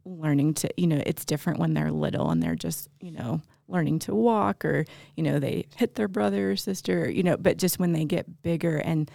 learning 0.03 0.55
to, 0.55 0.69
you 0.77 0.87
know, 0.87 1.01
it's 1.05 1.25
different 1.25 1.59
when 1.59 1.75
they're 1.75 1.91
little 1.91 2.31
and 2.31 2.41
they're 2.41 2.55
just, 2.55 2.89
you 2.99 3.11
know, 3.11 3.39
learning 3.67 3.99
to 3.99 4.15
walk 4.15 4.65
or, 4.65 4.85
you 5.15 5.21
know, 5.21 5.37
they 5.37 5.67
hit 5.75 5.93
their 5.93 6.07
brother 6.07 6.51
or 6.51 6.55
sister, 6.55 7.07
you 7.07 7.21
know, 7.21 7.37
but 7.37 7.57
just 7.57 7.77
when 7.77 7.91
they 7.91 8.05
get 8.05 8.41
bigger 8.41 8.77
and 8.77 9.11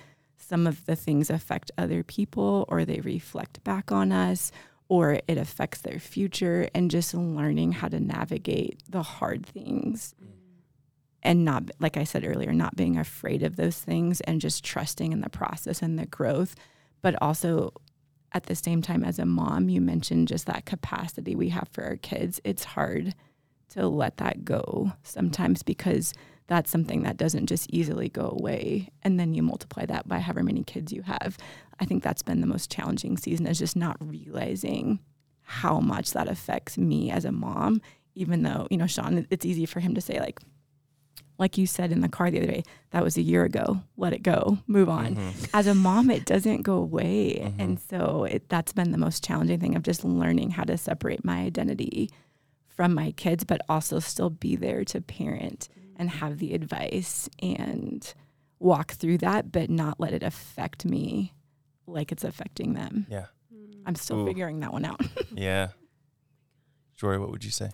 some 0.51 0.67
of 0.67 0.85
the 0.85 0.97
things 0.97 1.31
affect 1.31 1.71
other 1.79 2.03
people 2.03 2.65
or 2.67 2.85
they 2.85 2.99
reflect 3.01 3.63
back 3.63 3.93
on 3.93 4.11
us 4.11 4.51
or 4.89 5.21
it 5.29 5.39
affects 5.39 5.81
their 5.83 6.01
future 6.01 6.69
and 6.75 6.91
just 6.91 7.15
learning 7.15 7.71
how 7.71 7.87
to 7.87 8.01
navigate 8.01 8.83
the 8.89 9.05
hard 9.05 9.47
things. 9.47 10.13
And 11.23 11.45
not 11.45 11.71
like 11.79 11.97
i 11.97 12.03
said 12.03 12.25
earlier 12.25 12.53
not 12.53 12.75
being 12.75 12.97
afraid 12.99 13.45
of 13.45 13.55
those 13.55 13.79
things 13.79 14.21
and 14.23 14.41
just 14.41 14.65
trusting 14.65 15.13
in 15.13 15.21
the 15.21 15.31
process 15.31 15.83
and 15.83 15.97
the 15.97 16.07
growth. 16.07 16.57
But 17.01 17.15
also 17.23 17.73
at 18.33 18.47
the 18.47 18.57
same 18.57 18.83
time 18.83 19.05
as 19.05 19.21
a 19.21 19.25
mom 19.25 19.69
you 19.69 19.81
mentioned 19.81 20.27
just 20.27 20.47
that 20.47 20.67
capacity 20.67 21.37
we 21.37 21.51
have 21.51 21.69
for 21.71 21.85
our 21.85 21.97
kids. 21.97 22.41
It's 22.43 22.65
hard 22.65 23.15
to 23.69 23.87
let 23.87 24.17
that 24.17 24.45
go 24.45 24.95
sometimes 25.05 25.63
because 25.63 26.13
that's 26.51 26.69
something 26.71 27.05
that 27.05 27.17
doesn't 27.17 27.47
just 27.47 27.71
easily 27.71 28.09
go 28.09 28.29
away 28.29 28.89
and 29.05 29.21
then 29.21 29.33
you 29.35 29.41
multiply 29.43 29.87
that 29.87 30.09
by 30.09 30.19
however 30.19 30.43
many 30.43 30.65
kids 30.65 30.93
you 30.93 31.03
have. 31.03 31.39
I 31.79 31.85
think 31.85 32.03
that's 32.03 32.23
been 32.23 32.41
the 32.41 32.47
most 32.49 32.73
challenging 32.73 33.17
season 33.17 33.47
is 33.47 33.61
just 33.61 33.77
not 33.77 33.97
realizing 34.01 34.99
how 35.43 35.79
much 35.79 36.11
that 36.11 36.27
affects 36.27 36.77
me 36.77 37.09
as 37.11 37.25
a 37.25 37.31
mom 37.31 37.81
even 38.17 38.43
though 38.43 38.67
you 38.71 38.77
know 38.77 38.87
sean 38.87 39.27
it's 39.31 39.47
easy 39.47 39.65
for 39.65 39.81
him 39.81 39.95
to 39.95 40.01
say 40.01 40.19
like 40.19 40.41
like 41.39 41.57
you 41.57 41.67
said 41.67 41.93
in 41.93 42.01
the 42.01 42.09
car 42.09 42.31
the 42.33 42.39
other 42.39 42.49
day 42.49 42.63
that 42.91 43.03
was 43.03 43.17
a 43.17 43.23
year 43.23 43.45
ago. 43.45 43.81
Let 43.97 44.13
it 44.13 44.23
go. 44.23 44.59
Move 44.67 44.91
on. 44.91 45.17
Mm-hmm. 45.17 45.45
As 45.55 45.67
a 45.67 45.75
mom 45.75 46.11
it 46.11 46.27
doesn't 46.27 46.63
go 46.63 46.75
away. 46.75 47.41
Mm-hmm. 47.43 47.61
And 47.61 47.81
so 47.81 48.25
it, 48.25 48.51
that's 48.51 48.75
been 48.75 48.91
the 48.91 48.99
most 48.99 49.25
challenging 49.25 49.59
thing 49.59 49.75
of 49.75 49.83
just 49.83 50.05
learning 50.05 50.51
how 50.51 50.65
to 50.65 50.77
separate 50.77 51.25
my 51.25 51.39
identity 51.39 52.11
from 52.69 52.93
my 52.95 53.13
kids 53.13 53.45
but 53.45 53.63
also 53.69 54.01
still 54.01 54.29
be 54.29 54.55
there 54.55 54.85
to 54.85 55.01
parent 55.01 55.69
and 56.01 56.11
have 56.11 56.39
the 56.39 56.55
advice 56.55 57.29
and 57.41 58.15
walk 58.59 58.93
through 58.93 59.19
that 59.19 59.53
but 59.53 59.71
not 59.71 60.01
let 60.01 60.13
it 60.13 60.23
affect 60.25 60.85
me 60.85 61.33
like 61.87 62.11
it's 62.11 62.25
affecting 62.25 62.73
them 62.75 63.07
Yeah. 63.09 63.27
i'm 63.87 63.95
still 63.95 64.21
Ooh. 64.21 64.27
figuring 64.27 64.59
that 64.61 64.73
one 64.73 64.85
out 64.85 65.01
Yeah. 65.33 65.69
Jory, 66.97 67.19
what 67.19 67.31
would 67.31 67.45
you 67.45 67.51
say? 67.51 67.71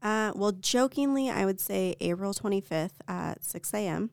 Uh, 0.00 0.32
well, 0.34 0.52
jokingly, 0.52 1.28
I 1.30 1.44
would 1.44 1.60
say 1.60 1.96
April 2.00 2.32
25th 2.32 2.92
at 3.08 3.44
6 3.44 3.74
a.m. 3.74 4.10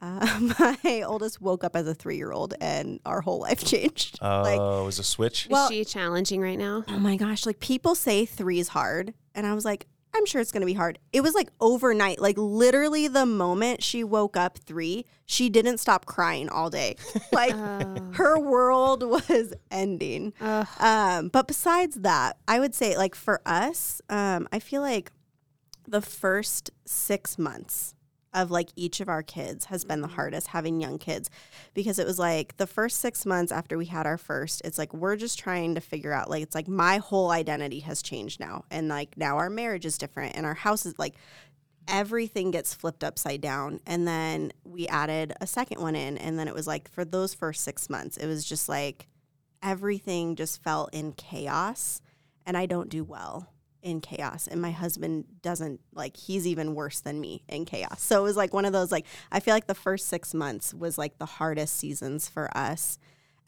Uh, 0.00 0.52
my 0.84 1.02
oldest 1.02 1.40
woke 1.40 1.64
up 1.64 1.74
as 1.74 1.86
a 1.88 1.94
three 1.94 2.16
year 2.16 2.30
old 2.32 2.54
and 2.60 3.00
our 3.04 3.20
whole 3.20 3.40
life 3.40 3.64
changed. 3.72 4.18
Oh, 4.22 4.42
Like, 4.42 4.60
it 4.60 4.84
was 4.84 4.98
a 5.00 5.04
switch? 5.04 5.48
Well- 5.50 5.64
Is 5.66 5.70
she 5.70 5.84
challenging 5.84 6.40
right 6.40 6.58
now? 6.58 6.84
oh 6.88 6.98
my 7.00 7.16
gosh, 7.16 7.46
like 7.46 7.58
people 7.58 7.94
say 7.96 8.24
three 8.24 8.60
is 8.60 8.68
hard. 8.68 9.12
And 9.34 9.44
I 9.46 9.54
was 9.54 9.64
like, 9.64 9.86
I'm 10.14 10.26
sure 10.26 10.40
it's 10.40 10.50
going 10.52 10.60
to 10.62 10.66
be 10.66 10.74
hard. 10.74 10.98
It 11.12 11.20
was 11.22 11.34
like 11.34 11.50
overnight, 11.60 12.20
like 12.20 12.36
literally 12.36 13.06
the 13.08 13.26
moment 13.26 13.82
she 13.82 14.02
woke 14.04 14.36
up 14.36 14.58
three, 14.58 15.04
she 15.24 15.48
didn't 15.48 15.78
stop 15.78 16.04
crying 16.06 16.48
all 16.48 16.68
day. 16.70 16.96
Like 17.32 17.54
Oh. 17.54 18.10
her 18.14 18.38
world 18.38 19.02
was 19.04 19.54
ending. 19.70 20.32
Ugh. 20.40 20.66
Um, 20.80 21.28
but 21.28 21.46
besides 21.46 21.96
that, 21.96 22.38
I 22.48 22.58
would 22.58 22.74
say 22.74 22.96
like 22.96 23.14
for 23.14 23.40
us, 23.46 24.00
um, 24.10 24.48
I 24.52 24.58
feel 24.58 24.82
like 24.82 25.12
the 25.86 26.00
first 26.00 26.70
six 26.84 27.38
months 27.38 27.94
of 28.32 28.50
like 28.50 28.68
each 28.76 29.00
of 29.00 29.08
our 29.08 29.22
kids 29.22 29.66
has 29.66 29.84
been 29.84 30.00
the 30.00 30.06
mm-hmm. 30.06 30.16
hardest 30.16 30.48
having 30.48 30.80
young 30.80 30.98
kids 30.98 31.30
because 31.74 31.98
it 31.98 32.06
was 32.06 32.18
like 32.18 32.56
the 32.56 32.66
first 32.66 33.00
six 33.00 33.26
months 33.26 33.50
after 33.50 33.76
we 33.76 33.86
had 33.86 34.06
our 34.06 34.18
first, 34.18 34.62
it's 34.64 34.78
like 34.78 34.94
we're 34.94 35.16
just 35.16 35.38
trying 35.38 35.74
to 35.74 35.80
figure 35.80 36.12
out 36.12 36.30
like 36.30 36.42
it's 36.42 36.54
like 36.54 36.68
my 36.68 36.98
whole 36.98 37.30
identity 37.30 37.80
has 37.80 38.02
changed 38.02 38.38
now. 38.38 38.64
And 38.70 38.88
like 38.88 39.16
now 39.16 39.38
our 39.38 39.50
marriage 39.50 39.84
is 39.84 39.98
different 39.98 40.36
and 40.36 40.46
our 40.46 40.54
house 40.54 40.86
is 40.86 40.98
like 40.98 41.16
everything 41.88 42.52
gets 42.52 42.72
flipped 42.72 43.02
upside 43.02 43.40
down. 43.40 43.80
And 43.86 44.06
then 44.06 44.52
we 44.64 44.86
added 44.86 45.32
a 45.40 45.46
second 45.46 45.80
one 45.80 45.96
in. 45.96 46.16
And 46.18 46.38
then 46.38 46.46
it 46.46 46.54
was 46.54 46.66
like 46.66 46.90
for 46.90 47.04
those 47.04 47.34
first 47.34 47.64
six 47.64 47.90
months, 47.90 48.16
it 48.16 48.26
was 48.26 48.44
just 48.44 48.68
like 48.68 49.08
everything 49.62 50.36
just 50.36 50.62
felt 50.62 50.94
in 50.94 51.12
chaos. 51.12 52.00
And 52.46 52.56
I 52.56 52.66
don't 52.66 52.88
do 52.88 53.02
well 53.02 53.48
in 53.82 54.00
chaos. 54.00 54.46
And 54.46 54.60
my 54.60 54.70
husband 54.70 55.24
doesn't 55.42 55.80
like, 55.94 56.16
he's 56.16 56.46
even 56.46 56.74
worse 56.74 57.00
than 57.00 57.20
me 57.20 57.44
in 57.48 57.64
chaos. 57.64 58.02
So 58.02 58.20
it 58.20 58.24
was 58.24 58.36
like 58.36 58.52
one 58.52 58.64
of 58.64 58.72
those, 58.72 58.92
like, 58.92 59.06
I 59.32 59.40
feel 59.40 59.54
like 59.54 59.66
the 59.66 59.74
first 59.74 60.08
six 60.08 60.34
months 60.34 60.74
was 60.74 60.98
like 60.98 61.18
the 61.18 61.26
hardest 61.26 61.76
seasons 61.76 62.28
for 62.28 62.56
us. 62.56 62.98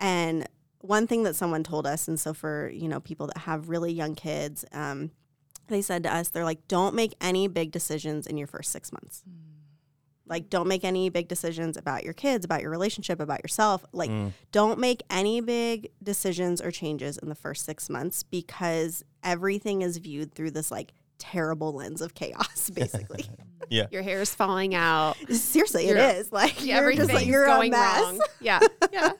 And 0.01 0.49
one 0.80 1.07
thing 1.07 1.22
that 1.24 1.37
someone 1.37 1.62
told 1.62 1.87
us, 1.87 2.09
and 2.09 2.18
so 2.18 2.35
for, 2.35 2.70
you 2.70 2.89
know, 2.89 3.01
people 3.01 3.28
that 3.28 3.39
have 3.39 3.68
really 3.68 3.93
young 3.93 4.14
kids, 4.14 4.64
um, 4.72 5.11
they 5.68 5.80
said 5.80 6.03
to 6.03 6.14
us, 6.14 6.28
they're 6.28 6.45
like, 6.45 6.66
don't 6.66 6.95
make 6.95 7.14
any 7.20 7.47
big 7.47 7.70
decisions 7.70 8.26
in 8.26 8.37
your 8.37 8.49
first 8.49 8.72
six 8.72 8.93
months. 8.93 9.22
Like, 10.27 10.49
don't 10.49 10.68
make 10.68 10.85
any 10.85 11.09
big 11.09 11.29
decisions 11.29 11.77
about 11.77 12.05
your 12.05 12.12
kids, 12.14 12.45
about 12.45 12.62
your 12.62 12.70
relationship, 12.70 13.18
about 13.20 13.43
yourself. 13.43 13.85
Like, 13.93 14.11
Mm. 14.11 14.33
don't 14.53 14.79
make 14.79 15.03
any 15.11 15.41
big 15.41 15.91
decisions 16.03 16.61
or 16.61 16.70
changes 16.70 17.18
in 17.18 17.29
the 17.29 17.35
first 17.35 17.64
six 17.64 17.91
months 17.91 18.23
because 18.23 19.03
everything 19.25 19.83
is 19.83 19.99
viewed 19.99 20.33
through 20.35 20.53
this 20.53 20.70
like 20.70 20.93
terrible 21.18 21.73
lens 21.73 22.01
of 22.01 22.14
chaos, 22.14 22.70
basically. 22.75 23.25
Yeah. 23.68 23.87
Your 23.91 24.03
hair 24.03 24.20
is 24.20 24.35
falling 24.35 24.75
out. 24.75 25.16
Seriously, 25.31 25.89
You're- 25.89 26.01
it 26.01 26.16
is. 26.18 26.33
Like, 26.33 26.64
you're 26.64 26.79
Everything's 26.79 27.09
just 27.09 27.25
like, 27.27 27.33
going 27.33 27.73
a 27.75 27.77
mess. 27.77 28.01
wrong. 28.03 28.20
Yeah. 28.41 28.61
Yeah. 28.93 29.12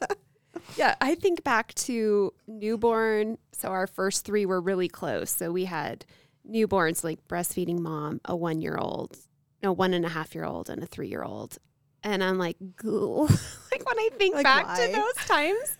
yeah. 0.77 0.95
I 1.01 1.15
think 1.15 1.43
back 1.43 1.73
to 1.75 2.33
newborn. 2.47 3.37
So 3.51 3.69
our 3.69 3.87
first 3.87 4.25
three 4.25 4.45
were 4.45 4.61
really 4.61 4.87
close. 4.87 5.29
So 5.31 5.51
we 5.51 5.65
had 5.65 6.05
newborns 6.49 7.03
like 7.03 7.25
breastfeeding 7.27 7.79
mom, 7.79 8.19
a 8.25 8.35
one 8.35 8.61
year 8.61 8.75
old, 8.77 9.17
no, 9.63 9.71
one 9.71 9.93
and 9.93 10.05
a 10.05 10.09
half 10.09 10.35
year 10.35 10.43
old, 10.45 10.69
and 10.69 10.83
a 10.83 10.85
three 10.85 11.07
year 11.07 11.23
old. 11.23 11.57
And 12.03 12.21
I'm 12.21 12.37
like, 12.37 12.57
goo. 12.75 13.21
like 13.71 13.87
when 13.87 13.97
I 13.97 14.09
think 14.17 14.35
Like, 14.35 14.43
back 14.43 14.67
why? 14.67 14.85
to 14.85 14.91
those 14.91 15.25
times, 15.25 15.77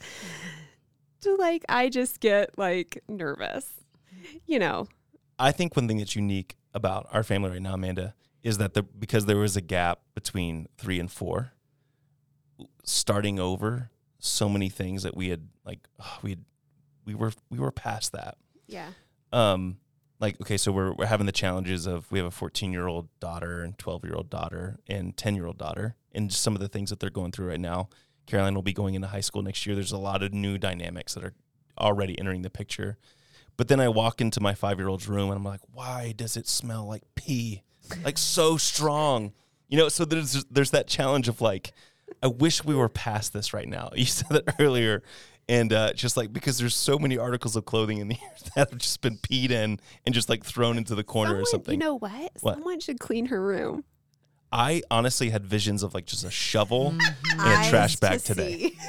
to 1.21 1.35
like, 1.35 1.63
I 1.67 1.89
just 1.89 2.19
get 2.21 2.57
like 2.57 3.03
nervous, 3.09 3.69
you 4.47 4.57
know. 4.57 4.87
I 5.37 5.51
think 5.51 5.75
one 5.75 5.87
thing 5.87 5.97
that's 5.97 6.15
unique 6.15 6.55
about 6.73 7.07
our 7.11 7.23
family 7.23 7.49
right 7.51 7.61
now, 7.61 7.73
Amanda, 7.73 8.15
is 8.41 8.57
that 8.59 8.73
the, 8.73 8.83
because 8.83 9.25
there 9.25 9.37
was 9.37 9.57
a 9.57 9.61
gap 9.61 9.99
between 10.15 10.67
three 10.77 10.99
and 10.99 11.11
four, 11.11 11.51
starting 12.83 13.39
over, 13.39 13.89
so 14.19 14.47
many 14.47 14.69
things 14.69 15.03
that 15.03 15.17
we 15.17 15.27
had 15.29 15.49
like 15.65 15.79
we 16.23 16.31
had, 16.31 16.45
we 17.05 17.15
were 17.15 17.33
we 17.49 17.59
were 17.59 17.71
past 17.71 18.13
that. 18.13 18.37
Yeah. 18.67 18.89
Um, 19.33 19.77
like 20.23 20.39
okay, 20.41 20.57
so 20.57 20.71
we're 20.71 20.93
we're 20.93 21.05
having 21.05 21.25
the 21.25 21.33
challenges 21.33 21.85
of 21.85 22.09
we 22.09 22.17
have 22.17 22.25
a 22.25 22.31
14 22.31 22.71
year 22.71 22.87
old 22.87 23.09
daughter 23.19 23.61
and 23.61 23.77
12 23.77 24.05
year 24.05 24.15
old 24.15 24.29
daughter 24.29 24.79
and 24.87 25.15
10 25.17 25.35
year 25.35 25.45
old 25.45 25.57
daughter, 25.57 25.95
and 26.13 26.29
just 26.29 26.41
some 26.41 26.55
of 26.55 26.61
the 26.61 26.69
things 26.69 26.89
that 26.89 27.01
they're 27.01 27.09
going 27.09 27.31
through 27.31 27.49
right 27.49 27.59
now. 27.59 27.89
Caroline 28.25 28.55
will 28.55 28.61
be 28.61 28.71
going 28.71 28.95
into 28.95 29.09
high 29.09 29.19
school 29.19 29.41
next 29.41 29.65
year. 29.65 29.75
There's 29.75 29.91
a 29.91 29.97
lot 29.97 30.23
of 30.23 30.33
new 30.33 30.57
dynamics 30.57 31.13
that 31.13 31.25
are 31.25 31.33
already 31.77 32.17
entering 32.17 32.41
the 32.41 32.49
picture. 32.49 32.97
But 33.57 33.67
then 33.67 33.81
I 33.81 33.89
walk 33.89 34.21
into 34.21 34.39
my 34.39 34.53
five 34.53 34.79
year 34.79 34.87
old's 34.87 35.09
room 35.09 35.29
and 35.29 35.37
I'm 35.37 35.43
like, 35.43 35.59
why 35.73 36.13
does 36.15 36.37
it 36.37 36.47
smell 36.47 36.87
like 36.87 37.03
pee? 37.15 37.63
Like 38.05 38.17
so 38.17 38.55
strong. 38.55 39.33
You 39.67 39.77
know, 39.77 39.89
so 39.89 40.05
there's 40.05 40.45
there's 40.45 40.71
that 40.71 40.87
challenge 40.87 41.27
of 41.27 41.41
like, 41.41 41.73
I 42.21 42.27
wish 42.27 42.63
we 42.63 42.75
were 42.75 42.87
past 42.87 43.33
this 43.33 43.53
right 43.53 43.67
now. 43.67 43.91
You 43.95 44.05
said 44.05 44.37
it 44.37 44.49
earlier. 44.57 45.03
And 45.49 45.73
uh, 45.73 45.93
just 45.93 46.15
like 46.15 46.31
because 46.31 46.57
there's 46.57 46.75
so 46.75 46.97
many 46.97 47.17
articles 47.17 47.55
of 47.55 47.65
clothing 47.65 47.97
in 47.97 48.09
here 48.11 48.29
that 48.55 48.69
have 48.69 48.77
just 48.77 49.01
been 49.01 49.17
peed 49.17 49.51
in 49.51 49.79
and 50.05 50.15
just 50.15 50.29
like 50.29 50.43
thrown 50.45 50.77
into 50.77 50.95
the 50.95 51.03
corner 51.03 51.35
or 51.39 51.45
something. 51.45 51.73
You 51.73 51.79
know 51.79 51.95
what? 51.95 52.31
What? 52.41 52.55
Someone 52.55 52.79
should 52.79 52.99
clean 52.99 53.25
her 53.27 53.41
room. 53.41 53.83
I 54.51 54.83
honestly 54.91 55.31
had 55.31 55.45
visions 55.45 55.81
of 55.83 55.93
like 55.93 56.05
just 56.05 56.23
a 56.23 56.31
shovel 56.31 56.91
Mm-hmm. 56.91 57.39
and 57.41 57.65
a 57.65 57.69
trash 57.69 57.95
bag 57.97 58.19
to 58.21 58.25
today. 58.35 58.73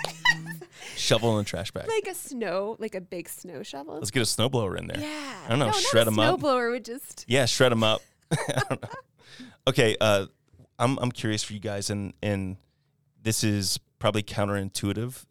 Shovel 0.97 1.39
and 1.39 1.47
a 1.47 1.49
trash 1.49 1.71
bag. 1.73 1.89
Like 1.89 2.07
a 2.07 2.15
snow, 2.15 2.77
like 2.79 2.95
a 2.95 3.01
big 3.01 3.29
snow 3.29 3.63
shovel. 3.63 3.95
Let's 3.95 4.11
get 4.11 4.21
a 4.21 4.27
snowblower 4.27 4.79
in 4.79 4.87
there. 4.87 5.01
Yeah. 5.01 5.35
I 5.47 5.49
don't 5.49 5.59
know, 5.59 5.67
No, 5.67 5.73
shred 5.73 6.07
not 6.07 6.13
a 6.19 6.23
'em 6.23 6.35
up. 6.35 6.41
Snowblower 6.41 6.71
would 6.71 6.85
just. 6.85 7.25
Yeah, 7.27 7.47
shred 7.47 7.73
them 7.73 7.83
up. 7.83 8.01
I 8.31 8.63
don't 8.69 8.83
know. 8.83 8.89
Okay, 9.67 9.97
uh, 10.01 10.27
I'm 10.79 10.99
I'm 10.99 11.11
curious 11.11 11.43
for 11.43 11.53
you 11.55 11.59
guys, 11.59 11.91
and 11.91 12.13
and 12.23 12.59
this 13.23 13.43
is 13.43 13.79
probably 13.99 14.23
counterintuitive, 14.23 15.25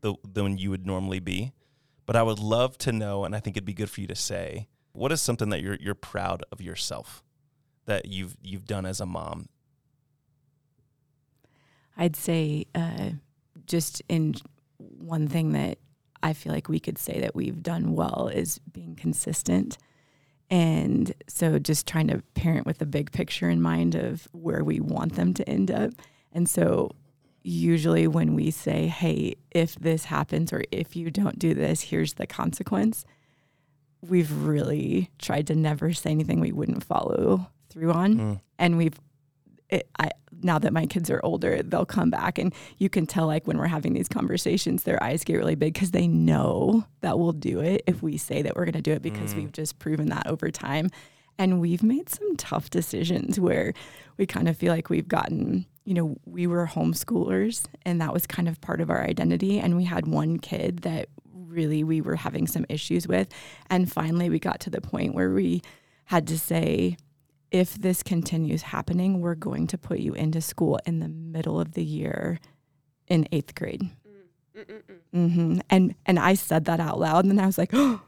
the 0.00 0.14
than 0.24 0.58
you 0.58 0.70
would 0.70 0.86
normally 0.86 1.20
be, 1.20 1.52
but 2.06 2.16
I 2.16 2.22
would 2.22 2.38
love 2.38 2.78
to 2.78 2.92
know, 2.92 3.24
and 3.24 3.34
I 3.34 3.40
think 3.40 3.56
it'd 3.56 3.64
be 3.64 3.74
good 3.74 3.90
for 3.90 4.00
you 4.00 4.06
to 4.08 4.16
say, 4.16 4.68
what 4.92 5.12
is 5.12 5.22
something 5.22 5.50
that 5.50 5.62
you're 5.62 5.78
you're 5.80 5.94
proud 5.94 6.42
of 6.50 6.60
yourself 6.60 7.22
that 7.86 8.06
you've 8.06 8.36
you've 8.42 8.66
done 8.66 8.86
as 8.86 9.00
a 9.00 9.06
mom. 9.06 9.48
I'd 11.96 12.16
say 12.16 12.66
uh, 12.74 13.10
just 13.66 14.02
in 14.08 14.36
one 14.78 15.28
thing 15.28 15.52
that 15.52 15.78
I 16.22 16.32
feel 16.32 16.52
like 16.52 16.68
we 16.68 16.80
could 16.80 16.98
say 16.98 17.20
that 17.20 17.34
we've 17.34 17.62
done 17.62 17.94
well 17.94 18.30
is 18.32 18.58
being 18.72 18.94
consistent. 18.94 19.76
And 20.50 21.14
so 21.28 21.58
just 21.58 21.86
trying 21.86 22.08
to 22.08 22.22
parent 22.34 22.66
with 22.66 22.78
the 22.78 22.86
big 22.86 23.12
picture 23.12 23.48
in 23.48 23.62
mind 23.62 23.94
of 23.94 24.26
where 24.32 24.64
we 24.64 24.80
want 24.80 25.14
them 25.14 25.32
to 25.34 25.48
end 25.48 25.70
up. 25.70 25.92
And 26.32 26.48
so 26.48 26.90
usually 27.42 28.06
when 28.06 28.34
we 28.34 28.50
say, 28.50 28.86
hey, 28.86 29.34
if 29.50 29.74
this 29.76 30.04
happens 30.04 30.52
or 30.52 30.62
if 30.70 30.94
you 30.96 31.10
don't 31.10 31.38
do 31.38 31.54
this, 31.54 31.80
here's 31.82 32.14
the 32.14 32.26
consequence, 32.26 33.04
we've 34.02 34.32
really 34.44 35.10
tried 35.18 35.46
to 35.46 35.54
never 35.54 35.92
say 35.92 36.10
anything 36.10 36.40
we 36.40 36.52
wouldn't 36.52 36.84
follow 36.84 37.46
through 37.68 37.92
on. 37.92 38.14
Mm. 38.16 38.40
And 38.58 38.76
we've, 38.78 38.98
it, 39.68 39.88
I, 39.98 40.10
now 40.42 40.58
that 40.58 40.72
my 40.72 40.86
kids 40.86 41.10
are 41.10 41.20
older, 41.22 41.62
they'll 41.62 41.84
come 41.86 42.10
back 42.10 42.38
and 42.38 42.54
you 42.78 42.88
can 42.88 43.06
tell 43.06 43.26
like 43.26 43.46
when 43.46 43.58
we're 43.58 43.66
having 43.66 43.92
these 43.92 44.08
conversations, 44.08 44.82
their 44.84 45.02
eyes 45.02 45.22
get 45.22 45.36
really 45.36 45.54
big 45.54 45.74
because 45.74 45.90
they 45.90 46.08
know 46.08 46.84
that 47.02 47.18
we'll 47.18 47.32
do 47.32 47.60
it 47.60 47.82
if 47.86 48.02
we 48.02 48.16
say 48.16 48.42
that 48.42 48.56
we're 48.56 48.64
going 48.64 48.72
to 48.74 48.82
do 48.82 48.92
it 48.92 49.02
because 49.02 49.34
Mm. 49.34 49.36
we've 49.36 49.52
just 49.52 49.78
proven 49.78 50.08
that 50.08 50.26
over 50.26 50.50
time. 50.50 50.88
And 51.38 51.60
we've 51.60 51.82
made 51.82 52.08
some 52.10 52.36
tough 52.36 52.68
decisions 52.68 53.40
where 53.40 53.72
we 54.18 54.26
kind 54.26 54.46
of 54.48 54.56
feel 54.58 54.72
like 54.72 54.90
we've 54.90 55.08
gotten, 55.08 55.64
you 55.84 55.94
know, 55.94 56.16
we 56.24 56.46
were 56.46 56.66
homeschoolers 56.66 57.64
and 57.84 58.00
that 58.00 58.12
was 58.12 58.26
kind 58.26 58.48
of 58.48 58.60
part 58.60 58.80
of 58.80 58.90
our 58.90 59.02
identity. 59.02 59.58
And 59.58 59.76
we 59.76 59.84
had 59.84 60.06
one 60.06 60.38
kid 60.38 60.78
that 60.78 61.08
really 61.32 61.82
we 61.82 62.00
were 62.00 62.16
having 62.16 62.46
some 62.46 62.64
issues 62.68 63.08
with. 63.08 63.28
And 63.68 63.90
finally, 63.90 64.30
we 64.30 64.38
got 64.38 64.60
to 64.60 64.70
the 64.70 64.80
point 64.80 65.14
where 65.14 65.30
we 65.30 65.62
had 66.06 66.26
to 66.28 66.38
say, 66.38 66.96
if 67.50 67.74
this 67.74 68.02
continues 68.02 68.62
happening, 68.62 69.20
we're 69.20 69.34
going 69.34 69.66
to 69.68 69.78
put 69.78 69.98
you 69.98 70.14
into 70.14 70.40
school 70.40 70.78
in 70.86 71.00
the 71.00 71.08
middle 71.08 71.60
of 71.60 71.72
the 71.72 71.84
year 71.84 72.38
in 73.08 73.26
eighth 73.32 73.54
grade. 73.54 73.90
hmm 75.12 75.58
And 75.68 75.94
and 76.06 76.18
I 76.18 76.34
said 76.34 76.66
that 76.66 76.80
out 76.80 77.00
loud, 77.00 77.24
and 77.24 77.30
then 77.30 77.40
I 77.42 77.46
was 77.46 77.58
like, 77.58 77.70
"Oh 77.74 78.00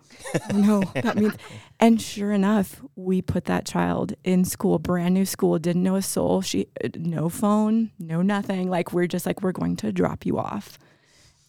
no, 0.55 0.83
that 0.95 1.17
means." 1.17 1.35
And 1.83 2.01
sure 2.01 2.31
enough, 2.31 2.81
we 2.95 3.23
put 3.23 3.47
that 3.47 3.67
child 3.67 4.15
in 4.23 4.45
school, 4.45 4.79
brand 4.79 5.15
new 5.15 5.27
school, 5.27 5.59
didn't 5.59 5.83
know 5.83 5.97
a 5.97 6.03
soul. 6.03 6.41
She 6.41 6.69
uh, 6.83 6.91
no 6.95 7.29
phone, 7.29 7.91
no 7.99 8.23
nothing. 8.23 8.71
Like 8.71 8.93
we're 8.93 9.09
just 9.09 9.27
like 9.27 9.43
we're 9.43 9.51
going 9.51 9.75
to 9.79 9.91
drop 9.91 10.25
you 10.25 10.39
off 10.39 10.79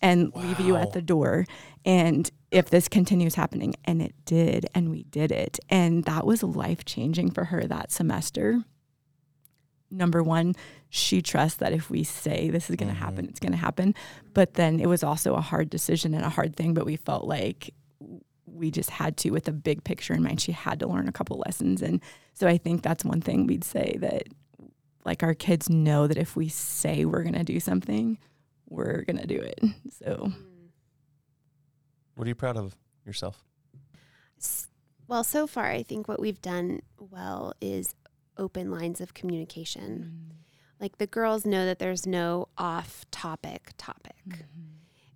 and 0.02 0.36
leave 0.36 0.60
you 0.60 0.76
at 0.76 0.94
the 0.94 1.04
door. 1.04 1.46
And 1.86 2.32
if 2.50 2.72
this 2.72 2.88
continues 2.88 3.36
happening, 3.36 3.76
and 3.86 4.02
it 4.02 4.16
did, 4.26 4.66
and 4.74 4.90
we 4.90 5.04
did 5.04 5.32
it, 5.32 5.60
and 5.70 6.04
that 6.06 6.26
was 6.26 6.42
life 6.42 6.84
changing 6.84 7.30
for 7.30 7.46
her 7.46 7.66
that 7.66 7.92
semester. 7.92 8.64
Number 9.92 10.24
one, 10.24 10.56
she 10.90 11.22
trusts 11.22 11.60
that 11.60 11.74
if 11.74 11.92
we 11.92 12.04
say 12.04 12.50
this 12.50 12.72
is 12.72 12.76
going 12.76 12.92
to 12.92 12.98
happen, 12.98 13.26
it's 13.26 13.40
going 13.40 13.52
to 13.52 13.58
happen. 13.60 13.94
But 14.34 14.56
then 14.56 14.80
it 14.80 14.88
was 14.88 15.04
also 15.04 15.36
a 15.36 15.42
hard 15.42 15.70
decision 15.70 16.16
and 16.16 16.26
a 16.26 16.30
hard 16.30 16.56
thing, 16.56 16.74
but 16.74 16.88
we 16.88 16.96
felt 16.96 17.26
like 17.26 17.72
we 18.54 18.72
just 18.72 18.90
had 18.90 19.18
to, 19.18 19.32
with 19.32 19.48
a 19.48 19.52
big 19.52 19.84
picture 19.84 20.14
in 20.14 20.24
mind, 20.24 20.42
she 20.42 20.52
had 20.52 20.80
to 20.80 20.88
learn 20.88 21.08
a 21.08 21.12
couple 21.12 21.42
lessons. 21.46 21.82
And 21.82 22.02
so 22.34 22.48
I 22.48 22.58
think 22.58 22.82
that's 22.82 23.04
one 23.04 23.22
thing 23.22 23.48
we'd 23.48 23.64
say 23.64 23.98
that 24.00 24.28
like 25.06 25.24
our 25.24 25.34
kids 25.34 25.70
know 25.70 26.08
that 26.08 26.18
if 26.18 26.36
we 26.36 26.48
say 26.50 27.06
we're 27.06 27.24
going 27.24 27.34
to 27.34 27.44
do 27.44 27.60
something, 27.60 28.18
we're 28.70 29.04
going 29.04 29.18
to 29.18 29.28
do 29.28 29.40
it. 29.40 29.60
So 29.92 30.32
What 32.16 32.26
are 32.26 32.30
you 32.30 32.36
proud 32.36 32.58
of 32.58 32.76
yourself? 33.06 33.44
Well, 35.08 35.24
so 35.24 35.48
far, 35.48 35.66
I 35.66 35.84
think 35.84 36.08
what 36.08 36.20
we've 36.20 36.42
done 36.42 36.82
well 36.98 37.54
is 37.62 37.96
open 38.38 38.72
lines 38.72 39.02
of 39.02 39.14
communication. 39.14 40.32
Mm. 40.32 40.36
Like 40.80 40.98
the 40.98 41.08
girls 41.08 41.46
know 41.46 41.66
that 41.66 41.80
there's 41.80 42.06
no 42.06 42.50
off 42.58 43.06
topic 43.12 43.74
topic. 43.78 44.16
Mm-hmm. 44.28 44.73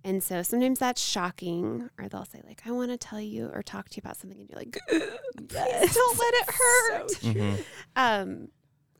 And 0.08 0.22
so 0.22 0.42
sometimes 0.42 0.78
that's 0.78 1.02
shocking, 1.02 1.90
or 1.98 2.08
they'll 2.08 2.24
say, 2.24 2.40
like, 2.46 2.62
I 2.64 2.70
want 2.70 2.90
to 2.90 2.96
tell 2.96 3.20
you 3.20 3.50
or 3.52 3.62
talk 3.62 3.90
to 3.90 3.96
you 3.96 4.00
about 4.02 4.16
something. 4.16 4.40
And 4.40 4.48
you're 4.48 4.58
like, 4.58 4.78
please 4.88 5.94
don't 5.94 6.18
let 6.18 6.34
it 6.34 6.50
hurt. 6.54 7.08
Mm-hmm. 7.08 7.54
um, 7.94 8.48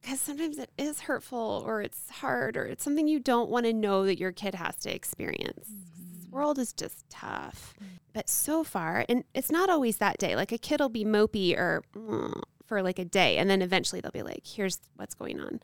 because 0.03 0.21
sometimes 0.21 0.59
it 0.59 0.71
is 0.77 1.01
hurtful 1.01 1.65
or 1.67 1.81
it's 1.81 2.11
hard 2.11 2.59
or 2.59 2.67
it's 2.67 2.85
something 2.85 3.09
you 3.09 3.21
don't 3.21 3.49
want 3.49 3.65
to 3.65 3.73
know 3.73 4.05
that 4.05 4.19
your 4.19 4.33
kid 4.33 4.55
has 4.55 4.77
to 4.77 4.95
experience. 4.95 5.67
This 5.67 6.31
world 6.31 6.59
is 6.59 6.75
just 6.75 7.09
tough. 7.09 7.75
But 8.13 8.29
so 8.29 8.63
far, 8.63 9.07
and 9.09 9.25
it's 9.35 9.51
not 9.51 9.71
always 9.71 9.97
that 9.97 10.19
day. 10.19 10.37
Like 10.37 10.53
a 10.53 10.59
kid 10.59 10.81
will 10.81 10.91
be 10.91 11.07
mopey 11.07 11.57
or 11.57 11.85
"Mm," 11.97 12.43
for 12.67 12.83
like 12.83 12.99
a 12.99 13.05
day, 13.05 13.39
and 13.39 13.49
then 13.49 13.63
eventually 13.63 14.03
they'll 14.03 14.11
be 14.11 14.23
like, 14.23 14.47
"Here's 14.47 14.79
what's 14.97 15.15
going 15.15 15.41
on." 15.41 15.61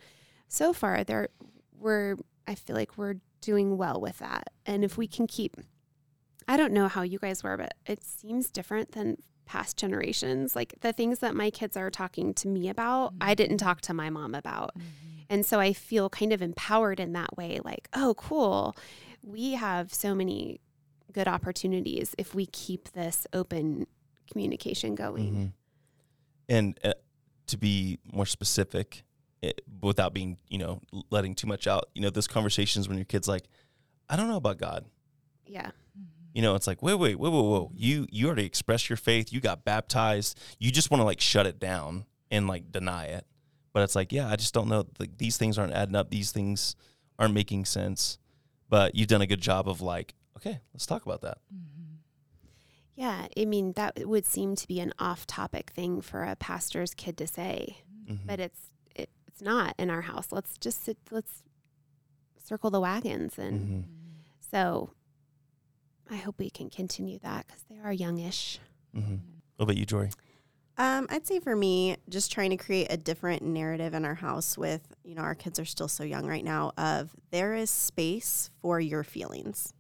So 0.49 0.73
far, 0.73 1.05
there 1.05 1.29
we're 1.79 2.17
I 2.47 2.55
feel 2.55 2.77
like 2.77 2.97
we're 2.97 3.17
doing 3.45 3.77
well 3.77 4.01
with 4.01 4.19
that, 4.19 4.49
and 4.67 4.85
if 4.85 4.97
we 4.97 5.07
can 5.07 5.27
keep, 5.27 5.57
I 6.49 6.57
don't 6.57 6.73
know 6.73 6.89
how 6.89 7.03
you 7.03 7.19
guys 7.19 7.43
were, 7.43 7.57
but 7.57 7.75
it 7.87 8.03
seems 8.03 8.51
different 8.51 8.93
than 8.93 9.19
past 9.47 9.77
generations. 9.77 10.57
Like 10.57 10.75
the 10.81 10.93
things 10.93 11.19
that 11.19 11.35
my 11.35 11.51
kids 11.51 11.77
are 11.77 11.91
talking 11.91 12.33
to 12.35 12.49
me 12.49 12.69
about, 12.69 13.13
I 13.21 13.35
didn't 13.35 13.59
talk 13.59 13.81
to 13.83 13.95
my 13.95 14.11
mom 14.11 14.35
about. 14.35 14.75
And 15.29 15.45
so 15.45 15.59
I 15.61 15.73
feel 15.73 16.09
kind 16.11 16.33
of 16.33 16.43
empowered 16.43 17.01
in 17.01 17.13
that 17.13 17.37
way 17.37 17.61
like, 17.65 17.89
oh, 17.95 18.15
cool. 18.17 18.77
We 19.23 19.53
have 19.53 19.93
so 19.93 20.15
many 20.15 20.61
good 21.13 21.29
opportunities 21.29 22.15
if 22.19 22.35
we 22.35 22.47
keep 22.47 22.93
this 22.93 23.27
open 23.33 23.87
communication 24.31 24.95
going. 24.95 25.35
Mhm. 25.35 25.53
And 26.49 26.79
uh, 26.85 26.93
to 27.47 27.57
be 27.57 27.99
more 28.13 28.27
specific, 28.27 29.03
it, 29.45 29.61
without 29.81 30.13
being, 30.15 30.37
you 30.49 30.59
know, 30.59 30.81
letting 31.11 31.35
too 31.35 31.47
much 31.47 31.67
out, 31.67 31.89
you 31.95 32.03
know, 32.03 32.11
those 32.11 32.27
conversations 32.27 32.89
when 32.89 32.99
your 32.99 33.05
kid's 33.05 33.29
like, 33.29 33.45
I 34.09 34.17
don't 34.17 34.29
know 34.29 34.37
about 34.37 34.59
God. 34.59 34.85
Yeah. 35.47 35.71
You 36.33 36.43
know, 36.43 36.55
it's 36.57 36.67
like, 36.67 36.83
wait, 36.83 36.95
wait, 36.95 37.17
wait, 37.19 37.31
whoa, 37.31 37.43
whoa. 37.43 37.71
You 37.77 38.07
you 38.11 38.27
already 38.27 38.45
expressed 38.45 38.89
your 38.91 38.97
faith. 38.97 39.33
You 39.33 39.41
got 39.41 39.65
baptized. 39.65 40.39
You 40.59 40.73
just 40.73 40.91
want 40.91 41.01
to 41.01 41.05
like 41.05 41.21
shut 41.21 41.47
it 41.47 41.61
down 41.61 42.07
and 42.31 42.49
like 42.49 42.73
deny 42.73 43.05
it. 43.07 43.25
But 43.73 43.83
it's 43.85 43.95
like, 43.95 44.13
yeah, 44.13 44.29
I 44.29 44.37
just 44.37 44.53
don't 44.53 44.69
know. 44.69 44.85
Like 44.99 45.17
these 45.19 45.37
things 45.37 45.59
aren't 45.59 45.73
adding 45.73 45.95
up. 45.95 46.11
These 46.11 46.33
things 46.33 46.75
aren't 47.19 47.35
making 47.35 47.67
sense. 47.67 48.19
But 48.69 48.95
you've 48.97 49.09
done 49.09 49.23
a 49.23 49.27
good 49.27 49.41
job 49.41 49.69
of 49.69 49.81
like, 49.81 50.15
okay, 50.39 50.61
let's 50.73 50.87
talk 50.87 51.07
about 51.07 51.21
that. 51.23 51.39
Yeah. 52.97 53.27
I 53.37 53.45
mean, 53.45 53.73
that 53.73 54.07
would 54.07 54.27
seem 54.27 54.55
to 54.57 54.67
be 54.69 54.81
an 54.81 54.93
off 54.99 55.27
topic 55.27 55.71
thing 55.71 56.01
for 56.01 56.23
a 56.25 56.37
pastor's 56.37 56.95
kid 56.95 57.17
to 57.19 57.27
say, 57.27 57.79
Mhm. 58.09 58.27
but 58.27 58.39
it's, 58.41 58.59
it, 58.61 58.74
it's 59.35 59.43
not 59.43 59.74
in 59.78 59.91
our 59.91 60.03
house. 60.03 60.28
Let's 60.30 60.57
just 60.57 60.85
sit, 60.85 60.97
let's 61.11 61.43
circle 62.43 62.70
the 62.70 62.78
wagons. 62.80 63.37
And 63.37 63.85
Mhm. 63.85 63.85
so 64.41 64.91
I 66.09 66.16
hope 66.16 66.39
we 66.39 66.51
can 66.51 66.70
continue 66.70 67.18
that 67.18 67.47
because 67.49 67.64
they 67.68 67.78
are 67.78 67.93
youngish. 67.93 68.61
Mhm. 68.95 69.20
What 69.57 69.64
about 69.64 69.76
you, 69.76 69.87
Jory? 69.87 70.11
Um, 70.76 71.07
I'd 71.11 71.26
say 71.26 71.41
for 71.41 71.57
me, 71.57 71.97
just 72.09 72.30
trying 72.30 72.51
to 72.51 72.57
create 72.57 72.89
a 72.91 72.97
different 72.97 73.43
narrative 73.43 73.93
in 73.95 74.05
our 74.05 74.14
house 74.16 74.57
with, 74.57 74.95
you 75.05 75.14
know, 75.16 75.22
our 75.22 75.35
kids 75.35 75.59
are 75.59 75.64
still 75.64 75.89
so 75.89 76.05
young 76.05 76.26
right 76.26 76.45
now, 76.45 76.72
of 76.76 77.14
there 77.30 77.55
is 77.55 77.70
space 77.70 78.51
for 78.61 78.78
your 78.80 79.03
feelings. 79.03 79.72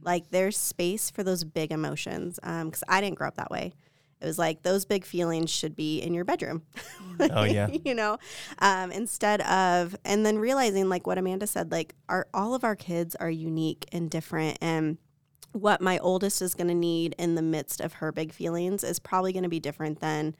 Like 0.00 0.30
there's 0.30 0.56
space 0.56 1.10
for 1.10 1.22
those 1.22 1.44
big 1.44 1.70
emotions. 1.70 2.38
Because 2.42 2.82
I 2.88 3.00
didn't 3.00 3.16
grow 3.16 3.28
up 3.28 3.34
that 3.36 3.50
way. 3.50 3.74
It 4.20 4.26
was 4.26 4.38
like 4.38 4.62
those 4.62 4.84
big 4.84 5.04
feelings 5.04 5.50
should 5.50 5.76
be 5.76 6.00
in 6.00 6.14
your 6.14 6.24
bedroom. 6.24 6.62
Oh, 7.20 7.42
yeah. 7.42 7.66
you 7.84 7.94
know, 7.96 8.16
um, 8.60 8.92
instead 8.92 9.40
of, 9.40 9.96
and 10.04 10.24
then 10.24 10.38
realizing 10.38 10.88
like 10.88 11.04
what 11.04 11.18
Amanda 11.18 11.48
said, 11.48 11.72
like 11.72 11.96
our, 12.08 12.28
all 12.32 12.54
of 12.54 12.62
our 12.62 12.76
kids 12.76 13.16
are 13.16 13.28
unique 13.28 13.86
and 13.90 14.08
different. 14.08 14.56
And 14.60 14.98
what 15.50 15.80
my 15.80 15.98
oldest 15.98 16.40
is 16.40 16.54
going 16.54 16.68
to 16.68 16.74
need 16.74 17.16
in 17.18 17.34
the 17.34 17.42
midst 17.42 17.80
of 17.80 17.94
her 17.94 18.12
big 18.12 18.32
feelings 18.32 18.84
is 18.84 19.00
probably 19.00 19.32
going 19.32 19.42
to 19.42 19.48
be 19.48 19.58
different 19.58 19.98
than, 19.98 20.36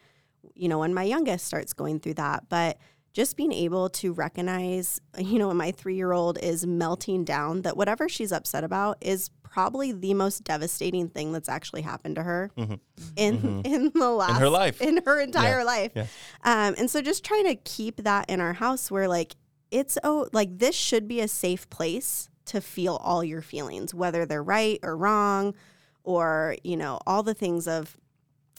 you 0.54 0.68
know, 0.68 0.78
when 0.78 0.94
my 0.94 1.02
youngest 1.02 1.46
starts 1.46 1.72
going 1.72 1.98
through 1.98 2.14
that. 2.14 2.44
But 2.48 2.78
just 3.12 3.36
being 3.36 3.52
able 3.52 3.88
to 3.88 4.12
recognize, 4.12 5.00
you 5.18 5.38
know, 5.38 5.48
when 5.48 5.56
my 5.56 5.70
three 5.72 5.96
year 5.96 6.12
old 6.12 6.38
is 6.38 6.66
melting 6.66 7.24
down, 7.24 7.62
that 7.62 7.76
whatever 7.76 8.08
she's 8.08 8.32
upset 8.32 8.64
about 8.64 8.98
is 9.00 9.30
probably 9.42 9.92
the 9.92 10.12
most 10.14 10.44
devastating 10.44 11.08
thing 11.08 11.32
that's 11.32 11.48
actually 11.48 11.80
happened 11.82 12.14
to 12.16 12.22
her 12.22 12.50
Mhm. 12.56 12.78
in 13.16 13.62
in 13.64 13.90
the 13.94 14.10
last 14.10 14.30
in 14.30 14.36
her 14.36 14.48
life. 14.50 14.80
in 14.82 15.00
her 15.04 15.20
entire 15.20 15.64
life. 15.64 15.92
Yeah. 15.96 16.06
Um, 16.44 16.74
and 16.78 16.90
so 16.90 17.00
just 17.00 17.24
trying 17.24 17.44
to 17.46 17.54
keep 17.56 18.04
that 18.04 18.28
in 18.28 18.40
our 18.40 18.52
house 18.52 18.90
where 18.90 19.08
like 19.08 19.36
it's 19.70 19.96
oh 20.04 20.28
like 20.32 20.58
this 20.58 20.74
should 20.76 21.08
be 21.08 21.20
a 21.20 21.28
safe 21.28 21.68
place 21.70 22.28
to 22.46 22.60
feel 22.60 22.96
all 22.96 23.24
your 23.24 23.42
feelings, 23.42 23.94
whether 23.94 24.24
they're 24.26 24.42
right 24.42 24.78
or 24.82 24.96
wrong, 24.96 25.54
or 26.04 26.56
you 26.62 26.76
know 26.76 26.98
all 27.06 27.22
the 27.22 27.34
things 27.34 27.66
of 27.66 27.96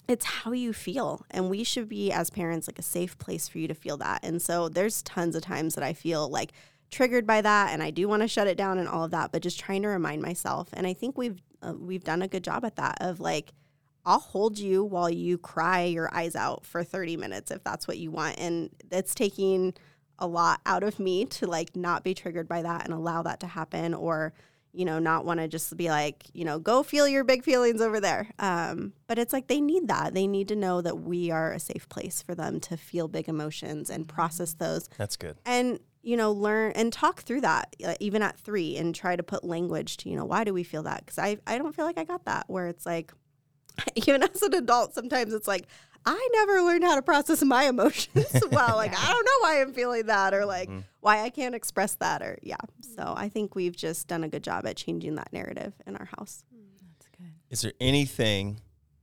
it's 0.09 0.25
how 0.25 0.51
you 0.51 0.73
feel 0.73 1.23
and 1.29 1.49
we 1.49 1.63
should 1.63 1.87
be 1.87 2.11
as 2.11 2.31
parents 2.31 2.67
like 2.67 2.79
a 2.79 2.83
safe 2.83 3.17
place 3.19 3.47
for 3.47 3.59
you 3.59 3.67
to 3.67 3.75
feel 3.75 3.95
that 3.95 4.19
and 4.23 4.41
so 4.41 4.67
there's 4.67 5.03
tons 5.03 5.35
of 5.35 5.43
times 5.43 5.75
that 5.75 5.83
i 5.83 5.93
feel 5.93 6.27
like 6.27 6.51
triggered 6.89 7.27
by 7.27 7.39
that 7.39 7.71
and 7.71 7.83
i 7.83 7.91
do 7.91 8.07
want 8.07 8.21
to 8.21 8.27
shut 8.27 8.47
it 8.47 8.57
down 8.57 8.79
and 8.79 8.89
all 8.89 9.03
of 9.03 9.11
that 9.11 9.31
but 9.31 9.43
just 9.43 9.59
trying 9.59 9.83
to 9.83 9.87
remind 9.87 10.21
myself 10.21 10.67
and 10.73 10.87
i 10.87 10.93
think 10.93 11.17
we've 11.17 11.41
uh, 11.61 11.73
we've 11.77 12.03
done 12.03 12.23
a 12.23 12.27
good 12.27 12.43
job 12.43 12.65
at 12.65 12.75
that 12.75 12.97
of 12.99 13.19
like 13.19 13.53
i'll 14.03 14.19
hold 14.19 14.57
you 14.57 14.83
while 14.83 15.09
you 15.09 15.37
cry 15.37 15.83
your 15.83 16.13
eyes 16.13 16.35
out 16.35 16.65
for 16.65 16.83
30 16.83 17.15
minutes 17.15 17.51
if 17.51 17.63
that's 17.63 17.87
what 17.87 17.99
you 17.99 18.09
want 18.09 18.35
and 18.39 18.71
that's 18.89 19.13
taking 19.13 19.73
a 20.17 20.25
lot 20.25 20.59
out 20.65 20.83
of 20.83 20.99
me 20.99 21.23
to 21.23 21.45
like 21.45 21.75
not 21.75 22.03
be 22.03 22.15
triggered 22.15 22.47
by 22.47 22.63
that 22.63 22.83
and 22.83 22.93
allow 22.93 23.21
that 23.21 23.39
to 23.39 23.47
happen 23.47 23.93
or 23.93 24.33
you 24.73 24.85
know 24.85 24.99
not 24.99 25.25
want 25.25 25.39
to 25.39 25.47
just 25.47 25.75
be 25.75 25.89
like 25.89 26.23
you 26.33 26.45
know 26.45 26.59
go 26.59 26.83
feel 26.83 27.07
your 27.07 27.23
big 27.23 27.43
feelings 27.43 27.81
over 27.81 27.99
there. 27.99 28.29
Um, 28.39 28.93
but 29.07 29.17
it's 29.19 29.33
like 29.33 29.47
they 29.47 29.61
need 29.61 29.87
that. 29.87 30.13
They 30.13 30.27
need 30.27 30.47
to 30.49 30.55
know 30.55 30.81
that 30.81 30.99
we 30.99 31.31
are 31.31 31.51
a 31.51 31.59
safe 31.59 31.89
place 31.89 32.21
for 32.21 32.35
them 32.35 32.59
to 32.61 32.77
feel 32.77 33.07
big 33.07 33.27
emotions 33.27 33.89
and 33.89 34.07
process 34.07 34.53
those 34.53 34.87
That's 34.97 35.15
good. 35.15 35.37
and 35.45 35.79
you 36.01 36.15
know 36.15 36.31
learn 36.31 36.71
and 36.73 36.93
talk 36.93 37.21
through 37.21 37.41
that 37.41 37.75
uh, 37.85 37.95
even 37.99 38.21
at 38.21 38.39
three 38.39 38.77
and 38.77 38.95
try 38.95 39.15
to 39.15 39.23
put 39.23 39.43
language 39.43 39.97
to 39.97 40.09
you 40.09 40.15
know 40.15 40.25
why 40.25 40.43
do 40.43 40.53
we 40.53 40.63
feel 40.63 40.83
that? 40.83 41.05
Because 41.05 41.17
I, 41.19 41.37
I 41.45 41.57
don't 41.57 41.75
feel 41.75 41.85
like 41.85 41.97
i 41.97 42.03
got 42.03 42.25
that 42.25 42.45
where 42.47 42.67
it's 42.67 42.85
like 42.85 43.11
even 43.95 44.23
as 44.23 44.41
an 44.41 44.53
adult 44.53 44.93
sometimes 44.93 45.33
it's 45.33 45.47
like 45.47 45.65
I 46.05 46.29
never 46.33 46.61
learned 46.61 46.83
how 46.83 46.95
to 46.95 47.01
process 47.01 47.43
my 47.43 47.65
emotions. 47.65 48.25
well, 48.51 48.75
like 48.75 48.91
I 48.97 49.11
don't 49.11 49.25
know 49.25 49.39
why 49.41 49.61
I'm 49.61 49.73
feeling 49.73 50.05
that 50.07 50.33
or 50.33 50.45
like 50.45 50.69
Mhm. 50.69 50.83
why 51.01 51.21
I 51.23 51.29
can't 51.29 51.53
express 51.55 51.95
that 51.95 52.21
or 52.21 52.37
yeah. 52.41 52.57
So 52.95 53.13
I 53.15 53.29
think 53.29 53.55
we've 53.55 53.75
just 53.75 54.07
done 54.07 54.23
a 54.23 54.27
good 54.29 54.43
job 54.43 54.65
at 54.65 54.75
changing 54.77 55.15
that 55.15 55.31
narrative 55.33 55.73
in 55.85 55.95
our 55.95 56.05
house. 56.17 56.43
That's 56.97 57.07
good. 57.17 57.33
Is 57.49 57.61
there 57.61 57.73
anything 57.79 58.61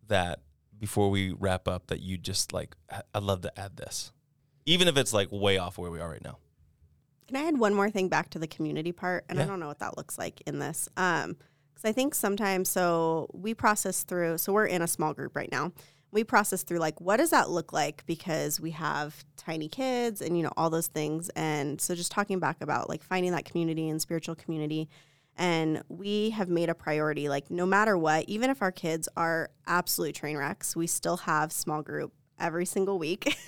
that 0.09 0.41
before 0.79 1.11
we 1.11 1.33
wrap 1.33 1.69
up 1.69 1.87
that 1.89 2.01
you 2.01 2.17
just 2.19 2.53
like? 2.53 2.77
I- 2.91 3.03
I'd 3.15 3.23
love 3.23 3.43
to 3.43 3.61
add 3.61 3.77
this, 3.77 4.13
even 4.65 4.89
if 4.89 4.97
it's 4.97 5.13
like 5.13 5.29
way 5.31 5.59
off 5.59 5.79
where 5.79 5.91
we 5.91 6.01
are 6.01 6.11
right 6.11 6.25
now. 6.25 6.39
Can 7.29 7.37
I 7.37 7.47
add 7.49 7.59
one 7.59 7.75
more 7.75 7.91
thing 7.91 8.09
back 8.09 8.31
to 8.31 8.39
the 8.39 8.47
community 8.47 8.93
part? 8.93 9.25
And 9.29 9.41
I 9.41 9.47
don't 9.47 9.59
know 9.59 9.67
what 9.67 9.81
that 9.81 9.97
looks 9.97 10.17
like 10.17 10.43
in 10.47 10.61
this. 10.61 10.89
Um, 10.97 11.37
because 11.75 11.89
I 11.89 11.93
think 11.93 12.15
sometimes, 12.15 12.69
so 12.71 13.29
we 13.35 13.53
process 13.53 14.03
through, 14.05 14.39
so 14.39 14.53
we're 14.53 14.67
in 14.67 14.81
a 14.81 14.87
small 14.87 15.13
group 15.13 15.35
right 15.37 15.51
now. 15.51 15.73
We 16.17 16.25
process 16.25 16.63
through 16.63 16.79
like, 16.79 16.99
what 16.99 17.19
does 17.19 17.29
that 17.29 17.51
look 17.51 17.75
like? 17.75 18.07
Because 18.07 18.59
we 18.59 18.71
have 18.71 19.23
tiny 19.37 19.69
kids 19.69 20.23
and, 20.23 20.35
you 20.35 20.43
know, 20.43 20.53
all 20.57 20.71
those 20.71 20.87
things. 20.87 21.29
And 21.37 21.79
so 21.79 21.95
just 21.95 22.11
talking 22.11 22.39
back 22.39 22.63
about 22.63 22.89
like 22.89 23.03
finding 23.03 23.33
that 23.33 23.45
community 23.45 23.91
and 23.91 24.01
spiritual 24.01 24.35
community. 24.35 24.89
And 25.37 25.83
we 25.89 26.31
have 26.31 26.49
made 26.49 26.71
a 26.71 26.75
priority, 26.75 27.29
like, 27.29 27.51
no 27.51 27.67
matter 27.67 27.99
what, 27.99 28.25
even 28.29 28.49
if 28.49 28.63
our 28.63 28.73
kids 28.73 29.11
are 29.15 29.51
absolute 29.67 30.15
train 30.15 30.39
wrecks, 30.39 30.75
we 30.75 30.87
still 30.87 31.19
have 31.19 31.53
small 31.53 31.83
group 31.83 32.15
every 32.41 32.65
single 32.65 32.99
week. 32.99 33.37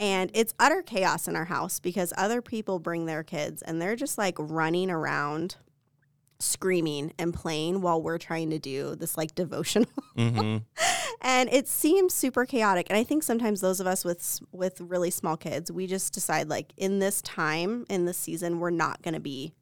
And 0.00 0.32
it's 0.34 0.52
utter 0.58 0.82
chaos 0.82 1.28
in 1.28 1.36
our 1.36 1.44
house 1.44 1.78
because 1.78 2.12
other 2.16 2.42
people 2.42 2.80
bring 2.80 3.06
their 3.06 3.22
kids 3.22 3.62
and 3.62 3.80
they're 3.80 3.94
just 3.94 4.18
like 4.18 4.34
running 4.38 4.90
around 4.90 5.54
screaming 6.40 7.12
and 7.18 7.32
playing 7.32 7.80
while 7.80 8.02
we're 8.02 8.18
trying 8.18 8.50
to 8.50 8.58
do 8.58 8.96
this 8.96 9.16
like 9.16 9.34
devotional. 9.34 9.88
Mm-hmm. 10.16 10.58
and 11.24 11.48
it 11.50 11.66
seems 11.66 12.12
super 12.12 12.44
chaotic. 12.44 12.86
And 12.90 12.98
I 12.98 13.02
think 13.02 13.22
sometimes 13.22 13.62
those 13.62 13.80
of 13.80 13.86
us 13.86 14.04
with 14.04 14.40
with 14.52 14.80
really 14.80 15.10
small 15.10 15.36
kids, 15.38 15.72
we 15.72 15.86
just 15.86 16.12
decide 16.12 16.48
like 16.48 16.72
in 16.76 16.98
this 16.98 17.22
time 17.22 17.86
in 17.88 18.04
this 18.04 18.18
season 18.18 18.60
we're 18.60 18.70
not 18.70 19.02
going 19.02 19.14
to 19.14 19.20
be 19.20 19.54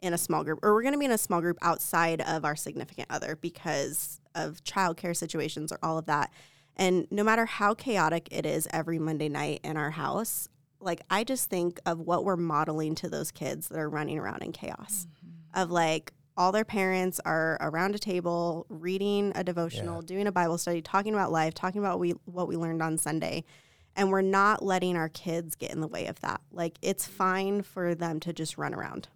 in 0.00 0.14
a 0.14 0.18
small 0.18 0.42
group 0.42 0.58
or 0.62 0.72
we're 0.72 0.82
going 0.82 0.94
to 0.94 0.98
be 0.98 1.04
in 1.04 1.12
a 1.12 1.18
small 1.18 1.42
group 1.42 1.58
outside 1.62 2.22
of 2.22 2.44
our 2.44 2.56
significant 2.56 3.06
other 3.10 3.36
because 3.36 4.20
of 4.34 4.64
childcare 4.64 5.14
situations 5.14 5.70
or 5.70 5.78
all 5.82 5.98
of 5.98 6.06
that. 6.06 6.32
And 6.76 7.06
no 7.10 7.22
matter 7.22 7.44
how 7.44 7.74
chaotic 7.74 8.28
it 8.30 8.46
is 8.46 8.66
every 8.72 8.98
Monday 8.98 9.28
night 9.28 9.60
in 9.62 9.76
our 9.76 9.90
house, 9.90 10.48
like 10.80 11.02
I 11.10 11.24
just 11.24 11.50
think 11.50 11.78
of 11.84 12.00
what 12.00 12.24
we're 12.24 12.36
modeling 12.36 12.94
to 12.96 13.10
those 13.10 13.30
kids 13.30 13.68
that 13.68 13.78
are 13.78 13.90
running 13.90 14.18
around 14.18 14.42
in 14.42 14.52
chaos. 14.52 15.06
Mm-hmm. 15.06 15.60
Of 15.60 15.70
like 15.70 16.14
all 16.36 16.52
their 16.52 16.64
parents 16.64 17.20
are 17.24 17.58
around 17.60 17.94
a 17.94 17.98
table 17.98 18.66
reading 18.68 19.32
a 19.34 19.44
devotional, 19.44 20.00
doing 20.02 20.26
a 20.26 20.32
Bible 20.32 20.58
study, 20.58 20.80
talking 20.82 21.12
about 21.14 21.30
life, 21.32 21.54
talking 21.54 21.80
about 21.80 21.98
we 22.00 22.10
what 22.24 22.48
we 22.48 22.56
learned 22.56 22.82
on 22.82 22.96
Sunday. 22.98 23.44
And 23.94 24.10
we're 24.10 24.22
not 24.22 24.64
letting 24.64 24.96
our 24.96 25.10
kids 25.10 25.54
get 25.54 25.70
in 25.70 25.80
the 25.80 25.86
way 25.88 26.06
of 26.06 26.18
that. 26.20 26.40
Like 26.50 26.78
it's 26.80 27.06
fine 27.06 27.60
for 27.62 27.94
them 27.94 28.20
to 28.20 28.32
just 28.32 28.56
run 28.56 28.72
around 28.74 29.08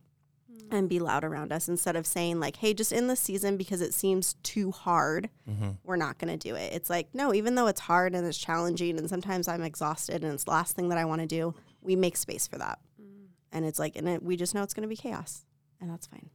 and 0.71 0.89
be 0.89 0.99
loud 0.99 1.25
around 1.25 1.53
us 1.53 1.69
instead 1.69 1.97
of 1.97 2.07
saying 2.07 2.41
like, 2.41 2.57
"Hey, 2.57 2.75
just 2.75 2.93
in 2.93 3.07
the 3.07 3.17
season 3.17 3.57
because 3.57 3.81
it 3.81 3.95
seems 3.95 4.35
too 4.43 4.71
hard, 4.73 5.31
Mm-hmm. 5.49 5.71
we're 5.85 5.97
not 5.97 6.19
going 6.19 6.37
to 6.37 6.49
do 6.49 6.55
it." 6.57 6.73
It's 6.75 6.91
like, 6.91 7.09
no, 7.15 7.33
even 7.33 7.55
though 7.55 7.69
it's 7.69 7.81
hard 7.81 8.15
and 8.15 8.27
it's 8.27 8.37
challenging 8.37 8.99
and 8.99 9.09
sometimes 9.09 9.49
I'm 9.49 9.63
exhausted 9.63 10.23
and 10.25 10.35
it's 10.35 10.45
the 10.45 10.51
last 10.51 10.77
thing 10.77 10.91
that 10.91 10.99
I 10.99 11.05
want 11.07 11.23
to 11.23 11.27
do, 11.27 11.55
we 11.81 11.97
make 11.97 12.17
space 12.19 12.47
for 12.47 12.59
that. 12.59 12.79
And 13.53 13.65
it's 13.65 13.79
like, 13.79 13.97
and 13.97 14.07
it, 14.09 14.23
we 14.23 14.37
just 14.37 14.55
know 14.55 14.63
it's 14.63 14.75
going 14.75 14.83
to 14.83 14.89
be 14.89 14.97
chaos, 14.97 15.47
and 15.81 15.89
that's 15.89 16.07
fine. 16.09 16.29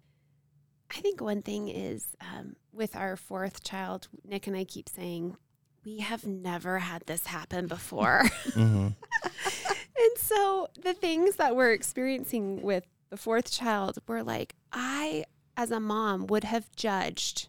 I 0.92 1.00
think 1.00 1.22
one 1.22 1.42
thing 1.42 1.70
is 1.70 2.16
um, 2.20 2.56
with 2.74 2.96
our 2.96 3.16
fourth 3.16 3.64
child, 3.64 4.08
Nick 4.26 4.48
and 4.48 4.56
I 4.56 4.66
keep 4.66 4.90
saying, 4.90 5.38
we 5.86 6.00
have 6.00 6.26
never 6.26 6.80
had 6.80 7.04
this 7.06 7.28
happen 7.28 7.68
before. 7.68 8.24
Mm-hmm. 8.52 8.88
and 9.24 10.18
so 10.18 10.68
the 10.82 10.94
things 10.94 11.38
that 11.38 11.56
we're 11.56 11.72
experiencing 11.72 12.62
with 12.62 12.86
the 13.10 13.18
fourth 13.18 13.52
child, 13.52 14.00
we're 14.08 14.24
like, 14.24 14.56
I, 14.74 15.24
as 15.56 15.72
a 15.72 15.80
mom, 15.80 16.28
would 16.28 16.44
have 16.44 16.70
judged, 16.76 17.48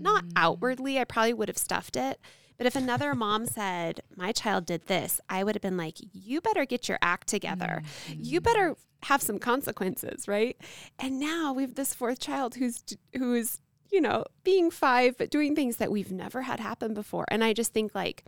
not 0.00 0.24
outwardly, 0.34 0.98
I 0.98 1.04
probably 1.04 1.34
would 1.34 1.48
have 1.48 1.58
stuffed 1.58 1.96
it. 1.96 2.18
But 2.58 2.66
if 2.66 2.76
another 2.76 3.14
mom 3.14 3.46
said, 3.46 4.00
my 4.16 4.32
child 4.32 4.66
did 4.66 4.86
this, 4.86 5.20
I 5.28 5.44
would 5.44 5.54
have 5.54 5.62
been 5.62 5.76
like, 5.76 5.98
you 6.12 6.40
better 6.40 6.64
get 6.64 6.88
your 6.88 6.98
act 7.02 7.28
together. 7.28 7.82
You 8.08 8.40
mm-hmm. 8.40 8.44
better 8.44 8.76
have 9.04 9.22
some 9.22 9.38
consequences, 9.38 10.28
right? 10.28 10.56
And 10.98 11.18
now 11.18 11.52
we 11.52 11.62
have 11.62 11.74
this 11.74 11.94
fourth 11.94 12.20
child 12.20 12.56
who's 12.56 12.82
who's 13.16 13.60
you 13.90 14.00
know 14.00 14.24
being 14.42 14.70
five 14.70 15.18
but 15.18 15.28
doing 15.28 15.54
things 15.54 15.76
that 15.76 15.90
we've 15.90 16.12
never 16.12 16.42
had 16.42 16.60
happen 16.60 16.94
before. 16.94 17.24
And 17.28 17.42
I 17.42 17.52
just 17.52 17.72
think 17.72 17.94
like 17.94 18.24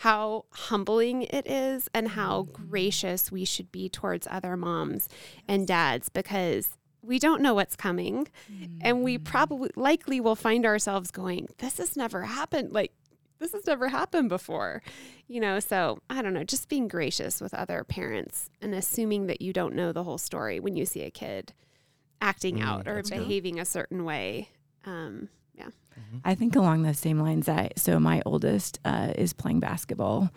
how 0.00 0.46
humbling 0.52 1.22
it 1.22 1.46
is 1.46 1.88
and 1.92 2.08
how 2.08 2.42
mm-hmm. 2.42 2.68
gracious 2.68 3.30
we 3.30 3.44
should 3.44 3.70
be 3.70 3.88
towards 3.88 4.26
other 4.30 4.56
moms 4.56 5.08
and 5.46 5.66
dads 5.66 6.08
because 6.08 6.70
we 7.02 7.18
don't 7.18 7.42
know 7.42 7.54
what's 7.54 7.76
coming 7.76 8.28
and 8.82 9.02
we 9.02 9.16
mm-hmm. 9.16 9.24
probably 9.24 9.70
likely 9.76 10.20
will 10.20 10.36
find 10.36 10.66
ourselves 10.66 11.10
going 11.10 11.48
this 11.58 11.78
has 11.78 11.96
never 11.96 12.22
happened 12.22 12.72
like 12.72 12.92
this 13.40 13.52
has 13.52 13.66
never 13.66 13.88
happened 13.88 14.28
before 14.28 14.82
you 15.26 15.40
know 15.40 15.58
so 15.58 15.98
i 16.08 16.22
don't 16.22 16.34
know 16.34 16.44
just 16.44 16.68
being 16.68 16.86
gracious 16.86 17.40
with 17.40 17.52
other 17.54 17.82
parents 17.84 18.48
and 18.62 18.74
assuming 18.74 19.26
that 19.26 19.40
you 19.42 19.52
don't 19.52 19.74
know 19.74 19.92
the 19.92 20.04
whole 20.04 20.18
story 20.18 20.60
when 20.60 20.76
you 20.76 20.86
see 20.86 21.02
a 21.02 21.10
kid 21.10 21.52
acting 22.20 22.56
Mm, 22.58 22.62
out 22.66 22.86
or 22.86 22.96
that's 22.96 23.10
good. 23.10 23.18
behaving 23.20 23.58
a 23.58 23.64
certain 23.64 24.04
way 24.04 24.48
um 24.84 25.28
yeah 25.54 25.68
I 26.24 26.34
think 26.34 26.56
along 26.56 26.82
those 26.82 26.98
same 26.98 27.18
lines. 27.20 27.48
I 27.48 27.70
so 27.76 27.98
my 28.00 28.22
oldest 28.24 28.78
uh, 28.84 29.12
is 29.16 29.32
playing 29.34 29.60
basketball 29.60 30.30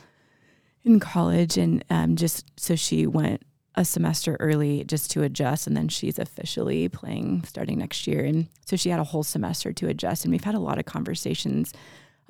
in 0.84 1.00
college, 1.00 1.58
and 1.58 1.84
um, 1.90 2.16
just 2.18 2.52
so 2.60 2.76
she 2.76 3.08
went 3.08 3.42
a 3.76 3.86
semester 3.86 4.36
early 4.42 4.84
just 4.84 5.10
to 5.12 5.24
adjust, 5.24 5.66
and 5.66 5.76
then 5.78 5.88
she's 5.88 6.20
officially 6.20 6.90
playing 6.90 7.44
starting 7.46 7.80
next 7.80 8.06
year, 8.08 8.26
and 8.26 8.48
so 8.66 8.76
she 8.76 8.90
had 8.90 9.00
a 9.00 9.04
whole 9.06 9.24
semester 9.24 9.72
to 9.74 9.88
adjust, 9.88 10.26
and 10.26 10.32
we've 10.34 10.44
had 10.44 10.56
a 10.56 10.60
lot 10.60 10.78
of 10.80 10.86
conversations 10.86 11.72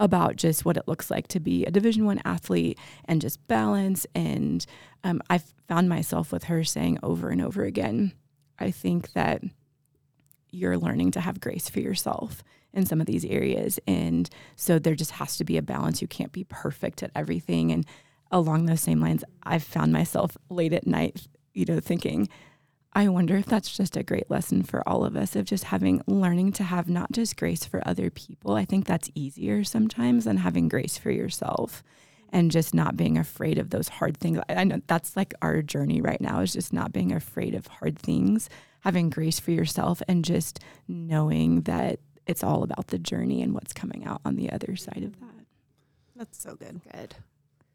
about 0.03 0.35
just 0.35 0.65
what 0.65 0.77
it 0.77 0.87
looks 0.87 1.09
like 1.09 1.27
to 1.27 1.39
be 1.39 1.65
a 1.65 1.71
division 1.71 2.05
one 2.05 2.21
athlete 2.25 2.77
and 3.05 3.21
just 3.21 3.45
balance 3.47 4.05
and 4.13 4.65
um, 5.03 5.21
i've 5.29 5.53
found 5.67 5.89
myself 5.89 6.31
with 6.31 6.45
her 6.45 6.63
saying 6.63 6.99
over 7.01 7.29
and 7.29 7.41
over 7.41 7.63
again 7.63 8.13
i 8.59 8.69
think 8.69 9.13
that 9.13 9.41
you're 10.51 10.77
learning 10.77 11.11
to 11.11 11.19
have 11.19 11.41
grace 11.41 11.69
for 11.69 11.79
yourself 11.79 12.43
in 12.73 12.85
some 12.85 12.99
of 12.99 13.07
these 13.07 13.25
areas. 13.25 13.79
And 13.87 14.29
so 14.55 14.79
there 14.79 14.95
just 14.95 15.11
has 15.11 15.37
to 15.37 15.43
be 15.43 15.57
a 15.57 15.61
balance. 15.61 16.01
You 16.01 16.07
can't 16.07 16.31
be 16.31 16.43
perfect 16.43 17.03
at 17.03 17.11
everything. 17.15 17.71
And 17.71 17.85
along 18.31 18.65
those 18.65 18.81
same 18.81 18.99
lines, 18.99 19.23
I've 19.43 19.63
found 19.63 19.93
myself 19.93 20.37
late 20.49 20.73
at 20.73 20.87
night, 20.87 21.27
you 21.53 21.65
know, 21.65 21.79
thinking, 21.79 22.29
I 22.95 23.07
wonder 23.07 23.35
if 23.37 23.47
that's 23.47 23.75
just 23.75 23.97
a 23.97 24.03
great 24.03 24.29
lesson 24.29 24.61
for 24.61 24.87
all 24.87 25.03
of 25.03 25.15
us 25.15 25.35
of 25.35 25.45
just 25.45 25.65
having 25.65 26.03
learning 26.05 26.51
to 26.53 26.63
have 26.63 26.87
not 26.87 27.11
just 27.11 27.37
grace 27.37 27.65
for 27.65 27.81
other 27.87 28.11
people. 28.11 28.53
I 28.53 28.65
think 28.65 28.85
that's 28.85 29.09
easier 29.15 29.63
sometimes 29.63 30.25
than 30.25 30.37
having 30.37 30.69
grace 30.69 30.97
for 30.97 31.09
yourself 31.09 31.83
and 32.31 32.51
just 32.51 32.73
not 32.73 32.95
being 32.95 33.17
afraid 33.17 33.57
of 33.57 33.71
those 33.71 33.89
hard 33.89 34.17
things. 34.17 34.39
I 34.47 34.53
I 34.55 34.63
know 34.63 34.81
that's 34.85 35.17
like 35.17 35.33
our 35.41 35.61
journey 35.63 36.01
right 36.01 36.21
now 36.21 36.41
is 36.41 36.53
just 36.53 36.71
not 36.71 36.93
being 36.93 37.11
afraid 37.11 37.55
of 37.55 37.65
hard 37.65 37.97
things, 37.97 38.47
having 38.81 39.09
grace 39.09 39.39
for 39.39 39.51
yourself 39.51 40.03
and 40.07 40.23
just 40.23 40.59
knowing 40.87 41.61
that 41.61 41.99
it's 42.27 42.43
all 42.43 42.63
about 42.63 42.87
the 42.87 42.99
journey 42.99 43.41
and 43.41 43.53
what's 43.53 43.73
coming 43.73 44.05
out 44.05 44.21
on 44.23 44.35
the 44.35 44.51
other 44.51 44.75
side 44.75 45.03
of 45.03 45.19
that. 45.19 45.45
That's 46.15 46.41
so 46.41 46.55
good. 46.55 46.81
good 46.91 47.15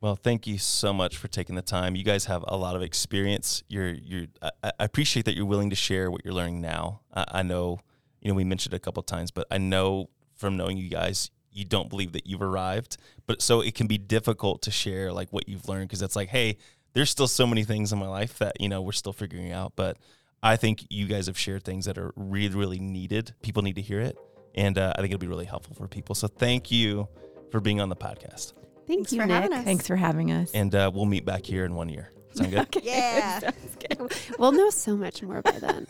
Well, 0.00 0.14
thank 0.14 0.46
you 0.46 0.58
so 0.58 0.92
much 0.92 1.16
for 1.16 1.26
taking 1.26 1.56
the 1.56 1.62
time. 1.62 1.96
You 1.96 2.04
guys 2.04 2.26
have 2.26 2.44
a 2.46 2.56
lot 2.56 2.76
of 2.76 2.82
experience. 2.82 3.64
You're, 3.68 3.90
you're. 3.90 4.26
I, 4.40 4.50
I 4.62 4.84
appreciate 4.84 5.24
that 5.26 5.34
you're 5.34 5.46
willing 5.46 5.70
to 5.70 5.76
share 5.76 6.10
what 6.10 6.24
you're 6.24 6.34
learning 6.34 6.60
now. 6.60 7.00
I, 7.12 7.24
I 7.28 7.42
know, 7.42 7.80
you 8.20 8.30
know, 8.30 8.34
we 8.34 8.44
mentioned 8.44 8.74
it 8.74 8.76
a 8.76 8.80
couple 8.80 9.02
times, 9.02 9.32
but 9.32 9.48
I 9.50 9.58
know 9.58 10.08
from 10.36 10.56
knowing 10.56 10.76
you 10.78 10.88
guys, 10.88 11.30
you 11.50 11.64
don't 11.64 11.90
believe 11.90 12.12
that 12.12 12.28
you've 12.28 12.42
arrived. 12.42 12.96
But 13.26 13.42
so 13.42 13.60
it 13.60 13.74
can 13.74 13.88
be 13.88 13.98
difficult 13.98 14.62
to 14.62 14.70
share 14.70 15.12
like 15.12 15.32
what 15.32 15.48
you've 15.48 15.68
learned 15.68 15.88
because 15.88 16.02
it's 16.02 16.14
like, 16.14 16.28
hey, 16.28 16.58
there's 16.92 17.10
still 17.10 17.28
so 17.28 17.46
many 17.46 17.64
things 17.64 17.92
in 17.92 17.98
my 17.98 18.08
life 18.08 18.38
that 18.38 18.60
you 18.60 18.68
know 18.68 18.80
we're 18.80 18.92
still 18.92 19.12
figuring 19.12 19.50
out. 19.50 19.72
But 19.74 19.96
I 20.44 20.54
think 20.54 20.86
you 20.90 21.06
guys 21.06 21.26
have 21.26 21.36
shared 21.36 21.64
things 21.64 21.86
that 21.86 21.98
are 21.98 22.12
really, 22.14 22.54
really 22.54 22.78
needed. 22.78 23.34
People 23.42 23.62
need 23.62 23.74
to 23.74 23.82
hear 23.82 24.00
it, 24.00 24.16
and 24.54 24.78
uh, 24.78 24.92
I 24.94 25.00
think 25.00 25.12
it'll 25.12 25.18
be 25.18 25.26
really 25.26 25.44
helpful 25.44 25.74
for 25.74 25.88
people. 25.88 26.14
So 26.14 26.28
thank 26.28 26.70
you 26.70 27.08
for 27.50 27.60
being 27.60 27.80
on 27.80 27.88
the 27.88 27.96
podcast. 27.96 28.52
Thank 28.88 29.00
Thanks 29.00 29.12
you 29.12 29.20
for 29.20 29.26
nick 29.26 29.34
having 29.34 29.52
us. 29.52 29.64
Thanks 29.64 29.86
for 29.86 29.96
having 29.96 30.32
us. 30.32 30.50
and 30.52 30.74
uh, 30.74 30.90
we'll 30.92 31.04
meet 31.04 31.24
back 31.24 31.46
here 31.46 31.64
in 31.64 31.74
one 31.74 31.88
year. 31.88 32.10
Sound 32.32 32.50
good? 32.50 32.66
Yeah. 32.82 33.50
we'll 34.38 34.52
know 34.52 34.70
so 34.70 34.96
much 34.96 35.22
more 35.22 35.40
by 35.42 35.52
then 35.52 35.86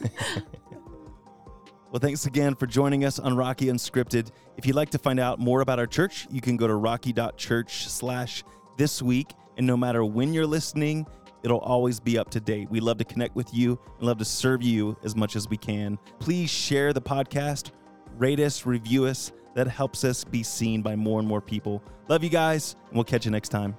well, 1.90 2.00
thanks 2.00 2.26
again 2.26 2.54
for 2.54 2.66
joining 2.66 3.04
us 3.06 3.18
on 3.18 3.34
Rocky 3.34 3.66
Unscripted. 3.66 4.30
If 4.58 4.66
you'd 4.66 4.76
like 4.76 4.90
to 4.90 4.98
find 4.98 5.18
out 5.18 5.38
more 5.38 5.62
about 5.62 5.78
our 5.78 5.86
church, 5.86 6.26
you 6.30 6.42
can 6.42 6.58
go 6.58 6.66
to 6.66 6.74
rocky.church 6.74 7.88
slash 7.88 8.44
this 8.76 9.00
week. 9.00 9.32
And 9.56 9.66
no 9.66 9.74
matter 9.74 10.04
when 10.04 10.34
you're 10.34 10.46
listening, 10.46 11.06
it'll 11.42 11.60
always 11.60 11.98
be 11.98 12.18
up 12.18 12.28
to 12.30 12.40
date. 12.40 12.70
We 12.70 12.80
love 12.80 12.98
to 12.98 13.04
connect 13.04 13.34
with 13.34 13.52
you 13.54 13.80
and 13.98 14.06
love 14.06 14.18
to 14.18 14.24
serve 14.26 14.62
you 14.62 14.98
as 15.02 15.16
much 15.16 15.34
as 15.34 15.48
we 15.48 15.56
can. 15.56 15.98
Please 16.18 16.50
share 16.50 16.92
the 16.92 17.00
podcast, 17.00 17.70
rate 18.18 18.40
us, 18.40 18.66
review 18.66 19.06
us. 19.06 19.32
That 19.54 19.66
helps 19.68 20.04
us 20.04 20.24
be 20.24 20.42
seen 20.42 20.82
by 20.82 20.96
more 20.96 21.18
and 21.18 21.28
more 21.28 21.40
people. 21.40 21.82
Love 22.08 22.22
you 22.22 22.30
guys, 22.30 22.76
and 22.88 22.94
we'll 22.94 23.04
catch 23.04 23.24
you 23.24 23.30
next 23.30 23.48
time. 23.48 23.76